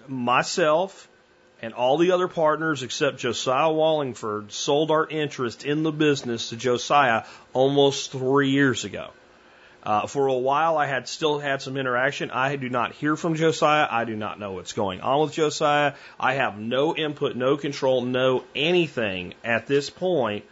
Myself 0.07 1.09
and 1.63 1.75
all 1.75 1.99
the 1.99 2.13
other 2.13 2.29
partners 2.29 2.83
except 2.83 3.19
Josiah 3.19 3.71
Wallingford 3.71 4.53
sold 4.53 4.91
our 4.91 5.07
interest 5.07 5.65
in 5.65 5.83
the 5.83 5.93
business 5.93 6.51
to 6.51 6.57
Josiah 6.57 7.25
almost 7.53 8.13
three 8.13 8.51
years 8.51 8.85
ago. 8.85 9.11
Uh, 9.83 10.07
for 10.07 10.27
a 10.27 10.35
while, 10.35 10.77
I 10.77 10.87
had 10.87 11.09
still 11.09 11.39
had 11.39 11.63
some 11.63 11.79
interaction. 11.79 12.31
I 12.31 12.57
do 12.57 12.69
not 12.69 12.93
hear 12.93 13.17
from 13.17 13.35
Josiah. 13.35 13.89
I 13.91 14.05
do 14.05 14.15
not 14.15 14.39
know 14.39 14.53
what's 14.53 14.75
going 14.75 15.01
on 15.01 15.23
with 15.23 15.33
Josiah. 15.33 15.95
I 16.19 16.35
have 16.35 16.59
no 16.59 16.95
input, 16.95 17.35
no 17.35 17.57
control, 17.57 18.03
no 18.03 18.45
anything 18.55 19.35
at 19.43 19.67
this 19.67 19.89
point 19.89 20.45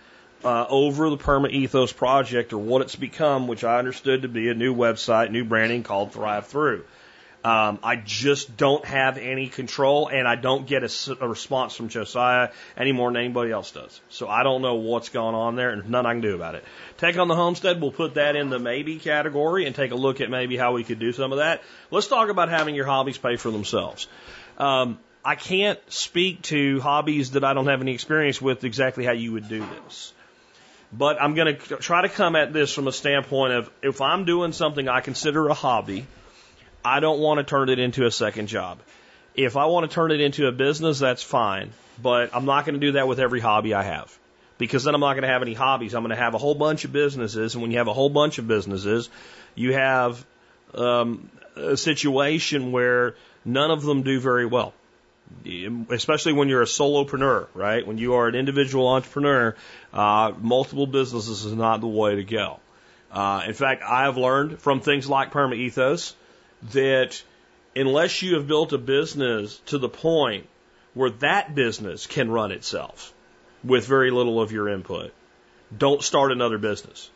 uh, 0.45 0.65
over 0.69 1.11
the 1.11 1.19
Perma 1.19 1.51
Ethos 1.51 1.93
project 1.93 2.55
or 2.55 2.59
what 2.59 2.81
it's 2.81 2.97
become, 2.97 3.49
which 3.49 3.65
I 3.65 3.79
understood 3.79 4.23
to 4.23 4.29
be 4.29 4.49
a 4.49 4.55
new 4.55 4.75
website, 4.75 5.31
new 5.31 5.45
branding 5.45 5.83
called 5.83 6.13
Thrive 6.13 6.47
Through. 6.47 6.85
Um, 7.45 7.79
I 7.85 7.95
just 7.95 8.57
don't 8.57 8.85
have 8.85 9.17
any 9.17 9.49
control, 9.49 10.09
and 10.09 10.27
I 10.27 10.35
don't 10.35 10.67
get 10.67 10.83
a, 10.83 11.17
a, 11.21 11.29
response 11.29 11.75
from 11.77 11.89
Josiah 11.89 12.51
any 12.77 12.91
more 12.91 13.09
than 13.11 13.23
anybody 13.23 13.53
else 13.53 13.71
does. 13.71 14.01
So 14.09 14.29
I 14.29 14.43
don't 14.43 14.61
know 14.61 14.75
what's 14.75 15.09
going 15.11 15.37
on 15.37 15.55
there, 15.55 15.71
and 15.71 15.89
nothing 15.89 16.07
I 16.07 16.13
can 16.15 16.21
do 16.21 16.35
about 16.35 16.57
it. 16.57 16.65
Take 16.97 17.17
on 17.17 17.29
the 17.29 17.37
homestead, 17.37 17.81
we'll 17.81 17.93
put 17.93 18.15
that 18.15 18.35
in 18.35 18.51
the 18.51 18.59
maybe 18.59 18.99
category 18.99 19.67
and 19.67 19.75
take 19.75 19.93
a 19.93 19.95
look 19.95 20.21
at 20.21 20.31
maybe 20.31 20.57
how 20.57 20.73
we 20.73 20.83
could 20.83 20.99
do 20.99 21.13
some 21.13 21.31
of 21.31 21.39
that. 21.39 21.63
Let's 21.93 22.09
talk 22.09 22.29
about 22.29 22.49
having 22.49 22.75
your 22.75 22.87
hobbies 22.87 23.19
pay 23.19 23.37
for 23.37 23.53
themselves. 23.53 24.09
Um, 24.59 24.99
I 25.25 25.37
can't 25.37 25.79
speak 25.93 26.43
to 26.43 26.81
hobbies 26.81 27.33
that 27.33 27.45
I 27.45 27.55
don't 27.55 27.69
have 27.69 27.83
any 27.83 27.95
experience 27.95 28.43
with 28.43 28.65
exactly 28.65 29.05
how 29.05 29.13
you 29.13 29.33
would 29.33 29.49
do 29.49 29.65
this. 29.85 30.13
But 30.93 31.21
I'm 31.21 31.35
going 31.35 31.57
to 31.57 31.77
try 31.77 32.03
to 32.03 32.09
come 32.09 32.35
at 32.35 32.53
this 32.53 32.73
from 32.73 32.89
a 32.89 32.93
standpoint 32.93 33.53
of 33.53 33.71
if 33.83 34.01
I'm 34.01 34.25
doing 34.25 34.53
something 34.53 34.89
I 34.89 35.01
consider 35.01 35.49
a 35.49 35.55
hobby, 35.55 36.07
I 36.89 37.01
don't 37.01 37.21
want 37.21 37.39
to 37.39 37.45
turn 37.45 37.69
it 37.69 37.79
into 37.79 38.07
a 38.07 38.11
second 38.11 38.47
job. 38.47 38.79
If 39.35 39.57
I 39.57 39.67
want 39.67 39.89
to 39.89 39.95
turn 39.95 40.11
it 40.11 40.21
into 40.23 40.47
a 40.47 40.53
business, 40.53 40.99
that's 40.99 41.23
fine. 41.23 41.71
But 42.03 42.35
I'm 42.35 42.47
not 42.47 42.65
going 42.65 42.81
to 42.81 42.87
do 42.87 42.93
that 42.93 43.07
with 43.07 43.21
every 43.21 43.41
hobby 43.41 43.75
I 43.75 43.83
have. 43.83 44.19
Because 44.57 44.85
then 44.85 44.95
I'm 44.95 45.01
not 45.01 45.13
going 45.13 45.23
to 45.23 45.29
have 45.29 45.43
any 45.43 45.53
hobbies. 45.53 45.95
I'm 45.95 46.03
going 46.03 46.17
to 46.17 46.23
have 46.25 46.35
a 46.35 46.39
whole 46.39 46.55
bunch 46.55 46.87
of 46.87 46.93
businesses. 46.93 47.55
And 47.55 47.63
when 47.63 47.71
you 47.71 47.79
have 47.79 47.89
a 47.89 47.93
whole 47.93 48.09
bunch 48.09 48.39
of 48.39 48.49
businesses, 48.49 49.11
you 49.55 49.75
have 49.75 50.25
um, 50.75 51.31
a 51.57 51.77
situation 51.77 52.73
where 52.73 53.17
none 53.45 53.71
of 53.71 53.83
them 53.83 54.03
do 54.03 54.19
very 54.19 54.47
well. 54.47 54.73
Especially 55.91 56.33
when 56.33 56.49
you're 56.49 56.63
a 56.63 56.73
solopreneur, 56.79 57.49
right? 57.53 57.87
When 57.87 57.99
you 57.99 58.15
are 58.15 58.29
an 58.29 58.35
individual 58.35 58.89
entrepreneur, 58.89 59.55
uh, 59.93 60.33
multiple 60.41 60.87
businesses 60.87 61.45
is 61.45 61.53
not 61.53 61.83
the 61.83 61.87
way 61.87 62.15
to 62.15 62.25
go. 62.25 62.61
Uh, 63.13 63.43
in 63.47 63.53
fact, 63.53 63.83
I 63.83 64.05
have 64.05 64.17
learned 64.17 64.59
from 64.59 64.81
things 64.81 65.07
like 65.07 65.33
Perma 65.33 65.55
Ethos 65.55 66.15
that 66.73 67.23
unless 67.77 68.23
you 68.23 68.35
have 68.35 68.47
built 68.47 68.73
a 68.73 68.79
business 68.79 69.61
to 69.67 69.79
the 69.79 69.89
point 69.89 70.47
where 70.95 71.11
that 71.11 71.55
business 71.55 72.07
can 72.07 72.31
run 72.31 72.53
itself 72.53 73.13
with 73.65 73.87
very 73.87 74.11
little 74.11 74.41
of 74.41 74.53
your 74.53 74.69
input, 74.69 75.13
don't 75.77 76.03
start 76.03 76.33
another 76.33 76.59
business. 76.59 77.11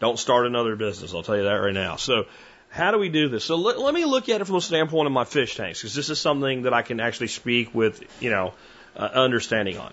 Don't 0.00 0.18
start 0.18 0.46
another 0.46 0.76
business. 0.76 1.14
I'll 1.14 1.22
tell 1.22 1.36
you 1.36 1.44
that 1.44 1.54
right 1.54 1.74
now. 1.74 1.96
So, 1.96 2.24
how 2.70 2.90
do 2.90 2.98
we 2.98 3.10
do 3.10 3.28
this? 3.28 3.44
So 3.44 3.56
let, 3.56 3.78
let 3.78 3.92
me 3.92 4.06
look 4.06 4.30
at 4.30 4.40
it 4.40 4.46
from 4.46 4.56
a 4.56 4.60
standpoint 4.60 5.06
of 5.06 5.12
my 5.12 5.24
fish 5.24 5.56
tanks, 5.56 5.80
because 5.80 5.94
this 5.94 6.08
is 6.08 6.18
something 6.18 6.62
that 6.62 6.72
I 6.72 6.80
can 6.80 7.00
actually 7.00 7.26
speak 7.26 7.74
with, 7.74 8.02
you 8.20 8.30
know, 8.30 8.54
uh, 8.96 9.10
understanding 9.12 9.76
on. 9.76 9.92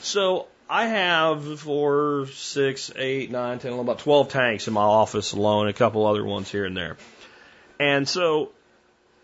So 0.00 0.46
I 0.68 0.86
have 0.86 1.60
four, 1.60 2.26
six, 2.34 2.92
eight, 2.94 3.30
nine, 3.30 3.58
ten, 3.60 3.72
about 3.72 4.00
twelve 4.00 4.28
tanks 4.28 4.68
in 4.68 4.74
my 4.74 4.82
office 4.82 5.32
alone, 5.32 5.68
a 5.68 5.72
couple 5.72 6.06
other 6.06 6.22
ones 6.22 6.50
here 6.50 6.66
and 6.66 6.76
there. 6.76 6.98
And 7.80 8.08
so 8.08 8.52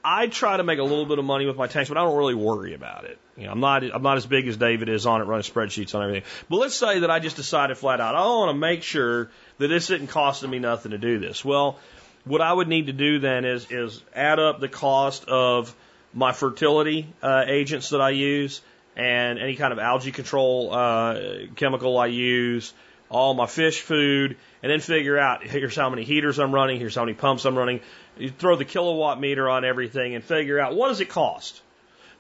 I 0.05 0.27
try 0.27 0.57
to 0.57 0.63
make 0.63 0.79
a 0.79 0.83
little 0.83 1.07
bit 1.07 1.19
of 1.19 1.25
money 1.25 1.47
with 1.47 1.57
my 1.57 1.67
tanks, 1.67 1.89
but 1.89 1.97
I 1.97 2.03
don't 2.03 2.17
really 2.17 2.35
worry 2.35 2.75
about 2.75 3.05
it. 3.05 3.19
You 3.37 3.47
know, 3.47 3.53
I'm 3.53 3.61
not 3.61 3.83
I'm 3.83 4.03
not 4.03 4.17
as 4.17 4.27
big 4.27 4.47
as 4.47 4.57
David 4.57 4.89
is 4.89 5.07
on 5.07 5.21
it, 5.21 5.25
running 5.25 5.43
spreadsheets 5.43 5.95
on 5.95 6.03
everything. 6.03 6.29
But 6.49 6.59
let's 6.59 6.75
say 6.75 7.01
that 7.01 7.11
I 7.11 7.21
just 7.21 7.37
decided 7.37 7.79
flat 7.79 8.01
out, 8.01 8.15
I 8.15 8.21
want 8.21 8.51
to 8.51 8.59
make 8.59 8.83
sure 8.83 9.31
that 9.59 9.69
this 9.69 9.91
isn't 9.91 10.09
costing 10.09 10.51
me 10.51 10.59
nothing 10.59 10.93
to 10.93 10.99
do 10.99 11.19
this. 11.19 11.45
Well, 11.45 11.79
what 12.25 12.41
I 12.41 12.53
would 12.53 12.69
need 12.69 12.87
to 12.87 12.93
do 12.93 13.19
then 13.19 13.45
is 13.45 13.71
is 13.71 14.03
add 14.15 14.39
up 14.39 14.61
the 14.61 14.69
cost 14.69 15.25
of 15.25 15.75
my 16.13 16.33
fertility 16.33 17.13
uh, 17.23 17.45
agents 17.47 17.91
that 17.91 18.01
I 18.01 18.11
use 18.11 18.61
and 18.97 19.39
any 19.39 19.57
kind 19.57 19.73
of 19.73 19.79
algae 19.79 20.13
control 20.13 20.73
uh, 20.73 21.19
chemical 21.57 21.99
I 21.99 22.07
use, 22.07 22.73
all 23.15 23.33
my 23.35 23.47
fish 23.47 23.81
food, 23.81 24.37
and 24.63 24.73
then 24.73 24.81
figure 24.81 25.17
out 25.17 25.47
here's 25.47 25.77
how 25.77 25.89
many 25.89 26.03
heaters 26.03 26.39
I'm 26.39 26.53
running, 26.53 26.79
here's 26.79 26.97
how 26.97 27.05
many 27.05 27.15
pumps 27.15 27.45
I'm 27.45 27.57
running. 27.57 27.81
You 28.19 28.31
throw 28.31 28.57
the 28.57 28.65
kilowatt 28.65 29.21
meter 29.21 29.49
on 29.49 29.65
everything 29.65 30.15
and 30.15 30.25
figure 30.25 30.59
out 30.59 30.75
what 30.75 30.89
does 30.89 31.01
it 31.01 31.09
cost. 31.09 31.63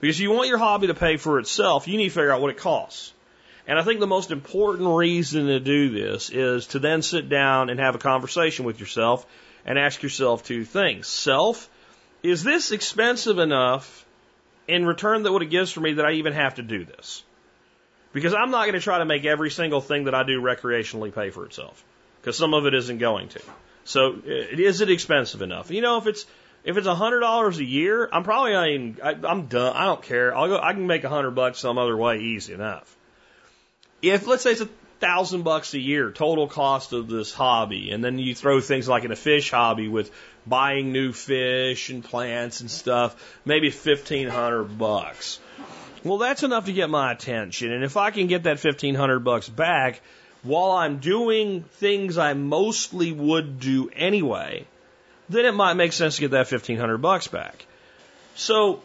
Because 0.00 0.20
you 0.20 0.30
want 0.30 0.48
your 0.48 0.58
hobby 0.58 0.86
to 0.86 0.94
pay 0.94 1.16
for 1.16 1.38
itself, 1.38 1.88
you 1.88 1.96
need 1.96 2.10
to 2.10 2.14
figure 2.14 2.30
out 2.30 2.40
what 2.40 2.50
it 2.50 2.58
costs. 2.58 3.12
And 3.66 3.78
I 3.78 3.82
think 3.82 3.98
the 3.98 4.06
most 4.06 4.30
important 4.30 4.88
reason 4.88 5.46
to 5.46 5.58
do 5.58 5.90
this 5.90 6.30
is 6.30 6.68
to 6.68 6.78
then 6.78 7.02
sit 7.02 7.28
down 7.28 7.70
and 7.70 7.80
have 7.80 7.94
a 7.94 7.98
conversation 7.98 8.64
with 8.64 8.78
yourself 8.78 9.26
and 9.64 9.78
ask 9.78 10.02
yourself 10.02 10.44
two 10.44 10.64
things. 10.64 11.06
Self, 11.08 11.68
is 12.22 12.44
this 12.44 12.70
expensive 12.70 13.38
enough 13.38 14.04
in 14.68 14.86
return 14.86 15.22
that 15.24 15.32
what 15.32 15.42
it 15.42 15.50
gives 15.50 15.72
for 15.72 15.80
me 15.80 15.94
that 15.94 16.04
I 16.04 16.12
even 16.12 16.34
have 16.34 16.56
to 16.56 16.62
do 16.62 16.84
this? 16.84 17.24
Because 18.14 18.32
I'm 18.32 18.50
not 18.50 18.62
going 18.62 18.74
to 18.74 18.80
try 18.80 18.98
to 18.98 19.04
make 19.04 19.26
every 19.26 19.50
single 19.50 19.82
thing 19.82 20.04
that 20.04 20.14
I 20.14 20.22
do 20.22 20.40
recreationally 20.40 21.14
pay 21.14 21.28
for 21.28 21.44
itself. 21.44 21.84
Because 22.20 22.38
some 22.38 22.54
of 22.54 22.64
it 22.64 22.72
isn't 22.72 22.98
going 22.98 23.28
to. 23.28 23.42
So 23.84 24.12
uh, 24.12 24.20
is 24.26 24.80
it 24.80 24.88
expensive 24.88 25.42
enough? 25.42 25.70
You 25.70 25.82
know, 25.82 25.98
if 25.98 26.06
it's 26.06 26.24
if 26.64 26.78
it's 26.78 26.86
a 26.86 26.94
hundred 26.94 27.20
dollars 27.20 27.58
a 27.58 27.64
year, 27.64 28.08
I'm 28.10 28.22
probably 28.22 28.52
not 28.52 28.68
even. 28.68 28.96
I, 29.02 29.14
I'm 29.30 29.46
done. 29.46 29.76
I 29.76 29.84
don't 29.84 30.02
care. 30.02 30.34
I'll 30.34 30.48
go. 30.48 30.58
I 30.58 30.72
can 30.72 30.86
make 30.86 31.04
a 31.04 31.10
hundred 31.10 31.32
bucks 31.32 31.58
some 31.58 31.76
other 31.76 31.96
way, 31.96 32.20
easy 32.20 32.54
enough. 32.54 32.96
If 34.00 34.26
let's 34.26 34.42
say 34.42 34.52
it's 34.52 34.62
a 34.62 34.68
thousand 35.00 35.42
bucks 35.42 35.74
a 35.74 35.78
year 35.78 36.10
total 36.10 36.48
cost 36.48 36.94
of 36.94 37.08
this 37.08 37.34
hobby, 37.34 37.90
and 37.90 38.02
then 38.02 38.18
you 38.18 38.34
throw 38.34 38.60
things 38.60 38.88
like 38.88 39.04
in 39.04 39.12
a 39.12 39.16
fish 39.16 39.50
hobby 39.50 39.88
with 39.88 40.10
buying 40.46 40.92
new 40.92 41.12
fish 41.12 41.90
and 41.90 42.02
plants 42.02 42.60
and 42.60 42.70
stuff, 42.70 43.14
maybe 43.44 43.70
fifteen 43.70 44.28
hundred 44.28 44.78
bucks. 44.78 45.40
Well, 46.04 46.18
that's 46.18 46.42
enough 46.42 46.66
to 46.66 46.72
get 46.72 46.90
my 46.90 47.12
attention, 47.12 47.72
and 47.72 47.82
if 47.82 47.96
I 47.96 48.10
can 48.10 48.26
get 48.26 48.42
that 48.44 48.60
fifteen 48.60 48.94
hundred 48.94 49.20
bucks 49.20 49.48
back 49.48 50.00
while 50.44 50.72
I'm 50.72 50.98
doing 50.98 51.62
things 51.62 52.18
I 52.18 52.34
mostly 52.34 53.10
would 53.10 53.58
do 53.58 53.90
anyway, 53.96 54.66
then 55.28 55.46
it 55.46 55.54
might 55.54 55.74
make 55.74 55.92
sense 55.92 56.16
to 56.16 56.20
get 56.20 56.32
that 56.32 56.50
1500 56.50 56.98
bucks 56.98 57.26
back. 57.26 57.66
So 58.36 58.82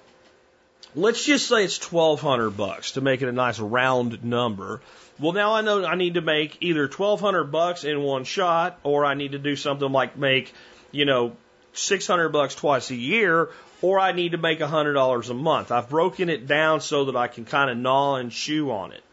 let's 0.95 1.23
just 1.23 1.47
say 1.47 1.65
it's 1.65 1.91
1200 1.91 2.51
bucks 2.51 2.93
to 2.93 3.01
make 3.01 3.21
it 3.21 3.27
a 3.27 3.33
nice 3.33 3.59
round 3.59 4.23
number. 4.23 4.81
Well, 5.19 5.33
now 5.33 5.53
I 5.53 5.61
know 5.61 5.85
I 5.85 5.95
need 5.95 6.13
to 6.13 6.21
make 6.21 6.57
either 6.61 6.83
1200 6.83 7.45
bucks 7.45 7.83
in 7.83 8.01
one 8.01 8.23
shot 8.23 8.79
or 8.83 9.05
I 9.05 9.15
need 9.15 9.33
to 9.33 9.39
do 9.39 9.57
something 9.57 9.91
like 9.91 10.17
make, 10.17 10.53
you 10.91 11.03
know, 11.03 11.35
600 11.73 12.29
bucks 12.29 12.55
twice 12.55 12.89
a 12.89 12.95
year 12.95 13.49
or 13.81 13.99
I 13.99 14.11
need 14.11 14.33
to 14.33 14.37
make 14.37 14.59
$100 14.59 15.29
a 15.29 15.33
month. 15.33 15.71
I've 15.71 15.89
broken 15.89 16.29
it 16.29 16.47
down 16.47 16.81
so 16.81 17.05
that 17.05 17.15
I 17.15 17.27
can 17.27 17.45
kind 17.45 17.69
of 17.69 17.77
gnaw 17.77 18.15
and 18.15 18.31
chew 18.31 18.71
on 18.71 18.91
it. 18.91 19.03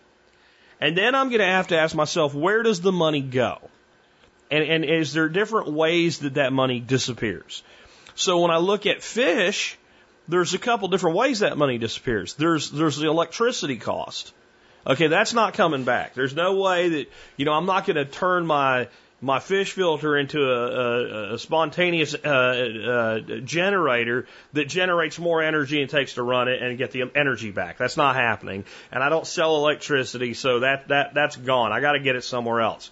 And 0.80 0.96
then 0.96 1.14
I'm 1.14 1.28
going 1.28 1.40
to 1.40 1.46
have 1.46 1.68
to 1.68 1.78
ask 1.78 1.94
myself, 1.94 2.34
where 2.34 2.62
does 2.62 2.80
the 2.80 2.92
money 2.92 3.22
go? 3.22 3.58
And, 4.50 4.62
and 4.64 4.84
is 4.84 5.12
there 5.12 5.28
different 5.28 5.72
ways 5.72 6.20
that 6.20 6.34
that 6.34 6.52
money 6.52 6.80
disappears? 6.80 7.62
So 8.14 8.40
when 8.40 8.50
I 8.50 8.58
look 8.58 8.86
at 8.86 9.02
fish, 9.02 9.78
there's 10.28 10.54
a 10.54 10.58
couple 10.58 10.88
different 10.88 11.16
ways 11.16 11.40
that 11.40 11.56
money 11.56 11.78
disappears. 11.78 12.34
There's, 12.34 12.70
there's 12.70 12.96
the 12.96 13.08
electricity 13.08 13.76
cost. 13.76 14.32
Okay, 14.86 15.08
that's 15.08 15.34
not 15.34 15.54
coming 15.54 15.84
back. 15.84 16.14
There's 16.14 16.34
no 16.34 16.56
way 16.56 16.88
that, 16.90 17.06
you 17.36 17.44
know, 17.44 17.52
I'm 17.52 17.66
not 17.66 17.86
going 17.86 17.96
to 17.96 18.04
turn 18.04 18.46
my, 18.46 18.88
my 19.20 19.38
fish 19.38 19.72
filter 19.72 20.16
into 20.16 20.42
a, 20.42 21.30
a, 21.30 21.34
a 21.34 21.38
spontaneous 21.38 22.14
uh, 22.14 22.28
uh, 22.28 23.20
generator 23.40 24.26
that 24.52 24.66
generates 24.66 25.18
more 25.18 25.42
energy 25.42 25.80
and 25.80 25.90
takes 25.90 26.14
to 26.14 26.22
run 26.22 26.48
it 26.48 26.62
and 26.62 26.76
get 26.76 26.90
the 26.90 27.04
energy 27.14 27.50
back. 27.50 27.78
That's 27.78 27.96
not 27.96 28.14
happening. 28.14 28.64
And 28.92 29.02
I 29.02 29.08
don't 29.08 29.26
sell 29.26 29.56
electricity, 29.56 30.34
so 30.34 30.60
that, 30.60 30.88
that, 30.88 31.14
that's 31.14 31.36
gone. 31.36 31.72
I 31.72 31.80
got 31.80 31.92
to 31.92 32.00
get 32.00 32.16
it 32.16 32.24
somewhere 32.24 32.60
else. 32.60 32.90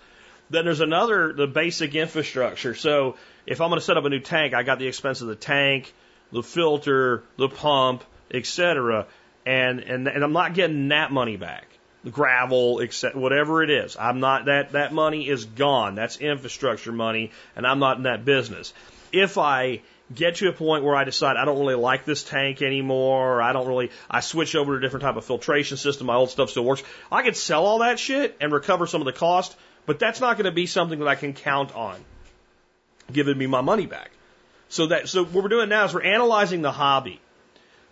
Then 0.49 0.65
there's 0.65 0.81
another, 0.81 1.33
the 1.33 1.47
basic 1.47 1.95
infrastructure. 1.95 2.75
So 2.75 3.17
if 3.47 3.61
I'm 3.61 3.69
going 3.69 3.81
to 3.81 3.85
set 3.85 3.97
up 3.99 4.05
a 4.05 4.11
new 4.11 4.21
tank, 4.21 4.55
I 4.55 4.63
got 4.63 4.79
the 4.79 4.87
expense 4.87 5.21
of 5.21 5.29
the 5.29 5.37
tank, 5.37 5.93
the 6.33 6.43
filter, 6.43 7.23
the 7.37 7.49
pump, 7.49 8.03
etc. 8.33 9.07
And, 9.45 9.81
and, 9.81 10.09
and 10.09 10.25
I'm 10.25 10.33
not 10.33 10.55
getting 10.55 10.89
that 10.89 11.13
money 11.13 11.37
back 11.37 11.67
gravel, 12.11 12.81
except 12.81 13.17
whatever 13.17 13.63
it 13.63 13.71
is. 13.71 13.97
I'm 13.99 14.21
not 14.21 14.47
that 14.47 14.73
that 14.73 14.93
money 14.93 15.29
is 15.29 15.45
gone. 15.45 15.95
That's 15.95 16.19
infrastructure 16.19 16.93
money, 16.93 17.31
and 17.57 17.67
I'm 17.67 17.79
not 17.79 17.97
in 17.97 18.03
that 18.05 18.25
business. 18.25 18.73
If 19.13 19.39
I 19.39 19.81
get 20.15 20.37
to 20.37 20.49
a 20.49 20.53
point 20.53 20.85
where 20.85 20.95
I 20.95 21.05
decide 21.05 21.37
I 21.37 21.45
don't 21.45 21.59
really 21.59 21.75
like 21.75 22.05
this 22.05 22.23
tank 22.23 22.63
anymore, 22.63 23.37
or 23.37 23.43
I 23.43 23.53
don't 23.53 23.67
really, 23.67 23.91
I 24.11 24.21
switch 24.21 24.55
over 24.55 24.73
to 24.73 24.79
a 24.79 24.81
different 24.81 25.03
type 25.03 25.17
of 25.17 25.25
filtration 25.25 25.77
system, 25.77 26.07
my 26.07 26.15
old 26.15 26.31
stuff 26.31 26.51
still 26.51 26.65
works, 26.65 26.83
I 27.11 27.23
could 27.23 27.37
sell 27.37 27.65
all 27.65 27.79
that 27.79 27.99
shit 27.99 28.37
and 28.41 28.53
recover 28.53 28.87
some 28.87 29.01
of 29.01 29.07
the 29.07 29.13
cost, 29.13 29.57
but 29.87 29.99
that's 29.99 30.21
not 30.21 30.37
going 30.37 30.45
to 30.45 30.53
be 30.53 30.67
something 30.67 30.99
that 30.99 31.09
I 31.09 31.15
can 31.15 31.33
count 31.33 31.75
on 31.75 31.97
giving 33.13 33.37
me 33.37 33.47
my 33.47 33.61
money 33.61 33.87
back. 33.87 34.11
So 34.69 34.89
that, 34.89 35.09
so 35.09 35.25
what 35.25 35.45
we're 35.45 35.49
doing 35.49 35.69
now 35.69 35.85
is 35.85 35.95
we're 35.95 36.03
analyzing 36.03 36.63
the 36.63 36.73
hobby. 36.73 37.21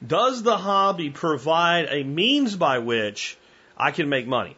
Does 0.05 0.43
the 0.43 0.57
hobby 0.57 1.11
provide 1.11 1.87
a 1.91 2.03
means 2.03 2.57
by 2.57 2.79
which 2.79 3.39
I 3.83 3.91
can 3.91 4.09
make 4.09 4.29
money. 4.29 4.57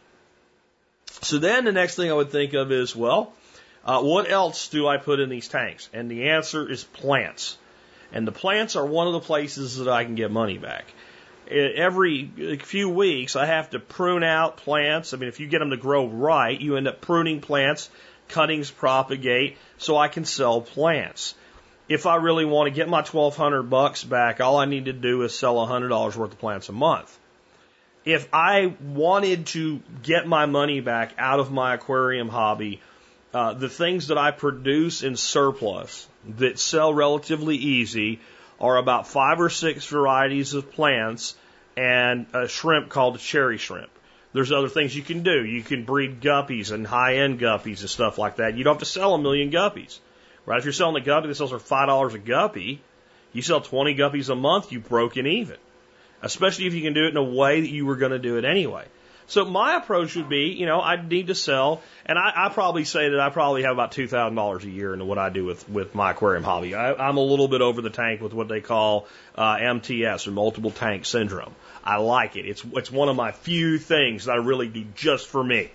So 1.23 1.39
then 1.39 1.65
the 1.65 1.71
next 1.71 1.95
thing 1.95 2.11
I 2.11 2.13
would 2.13 2.29
think 2.29 2.53
of 2.53 2.71
is, 2.71 2.95
well, 2.95 3.33
uh, 3.83 3.99
what 4.03 4.29
else 4.29 4.67
do 4.67 4.87
I 4.87 4.97
put 4.97 5.19
in 5.19 5.29
these 5.29 5.47
tanks? 5.47 5.89
And 5.93 6.11
the 6.11 6.29
answer 6.29 6.69
is 6.69 6.83
plants. 6.83 7.57
And 8.13 8.27
the 8.27 8.31
plants 8.31 8.75
are 8.75 8.85
one 8.85 9.07
of 9.07 9.13
the 9.13 9.21
places 9.21 9.77
that 9.77 9.87
I 9.87 10.05
can 10.05 10.13
get 10.13 10.29
money 10.29 10.59
back. 10.59 10.85
Every 11.49 12.59
few 12.61 12.87
weeks, 12.87 13.35
I 13.35 13.47
have 13.47 13.71
to 13.71 13.79
prune 13.79 14.23
out 14.23 14.57
plants. 14.57 15.11
I 15.13 15.17
mean, 15.17 15.29
if 15.29 15.39
you 15.39 15.47
get 15.47 15.57
them 15.57 15.71
to 15.71 15.77
grow 15.77 16.05
right, 16.05 16.59
you 16.59 16.77
end 16.77 16.87
up 16.87 17.01
pruning 17.01 17.41
plants, 17.41 17.89
cuttings 18.27 18.69
propagate, 18.69 19.57
so 19.79 19.97
I 19.97 20.07
can 20.07 20.25
sell 20.25 20.61
plants. 20.61 21.33
If 21.89 22.05
I 22.05 22.17
really 22.17 22.45
want 22.45 22.67
to 22.67 22.71
get 22.71 22.89
my 22.89 23.01
1200 23.01 23.63
bucks 23.63 24.03
back, 24.03 24.39
all 24.39 24.57
I 24.57 24.65
need 24.65 24.85
to 24.85 24.93
do 24.93 25.23
is 25.23 25.33
sell 25.33 25.55
$100 25.55 26.15
worth 26.15 26.31
of 26.31 26.39
plants 26.39 26.69
a 26.69 26.73
month 26.73 27.17
if 28.05 28.29
I 28.31 28.75
wanted 28.79 29.47
to 29.47 29.81
get 30.03 30.27
my 30.27 30.45
money 30.45 30.79
back 30.79 31.13
out 31.17 31.39
of 31.39 31.51
my 31.51 31.73
aquarium 31.73 32.29
hobby, 32.29 32.81
uh, 33.33 33.53
the 33.53 33.67
things 33.67 34.07
that 34.07 34.17
I 34.17 34.31
produce 34.31 35.01
in 35.01 35.17
surplus 35.17 36.07
that 36.37 36.59
sell 36.59 36.93
relatively 36.93 37.57
easy 37.57 38.19
are 38.59 38.77
about 38.77 39.07
five 39.07 39.41
or 39.41 39.49
six 39.49 39.85
varieties 39.87 40.53
of 40.53 40.71
plants 40.71 41.35
and 41.75 42.27
a 42.33 42.47
shrimp 42.47 42.89
called 42.89 43.15
a 43.15 43.19
cherry 43.19 43.57
shrimp. 43.57 43.89
There's 44.33 44.51
other 44.51 44.69
things 44.69 44.95
you 44.95 45.01
can 45.01 45.23
do. 45.23 45.43
You 45.43 45.63
can 45.63 45.83
breed 45.83 46.21
guppies 46.21 46.71
and 46.71 46.85
high 46.85 47.17
end 47.17 47.39
guppies 47.39 47.81
and 47.81 47.89
stuff 47.89 48.17
like 48.17 48.37
that. 48.37 48.55
You 48.55 48.63
don't 48.63 48.75
have 48.75 48.79
to 48.79 48.85
sell 48.85 49.15
a 49.15 49.17
million 49.17 49.49
guppies. 49.49 49.99
Right? 50.45 50.59
If 50.59 50.65
you're 50.65 50.73
selling 50.73 51.01
a 51.01 51.05
guppy 51.05 51.27
that 51.27 51.35
sells 51.35 51.49
for 51.49 51.59
five 51.59 51.87
dollars 51.87 52.13
a 52.13 52.19
guppy, 52.19 52.81
you 53.33 53.41
sell 53.41 53.61
twenty 53.61 53.95
guppies 53.95 54.29
a 54.29 54.35
month, 54.35 54.71
you've 54.71 54.87
broken 54.87 55.25
even 55.25 55.57
especially 56.25 56.65
if 56.65 56.73
you 56.73 56.81
can 56.81 56.93
do 56.93 57.05
it 57.05 57.09
in 57.09 57.17
a 57.17 57.23
way 57.23 57.61
that 57.61 57.69
you 57.69 57.85
were 57.85 57.95
going 57.95 58.11
to 58.11 58.19
do 58.19 58.37
it 58.37 58.45
anyway. 58.45 58.85
So 59.27 59.45
my 59.45 59.75
approach 59.75 60.15
would 60.15 60.29
be, 60.29 60.49
you 60.49 60.67
know, 60.67 60.79
I 60.79 61.01
need 61.01 61.27
to 61.27 61.35
sell, 61.35 61.81
and 62.05 62.17
I, 62.19 62.31
I 62.35 62.49
probably 62.49 62.83
say 62.83 63.09
that 63.09 63.19
I 63.19 63.29
probably 63.29 63.63
have 63.63 63.71
about 63.71 63.91
two 63.91 64.07
thousand 64.07 64.35
dollars 64.35 64.63
a 64.63 64.69
year 64.69 64.93
into 64.93 65.05
what 65.05 65.17
I 65.17 65.29
do 65.29 65.45
with 65.45 65.67
with 65.67 65.95
my 65.95 66.11
aquarium 66.11 66.43
hobby. 66.43 66.75
I, 66.75 66.93
I'm 66.93 67.17
a 67.17 67.23
little 67.23 67.47
bit 67.47 67.61
over 67.61 67.81
the 67.81 67.89
tank 67.89 68.21
with 68.21 68.33
what 68.33 68.47
they 68.47 68.61
call 68.61 69.07
uh, 69.35 69.57
MTS 69.59 70.27
or 70.27 70.31
multiple 70.31 70.69
tank 70.69 71.05
syndrome. 71.05 71.55
I 71.83 71.97
like 71.97 72.35
it. 72.35 72.45
It's 72.45 72.63
it's 72.73 72.91
one 72.91 73.09
of 73.09 73.15
my 73.15 73.31
few 73.31 73.79
things 73.79 74.25
that 74.25 74.33
I 74.33 74.35
really 74.35 74.67
do 74.67 74.85
just 74.95 75.27
for 75.27 75.43
me. 75.43 75.71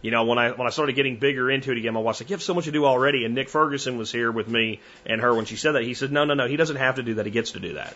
You 0.00 0.10
know, 0.10 0.24
when 0.24 0.38
I 0.38 0.52
when 0.52 0.66
I 0.66 0.70
started 0.70 0.94
getting 0.94 1.18
bigger 1.18 1.50
into 1.50 1.72
it 1.72 1.78
again, 1.78 1.92
my 1.92 2.00
wife's 2.00 2.22
like, 2.22 2.30
"You 2.30 2.34
have 2.34 2.42
so 2.42 2.54
much 2.54 2.64
to 2.64 2.72
do 2.72 2.86
already." 2.86 3.26
And 3.26 3.34
Nick 3.34 3.50
Ferguson 3.50 3.98
was 3.98 4.10
here 4.10 4.32
with 4.32 4.48
me 4.48 4.80
and 5.04 5.20
her 5.20 5.34
when 5.34 5.44
she 5.44 5.56
said 5.56 5.72
that. 5.72 5.82
He 5.82 5.92
said, 5.92 6.12
"No, 6.12 6.24
no, 6.24 6.32
no. 6.32 6.48
He 6.48 6.56
doesn't 6.56 6.76
have 6.76 6.94
to 6.94 7.02
do 7.02 7.14
that. 7.14 7.26
He 7.26 7.32
gets 7.32 7.52
to 7.52 7.60
do 7.60 7.74
that." 7.74 7.94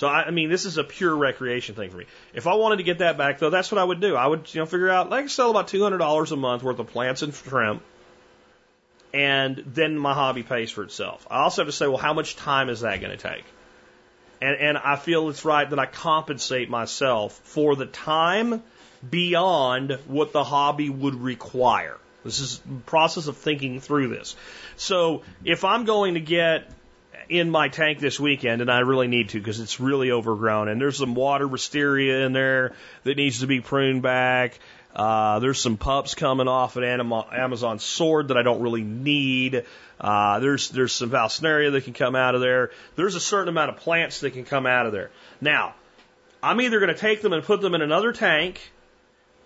So 0.00 0.08
I, 0.08 0.22
I 0.22 0.30
mean, 0.30 0.48
this 0.48 0.64
is 0.64 0.78
a 0.78 0.82
pure 0.82 1.14
recreation 1.14 1.74
thing 1.74 1.90
for 1.90 1.98
me. 1.98 2.06
If 2.32 2.46
I 2.46 2.54
wanted 2.54 2.78
to 2.78 2.84
get 2.84 3.00
that 3.00 3.18
back 3.18 3.38
though, 3.38 3.50
that's 3.50 3.70
what 3.70 3.78
I 3.78 3.84
would 3.84 4.00
do. 4.00 4.16
I 4.16 4.26
would, 4.26 4.48
you 4.54 4.60
know, 4.60 4.64
figure 4.64 4.88
out 4.88 5.10
could 5.10 5.30
sell 5.30 5.50
about 5.50 5.68
two 5.68 5.82
hundred 5.82 5.98
dollars 5.98 6.32
a 6.32 6.36
month 6.36 6.62
worth 6.62 6.78
of 6.78 6.86
plants 6.86 7.20
and 7.20 7.34
shrimp, 7.34 7.82
and 9.12 9.62
then 9.66 9.98
my 9.98 10.14
hobby 10.14 10.42
pays 10.42 10.70
for 10.70 10.84
itself. 10.84 11.26
I 11.30 11.42
also 11.42 11.60
have 11.60 11.68
to 11.68 11.72
say, 11.72 11.86
well, 11.86 11.98
how 11.98 12.14
much 12.14 12.36
time 12.36 12.70
is 12.70 12.80
that 12.80 13.02
going 13.02 13.14
to 13.14 13.18
take? 13.18 13.44
And 14.40 14.56
and 14.56 14.78
I 14.78 14.96
feel 14.96 15.28
it's 15.28 15.44
right 15.44 15.68
that 15.68 15.78
I 15.78 15.84
compensate 15.84 16.70
myself 16.70 17.38
for 17.44 17.76
the 17.76 17.84
time 17.84 18.62
beyond 19.10 19.98
what 20.06 20.32
the 20.32 20.44
hobby 20.44 20.88
would 20.88 21.16
require. 21.16 21.98
This 22.24 22.40
is 22.40 22.62
process 22.86 23.26
of 23.26 23.36
thinking 23.36 23.80
through 23.80 24.08
this. 24.08 24.34
So 24.76 25.24
if 25.44 25.62
I'm 25.62 25.84
going 25.84 26.14
to 26.14 26.20
get 26.20 26.70
in 27.28 27.50
my 27.50 27.68
tank 27.68 27.98
this 27.98 28.18
weekend, 28.18 28.62
and 28.62 28.70
I 28.70 28.80
really 28.80 29.08
need 29.08 29.30
to 29.30 29.38
because 29.38 29.60
it's 29.60 29.80
really 29.80 30.10
overgrown. 30.10 30.68
And 30.68 30.80
there's 30.80 30.98
some 30.98 31.14
water 31.14 31.46
wisteria 31.46 32.26
in 32.26 32.32
there 32.32 32.74
that 33.04 33.16
needs 33.16 33.40
to 33.40 33.46
be 33.46 33.60
pruned 33.60 34.02
back. 34.02 34.58
Uh, 34.94 35.38
there's 35.38 35.60
some 35.60 35.76
pups 35.76 36.14
coming 36.14 36.48
off 36.48 36.76
an 36.76 36.82
Amazon 36.82 37.78
sword 37.78 38.28
that 38.28 38.36
I 38.36 38.42
don't 38.42 38.60
really 38.60 38.82
need. 38.82 39.64
Uh, 40.00 40.40
there's 40.40 40.70
there's 40.70 40.92
some 40.92 41.10
Vallisneria 41.10 41.72
that 41.72 41.84
can 41.84 41.92
come 41.92 42.16
out 42.16 42.34
of 42.34 42.40
there. 42.40 42.70
There's 42.96 43.14
a 43.14 43.20
certain 43.20 43.48
amount 43.48 43.70
of 43.70 43.76
plants 43.76 44.20
that 44.20 44.32
can 44.32 44.44
come 44.44 44.66
out 44.66 44.86
of 44.86 44.92
there. 44.92 45.10
Now, 45.40 45.74
I'm 46.42 46.60
either 46.60 46.80
going 46.80 46.92
to 46.92 46.98
take 47.00 47.22
them 47.22 47.32
and 47.32 47.44
put 47.44 47.60
them 47.60 47.74
in 47.74 47.82
another 47.82 48.12
tank, 48.12 48.60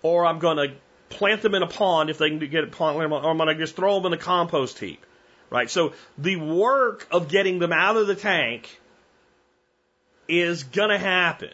or 0.03 0.25
I'm 0.25 0.39
going 0.39 0.57
to 0.57 0.75
plant 1.11 1.43
them 1.43 1.55
in 1.55 1.63
a 1.63 1.67
pond 1.67 2.09
if 2.09 2.19
they 2.19 2.31
can 2.31 2.39
get 2.39 2.65
a 2.65 2.69
pond, 2.69 2.97
or 2.97 3.05
I'm 3.05 3.37
going 3.37 3.49
to 3.49 3.55
just 3.55 3.77
throw 3.77 3.97
them 3.97 4.07
in 4.07 4.11
the 4.13 4.25
compost 4.25 4.79
heap. 4.79 5.05
Right? 5.55 5.71
So 5.71 5.93
the 6.19 6.35
work 6.35 7.07
of 7.13 7.29
getting 7.29 7.61
them 7.61 7.73
out 7.73 7.97
of 7.97 8.09
the 8.09 8.17
tank 8.17 8.81
is 10.27 10.65
going 10.65 10.89
to 10.89 10.99
happen. 10.99 11.53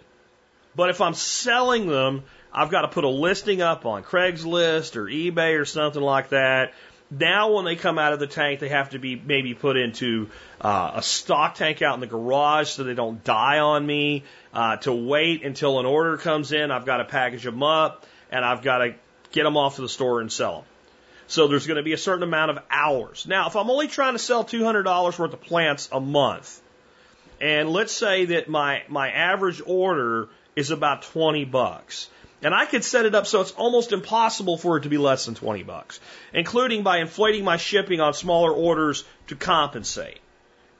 But 0.74 0.89
if 0.89 1.02
I'm 1.02 1.12
selling 1.12 1.86
them, 1.86 2.22
I've 2.51 2.70
got 2.70 2.81
to 2.81 2.89
put 2.89 3.05
a 3.05 3.10
listing 3.10 3.60
up 3.60 3.85
on 3.85 4.02
Craigslist 4.02 4.97
or 4.97 5.05
eBay 5.05 5.60
or 5.60 5.66
something 5.66 6.01
like 6.01 6.31
that. 6.31 6.72
Now, 7.10 7.52
when 7.52 7.66
they 7.66 7.77
come 7.77 7.98
out 7.98 8.14
of 8.14 8.20
the 8.20 8.27
tank, 8.27 8.60
they 8.60 8.70
have 8.70 8.90
to 8.90 8.98
be 8.98 9.16
maybe 9.16 9.52
put 9.52 9.77
into 9.77 10.31
uh, 10.62 10.93
a 10.94 11.02
stock 11.02 11.56
tank 11.56 11.82
out 11.82 11.93
in 11.93 12.01
the 12.01 12.06
garage 12.06 12.70
so 12.70 12.85
they 12.85 12.94
don't 12.94 13.22
die 13.22 13.59
on 13.59 13.85
me. 13.85 14.24
Uh, 14.55 14.77
to 14.78 14.94
wait 14.94 15.44
until 15.44 15.78
an 15.78 15.85
order 15.85 16.16
comes 16.16 16.52
in, 16.52 16.70
I've 16.70 16.86
got 16.86 16.98
to 16.98 17.05
package 17.05 17.43
them 17.43 17.62
up 17.62 18.06
and 18.31 18.47
I've 18.47 18.62
got 18.62 18.78
to 18.78 18.94
get 19.32 19.43
them 19.43 19.59
off 19.59 19.77
to 19.77 19.82
the 19.82 19.90
store 19.90 20.22
and 20.22 20.32
sell 20.32 20.60
them. 20.60 20.64
So 21.31 21.47
there's 21.47 21.69
going 21.69 21.77
to 21.77 21.85
be 21.85 21.93
a 21.93 21.98
certain 21.98 22.24
amount 22.24 22.51
of 22.51 22.59
hours. 22.69 23.24
Now, 23.24 23.47
if 23.47 23.55
I'm 23.55 23.70
only 23.70 23.86
trying 23.86 24.15
to 24.15 24.19
sell 24.19 24.44
$200 24.44 24.85
worth 25.16 25.32
of 25.32 25.40
plants 25.40 25.89
a 25.93 26.01
month, 26.01 26.61
and 27.40 27.70
let's 27.70 27.93
say 27.93 28.24
that 28.27 28.48
my, 28.48 28.82
my 28.89 29.12
average 29.12 29.62
order 29.65 30.28
is 30.57 30.73
about 30.73 31.02
20 31.02 31.44
bucks, 31.44 32.11
and 32.43 32.52
I 32.52 32.66
could 32.66 32.82
set 32.82 33.07
it 33.07 33.15
up 33.15 33.28
so 33.28 33.43
it's 33.43 33.52
almost 33.52 33.93
impossible 33.93 34.59
for 34.59 34.78
it 34.78 34.82
to 34.82 34.89
be 34.89 34.98
less 34.98 35.27
than 35.27 35.36
20 35.36 35.62
bucks, 35.62 36.01
including 36.35 36.82
by 36.82 36.98
inflating 36.98 37.44
my 37.44 37.59
shipping 37.59 38.01
on 38.01 38.12
smaller 38.12 38.52
orders 38.52 39.05
to 39.28 39.36
compensate. 39.36 40.19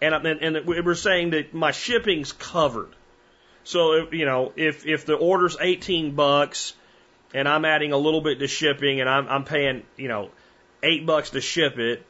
And, 0.03 0.15
and, 0.15 0.57
and 0.57 0.67
we're 0.67 0.97
saying 0.97 1.31
that 1.31 1.55
my 1.55 1.71
shipping's 1.71 2.33
covered. 2.33 2.91
So, 3.63 4.11
you 4.11 4.25
know, 4.25 4.53
if, 4.57 4.85
if 4.85 5.07
the 5.07 5.15
order's 5.15 5.57
18 5.61 6.17
bucks 6.17 6.73
and 7.33 7.49
I'm 7.49 7.65
adding 7.65 7.93
a 7.93 7.99
little 7.99 8.21
bit 8.21 8.41
to 8.41 8.49
shipping 8.49 9.01
and 9.01 9.09
I'm, 9.09 9.29
I'm 9.29 9.45
paying, 9.45 9.85
you 9.97 10.09
know, 10.09 10.31
eight 10.83 11.07
bucks 11.07 11.31
to 11.31 11.41
ship 11.41 11.79
it, 11.79 12.05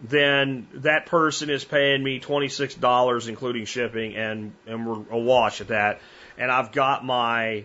then 0.00 0.66
that 0.74 1.06
person 1.06 1.50
is 1.50 1.64
paying 1.64 2.02
me 2.02 2.20
$26 2.20 3.28
including 3.28 3.64
shipping 3.64 4.16
and, 4.16 4.52
and 4.66 4.86
we're 4.86 5.02
awash 5.10 5.60
at 5.60 5.68
that. 5.68 6.00
And 6.36 6.50
I've 6.50 6.72
got 6.72 7.04
my, 7.04 7.64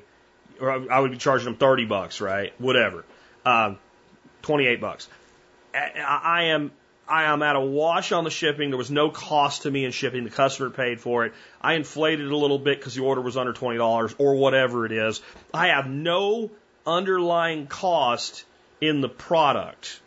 or 0.61 0.91
I 0.91 0.99
would 0.99 1.11
be 1.11 1.17
charging 1.17 1.45
them 1.45 1.55
30 1.55 1.85
bucks, 1.85 2.21
right? 2.21 2.53
Whatever. 2.59 3.03
Um, 3.45 3.79
28 4.43 4.79
bucks. 4.79 5.07
I, 5.73 6.19
I 6.23 6.43
am, 6.45 6.71
I 7.07 7.23
am 7.25 7.41
at 7.41 7.55
a 7.55 7.61
wash 7.61 8.11
on 8.11 8.23
the 8.23 8.29
shipping. 8.29 8.69
There 8.69 8.77
was 8.77 8.91
no 8.91 9.09
cost 9.09 9.63
to 9.63 9.71
me 9.71 9.83
in 9.83 9.91
shipping. 9.91 10.23
The 10.23 10.29
customer 10.29 10.69
paid 10.69 11.01
for 11.01 11.25
it. 11.25 11.33
I 11.61 11.73
inflated 11.73 12.27
it 12.27 12.31
a 12.31 12.37
little 12.37 12.59
bit 12.59 12.77
because 12.77 12.93
the 12.93 13.01
order 13.01 13.21
was 13.21 13.35
under 13.35 13.53
$20 13.53 14.15
or 14.19 14.35
whatever 14.35 14.85
it 14.85 14.91
is. 14.91 15.21
I 15.53 15.67
have 15.67 15.89
no 15.89 16.51
underlying 16.85 17.67
cost 17.67 18.45
in 18.79 19.01
the 19.01 19.09
product 19.09 19.99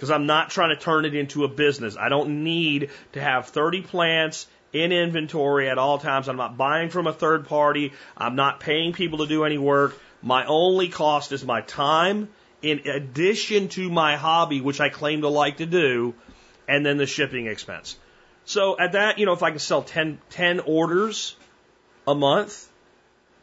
because 0.00 0.10
I'm 0.10 0.24
not 0.24 0.48
trying 0.48 0.70
to 0.70 0.82
turn 0.82 1.04
it 1.04 1.14
into 1.14 1.44
a 1.44 1.48
business. 1.48 1.94
I 1.94 2.08
don't 2.08 2.42
need 2.42 2.88
to 3.12 3.20
have 3.20 3.48
30 3.48 3.82
plants 3.82 4.46
in 4.72 4.92
inventory 4.92 5.68
at 5.68 5.76
all 5.76 5.98
times. 5.98 6.26
I'm 6.26 6.38
not 6.38 6.56
buying 6.56 6.88
from 6.88 7.06
a 7.06 7.12
third 7.12 7.46
party. 7.46 7.92
I'm 8.16 8.34
not 8.34 8.60
paying 8.60 8.94
people 8.94 9.18
to 9.18 9.26
do 9.26 9.44
any 9.44 9.58
work. 9.58 10.00
My 10.22 10.46
only 10.46 10.88
cost 10.88 11.32
is 11.32 11.44
my 11.44 11.60
time 11.60 12.30
in 12.62 12.88
addition 12.88 13.68
to 13.68 13.90
my 13.90 14.16
hobby, 14.16 14.62
which 14.62 14.80
I 14.80 14.88
claim 14.88 15.20
to 15.20 15.28
like 15.28 15.58
to 15.58 15.66
do, 15.66 16.14
and 16.66 16.84
then 16.84 16.96
the 16.96 17.04
shipping 17.04 17.46
expense. 17.46 17.98
So 18.46 18.78
at 18.78 18.92
that, 18.92 19.18
you 19.18 19.26
know, 19.26 19.34
if 19.34 19.42
I 19.42 19.50
can 19.50 19.58
sell 19.58 19.82
10, 19.82 20.18
10 20.30 20.60
orders 20.60 21.36
a 22.08 22.14
month, 22.14 22.66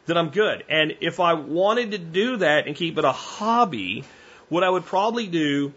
then 0.06 0.16
I'm 0.16 0.30
good. 0.30 0.64
And 0.68 0.96
if 1.02 1.20
I 1.20 1.34
wanted 1.34 1.92
to 1.92 1.98
do 1.98 2.38
that 2.38 2.66
and 2.66 2.74
keep 2.74 2.98
it 2.98 3.04
a 3.04 3.12
hobby, 3.12 4.02
what 4.48 4.64
I 4.64 4.70
would 4.70 4.86
probably 4.86 5.28
do 5.28 5.72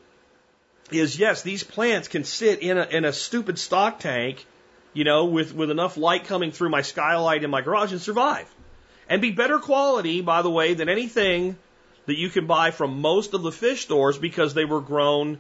is 0.94 1.18
yes, 1.18 1.42
these 1.42 1.64
plants 1.64 2.08
can 2.08 2.24
sit 2.24 2.60
in 2.60 2.78
a, 2.78 2.84
in 2.84 3.06
a 3.06 3.14
stupid 3.14 3.60
stock 3.60 4.00
tank, 4.00 4.46
you 4.94 5.04
know, 5.04 5.26
with, 5.26 5.54
with 5.54 5.72
enough 5.72 5.98
light 5.98 6.26
coming 6.26 6.52
through 6.52 6.70
my 6.70 6.82
skylight 6.82 7.44
in 7.44 7.50
my 7.50 7.62
garage 7.62 7.92
and 7.92 8.02
survive. 8.02 8.54
And 9.10 9.22
be 9.22 9.32
better 9.32 9.60
quality, 9.60 10.22
by 10.22 10.42
the 10.42 10.50
way, 10.50 10.74
than 10.74 10.90
anything 10.90 11.58
that 12.06 12.18
you 12.18 12.30
can 12.30 12.48
buy 12.48 12.72
from 12.72 13.02
most 13.02 13.34
of 13.34 13.44
the 13.44 13.52
fish 13.52 13.82
stores 13.82 14.18
because 14.18 14.54
they 14.54 14.66
were 14.66 14.82
grown 14.82 15.40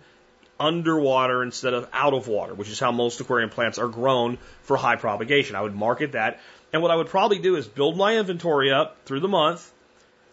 underwater 0.60 1.42
instead 1.44 1.74
of 1.74 1.90
out 1.92 2.14
of 2.14 2.28
water, 2.28 2.54
which 2.54 2.70
is 2.70 2.80
how 2.80 2.92
most 2.92 3.20
aquarium 3.20 3.50
plants 3.50 3.80
are 3.80 3.88
grown 3.88 4.38
for 4.62 4.78
high 4.78 4.96
propagation. 4.96 5.56
I 5.56 5.62
would 5.62 5.74
market 5.74 6.12
that. 6.12 6.40
And 6.72 6.82
what 6.82 6.92
I 6.92 6.96
would 6.96 7.08
probably 7.08 7.40
do 7.40 7.56
is 7.56 7.68
build 7.68 7.98
my 7.98 8.18
inventory 8.18 8.72
up 8.72 8.98
through 9.06 9.22
the 9.22 9.28
month, 9.28 9.72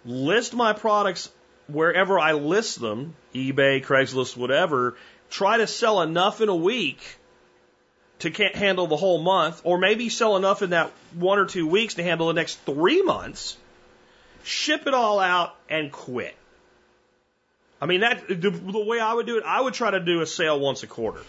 list 0.04 0.54
my 0.54 0.72
products 0.74 1.30
wherever 1.68 2.18
I 2.18 2.32
list 2.32 2.80
them, 2.80 3.14
eBay, 3.34 3.84
Craigslist, 3.84 4.36
whatever, 4.36 4.96
try 5.30 5.58
to 5.58 5.66
sell 5.66 6.02
enough 6.02 6.40
in 6.40 6.48
a 6.48 6.56
week 6.56 7.00
to 8.20 8.30
can't 8.30 8.56
handle 8.56 8.88
the 8.88 8.96
whole 8.96 9.22
month, 9.22 9.60
or 9.62 9.78
maybe 9.78 10.08
sell 10.08 10.36
enough 10.36 10.62
in 10.62 10.70
that 10.70 10.90
one 11.14 11.38
or 11.38 11.44
two 11.44 11.68
weeks 11.68 11.94
to 11.94 12.02
handle 12.02 12.26
the 12.26 12.32
next 12.32 12.56
three 12.66 13.02
months, 13.02 13.56
ship 14.42 14.86
it 14.86 14.94
all 14.94 15.20
out 15.20 15.54
and 15.70 15.92
quit. 15.92 16.34
I 17.80 17.86
mean, 17.86 18.00
that 18.00 18.26
the, 18.26 18.50
the 18.50 18.84
way 18.84 18.98
I 18.98 19.12
would 19.12 19.26
do 19.26 19.38
it, 19.38 19.44
I 19.46 19.60
would 19.60 19.74
try 19.74 19.92
to 19.92 20.00
do 20.00 20.20
a 20.20 20.26
sale 20.26 20.58
once 20.58 20.82
a 20.82 20.88
quarter. 20.88 21.22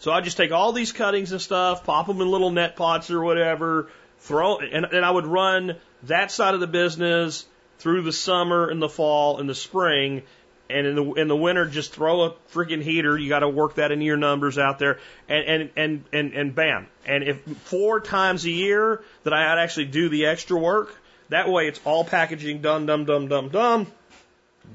So 0.00 0.12
I 0.12 0.20
just 0.20 0.36
take 0.36 0.52
all 0.52 0.72
these 0.72 0.92
cuttings 0.92 1.32
and 1.32 1.40
stuff, 1.40 1.84
pop 1.84 2.06
them 2.06 2.20
in 2.20 2.30
little 2.30 2.50
net 2.50 2.76
pots 2.76 3.10
or 3.10 3.22
whatever, 3.22 3.88
throw, 4.18 4.58
and, 4.58 4.84
and 4.84 5.04
I 5.04 5.10
would 5.10 5.26
run 5.26 5.76
that 6.04 6.30
side 6.30 6.52
of 6.52 6.60
the 6.60 6.66
business 6.66 7.46
through 7.80 8.02
the 8.02 8.12
summer 8.12 8.68
and 8.68 8.80
the 8.80 8.88
fall 8.88 9.40
and 9.40 9.48
the 9.48 9.54
spring. 9.54 10.22
And 10.68 10.86
in 10.86 10.94
the 10.94 11.12
in 11.14 11.26
the 11.26 11.36
winter, 11.36 11.66
just 11.66 11.92
throw 11.92 12.22
a 12.22 12.30
freaking 12.52 12.80
heater. 12.80 13.18
You 13.18 13.28
got 13.28 13.40
to 13.40 13.48
work 13.48 13.74
that 13.74 13.90
into 13.90 14.04
your 14.04 14.16
numbers 14.16 14.56
out 14.56 14.78
there, 14.78 15.00
and 15.28 15.44
and 15.44 15.70
and 15.74 16.04
and 16.12 16.32
and 16.32 16.54
bam. 16.54 16.86
And 17.04 17.24
if 17.24 17.42
four 17.64 17.98
times 17.98 18.44
a 18.44 18.50
year 18.50 19.02
that 19.24 19.32
I 19.32 19.60
actually 19.60 19.86
do 19.86 20.08
the 20.08 20.26
extra 20.26 20.56
work, 20.56 20.94
that 21.30 21.48
way 21.48 21.66
it's 21.66 21.80
all 21.84 22.04
packaging 22.04 22.60
done, 22.60 22.86
done, 22.86 23.04
done, 23.04 23.26
done, 23.26 23.48
done, 23.48 23.86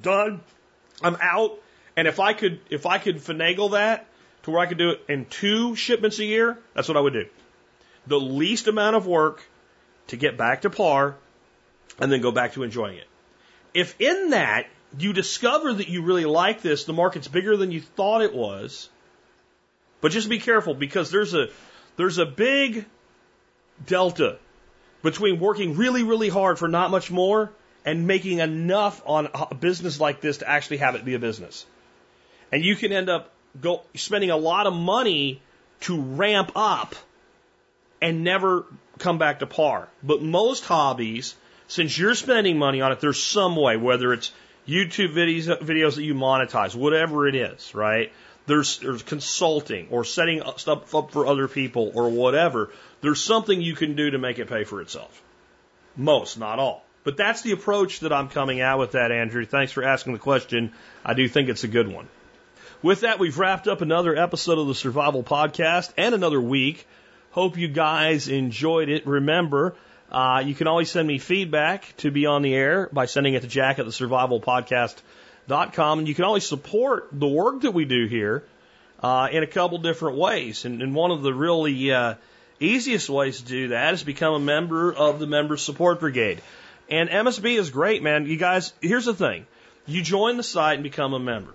done. 0.02 0.42
I'm 1.02 1.16
out. 1.22 1.62
And 1.96 2.10
if 2.10 2.20
I 2.20 2.34
could 2.34 2.60
if 2.70 2.86
I 2.86 2.98
could 2.98 3.18
finagle 3.18 3.72
that 3.72 4.06
to 4.44 4.52
where 4.52 4.60
I 4.60 4.66
could 4.66 4.78
do 4.78 4.90
it 4.90 5.06
in 5.08 5.24
two 5.26 5.78
shipments 5.78 6.20
a 6.20 6.26
year, 6.26 6.58
that's 6.74 6.90
what 6.90 6.98
I 6.98 7.00
would 7.00 7.14
do. 7.14 7.28
The 8.06 8.20
least 8.20 8.68
amount 8.68 8.98
of 8.98 9.08
work 9.08 9.42
to 10.08 10.18
get 10.18 10.36
back 10.38 10.64
to 10.64 10.70
par 10.70 11.16
and 12.00 12.12
then 12.12 12.22
go 12.22 12.32
back 12.32 12.54
to 12.54 12.64
enjoying 12.64 12.98
it. 12.98 13.08
If 13.74 14.00
in 14.00 14.32
that 14.32 14.68
you 14.98 15.14
discover 15.14 15.74
that 15.74 15.90
you 15.90 16.02
really 16.02 16.26
like 16.26 16.62
this, 16.62 16.86
the 16.86 16.94
market's 16.94 17.28
bigger 17.28 17.58
than 17.58 17.72
you 17.72 17.82
thought 17.82 18.22
it 18.22 18.34
was, 18.34 18.90
but 20.02 20.12
just 20.12 20.30
be 20.30 20.40
careful 20.40 20.74
because 20.74 21.12
there's 21.12 21.34
a 21.34 21.48
there's 21.98 22.18
a 22.18 22.26
big 22.26 22.86
delta 23.86 24.38
between 25.02 25.40
working 25.40 25.76
really 25.76 26.04
really 26.04 26.30
hard 26.30 26.58
for 26.60 26.68
not 26.68 26.92
much 26.92 27.12
more 27.12 27.52
and 27.86 28.08
making 28.08 28.40
enough 28.40 29.02
on 29.06 29.30
a 29.34 29.54
business 29.54 30.00
like 30.00 30.22
this 30.22 30.38
to 30.38 30.50
actually 30.50 30.78
have 30.78 30.96
it 30.96 31.06
be 31.06 31.14
a 31.14 31.20
business. 31.20 31.66
And 32.52 32.64
you 32.64 32.76
can 32.76 32.92
end 32.92 33.10
up 33.10 33.32
go 33.62 33.84
spending 33.96 34.32
a 34.32 34.38
lot 34.38 34.68
of 34.68 34.74
money 34.74 35.42
to 35.82 36.02
ramp 36.02 36.52
up 36.56 36.96
and 38.02 38.24
never 38.24 38.66
come 38.98 39.18
back 39.18 39.40
to 39.40 39.46
par. 39.46 39.88
But 40.02 40.22
most 40.22 40.66
hobbies 40.66 41.36
since 41.68 41.98
you're 41.98 42.16
spending 42.16 42.58
money 42.58 42.82
on 42.82 42.92
it, 42.92 43.00
there's 43.00 43.22
some 43.22 43.56
way, 43.56 43.78
whether 43.78 44.14
it's 44.14 44.32
YouTube 44.68 45.14
videos, 45.14 45.48
videos 45.62 45.96
that 45.96 46.04
you 46.04 46.14
monetize, 46.14 46.76
whatever 46.76 47.28
it 47.28 47.36
is, 47.36 47.74
right? 47.74 48.12
There's, 48.48 48.80
there's 48.80 49.04
consulting 49.04 49.88
or 49.90 50.04
setting 50.04 50.42
stuff 50.58 50.94
up 50.94 51.12
for 51.12 51.26
other 51.26 51.48
people 51.48 51.92
or 51.96 52.10
whatever. 52.10 52.72
There's 53.02 53.22
something 53.22 53.60
you 53.60 53.76
can 53.76 53.96
do 53.96 54.12
to 54.12 54.18
make 54.18 54.40
it 54.40 54.48
pay 54.48 54.64
for 54.64 54.82
itself. 54.82 55.22
Most, 55.96 56.38
not 56.38 56.60
all. 56.60 56.84
But 57.04 57.18
that's 57.18 57.42
the 57.42 57.52
approach 57.52 58.02
that 58.02 58.12
I'm 58.12 58.30
coming 58.30 58.62
out 58.62 58.80
with 58.80 58.92
that, 58.92 59.12
Andrew. 59.12 59.46
Thanks 59.46 59.72
for 59.72 59.84
asking 59.84 60.14
the 60.14 60.20
question. 60.20 60.74
I 61.04 61.14
do 61.14 61.28
think 61.28 61.50
it's 61.50 61.64
a 61.64 61.68
good 61.68 61.88
one. 61.88 62.08
With 62.82 63.02
that, 63.02 63.20
we've 63.20 63.38
wrapped 63.38 63.68
up 63.68 63.82
another 63.82 64.16
episode 64.16 64.60
of 64.60 64.68
the 64.68 64.76
Survival 64.76 65.24
Podcast 65.24 65.92
and 65.98 66.14
another 66.14 66.42
week. 66.42 66.88
Hope 67.32 67.58
you 67.58 67.68
guys 67.68 68.28
enjoyed 68.28 68.90
it. 68.90 69.06
Remember, 69.08 69.76
uh, 70.12 70.44
you 70.46 70.56
can 70.56 70.68
always 70.68 70.92
send 70.92 71.08
me 71.08 71.18
feedback 71.18 71.94
to 71.98 72.12
be 72.12 72.26
on 72.26 72.42
the 72.42 72.54
air 72.54 72.90
by 72.92 73.06
sending 73.06 73.34
it 73.34 73.42
to 73.42 73.48
jack 73.48 73.80
at 73.80 73.86
the 73.86 73.92
survivalpodcast.com. 73.92 76.00
And 76.00 76.08
you 76.08 76.16
can 76.16 76.26
always 76.26 76.46
support 76.46 77.10
the 77.12 77.28
work 77.28 77.62
that 77.62 77.72
we 77.72 77.86
do 77.86 78.08
here. 78.08 78.44
uh, 79.06 79.28
in 79.32 79.44
a 79.44 79.48
couple 79.48 79.78
different 79.78 80.18
ways. 80.18 80.66
And, 80.66 80.82
and 80.82 80.96
one 80.96 81.12
of 81.12 81.22
the 81.22 81.34
really 81.34 81.92
uh, 81.92 82.16
easiest 82.60 83.10
ways 83.10 83.42
to 83.42 83.46
do 83.46 83.68
that 83.70 83.94
is 83.94 84.04
become 84.04 84.34
a 84.34 84.40
member 84.40 84.94
of 84.94 85.20
the 85.20 85.28
Member 85.28 85.58
Support 85.58 86.00
Brigade. 86.00 86.42
And 86.90 87.10
MSB 87.10 87.60
is 87.60 87.70
great, 87.70 88.02
man. 88.04 88.26
You 88.26 88.38
guys, 88.38 88.74
here's 88.82 89.06
the 89.06 89.14
thing. 89.14 89.46
You 89.86 90.02
join 90.02 90.38
the 90.38 90.44
site 90.44 90.76
and 90.76 90.84
become 90.84 91.14
a 91.14 91.20
member. 91.20 91.54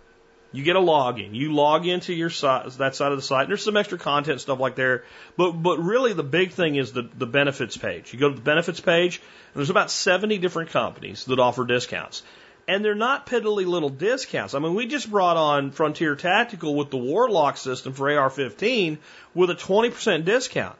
You 0.52 0.64
get 0.64 0.77
a 0.77 0.81
login. 0.81 1.35
You 1.35 1.55
log 1.55 1.86
into 1.86 2.12
your 2.12 2.31
site, 2.31 2.70
that 2.72 2.97
side 2.97 3.12
of 3.12 3.18
the 3.18 3.22
site. 3.22 3.43
And 3.43 3.51
there's 3.51 3.64
some 3.64 3.77
extra 3.77 3.98
content 3.98 4.40
stuff 4.40 4.59
like 4.59 4.74
there. 4.74 5.05
But, 5.36 5.52
but 5.52 5.78
really 5.78 6.12
the 6.12 6.24
big 6.24 6.52
thing 6.52 6.74
is 6.74 6.93
the, 6.93 7.09
the 7.16 7.27
benefits 7.27 7.77
page. 7.77 8.12
You 8.12 8.18
go 8.18 8.31
to 8.31 8.35
the 8.35 8.40
benefits 8.40 8.81
page, 8.81 9.18
and 9.18 9.60
there's 9.60 9.70
about 9.70 9.90
70 9.90 10.39
different 10.39 10.70
companies 10.70 11.24
that 11.27 11.39
offer 11.39 11.64
discounts. 11.64 12.22
And 12.66 12.85
they're 12.85 12.94
not 12.94 13.27
piddly 13.27 13.66
little 13.66 13.89
discounts. 13.89 14.55
I 14.55 14.59
mean, 14.59 14.74
we 14.74 14.86
just 14.86 15.10
brought 15.10 15.36
on 15.36 15.70
Frontier 15.70 16.16
Tactical 16.16 16.74
with 16.74 16.90
the 16.90 16.98
Warlock 16.98 17.56
system 17.56 17.93
for 17.93 18.10
AR-15 18.10 18.98
with 19.35 19.51
a 19.51 19.55
20% 19.55 20.24
discount. 20.24 20.77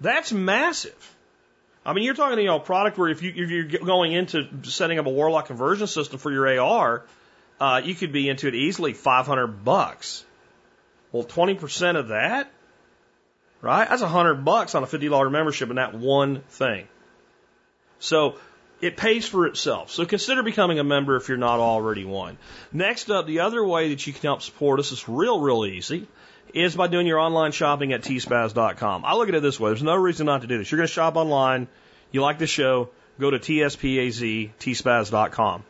That's 0.00 0.30
massive. 0.30 1.16
I 1.86 1.92
mean, 1.92 2.04
you're 2.04 2.14
talking, 2.14 2.38
you 2.38 2.46
know, 2.46 2.56
a 2.56 2.60
product 2.60 2.98
where 2.98 3.08
if, 3.08 3.22
you, 3.22 3.32
if 3.34 3.50
you're 3.50 3.84
going 3.84 4.12
into 4.12 4.46
setting 4.64 4.98
up 4.98 5.06
a 5.06 5.10
Warlock 5.10 5.46
conversion 5.46 5.86
system 5.86 6.18
for 6.18 6.32
your 6.32 6.60
AR, 6.60 7.04
uh, 7.60 7.80
you 7.84 7.94
could 7.94 8.12
be 8.12 8.28
into 8.28 8.48
it 8.48 8.54
easily 8.54 8.92
500 8.92 9.64
bucks. 9.64 10.24
Well, 11.12 11.24
20% 11.24 11.96
of 11.96 12.08
that, 12.08 12.50
right? 13.62 13.88
That's 13.88 14.02
100 14.02 14.44
bucks 14.44 14.74
on 14.74 14.82
a 14.82 14.86
$50 14.86 15.30
membership 15.30 15.70
in 15.70 15.76
that 15.76 15.94
one 15.94 16.42
thing. 16.42 16.88
So 17.98 18.36
it 18.80 18.96
pays 18.96 19.26
for 19.26 19.46
itself. 19.46 19.90
So 19.90 20.04
consider 20.04 20.42
becoming 20.42 20.78
a 20.78 20.84
member 20.84 21.16
if 21.16 21.28
you're 21.28 21.38
not 21.38 21.60
already 21.60 22.04
one. 22.04 22.36
Next 22.72 23.10
up, 23.10 23.26
the 23.26 23.40
other 23.40 23.64
way 23.64 23.90
that 23.90 24.06
you 24.06 24.12
can 24.12 24.22
help 24.22 24.42
support 24.42 24.80
us 24.80 24.92
is 24.92 25.08
real, 25.08 25.40
real 25.40 25.64
easy 25.64 26.06
is 26.54 26.74
by 26.74 26.86
doing 26.86 27.06
your 27.06 27.18
online 27.18 27.52
shopping 27.52 27.92
at 27.92 28.02
tspaz.com. 28.02 29.04
I 29.04 29.14
look 29.14 29.28
at 29.28 29.34
it 29.34 29.42
this 29.42 29.58
way. 29.58 29.70
There's 29.70 29.82
no 29.82 29.94
reason 29.94 30.26
not 30.26 30.42
to 30.42 30.46
do 30.46 30.58
this. 30.58 30.70
You're 30.70 30.78
going 30.78 30.88
to 30.88 30.92
shop 30.92 31.16
online. 31.16 31.68
You 32.12 32.22
like 32.22 32.38
the 32.38 32.46
show. 32.46 32.90
Go 33.18 33.30
to 33.30 33.38
tspaz, 33.38 34.50
tspaz.com. 34.58 35.64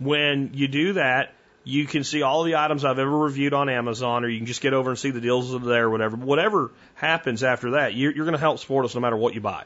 When 0.00 0.50
you 0.54 0.66
do 0.66 0.94
that, 0.94 1.34
you 1.62 1.86
can 1.86 2.04
see 2.04 2.22
all 2.22 2.42
the 2.42 2.56
items 2.56 2.84
I've 2.84 2.98
ever 2.98 3.16
reviewed 3.16 3.52
on 3.52 3.68
Amazon, 3.68 4.24
or 4.24 4.28
you 4.28 4.38
can 4.38 4.46
just 4.46 4.62
get 4.62 4.72
over 4.72 4.90
and 4.90 4.98
see 4.98 5.10
the 5.10 5.20
deals 5.20 5.52
that 5.52 5.62
are 5.62 5.66
there, 5.66 5.84
or 5.84 5.90
whatever. 5.90 6.16
Whatever 6.16 6.70
happens 6.94 7.44
after 7.44 7.72
that, 7.72 7.94
you're, 7.94 8.12
you're 8.12 8.24
going 8.24 8.32
to 8.32 8.40
help 8.40 8.58
support 8.58 8.86
us 8.86 8.94
no 8.94 9.00
matter 9.02 9.16
what 9.16 9.34
you 9.34 9.40
buy. 9.40 9.64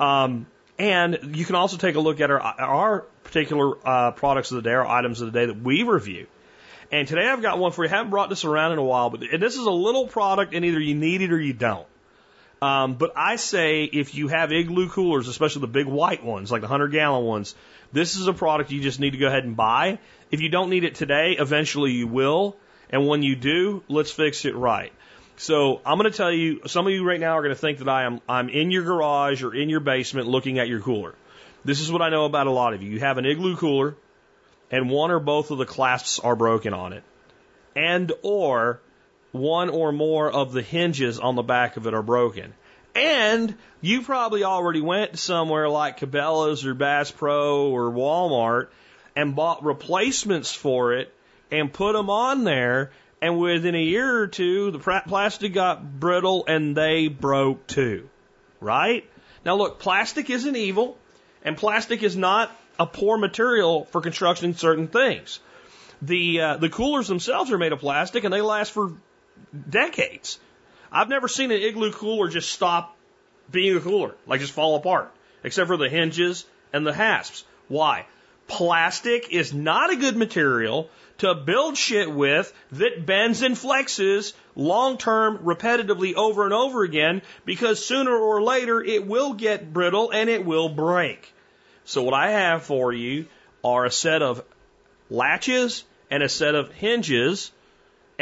Um, 0.00 0.46
and 0.78 1.36
you 1.36 1.44
can 1.44 1.54
also 1.54 1.76
take 1.76 1.96
a 1.96 2.00
look 2.00 2.20
at 2.20 2.30
our, 2.30 2.40
our 2.40 3.00
particular 3.24 3.76
uh, 3.86 4.10
products 4.12 4.50
of 4.50 4.56
the 4.56 4.62
day, 4.62 4.72
our 4.72 4.86
items 4.86 5.20
of 5.20 5.30
the 5.30 5.38
day 5.38 5.46
that 5.46 5.60
we 5.60 5.82
review. 5.82 6.26
And 6.90 7.06
today 7.06 7.26
I've 7.26 7.42
got 7.42 7.58
one 7.58 7.72
for 7.72 7.84
you. 7.84 7.90
I 7.90 7.96
haven't 7.96 8.10
brought 8.10 8.30
this 8.30 8.44
around 8.44 8.72
in 8.72 8.78
a 8.78 8.84
while, 8.84 9.10
but 9.10 9.20
this 9.20 9.54
is 9.54 9.66
a 9.66 9.70
little 9.70 10.06
product, 10.06 10.54
and 10.54 10.64
either 10.64 10.80
you 10.80 10.94
need 10.94 11.20
it 11.22 11.32
or 11.32 11.40
you 11.40 11.52
don't. 11.52 11.86
Um, 12.62 12.94
but 12.94 13.14
I 13.16 13.36
say 13.36 13.82
if 13.82 14.14
you 14.14 14.28
have 14.28 14.52
igloo 14.52 14.88
coolers, 14.88 15.26
especially 15.26 15.62
the 15.62 15.66
big 15.66 15.86
white 15.86 16.22
ones, 16.22 16.52
like 16.52 16.60
the 16.60 16.68
100 16.68 16.92
gallon 16.92 17.24
ones, 17.24 17.56
this 17.92 18.14
is 18.14 18.28
a 18.28 18.32
product 18.32 18.70
you 18.70 18.80
just 18.80 19.00
need 19.00 19.10
to 19.10 19.18
go 19.18 19.26
ahead 19.26 19.42
and 19.42 19.56
buy. 19.56 19.98
If 20.30 20.40
you 20.40 20.48
don't 20.48 20.70
need 20.70 20.84
it 20.84 20.94
today, 20.94 21.32
eventually 21.32 21.90
you 21.90 22.06
will. 22.06 22.56
And 22.88 23.08
when 23.08 23.24
you 23.24 23.34
do, 23.34 23.82
let's 23.88 24.12
fix 24.12 24.44
it 24.44 24.54
right. 24.54 24.92
So 25.36 25.80
I'm 25.84 25.98
going 25.98 26.08
to 26.08 26.16
tell 26.16 26.30
you, 26.30 26.60
some 26.66 26.86
of 26.86 26.92
you 26.92 27.04
right 27.04 27.18
now 27.18 27.36
are 27.36 27.42
going 27.42 27.54
to 27.54 27.60
think 27.60 27.78
that 27.78 27.88
I 27.88 28.04
am 28.04 28.20
I'm 28.28 28.48
in 28.48 28.70
your 28.70 28.84
garage 28.84 29.42
or 29.42 29.52
in 29.52 29.68
your 29.68 29.80
basement 29.80 30.28
looking 30.28 30.60
at 30.60 30.68
your 30.68 30.80
cooler. 30.80 31.16
This 31.64 31.80
is 31.80 31.90
what 31.90 32.00
I 32.00 32.10
know 32.10 32.26
about 32.26 32.46
a 32.46 32.52
lot 32.52 32.74
of 32.74 32.82
you. 32.82 32.90
You 32.90 33.00
have 33.00 33.18
an 33.18 33.26
igloo 33.26 33.56
cooler, 33.56 33.96
and 34.70 34.88
one 34.88 35.10
or 35.10 35.18
both 35.18 35.50
of 35.50 35.58
the 35.58 35.66
clasps 35.66 36.20
are 36.20 36.36
broken 36.36 36.74
on 36.74 36.92
it, 36.92 37.02
and 37.74 38.12
or 38.22 38.80
one 39.32 39.70
or 39.70 39.92
more 39.92 40.30
of 40.30 40.52
the 40.52 40.62
hinges 40.62 41.18
on 41.18 41.34
the 41.34 41.42
back 41.42 41.76
of 41.76 41.86
it 41.86 41.94
are 41.94 42.02
broken. 42.02 42.52
And 42.94 43.54
you 43.80 44.02
probably 44.02 44.44
already 44.44 44.82
went 44.82 45.18
somewhere 45.18 45.68
like 45.68 45.98
Cabela's 45.98 46.64
or 46.66 46.74
Bass 46.74 47.10
Pro 47.10 47.70
or 47.70 47.90
Walmart 47.90 48.68
and 49.16 49.34
bought 49.34 49.64
replacements 49.64 50.54
for 50.54 50.92
it 50.94 51.12
and 51.50 51.72
put 51.72 51.94
them 51.94 52.10
on 52.10 52.44
there. 52.44 52.92
And 53.22 53.38
within 53.38 53.74
a 53.74 53.82
year 53.82 54.18
or 54.18 54.26
two, 54.26 54.72
the 54.72 54.78
plastic 54.78 55.54
got 55.54 56.00
brittle 56.00 56.44
and 56.46 56.76
they 56.76 57.08
broke 57.08 57.66
too. 57.66 58.08
Right? 58.60 59.08
Now 59.44 59.56
look, 59.56 59.78
plastic 59.78 60.28
isn't 60.28 60.56
evil 60.56 60.98
and 61.44 61.56
plastic 61.56 62.02
is 62.02 62.16
not 62.16 62.50
a 62.78 62.86
poor 62.86 63.16
material 63.16 63.84
for 63.86 64.00
constructing 64.00 64.54
certain 64.54 64.88
things. 64.88 65.40
The, 66.02 66.40
uh, 66.40 66.56
the 66.56 66.68
coolers 66.68 67.08
themselves 67.08 67.52
are 67.52 67.58
made 67.58 67.72
of 67.72 67.78
plastic 67.78 68.24
and 68.24 68.32
they 68.32 68.40
last 68.40 68.72
for 68.72 68.92
decades. 69.68 70.38
I've 70.90 71.08
never 71.08 71.28
seen 71.28 71.50
an 71.50 71.60
igloo 71.60 71.92
cooler 71.92 72.28
just 72.28 72.50
stop 72.50 72.96
being 73.50 73.76
a 73.76 73.80
cooler, 73.80 74.14
like 74.26 74.40
just 74.40 74.52
fall 74.52 74.76
apart, 74.76 75.12
except 75.42 75.68
for 75.68 75.76
the 75.76 75.88
hinges 75.88 76.44
and 76.72 76.86
the 76.86 76.92
hasps. 76.92 77.44
Why? 77.68 78.06
Plastic 78.46 79.28
is 79.30 79.54
not 79.54 79.90
a 79.90 79.96
good 79.96 80.16
material 80.16 80.90
to 81.18 81.34
build 81.34 81.78
shit 81.78 82.10
with 82.10 82.52
that 82.72 83.06
bends 83.06 83.42
and 83.42 83.54
flexes 83.54 84.32
long 84.56 84.98
term 84.98 85.38
repetitively 85.38 86.14
over 86.14 86.44
and 86.44 86.52
over 86.52 86.82
again 86.82 87.22
because 87.44 87.84
sooner 87.84 88.14
or 88.14 88.42
later 88.42 88.82
it 88.82 89.06
will 89.06 89.32
get 89.32 89.72
brittle 89.72 90.10
and 90.10 90.28
it 90.28 90.44
will 90.44 90.68
break. 90.68 91.32
So 91.84 92.02
what 92.02 92.14
I 92.14 92.32
have 92.32 92.64
for 92.64 92.92
you 92.92 93.26
are 93.64 93.84
a 93.84 93.90
set 93.90 94.22
of 94.22 94.44
latches 95.10 95.84
and 96.10 96.22
a 96.22 96.28
set 96.28 96.54
of 96.54 96.72
hinges 96.72 97.52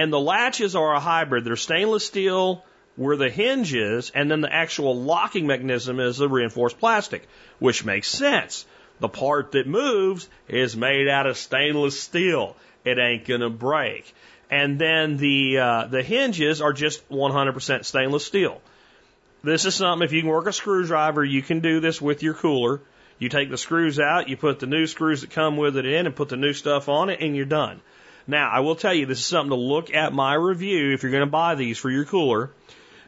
and 0.01 0.11
the 0.11 0.19
latches 0.19 0.75
are 0.75 0.95
a 0.95 0.99
hybrid. 0.99 1.45
They're 1.45 1.57
stainless 1.57 2.07
steel 2.07 2.65
where 2.97 3.19
the 3.19 3.29
hinge 3.29 3.75
is, 3.75 4.11
and 4.15 4.31
then 4.31 4.41
the 4.41 4.51
actual 4.51 4.99
locking 4.99 5.47
mechanism 5.47 6.01
is 6.01 6.17
the 6.17 6.27
reinforced 6.27 6.79
plastic, 6.79 7.29
which 7.59 7.85
makes 7.85 8.09
sense. 8.09 8.65
The 9.01 9.11
part 9.11 9.53
that 9.53 9.67
moves 9.67 10.27
is 10.49 10.75
made 10.75 11.07
out 11.07 11.27
of 11.27 11.37
stainless 11.37 12.01
steel. 12.01 12.57
It 12.83 12.99
ain't 12.99 13.27
gonna 13.27 13.51
break. 13.51 14.11
And 14.51 14.79
then 14.79 15.19
the 15.19 15.59
uh, 15.59 15.87
the 15.89 16.03
hinges 16.03 16.63
are 16.63 16.73
just 16.73 17.07
100% 17.11 17.85
stainless 17.85 18.25
steel. 18.25 18.63
This 19.45 19.67
is 19.67 19.75
something 19.75 20.07
if 20.07 20.15
you 20.15 20.23
can 20.23 20.31
work 20.31 20.47
a 20.47 20.53
screwdriver, 20.55 21.23
you 21.23 21.43
can 21.43 21.61
do 21.61 21.81
this 21.81 22.01
with 22.01 22.23
your 22.23 22.33
cooler. 22.33 22.81
You 23.19 23.29
take 23.29 23.51
the 23.51 23.59
screws 23.59 24.01
out, 24.01 24.31
you 24.31 24.39
put 24.39 24.61
the 24.61 24.67
new 24.67 24.87
screws 24.87 25.21
that 25.21 25.31
come 25.31 25.59
with 25.59 25.77
it 25.77 25.85
in, 25.85 26.07
and 26.07 26.17
put 26.17 26.31
the 26.31 26.39
new 26.39 26.55
stuff 26.55 26.89
on 26.89 27.11
it, 27.11 27.21
and 27.21 27.37
you're 27.37 27.45
done. 27.45 27.83
Now, 28.27 28.51
I 28.51 28.61
will 28.61 28.77
tell 28.77 28.95
you, 28.95 29.07
this 29.07 29.19
is 29.19 29.27
something 29.27 29.51
to 29.51 29.57
look 29.57 29.93
at 29.93 30.13
my 30.13 30.35
review 30.35 30.93
if 30.93 31.03
you're 31.03 31.13
going 31.13 31.27
to 31.27 31.31
buy 31.31 31.55
these 31.55 31.79
for 31.79 31.91
your 31.91 32.05
cooler 32.05 32.51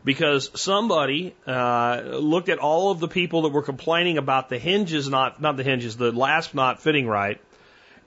because 0.05 0.51
somebody 0.61 1.35
uh, 1.47 2.03
looked 2.05 2.49
at 2.49 2.59
all 2.59 2.91
of 2.91 3.01
the 3.01 3.09
people 3.09 3.43
that 3.43 3.51
were 3.51 3.63
complaining 3.63 4.19
about 4.19 4.49
the 4.49 4.59
hinges 4.59 5.09
not 5.09 5.41
not 5.41 5.57
the 5.57 5.63
hinges 5.63 5.97
the 5.97 6.13
lasp 6.13 6.55
not 6.55 6.81
fitting 6.81 7.07
right 7.07 7.41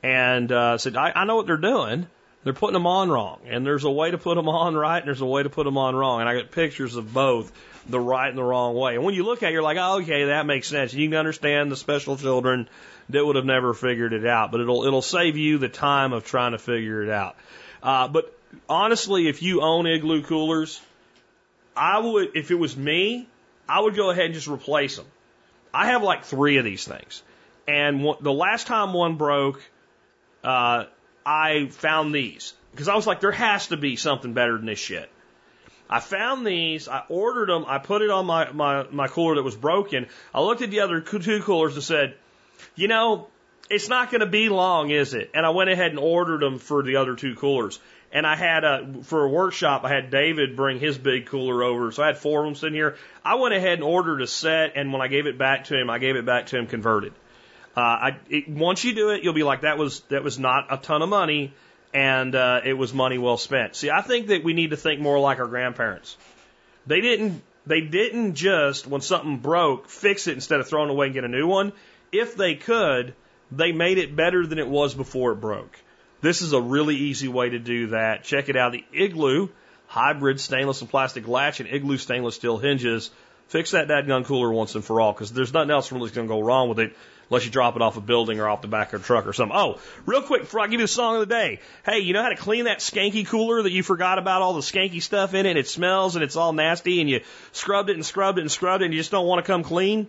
and 0.04 0.52
uh, 0.52 0.78
said 0.78 0.96
I, 0.96 1.12
I 1.16 1.26
know 1.26 1.36
what 1.36 1.48
they're 1.48 1.58
doing. 1.58 2.08
They're 2.44 2.54
putting 2.54 2.74
them 2.74 2.86
on 2.86 3.10
wrong 3.10 3.40
and 3.48 3.66
there's 3.66 3.86
a 3.86 3.92
way 3.92 4.12
to 4.12 4.20
put 4.20 4.36
them 4.36 4.48
on 4.48 4.76
right 4.76 5.00
and 5.00 5.08
there's 5.08 5.22
a 5.22 5.26
way 5.26 5.42
to 5.42 5.50
put 5.50 5.64
them 5.64 5.78
on 5.78 5.96
wrong 5.96 6.20
and 6.20 6.30
I 6.30 6.36
got 6.36 6.52
pictures 6.52 6.96
of 6.96 7.12
both 7.12 7.52
the 7.88 8.00
right 8.00 8.30
and 8.30 8.38
the 8.38 8.44
wrong 8.44 8.76
way. 8.76 8.96
And 8.96 9.04
when 9.04 9.16
you 9.16 9.24
look 9.24 9.42
at 9.42 9.50
it 9.50 9.54
you're 9.54 9.64
like 9.64 9.78
oh, 9.80 10.02
okay 10.02 10.26
that 10.26 10.46
makes 10.46 10.68
sense. 10.68 10.94
You 10.94 11.08
can 11.10 11.18
understand 11.18 11.72
the 11.72 11.76
special 11.76 12.18
children 12.18 12.70
that 13.10 13.26
would 13.26 13.36
have 13.36 13.46
never 13.46 13.74
figured 13.74 14.14
it 14.14 14.26
out 14.26 14.52
but 14.52 14.62
it'll 14.62 14.86
it'll 14.86 15.02
save 15.02 15.38
you 15.38 15.58
the 15.58 15.70
time 15.70 16.14
of 16.14 16.26
trying 16.26 16.52
to 16.52 16.58
figure 16.60 17.04
it 17.04 17.10
out 17.10 17.36
uh, 17.84 18.08
but 18.08 18.38
honestly 18.70 19.28
if 19.28 19.42
you 19.42 19.62
own 19.62 19.86
igloo 19.86 20.22
coolers 20.24 20.82
I 21.76 22.00
would, 22.00 22.36
if 22.36 22.52
it 22.52 22.56
was 22.56 22.76
me, 22.78 23.28
I 23.68 23.80
would 23.80 23.96
go 23.96 24.10
ahead 24.10 24.26
and 24.26 24.34
just 24.34 24.48
replace 24.48 24.96
them. 24.96 25.06
I 25.74 25.88
have 25.88 26.04
like 26.04 26.24
three 26.24 26.58
of 26.58 26.64
these 26.64 26.86
things. 26.86 27.22
And 27.68 28.04
one, 28.04 28.18
the 28.22 28.32
last 28.32 28.68
time 28.68 28.94
one 28.94 29.16
broke, 29.16 29.62
uh, 30.44 30.86
I 31.26 31.68
found 31.72 32.14
these 32.14 32.54
because 32.72 32.88
I 32.88 32.96
was 32.96 33.08
like, 33.08 33.20
there 33.20 33.32
has 33.32 33.68
to 33.68 33.78
be 33.78 33.96
something 33.96 34.34
better 34.34 34.58
than 34.58 34.68
this 34.68 34.80
shit. 34.80 35.10
I 35.90 36.00
found 36.00 36.48
these, 36.48 36.88
I 36.88 37.04
ordered 37.10 37.50
them, 37.50 37.66
I 37.68 37.78
put 37.78 38.02
it 38.02 38.10
on 38.10 38.26
my, 38.26 38.52
my, 38.52 38.88
my 38.90 39.08
cooler 39.08 39.36
that 39.36 39.44
was 39.44 39.56
broken. 39.56 40.08
I 40.34 40.42
looked 40.42 40.62
at 40.62 40.72
the 40.72 40.80
other 40.80 41.02
two 41.02 41.42
coolers 41.42 41.76
and 41.76 41.84
said, 41.84 42.16
you 42.76 42.88
know, 42.88 43.28
it's 43.70 43.90
not 43.90 44.12
going 44.12 44.22
to 44.22 44.28
be 44.28 44.50
long, 44.50 44.90
is 44.90 45.14
it? 45.14 45.32
And 45.34 45.46
I 45.46 45.50
went 45.50 45.70
ahead 45.70 45.92
and 45.92 46.00
ordered 46.00 46.42
them 46.42 46.60
for 46.60 46.84
the 46.84 46.98
other 46.98 47.16
two 47.16 47.36
coolers. 47.36 47.80
And 48.12 48.26
I 48.26 48.36
had 48.36 48.64
a, 48.64 49.04
for 49.04 49.26
a 49.26 49.30
workshop, 49.30 49.84
I 49.84 49.90
had 49.90 50.10
David 50.10 50.56
bring 50.56 50.80
his 50.80 50.98
big 50.98 51.26
cooler 51.26 51.64
over. 51.64 51.92
So 51.92 52.04
I 52.04 52.08
had 52.08 52.18
four 52.18 52.42
of 52.42 52.46
them 52.46 52.56
sitting 52.56 52.76
here. 52.76 52.96
I 53.24 53.36
went 53.36 53.54
ahead 53.54 53.74
and 53.74 53.84
ordered 53.84 54.22
a 54.22 54.28
set. 54.28 54.74
And 54.76 54.94
when 54.94 55.02
I 55.02 55.08
gave 55.08 55.26
it 55.26 55.38
back 55.38 55.66
to 55.66 55.80
him, 55.80 55.90
I 55.90 55.98
gave 55.98 56.16
it 56.16 56.26
back 56.26 56.48
to 56.48 56.58
him 56.58 56.68
converted. 56.68 57.14
Uh, 57.76 57.82
I, 57.82 58.18
it, 58.30 58.48
once 58.48 58.86
you 58.86 58.96
do 58.96 59.10
it, 59.10 59.24
you'll 59.24 59.34
be 59.34 59.44
like, 59.44 59.62
that 59.62 59.78
was, 59.78 60.00
that 60.10 60.24
was 60.24 60.40
not 60.40 60.68
a 60.70 60.78
ton 60.78 61.02
of 61.02 61.10
money 61.10 61.54
and, 61.94 62.34
uh, 62.36 62.62
it 62.64 62.74
was 62.74 62.94
money 62.94 63.18
well 63.18 63.38
spent. 63.38 63.76
See, 63.76 63.90
I 63.90 64.02
think 64.02 64.28
that 64.28 64.44
we 64.44 64.54
need 64.54 64.70
to 64.70 64.78
think 64.78 65.02
more 65.02 65.20
like 65.20 65.40
our 65.40 65.48
grandparents. 65.48 66.16
They 66.88 67.02
didn't, 67.02 67.42
they 67.66 67.82
didn't 67.82 68.36
just, 68.36 68.88
when 68.88 69.02
something 69.02 69.40
broke, 69.40 69.90
fix 69.90 70.28
it 70.28 70.34
instead 70.36 70.62
of 70.62 70.70
throwing 70.70 70.90
it 70.90 70.94
away 70.94 71.08
and 71.08 71.14
get 71.14 71.26
a 71.26 71.30
new 71.30 71.48
one. 71.48 71.74
If 72.20 72.36
they 72.36 72.56
could, 72.56 73.14
they 73.52 73.72
made 73.72 73.98
it 73.98 74.16
better 74.16 74.46
than 74.46 74.60
it 74.60 74.68
was 74.68 74.94
before 74.94 75.32
it 75.32 75.42
broke. 75.42 75.78
This 76.22 76.42
is 76.42 76.54
a 76.54 76.62
really 76.62 76.96
easy 76.96 77.28
way 77.28 77.50
to 77.50 77.60
do 77.60 77.88
that. 77.88 78.24
Check 78.24 78.50
it 78.50 78.56
out. 78.56 78.72
The 78.72 78.86
Igloo 78.94 79.50
hybrid 79.88 80.40
stainless 80.40 80.82
and 80.82 80.90
plastic 80.90 81.28
latch 81.28 81.60
and 81.60 81.70
igloo 81.70 81.98
stainless 81.98 82.36
steel 82.36 82.58
hinges. 82.58 83.12
Fix 83.48 83.72
that 83.72 83.88
dadgun 83.88 84.26
cooler 84.26 84.52
once 84.52 84.74
and 84.74 84.84
for 84.84 85.00
all 85.00 85.14
because 85.14 85.32
there's 85.32 85.54
nothing 85.54 85.70
else 85.70 85.92
really 85.92 86.10
going 86.10 86.28
to 86.28 86.34
go 86.34 86.42
wrong 86.42 86.68
with 86.68 86.80
it 86.80 86.96
unless 87.30 87.46
you 87.46 87.52
drop 87.52 87.76
it 87.76 87.82
off 87.82 87.96
a 87.96 88.02
building 88.02 88.40
or 88.40 88.50
off 88.50 88.62
the 88.62 88.68
back 88.68 88.94
of 88.94 89.02
a 89.02 89.04
truck 89.04 89.28
or 89.28 89.34
something. 89.34 89.56
Oh, 89.56 89.80
real 90.06 90.24
quick 90.24 90.42
before 90.42 90.62
I 90.62 90.66
give 90.66 90.80
you 90.80 90.86
the 90.86 90.88
song 90.88 91.16
of 91.16 91.28
the 91.28 91.34
day. 91.34 91.60
Hey, 91.86 92.00
you 92.00 92.14
know 92.14 92.24
how 92.24 92.30
to 92.30 92.36
clean 92.36 92.66
that 92.66 92.80
skanky 92.80 93.26
cooler 93.26 93.62
that 93.62 93.72
you 93.72 93.84
forgot 93.84 94.18
about 94.18 94.42
all 94.42 94.54
the 94.54 94.62
skanky 94.62 95.02
stuff 95.02 95.34
in 95.34 95.46
it? 95.46 95.50
And 95.50 95.60
it 95.60 95.68
smells 95.68 96.16
and 96.16 96.24
it's 96.24 96.36
all 96.36 96.54
nasty 96.54 97.02
and 97.02 97.10
you 97.10 97.22
scrubbed 97.52 97.90
it 97.90 97.96
and 97.96 98.06
scrubbed 98.06 98.40
it 98.40 98.42
and 98.42 98.52
scrubbed 98.52 98.82
it 98.82 98.86
and 98.86 98.94
you 98.94 99.00
just 99.00 99.12
don't 99.12 99.28
want 99.28 99.46
to 99.46 99.52
come 99.52 99.64
clean? 99.64 100.08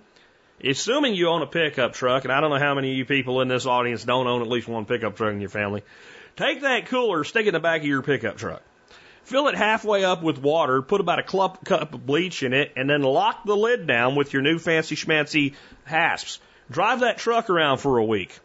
Assuming 0.65 1.15
you 1.15 1.29
own 1.29 1.43
a 1.43 1.47
pickup 1.47 1.93
truck, 1.93 2.25
and 2.25 2.33
I 2.33 2.41
don't 2.41 2.51
know 2.51 2.59
how 2.59 2.75
many 2.75 2.91
of 2.91 2.97
you 2.97 3.05
people 3.05 3.43
in 3.43 3.49
this 3.49 3.67
audience 3.67 4.05
don't 4.05 4.27
own 4.27 4.41
at 4.41 4.49
least 4.49 4.69
one 4.69 4.87
pickup 4.87 5.17
truck 5.17 5.33
in 5.33 5.41
your 5.41 5.51
family, 5.51 5.83
take 6.37 6.63
that 6.63 6.87
cooler, 6.87 7.25
stick 7.25 7.45
it 7.45 7.49
in 7.49 7.55
the 7.55 7.61
back 7.61 7.83
of 7.83 7.87
your 7.87 8.03
pickup 8.03 8.39
truck. 8.39 8.63
Fill 9.25 9.49
it 9.49 9.57
halfway 9.57 10.05
up 10.05 10.23
with 10.23 10.39
water, 10.39 10.81
put 10.83 11.01
about 11.01 11.19
a 11.19 11.25
cup, 11.25 11.65
cup 11.65 11.93
of 11.93 12.07
bleach 12.07 12.43
in 12.43 12.53
it, 12.53 12.73
and 12.77 12.89
then 12.89 13.03
lock 13.03 13.45
the 13.45 13.57
lid 13.57 13.87
down 13.87 14.15
with 14.15 14.33
your 14.33 14.41
new 14.41 14.59
fancy 14.59 14.95
schmancy 14.95 15.55
hasps. 15.85 16.39
Drive 16.71 17.01
that 17.01 17.19
truck 17.19 17.51
around 17.51 17.79
for 17.79 17.99
a 17.99 18.05
week. 18.05 18.39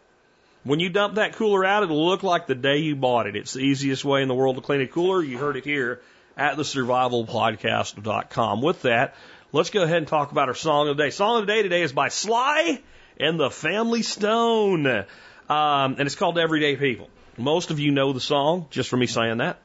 When 0.64 0.80
you 0.80 0.90
dump 0.90 1.14
that 1.14 1.34
cooler 1.34 1.64
out, 1.64 1.82
it'll 1.82 2.08
look 2.08 2.22
like 2.22 2.46
the 2.46 2.54
day 2.54 2.78
you 2.78 2.94
bought 2.94 3.26
it. 3.26 3.36
It's 3.36 3.54
the 3.54 3.60
easiest 3.60 4.04
way 4.04 4.22
in 4.22 4.28
the 4.28 4.34
world 4.34 4.56
to 4.56 4.62
clean 4.62 4.80
a 4.80 4.86
cooler. 4.86 5.22
You 5.22 5.38
heard 5.38 5.56
it 5.56 5.64
here 5.64 6.00
at 6.36 6.56
the 6.56 6.62
survivalpodcast.com. 6.62 8.62
With 8.62 8.82
that, 8.82 9.14
let's 9.52 9.68
go 9.68 9.82
ahead 9.82 9.98
and 9.98 10.08
talk 10.08 10.32
about 10.32 10.48
our 10.48 10.54
song 10.54 10.88
of 10.88 10.96
the 10.96 11.02
day. 11.04 11.10
Song 11.10 11.40
of 11.40 11.46
the 11.46 11.52
day 11.52 11.62
today 11.62 11.82
is 11.82 11.92
by 11.92 12.08
Sly 12.08 12.80
and 13.18 13.38
the 13.38 13.50
Family 13.50 14.02
Stone. 14.02 14.86
Um, 14.86 15.04
and 15.48 16.00
it's 16.00 16.14
called 16.14 16.38
Everyday 16.38 16.76
People. 16.76 17.10
Most 17.36 17.70
of 17.70 17.78
you 17.78 17.90
know 17.90 18.14
the 18.14 18.20
song 18.20 18.66
just 18.70 18.88
from 18.88 19.00
me 19.00 19.06
saying 19.06 19.38
that. 19.38 19.58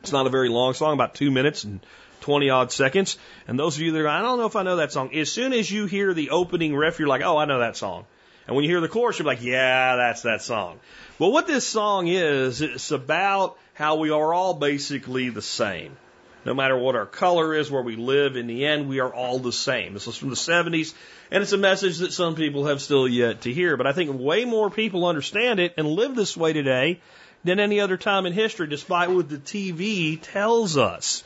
It's 0.00 0.12
not 0.12 0.26
a 0.26 0.30
very 0.30 0.48
long 0.48 0.74
song, 0.74 0.94
about 0.94 1.14
two 1.14 1.30
minutes 1.30 1.64
and 1.64 1.80
20 2.22 2.50
odd 2.50 2.72
seconds. 2.72 3.16
And 3.46 3.58
those 3.58 3.76
of 3.76 3.82
you 3.82 3.92
that 3.92 4.00
are, 4.00 4.08
I 4.08 4.20
don't 4.20 4.38
know 4.38 4.46
if 4.46 4.56
I 4.56 4.64
know 4.64 4.76
that 4.76 4.92
song. 4.92 5.14
As 5.14 5.30
soon 5.30 5.52
as 5.52 5.70
you 5.70 5.86
hear 5.86 6.12
the 6.12 6.30
opening 6.30 6.74
riff, 6.74 6.98
you're 6.98 7.08
like, 7.08 7.22
oh, 7.22 7.36
I 7.38 7.44
know 7.44 7.60
that 7.60 7.76
song. 7.76 8.06
And 8.46 8.56
when 8.56 8.64
you 8.64 8.70
hear 8.70 8.80
the 8.80 8.88
chorus, 8.88 9.18
you're 9.18 9.26
like, 9.26 9.42
yeah, 9.42 9.96
that's 9.96 10.22
that 10.22 10.42
song. 10.42 10.80
But 11.18 11.30
what 11.30 11.46
this 11.46 11.66
song 11.66 12.08
is, 12.08 12.60
it's 12.60 12.90
about 12.90 13.56
how 13.74 13.96
we 13.96 14.10
are 14.10 14.34
all 14.34 14.54
basically 14.54 15.30
the 15.30 15.40
same. 15.40 15.96
No 16.44 16.54
matter 16.54 16.76
what 16.76 16.94
our 16.94 17.06
color 17.06 17.54
is, 17.54 17.70
where 17.70 17.82
we 17.82 17.96
live, 17.96 18.36
in 18.36 18.46
the 18.46 18.66
end, 18.66 18.88
we 18.88 19.00
are 19.00 19.12
all 19.12 19.38
the 19.38 19.52
same. 19.52 19.94
This 19.94 20.06
is 20.06 20.16
from 20.16 20.28
the 20.28 20.36
70s, 20.36 20.94
and 21.30 21.42
it's 21.42 21.52
a 21.52 21.58
message 21.58 21.98
that 21.98 22.12
some 22.12 22.34
people 22.34 22.66
have 22.66 22.82
still 22.82 23.08
yet 23.08 23.42
to 23.42 23.52
hear. 23.52 23.76
But 23.76 23.86
I 23.86 23.92
think 23.92 24.18
way 24.18 24.44
more 24.44 24.70
people 24.70 25.06
understand 25.06 25.58
it 25.58 25.74
and 25.78 25.88
live 25.88 26.14
this 26.14 26.36
way 26.36 26.52
today 26.52 27.00
than 27.44 27.60
any 27.60 27.80
other 27.80 27.96
time 27.96 28.26
in 28.26 28.32
history, 28.32 28.66
despite 28.66 29.10
what 29.10 29.28
the 29.28 29.38
TV 29.38 30.18
tells 30.20 30.76
us. 30.76 31.24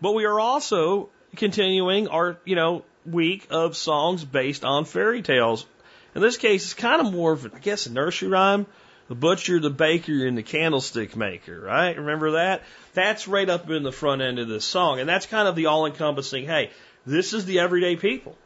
But 0.00 0.14
we 0.14 0.24
are 0.24 0.38
also 0.38 1.08
continuing 1.36 2.08
our, 2.08 2.38
you 2.44 2.56
know, 2.56 2.84
week 3.06 3.46
of 3.50 3.76
songs 3.76 4.24
based 4.24 4.64
on 4.64 4.84
fairy 4.84 5.22
tales. 5.22 5.66
In 6.14 6.22
this 6.22 6.36
case, 6.36 6.64
it's 6.64 6.74
kind 6.74 7.06
of 7.06 7.12
more 7.12 7.32
of, 7.32 7.54
I 7.54 7.58
guess, 7.58 7.86
a 7.86 7.92
nursery 7.92 8.28
rhyme. 8.28 8.66
The 9.08 9.14
butcher, 9.14 9.58
the 9.58 9.70
baker, 9.70 10.26
and 10.26 10.36
the 10.36 10.42
candlestick 10.42 11.16
maker, 11.16 11.58
right? 11.58 11.96
Remember 11.96 12.32
that? 12.32 12.62
That's 12.94 13.26
right 13.26 13.48
up 13.48 13.70
in 13.70 13.82
the 13.82 13.92
front 13.92 14.22
end 14.22 14.38
of 14.38 14.48
this 14.48 14.64
song. 14.64 15.00
And 15.00 15.08
that's 15.08 15.26
kind 15.26 15.48
of 15.48 15.56
the 15.56 15.66
all 15.66 15.86
encompassing, 15.86 16.44
hey, 16.44 16.70
this 17.06 17.32
is 17.32 17.46
the 17.46 17.60
everyday 17.60 17.96
people. 17.96 18.36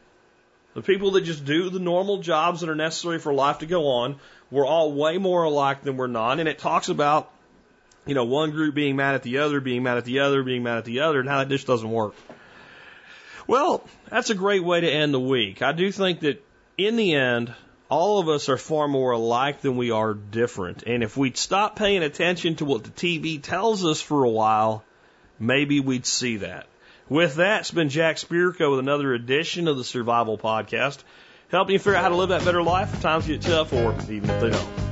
The 0.74 0.82
people 0.82 1.12
that 1.12 1.22
just 1.22 1.44
do 1.44 1.68
the 1.68 1.80
normal 1.80 2.18
jobs 2.18 2.60
that 2.60 2.70
are 2.70 2.76
necessary 2.76 3.18
for 3.18 3.34
life 3.34 3.58
to 3.58 3.66
go 3.66 3.88
on. 3.88 4.16
We're 4.50 4.66
all 4.66 4.92
way 4.92 5.18
more 5.18 5.42
alike 5.42 5.82
than 5.82 5.96
we're 5.96 6.06
not. 6.06 6.38
And 6.38 6.48
it 6.48 6.58
talks 6.58 6.88
about 6.88 7.30
you 8.06 8.14
know, 8.14 8.24
one 8.24 8.50
group 8.50 8.74
being 8.74 8.96
mad 8.96 9.14
at 9.14 9.22
the 9.22 9.38
other, 9.38 9.60
being 9.60 9.82
mad 9.82 9.98
at 9.98 10.04
the 10.04 10.20
other, 10.20 10.42
being 10.42 10.62
mad 10.62 10.78
at 10.78 10.84
the 10.84 11.00
other, 11.00 11.20
and 11.20 11.28
how 11.28 11.38
that 11.38 11.48
just 11.48 11.66
doesn't 11.66 11.90
work. 11.90 12.14
Well, 13.46 13.84
that's 14.08 14.30
a 14.30 14.34
great 14.34 14.64
way 14.64 14.80
to 14.80 14.90
end 14.90 15.14
the 15.14 15.20
week. 15.20 15.62
I 15.62 15.72
do 15.72 15.90
think 15.92 16.20
that 16.20 16.44
in 16.78 16.96
the 16.96 17.14
end, 17.14 17.54
all 17.92 18.20
of 18.20 18.28
us 18.30 18.48
are 18.48 18.56
far 18.56 18.88
more 18.88 19.10
alike 19.10 19.60
than 19.60 19.76
we 19.76 19.90
are 19.90 20.14
different. 20.14 20.82
And 20.84 21.02
if 21.02 21.14
we'd 21.14 21.36
stop 21.36 21.76
paying 21.76 22.02
attention 22.02 22.56
to 22.56 22.64
what 22.64 22.84
the 22.84 22.90
TV 22.90 23.40
tells 23.42 23.84
us 23.84 24.00
for 24.00 24.24
a 24.24 24.30
while, 24.30 24.82
maybe 25.38 25.78
we'd 25.78 26.06
see 26.06 26.38
that. 26.38 26.66
With 27.10 27.34
that, 27.34 27.60
it's 27.60 27.70
been 27.70 27.90
Jack 27.90 28.16
Spirko 28.16 28.70
with 28.70 28.78
another 28.78 29.12
edition 29.12 29.68
of 29.68 29.76
the 29.76 29.84
Survival 29.84 30.38
Podcast, 30.38 31.00
helping 31.50 31.74
you 31.74 31.78
figure 31.78 31.96
out 31.96 32.04
how 32.04 32.08
to 32.08 32.16
live 32.16 32.30
that 32.30 32.46
better 32.46 32.62
life 32.62 32.94
if 32.94 33.02
times 33.02 33.26
get 33.26 33.42
tough 33.42 33.74
or 33.74 33.92
even 34.10 34.30
if 34.30 34.40
they 34.40 34.48
don't. 34.48 34.91